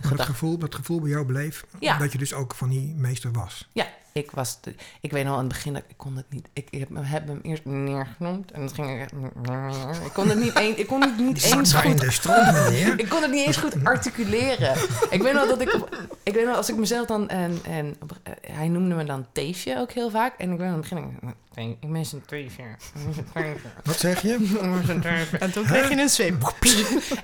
Maar 0.02 0.16
dat 0.16 0.26
gevoel, 0.26 0.58
dat 0.58 0.74
gevoel 0.74 1.00
bij 1.00 1.10
jou 1.10 1.26
bleef, 1.26 1.64
Ja. 1.78 1.98
dat 1.98 2.12
je 2.12 2.18
dus 2.18 2.34
ook 2.34 2.54
van 2.54 2.68
die 2.68 2.94
meester 2.96 3.32
was. 3.32 3.68
Ja, 3.72 3.86
ik 4.12 4.30
was, 4.30 4.60
de- 4.60 4.74
ik 5.00 5.10
weet 5.12 5.24
nog 5.24 5.32
aan 5.32 5.38
het 5.38 5.48
begin 5.48 5.72
dat 5.72 5.82
ik 5.88 5.96
kon 5.96 6.16
het 6.16 6.24
niet. 6.28 6.48
Ik, 6.52 6.68
heb, 6.70 6.88
hem- 6.88 7.04
heb 7.04 7.26
hem 7.26 7.38
eerst 7.42 7.64
meneer 7.64 8.06
genoemd 8.16 8.50
en 8.50 8.60
dat 8.60 8.72
ging 8.72 9.02
ik. 9.02 9.10
Ik 10.04 10.12
kon 10.12 10.28
het 10.28 10.38
niet, 10.38 10.56
een, 10.58 10.78
ik 10.78 10.86
kon 10.86 11.00
het 11.00 11.16
niet 11.18 11.42
Die 11.42 11.56
eens 11.56 11.72
in 11.74 11.90
goed 12.00 12.12
stroom. 12.12 12.44
Ik 12.96 13.08
kon 13.08 13.22
het 13.22 13.30
niet 13.30 13.46
eens 13.46 13.56
goed 13.56 13.84
articuleren. 13.84 14.74
ik 15.10 15.22
weet 15.22 15.32
nog 15.32 15.46
dat 15.48 15.60
ik... 15.60 15.78
Ik 16.22 16.34
weet 16.34 16.46
nog, 16.46 16.56
als 16.56 16.68
ik 16.68 16.76
mezelf 16.76 17.06
dan... 17.06 17.28
En, 17.28 17.58
en 17.64 17.96
eh, 18.22 18.32
hij 18.56 18.68
noemde 18.68 18.94
me 18.94 19.04
dan 19.04 19.26
Teefje 19.32 19.78
ook 19.78 19.90
heel 19.92 20.10
vaak. 20.10 20.34
En 20.38 20.52
ik 20.52 20.58
nog, 20.58 20.66
aan 20.66 20.72
het 20.72 20.80
begin... 20.80 21.18
ik- 21.54 21.80
ben 21.80 21.92
ben 21.92 22.00
een 22.12 22.22
Teefje. 22.26 22.62
Wat 23.84 23.98
zeg 23.98 24.22
je? 24.22 24.30
En 25.40 25.52
toen 25.52 25.64
kreeg 25.64 25.88
je 25.88 25.96
een 26.00 26.08
zweep. 26.08 26.42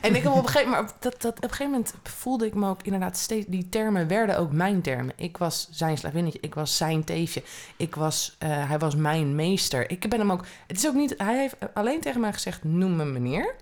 En 0.00 0.14
ik 0.16 0.22
heb 0.22 0.32
op 0.32 0.38
een 0.38 0.48
gegeven 0.48 0.70
moment... 0.70 0.94
Dat, 0.98 1.20
dat, 1.22 1.36
op 1.36 1.42
een 1.42 1.48
gegeven 1.50 1.70
moment 1.72 1.94
voelde 2.02 2.46
ik 2.46 2.54
me 2.54 2.68
ook 2.68 2.82
inderdaad 2.82 3.16
steeds... 3.16 3.46
Die 3.48 3.68
termen 3.68 4.08
werden 4.08 4.38
ook 4.38 4.52
mijn 4.52 4.80
termen. 4.80 5.12
Ik 5.16 5.36
was 5.36 5.68
zijn 5.70 5.98
slavinnetje. 5.98 6.38
Ik 6.42 6.54
was 6.54 6.76
zijn 6.76 7.04
Teefje. 7.04 7.42
Ik 7.76 7.94
was... 7.94 8.36
eh, 8.38 8.68
hij 8.68 8.78
was 8.78 8.94
mijn 8.96 9.34
meester. 9.34 9.90
Ik 9.90 10.08
ben 10.08 10.18
hem 10.18 10.32
ook... 10.32 10.44
Het 10.66 10.76
is 10.76 10.86
ook 10.86 10.94
niet... 10.94 11.14
Hij 11.16 11.38
heeft 11.38 11.56
alleen 11.74 12.00
tegen 12.00 12.20
mij 12.20 12.32
gezegd... 12.32 12.64
Noem 12.64 12.96
me 12.96 13.04
meneer. 13.04 13.54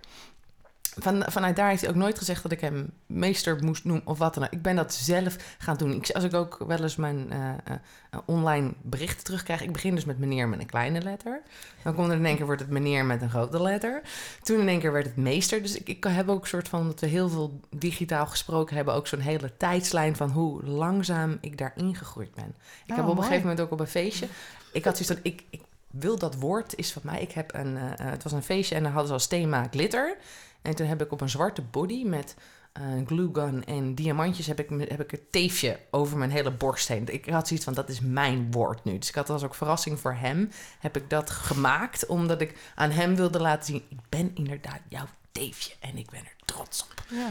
Van, 0.98 1.24
vanuit 1.26 1.56
daar 1.56 1.68
heeft 1.68 1.80
hij 1.80 1.90
ook 1.90 1.96
nooit 1.96 2.18
gezegd 2.18 2.42
dat 2.42 2.52
ik 2.52 2.60
hem 2.60 2.90
meester 3.06 3.64
moest 3.64 3.84
noemen 3.84 4.06
of 4.06 4.18
wat 4.18 4.34
dan 4.34 4.44
ook. 4.44 4.52
Ik 4.52 4.62
ben 4.62 4.76
dat 4.76 4.94
zelf 4.94 5.36
gaan 5.58 5.76
doen. 5.76 5.92
Ik, 5.92 6.10
als 6.10 6.24
ik 6.24 6.34
ook 6.34 6.64
wel 6.66 6.82
eens 6.82 6.96
mijn 6.96 7.32
eh, 7.32 7.48
eh, 7.48 8.18
online 8.24 8.72
berichten 8.82 9.24
terugkrijg. 9.24 9.62
Ik 9.62 9.72
begin 9.72 9.94
dus 9.94 10.04
met 10.04 10.18
meneer 10.18 10.48
met 10.48 10.60
een 10.60 10.66
kleine 10.66 11.02
letter. 11.02 11.42
Dan 11.82 11.94
komt 11.94 12.08
er 12.08 12.16
in 12.16 12.26
één 12.26 12.36
keer 12.36 12.46
wordt 12.46 12.60
het 12.60 12.70
meneer 12.70 13.04
met 13.04 13.22
een 13.22 13.30
grote 13.30 13.62
letter. 13.62 14.02
Toen 14.42 14.60
in 14.60 14.68
één 14.68 14.80
keer 14.80 14.92
werd 14.92 15.06
het 15.06 15.16
meester. 15.16 15.62
Dus 15.62 15.78
ik, 15.78 15.88
ik 15.88 16.04
heb 16.04 16.28
ook 16.28 16.42
een 16.42 16.48
soort 16.48 16.68
van, 16.68 16.86
dat 16.86 17.00
we 17.00 17.06
heel 17.06 17.28
veel 17.28 17.60
digitaal 17.70 18.26
gesproken 18.26 18.76
hebben, 18.76 18.94
ook 18.94 19.06
zo'n 19.06 19.20
hele 19.20 19.56
tijdslijn 19.56 20.16
van 20.16 20.30
hoe 20.30 20.64
langzaam 20.64 21.38
ik 21.40 21.58
daarin 21.58 21.96
gegroeid 21.96 22.34
ben. 22.34 22.54
Ik 22.84 22.90
Oh, 22.90 22.96
heb 22.96 23.06
op 23.06 23.16
een 23.16 23.22
gegeven 23.22 23.42
moment 23.42 23.60
ook 23.60 23.70
op 23.70 23.80
een 23.80 23.86
feestje, 23.86 24.26
ik 24.72 24.84
had 24.84 24.96
zoiets 24.96 25.14
van, 25.14 25.32
ik, 25.32 25.44
ik 25.50 25.60
wil 25.90 26.18
dat 26.18 26.34
woord, 26.34 26.76
is 26.76 26.92
van 26.92 27.02
mij. 27.04 27.20
Ik 27.20 27.32
heb 27.32 27.54
een, 27.54 27.76
eh, 27.76 27.82
het 27.96 28.22
was 28.22 28.32
een 28.32 28.42
feestje 28.42 28.74
en 28.74 28.82
dan 28.82 28.90
hadden 28.90 29.08
ze 29.08 29.14
als 29.14 29.26
thema 29.26 29.66
glitter. 29.70 30.16
En 30.62 30.74
toen 30.74 30.86
heb 30.86 31.02
ik 31.02 31.12
op 31.12 31.20
een 31.20 31.28
zwarte 31.28 31.62
body 31.62 32.04
met 32.04 32.36
eh, 32.72 32.82
een 32.82 33.06
glue 33.06 33.28
gun 33.32 33.64
en 33.64 33.94
diamantjes 33.94 34.46
heb 34.46 34.60
ik, 34.60 34.88
heb 34.88 35.00
ik 35.00 35.12
een 35.12 35.26
teefje 35.30 35.78
over 35.90 36.18
mijn 36.18 36.30
hele 36.30 36.50
borst 36.50 36.88
heen. 36.88 37.12
Ik 37.12 37.28
had 37.28 37.46
zoiets 37.46 37.64
van, 37.64 37.74
dat 37.74 37.88
is 37.88 38.00
mijn 38.00 38.52
woord 38.52 38.84
nu. 38.84 38.98
Dus 38.98 39.08
ik 39.08 39.14
had 39.14 39.30
als 39.30 39.44
ook 39.44 39.54
verrassing 39.54 40.00
voor 40.00 40.14
hem, 40.14 40.50
heb 40.78 40.96
ik 40.96 41.10
dat 41.10 41.30
gemaakt. 41.30 42.06
Omdat 42.06 42.40
ik 42.40 42.72
aan 42.74 42.90
hem 42.90 43.16
wilde 43.16 43.40
laten 43.40 43.64
zien, 43.64 43.82
ik 43.88 43.98
ben 44.08 44.30
inderdaad 44.34 44.80
jouw 44.88 45.06
teefje 45.32 45.74
en 45.80 45.96
ik 45.96 46.10
ben 46.10 46.20
er 46.20 46.34
trots 46.44 46.82
op. 46.82 47.04
Ja. 47.10 47.28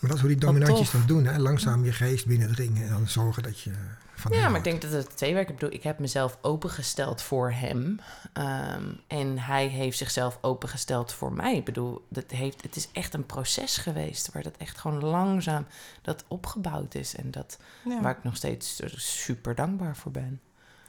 Maar 0.00 0.10
dat 0.10 0.14
is 0.14 0.20
hoe 0.20 0.30
die 0.30 0.40
dominantjes 0.40 0.90
dat 0.90 1.08
doen. 1.08 1.24
Hè? 1.24 1.38
Langzaam 1.38 1.84
je 1.84 1.92
geest 1.92 2.26
binnendringen 2.26 2.82
en 2.82 2.88
dan 2.88 3.08
zorgen 3.08 3.42
dat 3.42 3.60
je 3.60 3.72
van 4.20 4.32
Ja, 4.32 4.48
maar 4.48 4.58
ik 4.58 4.64
denk 4.64 4.82
dat 4.82 4.92
het 4.92 5.16
twee 5.16 5.34
werken. 5.34 5.54
Ik 5.54 5.60
bedoel, 5.60 5.74
ik 5.76 5.82
heb 5.82 5.98
mezelf 5.98 6.38
opengesteld 6.40 7.22
voor 7.22 7.50
hem. 7.52 7.98
ehm, 8.32 8.84
en 9.06 9.38
hij 9.38 9.66
heeft 9.66 9.98
zichzelf 9.98 10.38
opengesteld 10.40 11.12
voor 11.12 11.32
mij. 11.32 11.56
Ik 11.56 11.64
bedoel, 11.64 12.04
dat 12.08 12.30
heeft, 12.30 12.62
het 12.62 12.76
is 12.76 12.88
echt 12.92 13.14
een 13.14 13.26
proces 13.26 13.76
geweest... 13.76 14.32
waar 14.32 14.42
dat 14.42 14.56
echt 14.56 14.78
gewoon 14.78 15.04
langzaam 15.04 15.66
dat 16.02 16.24
opgebouwd 16.28 16.94
is. 16.94 17.16
En 17.16 17.30
dat, 17.30 17.58
Ja. 17.84 18.00
waar 18.00 18.16
ik 18.16 18.24
nog 18.24 18.36
steeds 18.36 18.80
super 18.96 19.54
dankbaar 19.54 19.96
voor 19.96 20.12
ben. 20.12 20.40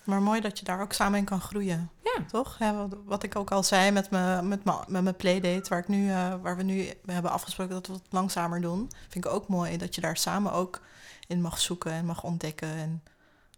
Maar 0.04 0.22
mooi 0.22 0.42
dat 0.42 0.60
je 0.60 0.66
daar 0.66 0.82
ook 0.82 0.94
samen 0.94 1.20
in 1.20 1.26
kan 1.26 1.42
groeien. 1.42 1.90
Ja. 2.04 2.24
Toch? 2.28 2.56
Ja, 2.60 2.76
wat, 2.76 2.96
wat 3.06 3.24
ik 3.24 3.36
ook 3.36 3.52
al 3.52 3.64
zei 3.64 3.92
met 3.92 4.10
mijn, 4.10 4.48
met 4.48 4.64
mijn, 4.64 4.78
met 4.88 5.04
mijn 5.04 5.16
playdate, 5.16 5.70
waar, 5.70 5.80
ik 5.80 5.88
nu, 5.88 6.10
eh, 6.10 6.34
waar 6.42 6.58
we 6.58 6.64
nu 6.64 6.90
hebben 7.06 7.32
afgesproken 7.32 7.74
dat 7.74 7.88
we 7.88 7.94
het 7.94 8.02
langzamer 8.10 8.62
doen. 8.62 8.92
Vind 9.10 9.26
ik 9.26 9.32
ook 9.32 9.48
mooi 9.48 9.78
dat 9.78 9.96
je 9.96 10.02
daar 10.02 10.18
samen 10.18 10.52
ook 10.54 10.82
in 11.28 11.42
mag 11.42 11.60
zoeken 11.60 11.92
en 11.92 12.06
mag 12.06 12.24
ontdekken. 12.24 12.70
En 12.76 13.04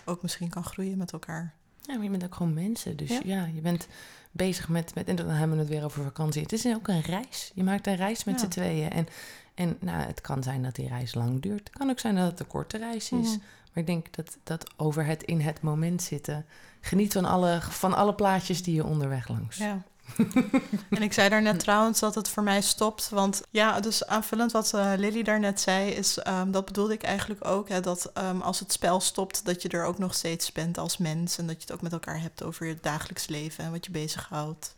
ook 0.06 0.22
misschien 0.22 0.50
kan 0.50 0.64
groeien 0.64 0.98
met 0.98 1.12
elkaar. 1.12 1.54
Ja, 1.82 1.94
maar 1.94 2.04
je 2.04 2.10
bent 2.10 2.24
ook 2.24 2.36
gewoon 2.36 2.54
mensen. 2.54 2.98
Dus 2.98 3.10
Ja. 3.10 3.20
ja, 3.24 3.46
je 3.54 3.62
bent 3.62 3.88
bezig 4.32 4.70
met, 4.70 4.96
met... 4.96 5.08
En 5.08 5.16
dan 5.16 5.28
hebben 5.28 5.58
we 5.58 5.64
het 5.64 5.72
weer 5.72 5.84
over 5.84 6.04
vakantie. 6.04 6.42
Het 6.42 6.52
is 6.54 6.66
ook 6.68 6.88
een 6.88 7.02
reis. 7.02 7.52
Je 7.56 7.64
maakt 7.64 7.88
een 7.88 7.96
reis 7.96 8.24
met 8.24 8.36
Ja. 8.36 8.42
z'n 8.42 8.48
tweeën. 8.48 8.90
En, 8.92 9.08
en 9.54 9.78
nou, 9.80 10.02
het 10.02 10.22
kan 10.22 10.44
zijn 10.44 10.64
dat 10.64 10.76
die 10.76 10.88
reis 10.88 11.14
lang 11.14 11.42
duurt. 11.42 11.68
Het 11.68 11.78
kan 11.78 11.90
ook 11.90 12.00
zijn 12.00 12.16
dat 12.16 12.26
het 12.32 12.40
een 12.40 12.48
korte 12.48 12.78
reis 12.78 13.12
is. 13.12 13.28
Mhm. 13.30 13.38
Maar 13.74 13.84
ik 13.84 13.86
denk 13.86 14.16
dat, 14.16 14.38
dat 14.44 14.72
over 14.78 15.06
het 15.06 15.24
in 15.24 15.42
het 15.42 15.62
moment 15.62 16.02
zitten... 16.02 16.46
Geniet 16.86 17.14
van 17.14 17.26
alle, 17.26 17.62
van 17.62 17.94
alle 17.94 18.14
plaatjes 18.14 18.64
die 18.64 18.76
je 18.76 18.86
onderweg 18.86 19.28
langs. 19.28 19.58
Ja. 19.58 19.84
en 20.90 21.02
ik 21.02 21.14
zei 21.14 21.30
daarnet 21.30 21.60
trouwens 21.60 22.00
dat 22.00 22.16
het 22.16 22.30
voor 22.30 22.44
mij 22.44 22.62
stopt. 22.62 23.10
Want 23.10 23.42
ja, 23.50 23.80
dus 23.80 24.06
aanvullend 24.06 24.52
wat 24.52 24.74
eh, 24.74 24.94
Lily 24.98 25.24
daarnet 25.24 25.60
zei, 25.60 25.90
is 25.90 26.18
ehm, 26.18 26.52
dat 26.52 26.66
bedoelde 26.66 26.94
ik 26.94 27.04
eigenlijk 27.04 27.46
ook. 27.46 27.70
Hè, 27.70 27.82
dat 27.82 28.12
ehm, 28.14 28.40
als 28.40 28.60
het 28.60 28.72
spel 28.72 29.00
stopt, 29.00 29.46
dat 29.46 29.62
je 29.62 29.70
er 29.70 29.86
ook 29.86 29.98
nog 29.98 30.14
steeds 30.14 30.52
bent 30.52 30.78
als 30.78 30.98
mens. 30.98 31.38
En 31.38 31.48
dat 31.48 31.56
je 31.56 31.62
het 31.62 31.72
ook 31.72 31.82
met 31.82 31.92
elkaar 31.92 32.22
hebt 32.22 32.44
over 32.44 32.68
je 32.68 32.78
dagelijks 32.82 33.28
leven 33.28 33.64
en 33.64 33.72
wat 33.72 33.86
je 33.86 33.92
bezighoudt. 33.92 34.76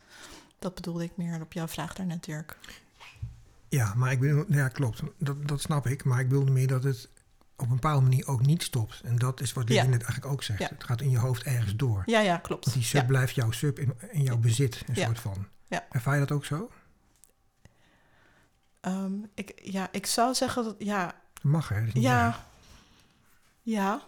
Dat 0.59 0.75
bedoelde 0.75 1.03
ik 1.03 1.11
meer 1.15 1.41
op 1.41 1.53
jouw 1.53 1.67
vraag 1.67 1.93
daarnet, 1.93 2.23
Dirk. 2.23 2.57
Ja, 3.69 3.93
maar 3.95 4.11
ik 4.11 4.19
bedoel, 4.19 4.45
ja, 4.47 4.67
klopt. 4.67 5.01
Dat, 5.17 5.47
dat 5.47 5.61
snap 5.61 5.87
ik. 5.87 6.03
Maar 6.03 6.19
ik 6.19 6.27
bedoelde 6.29 6.51
meer 6.51 6.67
dat 6.67 6.83
het 6.83 7.09
op 7.57 7.67
een 7.67 7.73
bepaalde 7.73 8.01
manier 8.01 8.27
ook 8.27 8.45
niet 8.45 8.63
stopt. 8.63 9.01
En 9.03 9.15
dat 9.17 9.41
is 9.41 9.53
wat 9.53 9.69
Lily 9.69 9.81
Ja. 9.81 9.87
net 9.87 10.03
eigenlijk 10.03 10.33
ook 10.33 10.43
zegt. 10.43 10.69
Het 10.69 10.83
gaat 10.83 11.01
in 11.01 11.09
je 11.09 11.17
hoofd 11.17 11.43
ergens 11.43 11.75
door. 11.75 12.03
Ja, 12.05 12.19
ja, 12.19 12.37
klopt. 12.37 12.63
Want 12.65 12.77
die 12.77 12.85
sub 12.85 13.07
blijft 13.07 13.35
jouw 13.35 13.51
sub 13.51 13.79
in, 13.79 13.93
in 14.11 14.21
jouw 14.21 14.37
bezit, 14.37 14.83
een 14.87 14.95
Ja. 14.95 15.05
soort 15.05 15.19
van. 15.19 15.47
Ja. 15.67 15.85
Ervaar 15.91 16.13
je 16.13 16.19
dat 16.19 16.31
ook 16.31 16.45
zo? 16.45 16.71
Ehm, 18.81 19.13
ik, 19.33 19.51
ja, 19.63 19.87
ik 19.91 20.05
zou 20.05 20.33
zeggen 20.33 20.63
dat, 20.63 20.75
ja, 20.77 21.21
mag, 21.41 21.69
hè? 21.69 21.79
Dat 21.79 21.87
is 21.87 21.93
niet 21.93 22.03
erg. 22.05 22.13
Ja. 22.13 22.43
Ja. 23.61 24.01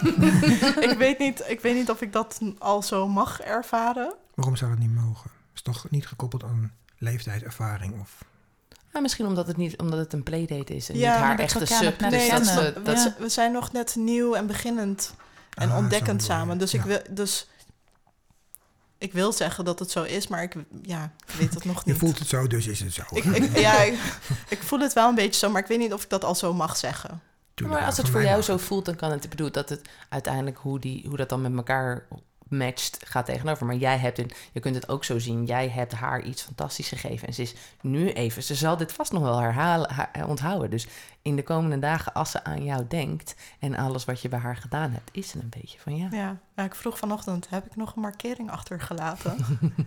ik, 0.90 0.94
weet 0.98 1.18
niet, 1.18 1.44
ik 1.48 1.60
weet 1.60 1.74
niet 1.74 1.90
of 1.90 2.00
ik 2.00 2.12
dat 2.12 2.40
al 2.58 2.82
zo 2.82 3.08
mag 3.08 3.40
ervaren. 3.40 4.14
Waarom 4.34 4.56
zou 4.56 4.70
dat 4.70 4.80
niet 4.80 4.94
mogen? 4.94 5.30
Is 5.54 5.62
toch 5.62 5.90
niet 5.90 6.06
gekoppeld 6.06 6.44
aan 6.44 6.72
leeftijd, 6.98 7.42
ervaring 7.42 8.00
of... 8.00 8.24
Nou, 8.92 9.02
misschien 9.04 9.26
omdat 9.26 9.46
het, 9.46 9.56
niet, 9.56 9.78
omdat 9.78 9.98
het 9.98 10.12
een 10.12 10.22
playdate 10.22 10.74
is 10.76 10.88
en 10.88 10.98
Ja, 10.98 11.12
niet 11.14 11.22
haar 11.22 11.38
echte 11.38 11.66
sub. 11.66 11.98
Dus 11.98 12.10
Nee, 12.10 12.30
dat 12.30 12.54
we, 12.54 12.80
dat 12.82 13.12
we 13.18 13.28
zijn 13.28 13.52
nog 13.52 13.72
net 13.72 13.94
nieuw 13.96 14.34
en 14.34 14.46
beginnend 14.46 15.14
en 15.54 15.70
Ah, 15.70 15.76
ontdekkend 15.76 16.20
je. 16.20 16.26
samen. 16.26 16.58
Dus, 16.58 16.74
ik 16.74 16.80
Ja. 16.80 16.86
wil, 16.86 17.00
dus 17.10 17.46
ik 18.98 19.12
wil 19.12 19.32
zeggen 19.32 19.64
dat 19.64 19.78
het 19.78 19.90
zo 19.90 20.02
is, 20.02 20.28
maar 20.28 20.42
ik, 20.42 20.54
ja, 20.82 21.12
ik 21.26 21.34
weet 21.34 21.54
het 21.54 21.64
nog 21.64 21.84
Je 21.84 21.90
niet. 21.90 22.00
voelt 22.00 22.18
het 22.18 22.28
zo, 22.28 22.46
dus 22.46 22.66
is 22.66 22.80
het 22.80 22.92
zo. 22.94 23.02
ik, 23.10 23.24
ik, 23.24 23.58
ja, 23.68 23.80
ik, 23.82 23.98
ik 24.48 24.62
voel 24.62 24.78
het 24.80 24.92
wel 24.92 25.08
een 25.08 25.14
beetje 25.14 25.38
zo, 25.38 25.50
maar 25.50 25.62
ik 25.62 25.68
weet 25.68 25.78
niet 25.78 25.92
of 25.92 26.02
ik 26.02 26.10
dat 26.10 26.24
al 26.24 26.34
zo 26.34 26.54
mag 26.54 26.76
zeggen. 26.76 27.20
Maar 27.62 27.84
als 27.84 27.96
ja, 27.96 28.02
het 28.02 28.10
voor 28.10 28.22
jou 28.22 28.42
zo 28.42 28.56
voelt, 28.56 28.84
dan 28.84 28.96
kan 28.96 29.10
het. 29.10 29.24
Ik 29.24 29.30
bedoel 29.30 29.50
dat 29.50 29.68
het 29.68 29.80
uiteindelijk 30.08 30.58
hoe, 30.58 30.78
die, 30.78 31.04
hoe 31.08 31.16
dat 31.16 31.28
dan 31.28 31.40
met 31.40 31.52
elkaar 31.56 32.06
matcht, 32.52 32.98
gaat 33.06 33.26
tegenover. 33.26 33.66
Maar 33.66 33.76
jij 33.76 33.98
hebt 33.98 34.16
het, 34.16 34.36
je 34.52 34.60
kunt 34.60 34.74
het 34.74 34.88
ook 34.88 35.04
zo 35.04 35.18
zien. 35.18 35.44
Jij 35.44 35.68
hebt 35.68 35.92
haar 35.92 36.22
iets 36.22 36.42
fantastisch 36.42 36.88
gegeven. 36.88 37.26
En 37.28 37.34
ze 37.34 37.42
is 37.42 37.54
nu 37.80 38.12
even, 38.12 38.42
ze 38.42 38.54
zal 38.54 38.76
dit 38.76 38.92
vast 38.92 39.12
nog 39.12 39.22
wel 39.22 39.38
herhalen, 39.40 39.90
haar- 39.90 40.08
eh, 40.12 40.28
onthouden. 40.28 40.70
Dus 40.70 40.86
in 41.22 41.36
de 41.36 41.42
komende 41.42 41.78
dagen, 41.78 42.12
als 42.12 42.30
ze 42.30 42.44
aan 42.44 42.64
jou 42.64 42.84
denkt 42.88 43.34
en 43.58 43.74
alles 43.76 44.04
wat 44.04 44.20
je 44.22 44.28
bij 44.28 44.38
haar 44.38 44.56
gedaan 44.56 44.90
hebt, 44.92 45.10
is 45.12 45.28
ze 45.28 45.38
een 45.38 45.52
beetje 45.60 45.78
van 45.78 45.96
ja. 45.96 46.08
Ja, 46.56 46.64
ik 46.64 46.74
vroeg 46.74 46.98
vanochtend, 46.98 47.46
heb 47.50 47.66
ik 47.66 47.76
nog 47.76 47.94
een 47.96 48.02
markering 48.02 48.50
achtergelaten? 48.50 49.36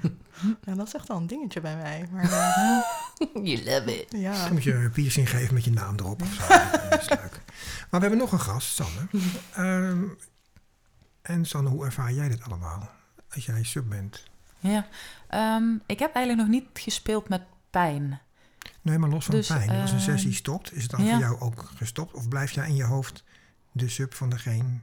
en 0.65 0.75
dat 0.77 0.87
is 0.87 0.93
echt 0.93 1.07
wel 1.07 1.17
een 1.17 1.27
dingetje 1.27 1.61
bij 1.61 1.75
mij. 1.75 2.07
Maar 2.11 2.23
eh, 2.23 3.43
You 3.53 3.63
love 3.63 3.99
it. 3.99 4.05
ja, 4.09 4.43
Dan 4.43 4.53
moet 4.53 4.63
je 4.63 4.73
een 4.73 4.91
piercing 4.91 5.29
geven 5.29 5.53
met 5.53 5.63
je 5.63 5.71
naam 5.71 5.95
erop 5.99 6.21
of 6.21 6.33
zo. 6.33 6.47
Dat 6.89 7.01
is 7.01 7.09
leuk. 7.09 7.41
Maar 7.89 7.99
we 7.99 8.07
hebben 8.07 8.17
nog 8.17 8.31
een 8.31 8.39
gast, 8.39 8.75
Sanne. 8.75 9.07
Ehm, 9.53 10.03
en 11.25 11.45
Sanne, 11.45 11.69
hoe 11.69 11.85
ervaar 11.85 12.11
jij 12.13 12.29
dit 12.29 12.43
allemaal? 12.43 12.89
Als 13.33 13.45
jij 13.45 13.63
sub 13.63 13.89
bent. 13.89 14.23
Ja, 14.59 14.85
Ehm, 15.27 15.73
ik 15.85 15.99
heb 15.99 16.13
eigenlijk 16.15 16.49
nog 16.49 16.61
niet 16.61 16.67
gespeeld 16.73 17.29
met 17.29 17.41
pijn. 17.69 18.19
Nee, 18.81 18.97
maar 18.97 19.09
los 19.09 19.25
van 19.25 19.35
Dus, 19.35 19.47
pijn. 19.47 19.69
Als 19.69 19.91
een 19.91 19.97
ehm, 19.97 20.05
sessie 20.05 20.33
stopt, 20.33 20.73
is 20.73 20.81
het 20.81 20.91
dan 20.91 21.03
ja. 21.03 21.11
voor 21.11 21.19
jou 21.19 21.39
ook 21.39 21.71
gestopt? 21.75 22.13
Of 22.13 22.27
blijft 22.27 22.53
jij 22.53 22.67
in 22.67 22.75
je 22.75 22.83
hoofd 22.83 23.23
de 23.71 23.89
sub 23.89 24.13
van 24.13 24.29
degene 24.29 24.79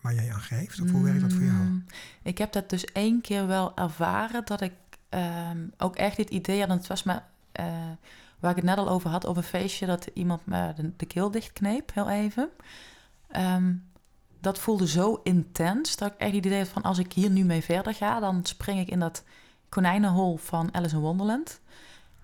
waar 0.00 0.14
jij 0.14 0.32
aan 0.32 0.40
geeft? 0.40 0.80
Of 0.80 0.90
hoe 0.90 1.02
werkt 1.04 1.20
dat 1.20 1.32
voor 1.32 1.42
jou? 1.42 1.54
Mm, 1.56 1.84
Ik 2.22 2.38
heb 2.38 2.52
dat 2.52 2.70
dus 2.70 2.84
één 2.84 3.20
keer 3.20 3.46
wel 3.46 3.76
ervaren 3.76 4.44
dat 4.44 4.60
ik 4.60 4.72
ehm, 5.08 5.66
ook 5.76 5.96
echt 5.96 6.16
het 6.16 6.30
idee 6.30 6.60
had. 6.60 6.68
En 6.68 6.76
het 6.76 6.86
was 6.86 7.02
maar 7.02 7.24
eh, 7.52 7.66
waar 8.38 8.50
ik 8.50 8.56
het 8.56 8.64
net 8.64 8.78
al 8.78 8.88
over 8.88 9.10
had 9.10 9.24
op 9.24 9.36
een 9.36 9.42
feestje 9.42 9.86
dat 9.86 10.08
iemand 10.14 10.46
me 10.46 10.72
de, 10.76 10.92
de 10.96 11.06
keel 11.06 11.30
dichtkneep, 11.30 11.94
heel 11.94 12.08
even. 12.10 12.48
Ehm, 13.28 13.72
dat 14.42 14.58
voelde 14.58 14.86
zo 14.88 15.20
intens 15.24 15.96
dat 15.96 16.12
ik 16.12 16.18
echt 16.18 16.34
het 16.34 16.44
idee 16.46 16.58
had 16.58 16.68
van 16.68 16.82
als 16.82 16.98
ik 16.98 17.12
hier 17.12 17.30
nu 17.30 17.44
mee 17.44 17.62
verder 17.62 17.94
ga, 17.94 18.20
dan 18.20 18.44
spring 18.44 18.80
ik 18.80 18.88
in 18.88 18.98
dat 19.00 19.22
konijnenhol 19.68 20.36
van 20.36 20.74
Alice 20.74 20.94
in 20.94 21.00
Wonderland. 21.00 21.60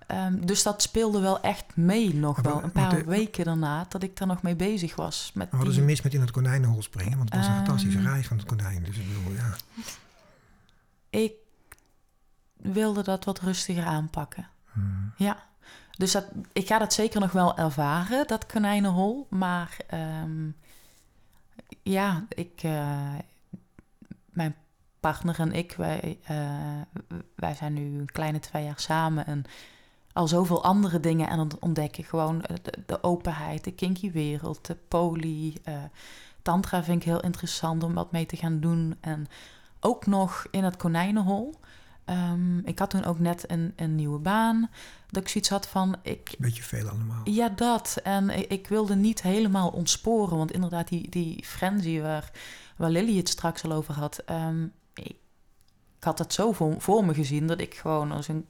Ehm, 0.07 0.41
dus 0.47 0.63
dat 0.63 0.83
speelde 0.83 1.21
wel 1.21 1.41
echt 1.41 1.77
mee 1.77 2.15
nog 2.15 2.41
wel. 2.41 2.63
Een 2.63 2.73
paar 2.73 2.95
de- 2.97 3.05
weken 3.05 3.45
daarna 3.45 3.87
dat 3.89 4.03
ik 4.03 4.17
daar 4.17 4.29
nog 4.29 4.43
mee 4.43 4.57
bezig 4.57 4.97
was. 4.97 5.31
Met 5.35 5.53
is 5.53 5.59
die- 5.69 5.79
er 5.79 5.85
mis 5.85 6.03
met 6.03 6.15
in 6.15 6.21
het 6.21 6.31
konijnenhol 6.31 6.83
springen? 6.83 7.19
Want 7.19 7.29
het 7.33 7.39
was 7.39 7.47
een 7.49 7.55
Ehm. 7.55 7.65
fantastische 7.65 8.01
reis 8.01 8.27
van 8.27 8.37
het 8.37 8.47
konijn. 8.47 8.83
Dus 8.83 8.97
ik 8.97 9.09
bedoel, 9.09 9.33
ja. 9.35 9.55
Ik 11.11 11.33
wilde 12.57 13.03
dat 13.03 13.25
wat 13.25 13.41
rustiger 13.41 13.85
aanpakken. 13.85 14.49
Hmm. 14.73 15.13
Ja. 15.17 15.47
Dus 15.97 16.13
dat, 16.13 16.25
ik 16.53 16.67
ga 16.67 16.79
dat 16.79 16.93
zeker 16.93 17.21
nog 17.21 17.33
wel 17.33 17.57
ervaren, 17.57 18.27
dat 18.27 18.47
konijnenhol. 18.47 19.27
Maar 19.31 19.77
ehm, 19.87 20.49
ja, 21.91 22.27
ik, 22.29 22.63
eh, 22.63 23.15
mijn 24.31 24.57
partner 25.01 25.39
en 25.41 25.53
ik, 25.53 25.73
wij, 25.73 26.19
eh, 26.23 26.37
wij 27.35 27.55
zijn 27.55 27.73
nu 27.73 27.99
een 27.99 28.13
kleine 28.13 28.39
twee 28.39 28.65
jaar 28.65 28.81
samen. 28.81 29.27
En 29.27 29.45
al 30.13 30.29
zoveel 30.29 30.65
andere 30.65 31.01
dingen 31.01 31.29
aan 31.29 31.39
het 31.39 31.59
ontdekken. 31.59 32.05
Gewoon 32.05 32.39
de, 32.63 32.73
de 32.87 33.03
openheid, 33.03 33.65
de 33.65 33.73
kinky 33.73 34.13
wereld, 34.13 34.67
de 34.67 34.77
poly. 34.89 35.57
eh, 35.65 35.75
tantra 36.43 36.83
vind 36.85 37.01
ik 37.01 37.09
heel 37.09 37.21
interessant 37.21 37.83
om 37.83 37.95
wat 37.95 38.13
mee 38.13 38.27
te 38.27 38.37
gaan 38.37 38.61
doen. 38.61 38.97
En 39.01 39.27
ook 39.81 40.07
nog 40.07 40.47
in 40.51 40.65
het 40.65 40.77
konijnenhol. 40.77 41.55
Ehm, 42.09 42.59
ik 42.59 42.79
had 42.79 42.91
toen 42.91 43.05
ook 43.05 43.19
net 43.19 43.51
een, 43.51 43.73
een 43.77 43.95
nieuwe 43.95 44.19
baan. 44.19 44.71
Dat 45.11 45.23
ik 45.23 45.29
zoiets 45.29 45.51
had 45.51 45.69
van, 45.69 45.97
ik, 46.03 46.35
Beetje 46.39 46.63
veel 46.63 46.89
allemaal. 46.89 47.21
ja, 47.25 47.49
dat. 47.49 48.01
En 48.03 48.31
ik, 48.31 48.51
ik 48.51 48.67
wilde 48.69 48.97
niet 48.97 49.23
helemaal 49.23 49.69
ontsporen. 49.69 50.37
Want 50.37 50.53
inderdaad, 50.53 50.89
die, 50.89 51.11
die 51.11 51.45
frenzy 51.45 52.01
waar, 52.01 52.31
waar 52.77 52.91
Lily 52.91 53.17
het 53.17 53.29
straks 53.29 53.65
al 53.65 53.73
over 53.73 53.95
had. 53.95 54.19
ehm, 54.19 54.63
ik, 54.95 55.17
ik 55.99 56.05
had 56.05 56.19
dat 56.19 56.33
zo 56.33 56.53
voor, 56.53 56.75
voor 56.81 57.05
me 57.05 57.15
gezien 57.15 57.47
dat 57.47 57.61
ik 57.61 57.75
gewoon 57.75 58.13
als 58.13 58.29
een, 58.29 58.47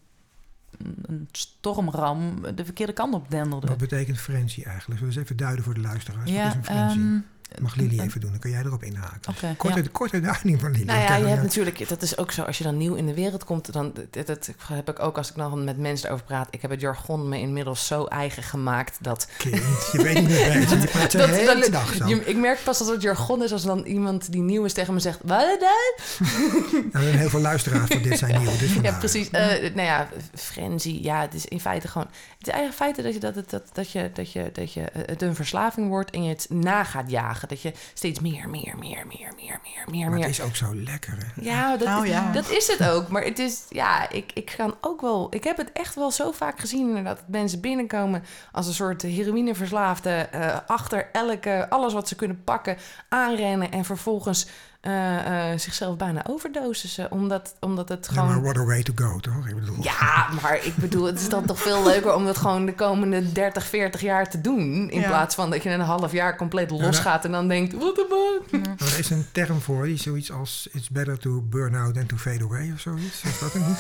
een 1.03 1.29
stormram 1.33 2.43
de 2.55 2.65
verkeerde 2.65 2.93
kant 2.93 3.15
op 3.15 3.31
denderde. 3.31 3.67
Wat 3.67 3.79
betekent 3.79 4.19
frenzy 4.19 4.63
eigenlijk? 4.63 5.01
Zullen 5.01 5.15
we 5.15 5.21
eens 5.21 5.25
even 5.25 5.37
duiden 5.37 5.65
voor 5.65 5.75
de 5.75 5.81
luisteraars? 5.81 6.31
Wat 6.33 6.47
is 6.47 6.55
een 6.55 6.65
frenzy? 6.65 6.99
ehm, 6.99 7.19
Mag 7.61 7.75
Lily 7.75 8.01
even 8.01 8.21
doen, 8.21 8.31
dan 8.31 8.39
kan 8.41 8.51
jij 8.51 8.61
erop 8.65 8.83
inhaken. 8.83 9.21
Oké, 9.29 9.55
korte, 9.57 9.83
ja. 9.83 9.89
korte 9.93 10.21
duiding 10.21 10.61
van 10.61 10.71
Lily. 10.71 10.85
Nou 10.85 11.01
ja, 11.01 11.17
je 11.17 11.25
hebt 11.27 11.43
natuurlijk, 11.43 11.89
dat 11.89 12.03
is 12.03 12.19
ook 12.19 12.33
zo, 12.33 12.43
als 12.43 12.59
je 12.59 12.65
dan 12.65 12.77
nieuw 12.77 12.95
in 12.95 13.07
de 13.07 13.15
wereld 13.15 13.45
komt, 13.45 13.73
dan 13.73 13.93
dat, 14.11 14.27
dat 14.27 14.51
heb 14.73 14.89
ik 14.91 14.99
ook 15.01 15.17
als 15.17 15.29
ik 15.31 15.37
dan 15.37 15.65
met 15.65 15.79
mensen 15.79 16.07
erover 16.09 16.25
praat. 16.25 16.49
Ik 16.51 16.63
heb 16.63 16.71
het 16.71 16.81
jargon 16.81 17.29
me 17.29 17.39
inmiddels 17.41 17.87
zo 17.87 18.05
eigen 18.05 18.43
gemaakt 18.43 18.97
dat. 19.01 19.29
Kind, 19.37 19.63
je 19.93 20.03
weet 20.03 20.15
niet 20.15 20.29
meer. 20.29 20.59
Je 20.81 20.87
praat 20.91 21.11
de 21.11 21.19
dat- 21.19 21.29
hele 21.29 21.61
dat- 21.61 21.73
dag 21.73 21.95
zo. 21.95 22.07
je- 22.07 22.25
ik 22.25 22.37
merk 22.37 22.59
pas 22.65 22.79
dat 22.79 22.89
het 22.89 23.03
jargon 23.03 23.43
is 23.43 23.53
als 23.53 23.63
dan 23.63 23.85
iemand 23.85 24.33
die 24.33 24.41
nieuw 24.43 24.65
is 24.65 24.73
tegen 24.73 24.95
me 24.95 25.01
zegt: 25.01 25.19
Wat 25.25 25.43
is 25.43 25.59
dat? 25.59 26.03
Nou, 26.93 26.93
er 26.93 27.03
zijn 27.03 27.19
heel 27.19 27.29
veel 27.29 27.41
luisteraars 27.41 27.91
voor 27.91 28.03
dit 28.03 28.19
zijn 28.19 28.39
nieuw. 28.43 28.57
Dus 28.59 28.73
Ja, 28.83 28.99
precies. 28.99 29.31
Eh, 29.31 29.47
nou 29.75 29.81
ja, 29.87 30.09
frenzy. 30.35 30.99
Ja, 31.03 31.21
het 31.21 31.35
is 31.35 31.47
in 31.47 31.61
feite 31.61 31.89
gewoon. 31.89 32.07
Het 32.39 32.47
is 32.47 32.53
eigenlijk 32.53 32.83
feite 32.83 33.03
dat 33.03 33.15
je 33.15 33.21
dat, 33.21 33.35
het- 33.35 33.51
dat, 33.51 33.63
dat 33.73 33.91
je 33.91 34.11
dat 34.15 34.33
je 34.33 34.51
dat 34.53 34.73
je 34.73 34.81
eh, 34.83 35.03
het 35.07 35.23
een 35.23 35.35
verslaving 35.35 35.89
wordt 35.89 36.11
en 36.11 36.23
je 36.23 36.29
het 36.29 36.47
na 36.51 36.85
gaat 36.85 37.11
jagen. 37.11 37.38
Dat 37.47 37.63
je 37.63 37.73
steeds 37.95 38.21
meer, 38.21 38.49
meer, 38.49 38.75
meer, 38.79 39.07
meer, 39.07 39.07
meer, 39.07 39.35
meer, 39.37 39.61
meer, 39.91 40.07
Maar 40.09 40.19
meer. 40.19 40.21
het 40.27 40.39
is 40.39 40.41
ook 40.41 40.57
zo 40.57 40.75
lekker, 40.75 41.17
hè? 41.19 41.43
Ja, 41.43 41.77
dat, 41.77 41.89
Nou 41.89 42.07
ja. 42.09 42.33
dat 42.33 42.51
is 42.51 42.67
het 42.67 42.89
ook. 42.89 43.09
Maar 43.09 43.23
het 43.25 43.39
is, 43.39 43.65
ja, 43.69 44.11
ik, 44.11 44.31
ik 44.35 44.55
kan 44.57 44.75
ook 44.81 45.01
wel. 45.01 45.27
Ik 45.35 45.45
heb 45.45 45.57
het 45.57 45.73
echt 45.73 45.95
wel 45.95 46.11
zo 46.11 46.33
vaak 46.33 46.61
gezien, 46.61 46.89
inderdaad. 46.89 47.17
Dat 47.17 47.29
mensen 47.29 47.61
binnenkomen 47.61 48.25
als 48.53 48.67
een 48.67 48.75
soort 48.75 49.03
heroïneverslaafde. 49.03 50.11
eh 50.11 50.57
achter 50.67 51.09
elke, 51.13 51.67
alles 51.71 51.93
wat 51.93 52.09
ze 52.09 52.15
kunnen 52.17 52.45
pakken, 52.45 52.77
aanrennen. 53.09 53.71
En 53.73 53.85
vervolgens 53.85 54.47
eh, 54.81 55.51
eh, 55.53 55.59
zichzelf 55.59 55.97
bijna 55.97 56.23
overdosissen. 56.27 57.11
Omdat, 57.11 57.55
omdat 57.61 57.89
het 57.89 58.07
Ja, 58.11 58.13
gewoon. 58.13 58.29
maar 58.29 58.43
what 58.43 58.57
a 58.57 58.65
way 58.65 58.83
to 58.83 58.93
go, 58.95 59.19
toch? 59.19 59.47
Ik 59.49 59.55
bedoel, 59.55 59.77
Ja, 59.81 60.29
maar 60.43 60.59
ik 60.65 60.77
bedoel, 60.77 61.05
het 61.07 61.21
is 61.21 61.29
dan 61.29 61.45
toch 61.45 61.59
veel 61.61 61.83
leuker 61.85 62.15
om 62.15 62.27
het 62.27 62.37
gewoon 62.37 62.67
de 62.67 62.75
komende 62.75 63.33
30, 63.33 63.67
40 63.67 64.01
jaar 64.01 64.31
te 64.31 64.41
doen. 64.41 64.91
In 64.91 65.01
Ja. 65.01 65.07
plaats 65.09 65.35
van 65.35 65.51
dat 65.51 65.63
je 65.63 65.71
een 65.71 65.81
half 65.81 66.13
jaar 66.13 66.37
compleet 66.37 66.69
dat- 66.69 66.81
losgaat 66.81 67.25
en 67.25 67.31
dan 67.33 67.49
denkt, 67.49 67.75
what 67.75 67.95
the 67.95 68.07
fuck? 68.51 68.61
Nou, 68.63 68.77
er 68.93 68.99
is 68.99 69.11
een 69.11 69.27
term 69.33 69.61
voor, 69.61 69.85
die 69.85 69.97
zoiets 69.99 70.33
als... 70.33 70.69
It's 70.73 70.89
better 70.89 71.19
to 71.19 71.43
burn 71.43 71.75
out 71.75 71.95
than 71.95 72.07
to 72.07 72.17
fade 72.17 72.45
away 72.45 72.71
of 72.75 72.81
zoiets. 72.81 73.23
Is 73.23 73.39
dat 73.39 73.53
het 73.53 73.67
niet? 73.69 73.79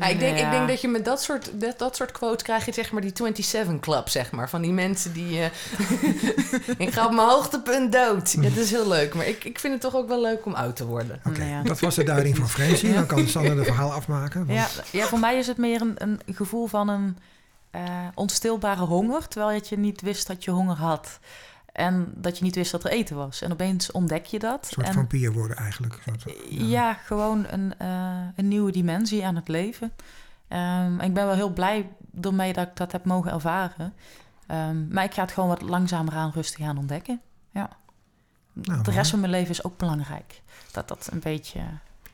Ja, 0.00 0.06
ik, 0.06 0.18
denk, 0.18 0.38
ik 0.38 0.50
denk 0.50 0.68
dat 0.68 0.80
je 0.80 0.88
met 0.88 1.04
dat 1.04 1.22
soort, 1.22 1.50
dat, 1.60 1.78
dat 1.78 1.96
soort 1.96 2.12
quotes 2.12 2.42
krijg 2.42 2.64
je 2.66 2.72
zeg 2.72 2.92
maar 2.92 3.02
die 3.02 3.10
27 3.14 3.80
Club, 3.80 4.08
zeg 4.08 4.30
maar. 4.30 4.48
Van 4.48 4.62
die 4.62 4.72
mensen 4.72 5.12
die... 5.12 5.40
eh, 5.40 5.46
ik 6.86 6.92
ga 6.92 7.04
op 7.06 7.12
mijn 7.12 7.28
hoogtepunt 7.28 7.92
dood. 7.92 8.42
Dat 8.42 8.56
is 8.56 8.70
heel 8.70 8.88
leuk. 8.88 9.14
Maar 9.14 9.26
ik, 9.26 9.44
ik 9.44 9.58
vind 9.58 9.74
het 9.82 9.87
toch 9.90 10.00
ook 10.00 10.08
wel 10.08 10.20
leuk 10.20 10.46
om 10.46 10.54
oud 10.54 10.76
te 10.76 10.86
worden. 10.86 11.20
Oké, 11.24 11.38
Nou 11.38 11.50
ja. 11.50 11.62
dat 11.62 11.80
was 11.80 11.94
de 11.94 12.04
duiding 12.04 12.36
van 12.36 12.48
Francie. 12.48 12.92
Dan 12.94 13.06
kan 13.06 13.26
Sander 13.28 13.56
het 13.56 13.66
verhaal 13.66 13.92
afmaken. 13.92 14.46
want- 14.46 14.58
Ja, 14.58 14.98
ja, 14.98 15.06
voor 15.06 15.18
mij 15.18 15.38
is 15.38 15.46
het 15.46 15.56
meer 15.56 15.80
een, 15.80 15.94
een 15.98 16.20
gevoel 16.34 16.66
van 16.66 16.88
een 16.88 17.16
eh, 17.70 17.82
onstilbare 18.14 18.84
honger, 18.84 19.28
terwijl 19.28 19.60
je 19.68 19.78
niet 19.78 20.00
wist 20.00 20.26
dat 20.26 20.44
je 20.44 20.50
honger 20.50 20.76
had. 20.76 21.18
En 21.72 22.12
dat 22.14 22.38
je 22.38 22.44
niet 22.44 22.54
wist 22.54 22.70
dat 22.70 22.84
er 22.84 22.90
eten 22.90 23.16
was. 23.16 23.42
En 23.42 23.52
opeens 23.52 23.90
ontdek 23.90 24.26
je 24.26 24.38
dat. 24.38 24.58
Een 24.64 24.72
soort 24.72 24.86
en, 24.86 24.92
vampier 24.92 25.32
worden 25.32 25.56
eigenlijk. 25.56 26.02
Soort, 26.04 26.24
ja. 26.48 26.94
gewoon 26.94 27.46
een, 27.50 27.74
eh, 27.78 27.88
een 28.36 28.48
nieuwe 28.48 28.72
dimensie 28.72 29.26
aan 29.26 29.36
het 29.36 29.48
leven. 29.48 29.92
Ehm, 30.48 31.00
ik 31.00 31.14
ben 31.14 31.26
wel 31.26 31.34
heel 31.34 31.52
blij 31.52 31.88
ermee 32.20 32.52
dat 32.52 32.66
ik 32.66 32.76
dat 32.76 32.92
heb 32.92 33.04
mogen 33.04 33.32
ervaren. 33.32 33.94
Ehm, 34.46 34.88
maar 34.88 35.04
ik 35.04 35.14
ga 35.14 35.22
het 35.22 35.32
gewoon 35.32 35.48
wat 35.48 35.62
langzamer 35.62 36.14
aan 36.14 36.30
rustig 36.34 36.66
aan 36.66 36.78
ontdekken. 36.78 37.20
Ja. 37.50 37.68
Nou, 38.62 38.82
de 38.82 38.90
rest 38.90 39.10
van 39.10 39.20
mijn 39.20 39.32
leven 39.32 39.50
is 39.50 39.64
ook 39.64 39.76
belangrijk. 39.78 40.42
Dat 40.72 40.88
dat 40.88 41.08
een 41.12 41.20
beetje... 41.20 41.60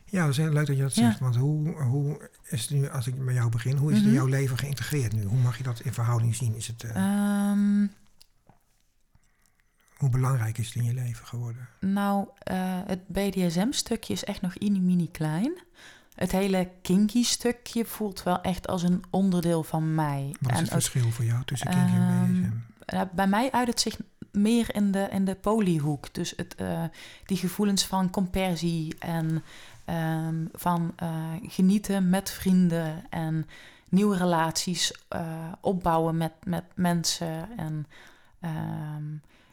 Ja, 0.05 0.21
dat 0.21 0.29
is 0.29 0.37
heel 0.37 0.51
leuk 0.53 0.65
dat 0.67 0.75
je 0.75 0.81
dat 0.81 0.95
Ja. 0.95 1.07
zegt. 1.07 1.19
Want 1.19 1.35
hoe, 1.35 1.81
hoe 1.81 2.29
is 2.43 2.61
het 2.61 2.69
nu, 2.69 2.89
als 2.89 3.07
ik 3.07 3.17
met 3.17 3.35
jou 3.35 3.49
begin, 3.49 3.77
hoe 3.77 3.89
is 3.91 3.95
het 3.97 4.05
in 4.05 4.11
Mhm. 4.11 4.19
jouw 4.21 4.29
leven 4.29 4.57
geïntegreerd 4.57 5.13
nu? 5.13 5.23
Hoe 5.23 5.37
mag 5.39 5.57
je 5.57 5.63
dat 5.63 5.79
in 5.79 5.93
verhouding 5.93 6.35
zien? 6.35 6.55
Is 6.55 6.67
het, 6.67 6.83
eh, 6.83 6.95
Ehm, 6.95 7.87
hoe 9.97 10.09
belangrijk 10.09 10.57
is 10.57 10.65
het 10.67 10.75
in 10.75 10.83
je 10.83 10.93
leven 10.93 11.25
geworden? 11.25 11.67
Nou, 11.79 12.27
eh, 12.37 12.79
het 12.85 13.07
BDSM-stukje 13.07 14.13
is 14.13 14.23
echt 14.23 14.41
nog 14.41 14.59
mini 14.59 15.11
klein. 15.11 15.53
Het 16.15 16.31
hele 16.31 16.69
kinky 16.81 17.23
stukje 17.23 17.85
voelt 17.85 18.23
wel 18.23 18.41
echt 18.41 18.67
als 18.67 18.83
een 18.83 19.03
onderdeel 19.09 19.63
van 19.63 19.95
mij. 19.95 20.35
Wat 20.39 20.51
is 20.51 20.57
en 20.57 20.63
het 20.63 20.73
ook, 20.73 20.81
verschil 20.81 21.11
voor 21.11 21.25
jou 21.25 21.43
tussen 21.45 21.69
kinky 21.69 21.93
en 21.93 22.01
Ehm, 22.01 22.31
BDSM? 22.33 22.55
Bij 23.13 23.27
mij 23.27 23.51
uit 23.51 23.67
het 23.67 23.79
zich 23.79 23.97
meer 24.35 24.75
in 24.75 24.91
de, 24.91 25.07
in 25.11 25.25
de 25.25 25.35
polyhoek. 25.35 26.13
Dus 26.13 26.33
het, 26.35 26.55
eh, 26.55 26.83
die 27.25 27.37
gevoelens 27.37 27.85
van 27.85 28.09
compersie 28.09 28.95
en 28.99 29.43
ehm, 29.85 30.45
van 30.51 30.93
eh, 30.95 31.09
genieten 31.41 32.09
met 32.09 32.31
vrienden 32.31 33.03
en 33.09 33.47
nieuwe 33.89 34.17
relaties 34.17 34.93
eh, 35.07 35.51
opbouwen 35.61 36.17
met, 36.17 36.33
met 36.43 36.63
mensen. 36.75 37.57
En 37.57 37.87
ehm, 38.39 39.03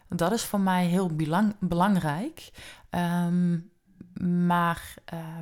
dat 0.08 0.32
is 0.32 0.44
voor 0.44 0.60
mij 0.60 0.86
heel 0.86 1.08
belang, 1.16 1.54
belangrijk. 1.58 2.50
Ehm, 2.90 3.58
maar 4.46 4.94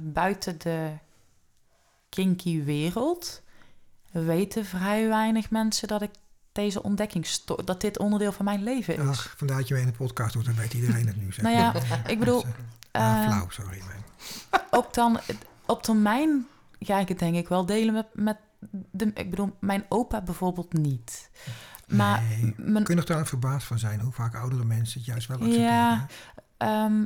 buiten 0.03 0.59
de 0.59 0.93
kinky 2.09 2.65
wereld 2.65 3.43
weten 4.11 4.65
vrij 4.65 5.09
weinig 5.09 5.51
mensen 5.51 5.89
dat 5.89 6.03
ik 6.03 6.11
deze 6.53 6.83
ontdekkingsto 6.83 7.57
dat 7.65 7.81
dit 7.81 7.99
onderdeel 7.99 8.33
van 8.33 8.45
mijn 8.45 8.63
leven 8.63 8.97
is. 8.97 9.09
Ach, 9.09 9.35
vandaar 9.37 9.57
dat 9.57 9.69
je 9.69 9.75
mee 9.75 9.83
in 9.83 9.89
de 9.91 9.97
podcast 9.97 10.33
doet, 10.33 10.45
dan 10.45 10.55
weet 10.55 10.75
iedereen 10.75 11.07
het 11.07 11.17
nu. 11.17 11.33
Zeg. 11.33 11.45
Nou 11.45 11.57
ja, 11.57 11.75
ik 12.13 12.19
bedoel, 12.19 12.45
eh, 12.91 13.23
flauw, 13.25 13.49
sorry. 13.49 13.81
ook 14.71 14.95
dan 14.95 15.19
op 15.67 15.83
termijn 15.83 16.47
ga 16.81 16.99
ik 16.99 17.09
het 17.09 17.19
denk 17.19 17.37
ik 17.37 17.49
wel 17.49 17.67
delen 17.67 17.95
met, 17.95 18.07
met 18.13 18.37
de, 18.91 19.11
ik 19.15 19.31
bedoel, 19.31 19.57
mijn 19.61 19.85
opa 19.89 20.21
bijvoorbeeld 20.23 20.73
niet. 20.73 21.31
Maar 21.87 22.23
Nee. 22.23 22.55
mijn, 22.57 22.85
Kun 22.85 22.95
je 22.95 23.01
nog 23.01 23.05
daar 23.05 23.27
verbaasd 23.27 23.67
van 23.67 23.79
zijn 23.79 24.01
hoe 24.01 24.13
vaak 24.13 24.35
oudere 24.35 24.65
mensen 24.65 24.99
het 24.99 25.09
juist 25.09 25.29
wel 25.29 25.37
accepteren? 25.37 25.67
Ja. 25.73 26.07
Ehm, 26.57 27.05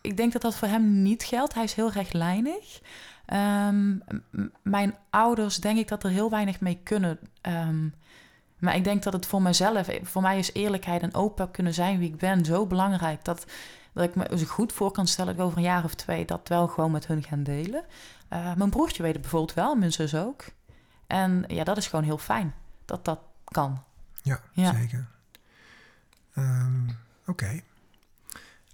ik 0.00 0.16
denk 0.16 0.32
dat 0.32 0.42
dat 0.42 0.56
voor 0.56 0.68
hem 0.68 1.02
niet 1.02 1.22
geldt. 1.22 1.54
Hij 1.54 1.64
is 1.64 1.74
heel 1.74 1.90
rechtlijnig. 1.90 2.80
Ehm, 3.26 3.90
m- 4.30 4.50
mijn 4.62 4.94
ouders 5.10 5.56
denk 5.56 5.78
ik 5.78 5.88
dat 5.88 6.04
er 6.04 6.10
heel 6.10 6.30
weinig 6.30 6.60
mee 6.60 6.80
kunnen. 6.82 7.18
Ehm, 7.40 7.88
maar 8.60 8.76
ik 8.76 8.84
denk 8.84 9.02
dat 9.02 9.12
het 9.12 9.26
voor 9.26 9.42
mezelf, 9.42 9.88
voor 10.02 10.22
mij 10.22 10.38
is 10.38 10.52
eerlijkheid 10.52 11.02
en 11.02 11.14
open 11.14 11.50
kunnen 11.50 11.74
zijn 11.74 11.98
wie 11.98 12.08
ik 12.08 12.16
ben 12.18 12.44
zo 12.44 12.66
belangrijk 12.66 13.24
dat, 13.24 13.44
dat 13.92 14.04
ik 14.04 14.14
me 14.14 14.38
zo 14.38 14.44
goed 14.46 14.72
voor 14.72 14.90
kan 14.90 15.06
stellen 15.06 15.30
dat 15.32 15.40
ik 15.40 15.46
over 15.46 15.58
een 15.58 15.64
jaar 15.64 15.84
of 15.84 15.94
twee 15.94 16.24
dat 16.24 16.48
wel 16.48 16.66
gewoon 16.68 16.90
met 16.90 17.06
hun 17.06 17.22
gaan 17.22 17.42
delen. 17.42 17.84
Eh, 18.28 18.54
mijn 18.54 18.70
broertje 18.70 19.02
weet 19.02 19.12
het 19.12 19.20
bijvoorbeeld 19.20 19.54
wel, 19.54 19.74
mijn 19.74 19.92
zus 19.92 20.14
ook. 20.14 20.44
En 21.06 21.44
ja, 21.46 21.64
dat 21.64 21.76
is 21.76 21.86
gewoon 21.86 22.04
heel 22.04 22.18
fijn 22.18 22.54
dat 22.84 23.04
dat 23.04 23.18
kan. 23.44 23.82
Ja, 24.22 24.40
Ja. 24.52 24.74
zeker. 24.74 25.06
Ehm, 26.34 26.88
Oké. 27.26 27.60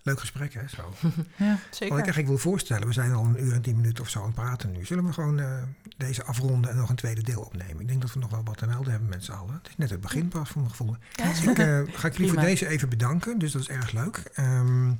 Leuk 0.06 0.20
gesprek, 0.20 0.54
hè? 0.54 0.68
Zo. 0.68 0.82
Ja. 1.36 1.50
Wat 1.50 1.58
ik 1.58 1.74
Zeker. 1.74 1.94
eigenlijk 1.94 2.26
wil 2.26 2.38
voorstellen, 2.38 2.86
we 2.86 2.92
zijn 2.92 3.12
al 3.12 3.24
een 3.24 3.44
uur 3.44 3.52
en 3.52 3.62
tien 3.62 3.76
minuten 3.76 4.04
of 4.04 4.10
zo 4.10 4.18
aan 4.18 4.26
het 4.26 4.34
praten 4.34 4.72
nu. 4.72 4.84
Zullen 4.84 5.04
we 5.04 5.12
gewoon 5.12 5.40
eh, 5.40 5.62
deze 5.96 6.24
afronden 6.24 6.70
en 6.70 6.76
nog 6.76 6.88
een 6.88 6.96
tweede 6.96 7.22
deel 7.22 7.40
opnemen? 7.40 7.80
Ik 7.80 7.88
denk 7.88 8.00
dat 8.00 8.12
we 8.12 8.18
nog 8.18 8.30
wel 8.30 8.44
wat 8.44 8.56
te 8.56 8.66
melden 8.66 8.90
hebben 8.90 9.08
met 9.08 9.24
z'n 9.24 9.32
allen. 9.32 9.54
Het 9.54 9.68
is 9.68 9.76
net 9.76 9.90
het 9.90 10.00
begin 10.00 10.28
pas 10.28 10.48
voor 10.48 10.60
mijn 10.60 10.74
gevoel. 10.74 10.96
Ja, 11.12 11.30
is 11.30 11.42
Ik 11.42 11.58
eh, 11.58 11.80
ga 11.92 12.08
ik 12.08 12.16
jullie 12.16 12.32
voor 12.32 12.42
deze 12.42 12.68
even 12.68 12.88
bedanken, 12.88 13.38
dus 13.38 13.52
dat 13.52 13.62
is 13.62 13.68
erg 13.68 13.92
leuk. 13.92 14.16
Ehm, 14.34 14.88
en 14.88 14.98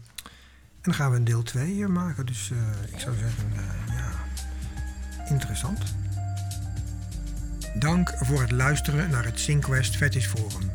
dan 0.83 0.95
gaan 0.95 1.11
we 1.11 1.17
een 1.17 1.25
deel 1.25 1.43
2 1.43 1.89
maken. 1.89 2.27
Dus 2.27 2.51
eh, 2.51 2.93
ik 2.93 3.01
zou 3.01 3.17
zeggen, 3.17 3.53
eh, 3.55 3.97
ja, 3.97 4.11
interessant. 5.29 5.95
Dank 7.79 8.15
voor 8.21 8.41
het 8.41 8.51
luisteren 8.51 9.11
naar 9.11 9.25
het 9.25 9.39
Synquest 9.39 9.97
Fetish 9.97 10.27
Forum. 10.27 10.71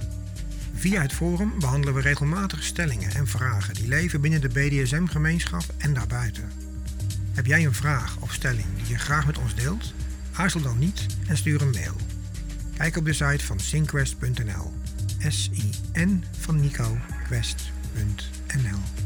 Via 0.81 1.01
het 1.01 1.13
forum 1.13 1.53
behandelen 1.59 1.93
we 1.93 2.01
regelmatig 2.01 2.63
stellingen 2.63 3.11
en 3.11 3.27
vragen 3.27 3.73
die 3.73 3.87
leven 3.87 4.21
binnen 4.21 4.41
de 4.41 4.47
BDSM-gemeenschap 4.47 5.63
en 5.77 5.93
daarbuiten. 5.93 6.51
Heb 7.31 7.45
jij 7.45 7.65
een 7.65 7.73
vraag 7.73 8.17
of 8.19 8.33
stelling 8.33 8.65
die 8.77 8.87
je 8.87 8.97
graag 8.97 9.25
met 9.25 9.37
ons 9.37 9.55
deelt? 9.55 9.93
Aarzel 10.33 10.61
dan 10.61 10.79
niet 10.79 11.05
en 11.27 11.37
stuur 11.37 11.61
een 11.61 11.69
mail. 11.69 11.95
Kijk 12.77 12.97
op 12.97 13.05
de 13.05 13.13
site 13.13 13.45
van 13.45 13.59
synquest.nl. 13.59 14.73
S-I-N 15.27 16.23
van 16.39 16.61
Nico, 16.61 16.97
quest.nl. 17.27 19.00